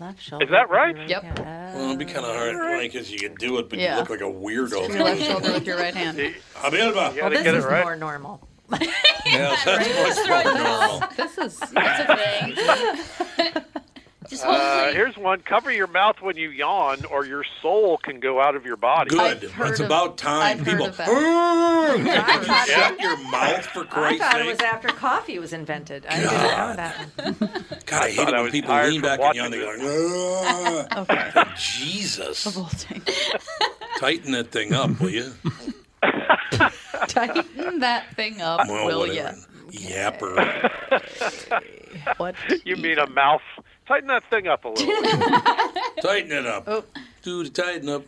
Left 0.00 0.22
shoulder. 0.22 0.44
Is 0.44 0.50
that 0.52 0.70
right? 0.70 0.96
Yep. 1.08 1.38
Well, 1.40 1.86
it'd 1.86 1.98
be 1.98 2.04
kind 2.04 2.24
of 2.24 2.36
hard 2.36 2.82
because 2.82 3.10
you 3.10 3.18
can 3.18 3.34
do 3.34 3.58
it, 3.58 3.68
but 3.68 3.80
Yeah. 3.80 3.94
you 3.94 4.00
look 4.00 4.10
like 4.10 4.20
a 4.20 4.24
weirdo. 4.24 4.88
Your 4.88 5.02
left 5.04 5.22
shoulder 5.22 5.52
with 5.52 5.66
your 5.66 5.76
right 5.78 5.94
hand. 5.94 6.18
Abelba. 6.62 7.12
You 7.16 7.22
Well, 7.22 7.30
this 7.30 7.42
get 7.42 7.54
is 7.56 7.64
it 7.64 7.68
right. 7.68 7.82
more 7.82 7.96
normal. 7.96 8.47
Yes, 8.70 9.64
that's 9.64 10.26
much 10.28 10.44
more 10.44 10.54
normal. 10.54 11.08
This 11.16 11.38
is 11.38 11.58
That's 11.72 12.10
a 12.10 13.54
thing. 13.54 13.62
Uh, 14.44 14.92
here's 14.92 15.16
one. 15.16 15.40
Cover 15.40 15.72
your 15.72 15.86
mouth 15.86 16.20
when 16.20 16.36
you 16.36 16.50
yawn, 16.50 17.02
or 17.06 17.24
your 17.24 17.46
soul 17.62 17.96
can 17.96 18.20
go 18.20 18.42
out 18.42 18.54
of 18.56 18.66
your 18.66 18.76
body. 18.76 19.08
Good. 19.08 19.20
I've 19.42 19.52
heard 19.52 19.70
It's 19.70 19.80
of- 19.80 19.86
about 19.86 20.18
time. 20.18 20.42
I've 20.42 20.66
heard 20.66 20.72
People. 20.80 20.86
of 20.88 20.96
that. 20.98 22.66
You 22.68 22.74
shut 22.74 23.00
your 23.00 23.16
mouth 23.30 23.64
for 23.64 23.80
I 23.80 23.86
Christ's 23.86 24.20
thought 24.20 24.40
it 24.42 24.46
was 24.46 24.58
after 24.60 24.88
coffee 24.88 25.38
was 25.38 25.54
invented. 25.54 26.04
I 26.06 26.16
didn't 26.16 26.32
know 26.34 26.76
that 26.76 26.96
one. 27.16 27.64
God, 27.86 28.02
I 28.02 28.10
hate 28.10 28.28
it 28.28 28.32
when 28.34 28.50
people 28.50 28.74
lean 28.76 29.00
back 29.00 29.12
and 29.18 29.20
watching 29.20 29.40
yawn. 29.40 29.50
They 29.50 29.58
this. 29.60 29.82
go, 29.82 30.42
"Ah." 30.90 31.00
okay. 31.44 31.50
Jesus. 31.56 32.44
Tighten 33.98 34.32
that 34.32 34.50
thing 34.52 34.74
up, 34.74 35.00
will 35.00 35.08
you? 35.08 35.32
Tighten 37.08 37.78
that 37.80 38.14
thing 38.14 38.40
up, 38.40 38.66
Well, 38.68 38.86
will 38.86 38.98
whatever. 39.00 39.36
ya? 39.70 39.70
Yapper. 39.70 40.70
What? 42.18 42.34
You 42.64 42.76
mean 42.76 42.98
a 42.98 43.08
mouth? 43.08 43.42
Tighten 43.86 44.08
that 44.08 44.22
thing 44.30 44.46
up 44.46 44.64
a 44.64 44.68
little. 44.68 44.86
Tighten 46.02 46.32
it 46.32 46.46
up. 46.46 46.64
Oh. 46.66 46.84
Dude, 47.22 47.54
tighten 47.54 47.88
up. 47.88 48.02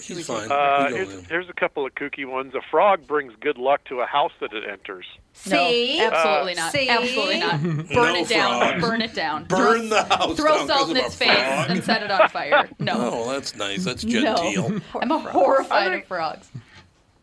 He's 0.00 0.26
fine. 0.26 0.50
Uh, 0.50 0.88
here's, 0.88 1.26
here's 1.26 1.48
a 1.48 1.52
couple 1.52 1.84
of 1.86 1.94
kooky 1.94 2.26
ones. 2.26 2.54
A 2.54 2.60
frog 2.70 3.06
brings 3.06 3.34
good 3.40 3.58
luck 3.58 3.84
to 3.84 4.00
a 4.00 4.06
house 4.06 4.32
that 4.40 4.52
it 4.52 4.64
enters. 4.68 5.04
See? 5.34 6.00
Uh, 6.00 6.10
absolutely 6.10 6.54
not. 6.54 6.72
See? 6.72 6.88
Absolutely 6.88 7.38
not. 7.40 7.62
Burn 7.62 7.86
No 7.90 8.14
it 8.14 8.28
down. 8.28 8.60
frog. 8.60 8.80
Burn 8.80 9.02
it 9.02 9.14
down. 9.14 9.44
Burn 9.44 9.58
throw, 9.80 9.88
the 9.88 10.04
house 10.04 10.36
Throw 10.36 10.56
down 10.58 10.66
salt 10.66 10.80
'cause 10.80 10.90
in 10.90 10.96
its 10.96 11.14
face 11.14 11.28
and 11.28 11.84
set 11.84 12.02
it 12.02 12.10
on 12.10 12.28
fire. 12.30 12.68
No. 12.78 12.94
Oh, 12.96 13.32
that's 13.32 13.54
nice. 13.54 13.84
That's 13.84 14.02
genteel. 14.02 14.70
No. 14.70 14.80
I'm 15.00 15.10
horrified 15.10 15.92
of 15.92 16.04
frogs. 16.06 16.48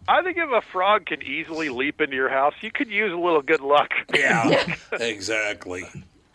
I 0.09 0.23
think 0.23 0.37
if 0.37 0.49
a 0.49 0.61
frog 0.71 1.05
can 1.05 1.21
easily 1.21 1.69
leap 1.69 2.01
into 2.01 2.15
your 2.15 2.29
house, 2.29 2.55
you 2.61 2.71
could 2.71 2.89
use 2.89 3.13
a 3.13 3.15
little 3.15 3.43
good 3.43 3.61
luck. 3.61 3.91
Yeah, 4.11 4.75
exactly. 4.93 5.85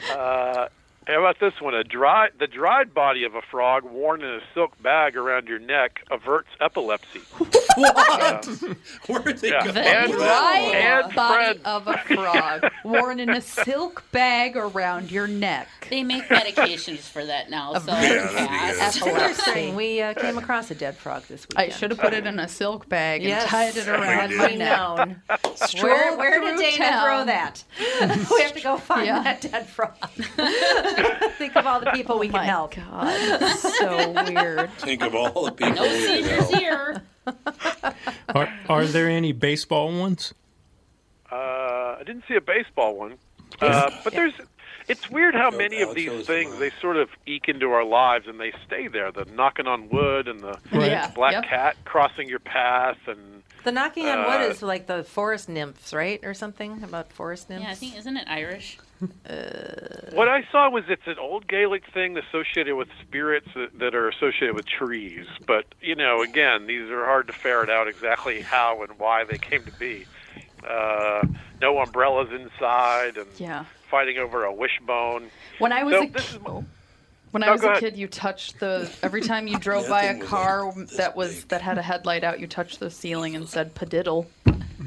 Uh, 0.08 0.68
how 1.06 1.18
about 1.20 1.38
this 1.40 1.60
one? 1.60 1.74
A 1.74 1.84
dry, 1.84 2.28
the 2.38 2.46
dried 2.46 2.94
body 2.94 3.24
of 3.24 3.34
a 3.34 3.42
frog 3.42 3.84
worn 3.84 4.22
in 4.22 4.28
a 4.34 4.40
silk 4.54 4.80
bag 4.82 5.16
around 5.16 5.46
your 5.48 5.58
neck 5.58 6.00
averts 6.10 6.48
epilepsy. 6.60 7.20
what? 7.76 8.46
Where'd 9.06 9.38
they 9.38 9.50
Yeah. 9.50 9.64
go? 9.66 9.72
The 9.72 9.80
And- 9.80 10.12
dry 10.12 10.58
and 10.74 11.14
body 11.14 11.58
Fred. 11.58 11.60
of 11.64 11.86
a 11.88 11.98
frog 11.98 12.70
worn 12.84 13.20
in 13.20 13.30
a 13.30 13.40
silk 13.40 14.04
bag 14.12 14.56
around 14.56 15.10
your 15.10 15.26
neck. 15.26 15.68
They 15.90 16.02
make 16.02 16.24
medications 16.24 17.00
for 17.10 17.24
that 17.24 17.50
now. 17.50 17.74
So 17.74 17.80
That's 17.86 18.98
fast. 18.98 19.06
interesting. 19.06 19.74
We 19.76 20.00
uh, 20.00 20.14
came 20.14 20.38
across 20.38 20.70
a 20.70 20.74
dead 20.74 20.96
frog 20.96 21.24
this 21.24 21.46
week. 21.48 21.58
I 21.58 21.68
should 21.68 21.90
have 21.90 22.00
put 22.00 22.14
it 22.14 22.26
in 22.26 22.38
a 22.38 22.48
silk 22.48 22.88
bag 22.88 23.22
Yes. 23.22 23.42
and 23.42 23.50
tied 23.50 23.76
it 23.76 23.88
around 23.88 24.36
my 24.36 24.54
neck. 24.54 25.16
Stroll 25.56 25.84
Where, 26.16 26.16
where 26.16 26.40
did 26.40 26.58
Dana 26.58 26.76
town. 26.90 27.04
throw 27.04 27.24
that? 27.26 27.64
we 28.30 28.42
have 28.42 28.52
to 28.54 28.60
go 28.62 28.76
find 28.78 29.06
Yeah. 29.06 29.22
that 29.22 29.40
dead 29.42 29.66
frog. 29.68 29.94
Think 31.38 31.56
of 31.56 31.66
all 31.66 31.80
the 31.80 31.90
people 31.92 32.18
we 32.18 32.28
can 32.28 32.44
help. 32.44 32.74
Oh 32.78 32.82
god, 33.38 33.56
so 33.56 34.32
weird. 34.32 34.70
Think 34.78 35.02
of 35.02 35.14
all 35.14 35.44
the 35.44 35.52
people. 35.52 35.74
No 35.74 35.82
we 35.82 35.88
can 35.88 36.22
seizures 36.24 36.50
help. 36.50 36.54
here. 36.56 37.02
Are, 38.34 38.52
are 38.68 38.84
there 38.84 39.08
any 39.08 39.32
baseball 39.32 39.98
ones? 39.98 40.34
Uh, 41.30 41.96
I 41.98 42.02
didn't 42.04 42.24
see 42.28 42.34
a 42.34 42.40
baseball 42.40 42.96
one, 42.96 43.14
uh, 43.60 43.90
but 44.02 44.12
there's. 44.12 44.34
It's 44.86 45.08
weird 45.10 45.34
how 45.34 45.50
many 45.50 45.80
of 45.80 45.94
these 45.94 46.26
things 46.26 46.58
they 46.58 46.70
sort 46.82 46.98
of 46.98 47.08
eke 47.26 47.48
into 47.48 47.70
our 47.70 47.84
lives 47.84 48.26
and 48.28 48.38
they 48.38 48.52
stay 48.66 48.86
there. 48.88 49.10
The 49.10 49.24
knocking 49.24 49.66
on 49.66 49.88
wood 49.88 50.28
and 50.28 50.40
the 50.40 50.58
Right. 50.70 50.90
Yeah, 50.90 51.10
black 51.14 51.32
yep. 51.32 51.44
cat 51.44 51.76
crossing 51.86 52.28
your 52.28 52.40
path 52.40 52.98
and 53.06 53.42
The 53.62 53.72
knocking 53.72 54.06
on 54.06 54.18
Uh, 54.18 54.28
wood 54.28 54.50
is 54.50 54.62
like 54.62 54.86
the 54.86 55.02
forest 55.02 55.48
nymphs, 55.48 55.94
right? 55.94 56.20
Or 56.22 56.34
something 56.34 56.82
about 56.82 57.10
forest 57.10 57.48
nymphs? 57.48 57.64
Yeah, 57.64 57.70
I 57.70 57.74
think 57.74 57.96
isn't 57.96 58.14
it 58.18 58.26
Irish? 58.28 58.78
What 60.14 60.28
I 60.28 60.42
saw 60.52 60.70
was 60.70 60.84
it's 60.88 61.06
an 61.06 61.18
old 61.20 61.48
Gaelic 61.48 61.82
thing 61.92 62.16
associated 62.16 62.76
with 62.76 62.88
spirits 63.02 63.48
that, 63.54 63.78
that 63.80 63.94
are 63.94 64.08
associated 64.08 64.54
with 64.54 64.66
trees. 64.66 65.26
But, 65.46 65.64
you 65.80 65.94
know, 65.96 66.22
again, 66.22 66.66
these 66.66 66.88
are 66.90 67.04
hard 67.04 67.26
to 67.26 67.32
ferret 67.32 67.68
out 67.70 67.88
exactly 67.88 68.40
how 68.42 68.82
and 68.88 68.98
why 68.98 69.24
they 69.24 69.38
came 69.38 69.64
to 69.66 69.72
be. 69.72 70.06
Uh, 70.68 71.24
no 71.60 71.78
umbrellas 71.78 72.28
inside 72.32 73.16
and 73.16 73.28
Yeah. 73.38 73.64
fighting 73.90 74.18
over 74.18 74.44
a 74.44 74.52
wishbone. 74.52 75.30
When 75.58 75.72
I 75.72 75.82
was 75.82 75.94
So 75.94 76.02
a 76.04 76.06
this 76.08 76.30
is 76.32 76.38
When 77.32 77.42
I 77.42 77.50
was 77.50 77.62
a 77.62 77.66
ahead. 77.66 77.80
kid, 77.80 77.96
you 77.96 78.06
touched 78.06 78.60
the 78.60 78.90
every 79.02 79.20
time 79.32 79.46
you 79.48 79.56
drove 79.58 79.82
Yeah, 79.84 79.90
by 79.90 80.02
a 80.02 80.12
thing 80.12 80.20
was 80.20 80.28
car 80.28 80.74
that 80.96 81.16
was 81.16 81.44
that 81.46 81.60
had 81.62 81.76
a 81.78 81.82
headlight 81.82 82.24
out, 82.24 82.40
you 82.40 82.46
touched 82.46 82.78
the 82.80 82.90
ceiling 82.90 83.34
and 83.34 83.48
said 83.48 83.74
"padiddle." 83.74 84.26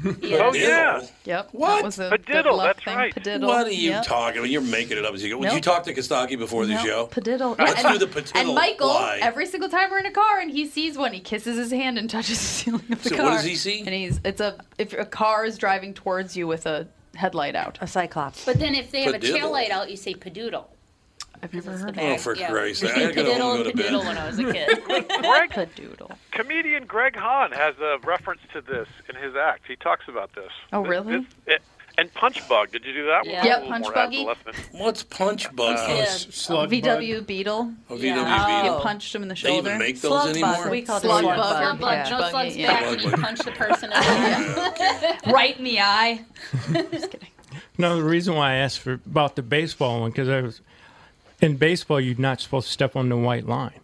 Oh, 0.04 0.54
yeah. 0.54 1.02
Yep. 1.24 1.48
What? 1.52 1.76
That 1.76 1.84
was 1.84 1.98
a 1.98 2.10
Padiddle, 2.10 2.62
that's 2.62 2.82
thing. 2.84 2.96
right. 2.96 3.14
Padiddle. 3.14 3.46
What 3.46 3.66
are 3.66 3.70
you 3.70 3.90
Yep. 3.90 4.04
talking 4.04 4.38
about? 4.38 4.50
You're 4.50 4.60
making 4.62 4.98
it 4.98 5.04
up 5.04 5.14
as 5.14 5.22
you 5.22 5.30
go. 5.30 5.38
Would 5.38 5.52
you 5.52 5.60
talk 5.60 5.84
to 5.84 5.94
Kostaki 5.94 6.38
before 6.38 6.66
the 6.66 6.74
No, 6.74 6.84
show? 6.84 7.06
Padiddle. 7.06 7.58
Let's 7.58 7.84
and, 7.84 7.98
do 7.98 8.06
the 8.06 8.12
padiddle. 8.20 8.36
And 8.40 8.54
Michael, 8.54 8.88
Why? 8.88 9.18
every 9.22 9.46
single 9.46 9.68
time 9.68 9.90
we're 9.90 9.98
in 9.98 10.06
a 10.06 10.10
car 10.10 10.38
and 10.40 10.50
he 10.50 10.66
sees 10.66 10.96
one, 10.98 11.12
he 11.12 11.20
kisses 11.20 11.56
his 11.56 11.70
hand 11.70 11.98
and 11.98 12.08
touches 12.10 12.38
the 12.38 12.44
ceiling 12.44 12.84
of 12.92 13.02
the 13.02 13.08
So 13.10 13.16
car. 13.16 13.24
what 13.26 13.32
does 13.32 13.44
he 13.44 13.54
see? 13.56 13.80
And 13.80 13.90
he's 13.90 14.20
it's 14.24 14.40
a 14.40 14.58
if 14.78 14.92
a 14.92 15.04
car 15.04 15.44
is 15.44 15.58
driving 15.58 15.94
towards 15.94 16.36
you 16.36 16.46
with 16.46 16.66
a 16.66 16.86
headlight 17.14 17.56
out. 17.56 17.78
A 17.80 17.86
cyclops. 17.86 18.44
But 18.44 18.58
then 18.58 18.74
if 18.74 18.90
they 18.90 19.02
have 19.02 19.14
a 19.14 19.18
tail 19.18 19.50
light 19.50 19.70
out, 19.70 19.90
you 19.90 19.96
say 19.96 20.14
padoodle. 20.14 20.66
I've 21.42 21.54
never 21.54 21.70
It's 21.70 21.78
the 21.80 21.86
heard 21.86 21.94
bag. 21.96 22.18
Oh, 22.18 22.22
for 22.22 22.36
yeah. 22.36 22.50
Christ's 22.50 22.82
We 22.82 22.88
sake. 22.88 22.96
say 22.96 23.04
I 23.06 23.12
gotta 23.12 23.28
padiddle 23.30 23.38
go 23.38 23.54
and 23.56 23.64
to 23.64 23.76
bed. 23.76 23.86
padiddle 23.86 24.04
when 24.04 24.18
I 24.18 24.26
was 24.26 24.38
a 24.38 24.52
kid. 24.52 24.84
Greg, 25.22 25.50
Padoodle. 25.50 26.16
comedian 26.32 26.86
Greg 26.86 27.16
Hahn 27.16 27.52
has 27.52 27.74
a 27.78 27.98
reference 28.04 28.40
to 28.52 28.60
this 28.60 28.88
in 29.08 29.16
his 29.16 29.34
act. 29.36 29.62
He 29.68 29.76
talks 29.76 30.06
about 30.08 30.34
this. 30.34 30.50
Oh, 30.72 30.80
really? 30.84 31.18
this- 31.18 31.26
it- 31.46 31.62
and 31.96 32.14
Punch 32.14 32.48
Bug. 32.48 32.70
Did 32.70 32.84
you 32.84 32.92
do 32.92 33.06
that 33.06 33.24
one? 33.24 33.30
Yeah. 33.34 33.44
Yep, 33.44 33.66
Punch 33.66 33.82
more 33.82 33.92
Buggy. 33.92 34.24
What's 34.70 35.02
punch 35.02 35.52
bug? 35.56 35.76
Uh, 35.76 35.92
Yeah. 35.94 36.04
Slug 36.04 36.70
VW 36.70 37.26
Beetle. 37.26 37.72
Oh, 37.90 37.96
Yeah. 37.96 38.14
VW 38.64 38.76
You 38.76 38.80
punched 38.84 39.12
him 39.12 39.22
in 39.22 39.28
the 39.28 39.34
They 39.34 39.40
shoulder. 39.40 39.68
even 39.70 39.78
make 39.80 40.00
those 40.00 40.12
Slug 40.12 40.28
anymore? 40.28 40.52
bug. 40.52 40.70
We 40.70 40.82
call 40.82 40.98
it 40.98 41.00
Slug 41.00 41.20
slug 41.24 41.36
bug. 41.36 41.38
bug. 41.38 41.56
Slug 41.66 41.80
bug, 41.80 41.90
Yeah. 41.92 42.08
no 42.10 42.18
Buggy, 42.18 42.30
slugs 42.30 42.56
yeah. 42.56 42.66
back 42.80 42.90
when 42.90 43.00
you 43.00 43.10
punch 43.16 43.38
the 43.40 43.50
person 43.50 43.84
in 43.86 43.90
the 43.90 43.96
eye. 43.98 45.18
right 45.32 45.58
in 45.58 45.64
the 45.64 45.80
eye. 45.80 46.24
Just 46.92 47.10
kidding. 47.10 47.28
No, 47.76 47.96
the 47.96 48.04
reason 48.04 48.36
why 48.36 48.52
I 48.52 48.54
asked 48.58 48.78
for 48.78 48.92
about 48.92 49.34
the 49.34 49.42
baseball 49.42 50.00
one 50.02 50.10
because 50.10 50.28
I 50.28 50.40
was 50.40 50.60
in 51.40 51.56
baseball. 51.56 52.00
You're 52.00 52.18
not 52.18 52.40
supposed 52.40 52.66
to 52.66 52.72
step 52.72 52.96
on 52.96 53.08
the 53.08 53.16
white 53.16 53.46
line. 53.46 53.80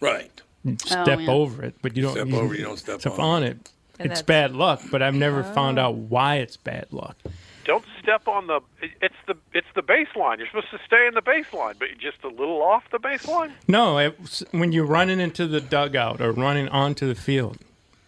Right. 0.00 0.30
You 0.64 0.76
Oh, 0.84 1.02
step 1.02 1.20
yeah. 1.20 1.30
over 1.30 1.64
it, 1.64 1.74
but 1.82 1.96
you 1.96 2.02
don't 2.02 2.12
Step 2.12 2.32
over, 2.32 2.54
you 2.54 2.64
don't 2.64 2.76
step 2.78 3.06
on 3.06 3.20
on 3.20 3.42
it. 3.42 3.70
And 3.98 4.10
it's 4.10 4.22
bad 4.22 4.54
luck, 4.54 4.80
but 4.90 5.02
I've 5.02 5.14
never 5.14 5.42
found 5.42 5.78
oh. 5.78 5.82
out 5.82 5.94
why 5.94 6.36
it's 6.36 6.56
bad 6.56 6.86
luck. 6.90 7.16
Don't 7.64 7.84
step 8.02 8.26
on 8.26 8.48
the. 8.48 8.60
It's 9.00 9.14
the 9.26 9.36
it's 9.52 9.68
the 9.74 9.82
baseline. 9.82 10.38
You're 10.38 10.48
supposed 10.48 10.70
to 10.72 10.80
stay 10.84 11.06
in 11.06 11.14
the 11.14 11.22
baseline, 11.22 11.78
but 11.78 11.88
you're 11.90 12.12
just 12.12 12.24
a 12.24 12.28
little 12.28 12.60
off 12.62 12.82
the 12.90 12.98
baseline. 12.98 13.52
No, 13.68 13.98
it, 13.98 14.42
when 14.50 14.72
you're 14.72 14.86
running 14.86 15.20
into 15.20 15.46
the 15.46 15.60
dugout 15.60 16.20
or 16.20 16.32
running 16.32 16.68
onto 16.68 17.06
the 17.06 17.14
field, 17.14 17.58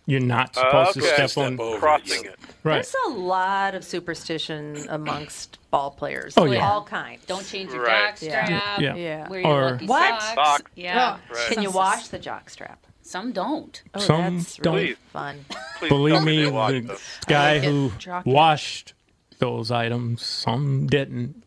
you're 0.06 0.20
not 0.20 0.54
supposed 0.54 0.90
okay. 0.96 1.00
to 1.00 1.06
step, 1.14 1.30
Step 1.30 1.44
on. 1.44 1.60
over. 1.60 1.78
Crossing 1.78 2.24
yeah. 2.24 2.30
it. 2.32 2.38
Right. 2.62 2.74
There's 2.74 2.94
a 3.06 3.10
lot 3.10 3.74
of 3.74 3.84
superstition 3.84 4.86
amongst 4.88 5.58
ball 5.70 5.90
players. 5.90 6.34
Oh, 6.36 6.44
yeah. 6.44 6.68
All 6.70 6.82
kinds. 6.84 7.24
Don't 7.26 7.46
change 7.46 7.72
your 7.72 7.84
Right. 7.84 8.14
jockstrap. 8.14 8.78
Yeah. 8.80 8.94
Yeah. 8.94 9.28
Wear 9.28 9.40
your 9.40 9.50
Or- 9.50 9.70
lucky 9.72 9.86
What? 9.86 10.22
socks. 10.22 10.34
Socks. 10.34 10.70
Yeah. 10.74 11.18
Oh, 11.18 11.34
right. 11.34 11.52
Can 11.52 11.62
you 11.62 11.70
wash 11.70 12.08
the 12.08 12.18
jockstrap? 12.18 12.76
Some 13.02 13.32
don't. 13.32 13.82
Oh, 13.94 14.00
Some 14.00 14.38
that's 14.38 14.56
don't. 14.56 14.74
really 14.74 14.94
fun. 15.12 15.44
Please 15.78 15.88
Believe 15.90 16.22
me, 16.22 16.44
the 16.44 16.80
this. 16.86 17.20
guy 17.26 17.54
like 17.58 17.64
who 17.64 17.92
Jockey. 17.98 18.30
washed 18.30 18.94
those 19.40 19.70
items, 19.70 20.24
some 20.24 20.86
didn't. 20.86 21.42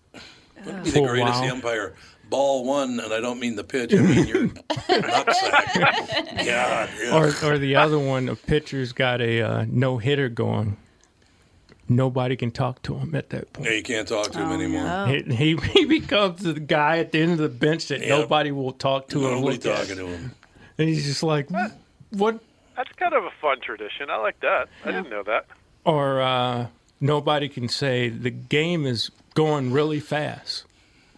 Wouldn't 0.65 0.83
be 0.83 0.91
For 0.91 1.01
the 1.01 1.07
greatest 1.07 1.41
while. 1.41 1.51
umpire. 1.51 1.95
Ball 2.29 2.65
one, 2.65 2.99
and 2.99 3.13
I 3.13 3.19
don't 3.21 3.39
mean 3.39 3.55
the 3.55 3.63
pitch. 3.63 3.93
I 3.93 3.97
mean 3.97 4.27
your 4.27 4.47
nutsack. 4.47 5.73
God. 6.45 6.45
Yeah. 6.45 6.87
Or, 7.13 7.27
or 7.49 7.57
the 7.57 7.75
other 7.75 7.99
one, 7.99 8.29
a 8.29 8.35
pitcher's 8.35 8.91
got 8.93 9.21
a 9.21 9.41
uh, 9.41 9.65
no 9.69 9.97
hitter 9.97 10.29
going. 10.29 10.77
Nobody 11.89 12.35
can 12.35 12.51
talk 12.51 12.81
to 12.83 12.95
him 12.95 13.15
at 13.15 13.29
that 13.29 13.53
point. 13.53 13.69
Yeah, 13.69 13.75
you 13.77 13.83
can't 13.83 14.07
talk 14.07 14.31
to 14.31 14.39
him 14.39 14.51
anymore. 14.51 14.85
Oh. 14.85 15.05
He, 15.05 15.21
he, 15.33 15.55
he 15.71 15.85
becomes 15.85 16.43
the 16.43 16.53
guy 16.59 16.97
at 16.97 17.13
the 17.13 17.21
end 17.21 17.31
of 17.31 17.37
the 17.37 17.47
bench 17.47 17.87
that 17.87 18.01
Yep. 18.01 18.09
nobody 18.09 18.51
will 18.51 18.73
talk 18.73 19.07
to 19.09 19.19
or 19.25 19.31
Nobody 19.35 19.55
look 19.57 19.65
at. 19.65 19.87
talking 19.87 19.95
to 19.95 20.07
him. 20.07 20.33
And 20.77 20.89
he's 20.89 21.05
just 21.05 21.23
like, 21.23 21.49
what? 22.11 22.39
That's 22.75 22.91
kind 22.97 23.13
of 23.13 23.23
a 23.23 23.31
fun 23.41 23.61
tradition. 23.61 24.09
I 24.09 24.17
like 24.17 24.39
that. 24.41 24.67
I 24.83 24.91
didn't 24.91 25.09
know 25.09 25.23
that. 25.23 25.45
Or 25.85 26.21
uh, 26.21 26.67
nobody 26.99 27.47
can 27.47 27.69
say 27.69 28.09
the 28.09 28.29
game 28.31 28.85
is 28.85 29.09
going 29.33 29.71
really 29.71 30.01
fast. 30.01 30.65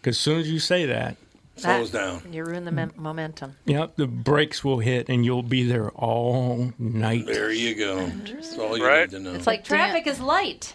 Because 0.09 0.17
as 0.17 0.23
soon 0.23 0.39
as 0.39 0.51
you 0.51 0.59
say 0.59 0.85
that, 0.87 1.17
Slows 1.55 1.91
down. 1.91 2.21
You 2.31 2.45
ruin 2.45 2.63
the 2.65 2.71
mem- 2.71 2.93
momentum. 2.95 3.55
yep, 3.65 3.95
the 3.97 4.07
brakes 4.07 4.63
will 4.63 4.79
hit 4.79 5.07
and 5.09 5.23
you'll 5.25 5.43
be 5.43 5.63
there 5.63 5.89
all 5.91 6.71
night. 6.79 7.25
There 7.25 7.51
you 7.51 7.75
go. 7.75 8.05
That's 8.07 8.57
all 8.57 8.77
you 8.77 8.85
Right. 8.87 9.01
need 9.11 9.17
to 9.17 9.19
know. 9.19 9.33
It's 9.33 9.45
like 9.45 9.65
traffic 9.65 10.07
is 10.07 10.19
light 10.21 10.73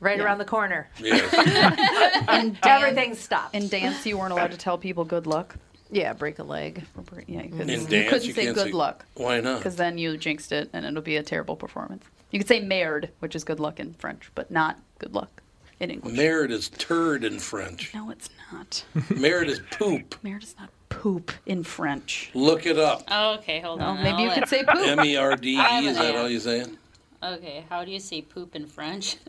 right 0.00 0.18
around 0.20 0.38
the 0.38 0.44
corner. 0.44 0.88
yes. 0.98 1.32
And 2.28 2.58
Everything 2.64 3.14
stops. 3.14 3.54
In 3.54 3.68
dance, 3.68 4.04
you 4.04 4.18
weren't 4.18 4.32
allowed 4.32 4.50
to 4.50 4.58
tell 4.58 4.76
people 4.76 5.04
good 5.04 5.26
luck. 5.28 5.54
yeah, 5.90 6.12
break 6.12 6.38
a 6.40 6.44
leg. 6.44 6.82
Yeah, 7.28 7.42
you 7.44 7.48
couldn't, 7.50 7.70
In 7.70 7.80
you 7.82 7.86
couldn't 8.08 8.24
you 8.24 8.32
say 8.34 8.44
can't 8.46 8.54
good 8.56 8.66
say- 8.66 8.72
luck 8.72 9.06
Why 9.14 9.40
not? 9.40 9.58
because 9.60 9.76
then 9.76 9.96
you 9.98 10.16
jinxed 10.18 10.50
it 10.52 10.68
and 10.74 10.84
it'll 10.84 11.00
be 11.00 11.16
a 11.16 11.22
terrible 11.22 11.54
performance. 11.56 12.04
You 12.32 12.38
could 12.40 12.48
say 12.48 12.60
merde, 12.60 13.08
which 13.20 13.34
is 13.36 13.44
good 13.44 13.60
luck 13.60 13.78
in 13.80 13.94
French, 13.94 14.30
but 14.34 14.50
not 14.50 14.78
good 14.98 15.14
luck 15.14 15.42
in 15.80 15.90
English. 15.90 16.16
Merit 16.16 16.50
is 16.50 16.68
turd 16.70 17.24
in 17.24 17.38
French. 17.38 17.92
no, 17.94 18.10
it's 18.10 18.28
not. 18.52 18.84
Merit 19.16 19.48
is 19.48 19.60
poop. 19.70 20.16
Merde 20.22 20.44
is 20.44 20.54
not 20.58 20.70
poop 20.88 21.30
in 21.46 21.62
French. 21.62 22.30
Look 22.34 22.66
it 22.66 22.78
up. 22.78 23.04
Oh, 23.10 23.34
okay, 23.34 23.60
hold 23.60 23.80
Well, 23.80 23.90
on. 23.90 24.02
maybe 24.02 24.22
you 24.22 24.28
I'll 24.28 24.34
could 24.34 24.40
let- 24.42 24.48
say 24.48 24.64
poop. 24.64 24.86
M 24.86 25.04
E 25.04 25.16
R 25.16 25.36
D 25.36 25.54
E. 25.56 25.58
I 25.58 25.80
Is 25.82 25.96
that 25.98 26.16
all 26.16 26.28
you're 26.28 26.40
saying? 26.40 26.76
Okay, 27.22 27.64
how 27.68 27.84
do 27.84 27.90
you 27.90 28.00
say 28.00 28.22
poop 28.22 28.54
in 28.56 28.66
French? 28.66 29.16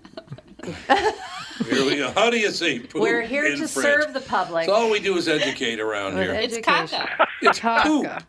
Here 0.63 1.85
we 1.85 1.97
go. 1.97 2.11
How 2.11 2.29
do 2.29 2.37
you 2.37 2.51
say 2.51 2.79
poop? 2.79 2.85
In 2.85 2.89
French? 2.91 3.01
We're 3.03 3.21
here 3.23 3.45
in 3.45 3.59
to 3.59 3.67
French? 3.67 4.03
serve 4.05 4.13
the 4.13 4.19
public. 4.21 4.65
So 4.65 4.73
all 4.73 4.89
we 4.91 4.99
do 4.99 5.15
is 5.17 5.27
educate 5.27 5.79
around 5.79 6.17
here. 6.17 6.33
it's 6.33 6.53
Education. 6.53 6.99
caca. 6.99 7.25
It's 7.41 7.59
poop. 7.59 8.05
Caca. 8.05 8.23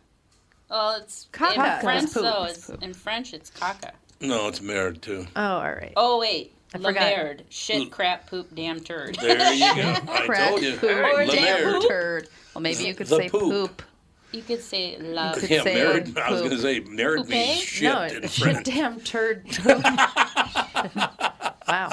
Well, 0.69 0.95
it's 1.01 1.27
Caca 1.33 1.55
in 1.55 1.61
is 1.77 1.81
French 1.83 2.13
poop. 2.13 2.23
though. 2.23 2.43
It's 2.45 2.57
It's, 2.57 2.67
poop. 2.67 2.83
in 2.83 2.93
French, 2.93 3.33
it's 3.33 3.51
caca. 3.51 3.91
No, 4.21 4.47
it's 4.47 4.61
merit 4.61 5.01
too. 5.01 5.25
Oh, 5.35 5.41
all 5.57 5.63
right. 5.73 5.93
Oh 5.97 6.19
wait, 6.19 6.53
I 6.73 6.77
la 6.77 6.89
forgot. 6.89 7.41
Shit, 7.49 7.91
crap, 7.91 8.27
poop, 8.29 8.53
damn 8.55 8.79
turd. 8.79 9.15
There 9.15 9.53
you 9.53 9.59
go. 9.75 9.81
I 10.11 10.25
Crap, 10.25 10.49
told 10.49 10.61
you. 10.63 10.77
poop, 10.77 10.89
La 10.91 11.25
damn 11.25 11.63
Merde. 11.71 11.87
turd. 11.87 12.29
Well, 12.55 12.61
maybe 12.61 12.83
you 12.83 12.93
could 12.95 13.07
The 13.07 13.15
say 13.17 13.29
poop. 13.29 13.41
poop. 13.41 13.83
You 14.31 14.41
could 14.41 14.61
say 14.61 14.97
love. 14.97 15.35
could 15.39 15.49
yeah, 15.49 15.63
say 15.63 15.73
married. 15.75 16.17
I 16.17 16.31
was 16.31 16.39
going 16.39 16.51
to 16.53 16.59
say 16.61 16.79
married 16.79 17.27
means 17.27 17.59
shit 17.61 17.91
no, 17.93 18.03
in 18.03 18.21
shit, 18.27 18.31
French. 18.31 18.65
damn 18.65 19.01
turd. 19.01 19.45
wow. 21.67 21.89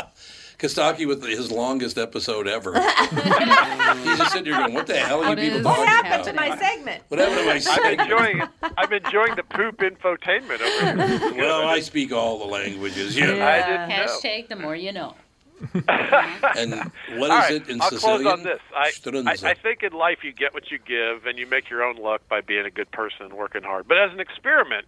Kostaki 0.59 1.07
with 1.07 1.23
his 1.23 1.53
longest 1.53 1.99
episode 1.99 2.49
ever. 2.49 2.73
He's 2.81 4.19
just 4.19 4.33
sitting 4.33 4.47
here 4.53 4.61
going, 4.61 4.75
"What 4.75 4.89
the 4.89 4.99
hell 4.99 5.23
are 5.23 5.31
you 5.31 5.37
people 5.37 5.63
talking 5.63 5.85
about? 5.85 6.59
segment? 6.59 7.03
What 7.09 7.19
happened 7.21 7.39
to 7.39 7.45
my 7.47 7.59
segment?" 7.59 7.79
I'm 7.79 7.99
segment?" 7.99 8.01
enjoying 8.01 8.41
it. 8.41 8.49
I'm 8.77 8.93
enjoying 8.93 9.35
the 9.37 9.45
poop 9.45 9.79
infotainment 9.79 10.61
over 10.61 11.07
here. 11.07 11.35
Well, 11.37 11.69
I 11.69 11.79
speak 11.81 12.13
all 12.13 12.39
the 12.41 12.47
languages. 12.47 13.17
Yeah. 13.17 13.47
I 13.47 13.67
didn't 13.71 13.89
know. 13.89 14.07
Hashtag 14.07 14.49
the 14.49 14.57
more 14.57 14.75
you 14.75 14.93
know. 14.93 15.15
And 16.57 16.73
what 17.17 17.27
is 17.27 17.31
All 17.31 17.39
right, 17.39 17.53
it 17.53 17.69
in 17.69 17.81
I'll 17.81 17.91
Sicilian? 17.91 18.23
close 18.23 18.33
on 18.33 18.43
this. 18.45 18.61
I, 18.75 18.93
I, 19.47 19.51
I 19.51 19.55
think 19.55 19.83
in 19.83 19.93
life 19.93 20.19
you 20.23 20.33
get 20.33 20.55
what 20.55 20.71
you 20.71 20.79
give, 20.79 21.27
and 21.27 21.39
you 21.39 21.47
make 21.47 21.69
your 21.71 21.83
own 21.83 21.97
luck 21.97 22.23
by 22.29 22.41
being 22.41 22.65
a 22.65 22.71
good 22.71 22.91
person 22.91 23.27
and 23.27 23.35
working 23.35 23.63
hard. 23.63 23.87
But 23.89 23.99
as 23.99 24.13
an 24.13 24.21
experiment, 24.21 24.87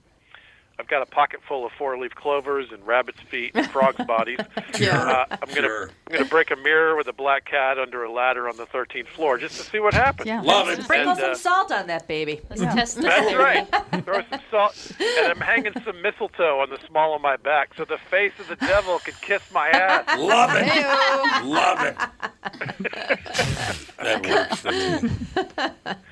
I've 0.80 0.88
got 0.88 1.02
a 1.02 1.06
pocket 1.06 1.40
full 1.46 1.66
of 1.66 1.72
four-leaf 1.72 2.14
clovers 2.14 2.72
and 2.72 2.82
rabbit's 2.86 3.20
feet 3.20 3.50
and 3.54 3.70
frogs' 3.70 4.02
bodies. 4.06 4.38
Uh, 4.80 5.26
I'm 5.30 5.38
gonna 5.48 5.60
Sure. 5.60 5.90
I'm 6.06 6.12
gonna 6.14 6.24
break 6.24 6.50
a 6.50 6.56
mirror 6.56 6.96
with 6.96 7.06
a 7.06 7.12
black 7.12 7.44
cat 7.44 7.78
under 7.78 8.02
a 8.02 8.10
ladder 8.10 8.48
on 8.48 8.56
the 8.56 8.64
13th 8.66 9.08
floor 9.08 9.36
just 9.36 9.56
to 9.60 9.62
see 9.62 9.78
what 9.78 9.92
happens. 9.92 10.26
Yeah. 10.26 10.40
Love 10.40 10.68
it. 10.68 10.82
Sprinkle 10.82 11.16
some 11.16 11.32
uh, 11.32 11.34
salt 11.34 11.70
on 11.70 11.86
that 11.88 12.08
baby. 12.08 12.40
Let's 12.48 12.62
test 12.62 12.96
the 12.96 13.02
That's 13.02 13.34
right. 13.34 13.68
Throw 14.04 14.22
some 14.30 14.40
salt, 14.50 14.92
and 14.98 15.26
I'm 15.32 15.40
hanging 15.40 15.74
some 15.84 16.00
mistletoe 16.00 16.60
on 16.60 16.70
the 16.70 16.78
small 16.86 17.14
of 17.14 17.20
my 17.20 17.36
back, 17.36 17.74
so 17.76 17.84
the 17.84 17.98
face 17.98 18.32
of 18.38 18.48
the 18.48 18.56
devil 18.56 18.98
could 19.00 19.20
kiss 19.20 19.42
my 19.52 19.68
ass. 19.68 20.06
Love 20.18 20.50
it. 20.54 21.44
Love 21.44 21.82
it. 21.84 21.96
that 23.98 24.26
works 24.26 24.60
for 24.60 24.72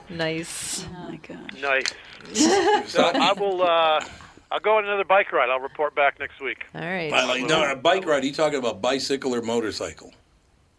Nice. 0.10 0.86
Oh 0.96 1.10
my 1.10 1.16
gosh. 1.18 1.62
Nice. 1.62 1.94
So 2.92 3.04
I 3.04 3.34
will. 3.34 3.62
Uh, 3.62 4.04
I'll 4.52 4.60
go 4.60 4.78
on 4.78 4.86
another 4.86 5.04
bike 5.04 5.32
ride. 5.32 5.50
I'll 5.50 5.60
report 5.60 5.96
back 5.96 6.20
next 6.20 6.40
week. 6.42 6.66
All 6.74 6.82
right. 6.82 7.12
By 7.12 7.42
no, 7.42 7.72
a 7.72 7.76
bike 7.76 8.06
ride. 8.06 8.24
Are 8.24 8.26
you 8.26 8.34
talking 8.34 8.58
about 8.60 8.82
bicycle 8.82 9.34
or 9.36 9.42
motorcycle? 9.42 10.12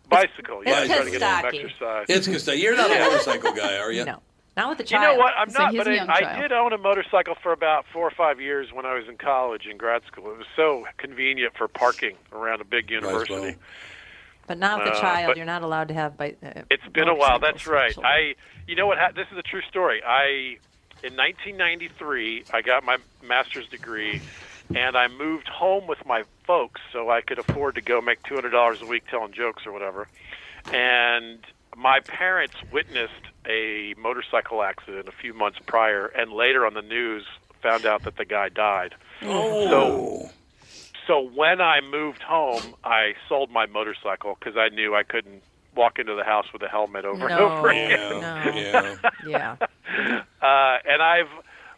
Bicycle. 0.09 0.63
Yeah, 0.65 0.81
It's 0.83 0.93
trying 0.93 1.05
to 1.05 1.11
get 1.11 1.21
some 1.21 1.45
exercise. 1.47 2.07
It's 2.09 2.27
because 2.27 2.47
you're 2.61 2.77
not 2.77 2.91
a 2.91 2.99
motorcycle 2.99 3.53
guy, 3.53 3.77
are 3.79 3.91
you? 3.93 4.05
No, 4.05 4.21
not 4.57 4.69
with 4.71 4.79
the 4.79 4.85
child. 4.85 5.03
You 5.03 5.19
know 5.19 5.19
what? 5.23 5.35
I'm 5.37 5.51
So 5.51 5.59
not, 5.59 5.71
he's 5.73 5.79
but 5.79 5.87
a 5.89 5.91
I, 5.91 5.95
young 5.95 6.09
I 6.11 6.41
did 6.41 6.53
own 6.53 6.73
a 6.73 6.79
motorcycle 6.79 7.35
for 7.43 7.53
about 7.53 7.87
four 7.93 8.07
or 8.07 8.13
five 8.13 8.41
years 8.41 8.73
when 8.73 8.87
I 8.87 8.95
was 8.95 9.09
in 9.09 9.19
college 9.19 9.67
and 9.69 9.79
grad 9.79 10.03
school. 10.07 10.31
It 10.31 10.39
was 10.39 10.47
so 10.57 10.87
convenient 10.99 11.55
for 11.57 11.67
parking 11.69 12.17
around 12.33 12.61
a 12.61 12.65
big 12.65 12.91
university. 12.91 13.57
But 14.47 14.59
not 14.59 14.79
with 14.85 14.93
the 14.93 14.99
Uh, 14.99 15.01
child. 15.01 15.37
You're 15.37 15.45
not 15.47 15.63
allowed 15.63 15.89
to 15.89 15.95
have. 15.95 16.17
Bi- 16.17 16.37
uh, 16.45 16.63
It's 16.71 16.87
been 16.93 17.09
a 17.09 17.15
while. 17.15 17.41
That's 17.41 17.67
right. 17.67 17.93
children. 17.93 18.13
I, 18.13 18.35
you 18.67 18.75
know 18.75 18.87
what? 18.87 18.99
Ha- 18.99 19.13
this 19.15 19.27
is 19.33 19.39
a 19.39 19.43
true 19.43 19.63
story. 19.69 20.03
I, 20.03 20.59
in 21.03 21.17
1993, 21.17 22.45
I 22.53 22.63
got 22.63 22.85
my 22.85 22.99
master's 23.23 23.69
degree, 23.69 24.21
and 24.75 24.97
I 24.97 25.09
moved 25.09 25.49
home 25.49 25.87
with 25.87 26.05
my 26.07 26.25
folks 26.45 26.81
so 26.93 27.11
I 27.11 27.21
could 27.21 27.39
afford 27.39 27.77
to 27.77 27.81
go 27.81 28.01
make 28.01 28.23
$200 28.23 28.83
a 28.83 28.87
week 28.87 29.05
telling 29.09 29.33
jokes 29.33 29.67
or 29.67 29.73
whatever. 29.73 30.09
And 30.73 31.39
my 31.77 32.01
parents 32.01 32.57
witnessed 32.73 33.13
a 33.47 33.95
motorcycle 33.99 34.63
accident 34.63 35.09
a 35.09 35.13
few 35.13 35.35
months 35.35 35.59
prior, 35.67 36.07
and 36.07 36.33
later 36.33 36.67
on 36.67 36.75
the 36.75 36.83
news 36.83 37.25
found 37.63 37.87
out 37.87 38.03
that 38.03 38.17
the 38.17 38.25
guy 38.25 38.49
died. 38.49 38.95
Oh. 39.23 39.69
So, 39.69 40.31
so 41.07 41.21
when 41.21 41.61
I 41.61 41.81
moved 41.81 42.23
home, 42.23 42.75
I 42.83 43.15
sold 43.29 43.51
my 43.51 43.67
motorcycle 43.67 44.37
because 44.39 44.57
I 44.57 44.75
knew 44.75 44.95
I 44.95 45.05
couldn't 45.05 45.43
walk 45.77 45.99
into 45.99 46.15
the 46.15 46.25
house 46.25 46.47
with 46.53 46.63
a 46.63 46.69
helmet 46.69 47.05
over 47.05 47.29
and 47.29 47.39
over 47.41 47.69
again. 47.69 48.21
no. 48.21 48.53
Yeah. 48.55 48.97
Yeah. 49.27 49.57
Uh, 50.43 50.79
and 50.89 51.03
I've 51.03 51.29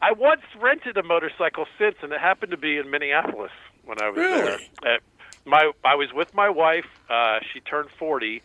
I 0.00 0.12
once 0.12 0.42
rented 0.60 0.96
a 0.96 1.02
motorcycle 1.02 1.66
since, 1.78 1.96
and 2.02 2.12
it 2.12 2.20
happened 2.20 2.52
to 2.52 2.56
be 2.56 2.76
in 2.78 2.90
Minneapolis 2.90 3.50
when 3.84 4.00
I 4.00 4.08
was 4.10 4.18
Really? 4.18 4.42
there. 4.82 4.94
Uh, 4.96 4.98
my 5.44 5.72
I 5.84 5.94
was 5.96 6.08
with 6.14 6.34
my 6.34 6.48
wife. 6.48 6.86
Uh, 7.10 7.38
she 7.52 7.60
turned 7.60 7.88
forty, 7.98 8.42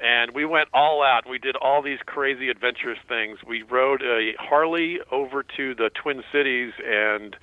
and 0.00 0.32
we 0.32 0.44
went 0.44 0.68
all 0.72 1.02
out. 1.02 1.28
We 1.28 1.38
did 1.38 1.56
all 1.56 1.82
these 1.82 1.98
crazy 2.06 2.48
adventurous 2.50 2.98
things. 3.08 3.38
We 3.46 3.62
rode 3.62 4.02
a 4.02 4.32
Harley 4.38 5.00
over 5.10 5.42
to 5.56 5.74
the 5.74 5.90
Twin 5.94 6.22
Cities 6.32 6.72
and 6.86 7.36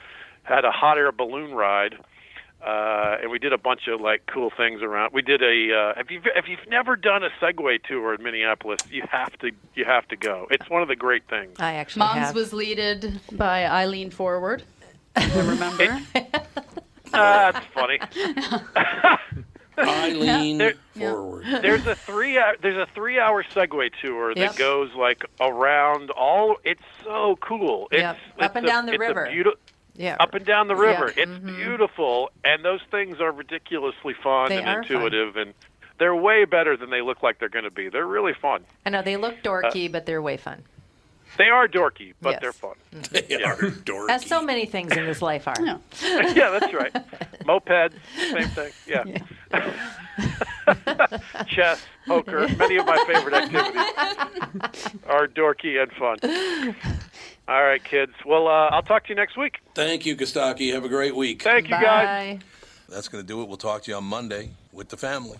had 0.44 0.64
a 0.65 0.72
hot 0.72 0.98
air 0.98 1.11
balloon 1.11 1.53
ride. 1.53 1.95
Uh, 2.61 3.18
and 3.22 3.31
we 3.31 3.40
did 3.40 3.53
a 3.53 3.57
bunch 3.57 3.88
of 3.88 4.02
like 4.02 4.26
cool 4.26 4.49
things 4.56 4.81
around. 4.81 5.14
We 5.14 5.22
did 5.22 5.41
a. 5.41 5.45
Uh, 5.95 5.99
if 6.02 6.11
you 6.11 6.22
if 6.36 6.48
you've 6.49 6.68
never 6.68 6.95
done 6.98 7.23
a 7.23 7.30
Segway 7.41 7.81
tour 7.81 8.14
in 8.14 8.22
Minneapolis, 8.22 8.81
you 8.91 9.03
have 9.10 9.31
to 9.40 9.52
you 9.76 9.86
have 9.86 10.06
to 10.10 10.18
go. 10.18 10.45
It's 10.52 10.69
one 10.69 10.81
of 10.81 10.90
the 10.90 10.95
great 10.98 11.23
things. 11.30 11.56
I 11.60 11.76
actually 11.76 11.99
Mom's 12.02 12.19
have. 12.27 12.36
was 12.36 12.52
leaded 12.52 13.22
by 13.31 13.65
Eileen 13.65 14.10
Forward. 14.11 14.64
I 15.15 15.40
remember. 15.40 16.02
Ah, 17.14 17.52
that's 17.53 17.65
funny. 17.73 17.99
I 19.77 20.10
lean 20.14 20.57
There- 20.57 20.73
forward. 20.98 21.45
There's 21.61 21.86
a 21.88 21.95
three 21.95 22.38
hour, 22.38 22.56
there's 22.61 22.76
a 22.77 22.86
three 22.94 23.18
hour 23.19 23.44
Segway 23.44 23.90
tour 24.02 24.36
that 24.36 24.40
Yep. 24.41 24.56
goes 24.57 24.94
like 24.95 25.23
around 25.40 26.10
all. 26.11 26.57
It's 26.65 26.81
so 27.06 27.38
cool. 27.41 27.88
It's, 27.91 28.02
Yep. 28.02 28.18
it's 28.36 28.44
Up 28.45 28.56
and 28.57 28.65
a- 28.65 28.69
down 28.69 28.86
the 28.86 28.94
it's 28.94 29.02
a 29.03 29.07
river. 29.07 29.27
beauti- 29.31 29.56
yeah. 29.99 30.15
up 30.19 30.34
and 30.34 30.43
down 30.45 30.67
the 30.67 30.76
river. 30.76 31.13
Yeah. 31.15 31.23
It's 31.23 31.31
Mhm. 31.31 31.55
beautiful, 31.57 32.31
and 32.43 32.65
those 32.65 32.81
things 32.89 33.21
are 33.21 33.31
ridiculously 33.31 34.15
fun 34.23 34.49
They 34.49 34.57
and 34.57 34.67
are 34.67 34.84
fun. 34.84 34.91
intuitive, 34.95 35.35
and 35.38 35.53
they're 35.99 36.15
way 36.15 36.45
better 36.45 36.76
than 36.76 36.89
they 36.89 37.01
look 37.01 37.21
like 37.21 37.38
they're 37.39 37.49
going 37.49 37.65
to 37.65 37.71
be. 37.71 37.89
They're 37.89 38.07
really 38.07 38.34
fun. 38.34 38.65
I 38.85 38.89
know 38.89 39.01
they 39.03 39.17
look 39.17 39.43
dorky, 39.43 39.91
but 39.91 40.05
they're 40.07 40.21
way 40.21 40.38
fun. 40.38 40.63
They 41.38 41.49
are 41.49 41.67
dorky, 41.67 42.13
but 42.21 42.31
Yes. 42.31 42.41
they're 42.41 42.53
fun. 42.53 42.73
They 43.11 43.43
are 43.43 43.55
dorky. 43.55 44.09
As 44.09 44.26
so 44.26 44.41
many 44.41 44.65
things 44.65 44.97
in 44.97 45.05
this 45.05 45.21
life 45.21 45.47
are. 45.47 45.53
Yeah. 45.63 45.77
yeah, 46.34 46.49
that's 46.57 46.73
right. 46.73 46.95
Moped, 47.45 47.93
same 48.31 48.47
thing. 48.47 48.71
Yeah. 48.88 49.03
Chess, 51.47 51.85
poker, 52.07 52.47
many 52.57 52.77
of 52.77 52.85
my 52.85 52.97
favorite 53.07 53.34
activities 53.34 54.88
are 55.07 55.27
dorky 55.27 55.81
and 55.81 55.91
fun. 55.93 56.76
All 57.49 57.63
right, 57.63 57.84
kids. 57.84 58.11
Well, 58.27 58.47
uh, 58.47 58.67
I'll 58.67 58.84
talk 58.84 59.05
to 59.05 59.09
you 59.09 59.15
next 59.15 59.35
week. 59.35 59.57
Thank 59.73 60.05
you, 60.05 60.15
Kostaki. 60.15 60.71
Have 60.71 60.85
a 60.85 60.88
great 60.88 61.15
week. 61.15 61.41
Thank 61.41 61.67
you, 61.67 61.71
guys. 61.71 62.38
That's 62.88 63.07
going 63.07 63.23
to 63.23 63.27
do 63.27 63.41
it. 63.41 63.47
We'll 63.47 63.57
talk 63.57 63.81
to 63.84 63.91
you 63.91 63.97
on 63.97 64.03
Monday 64.03 64.51
with 64.71 64.89
the 64.89 64.97
family. 64.97 65.38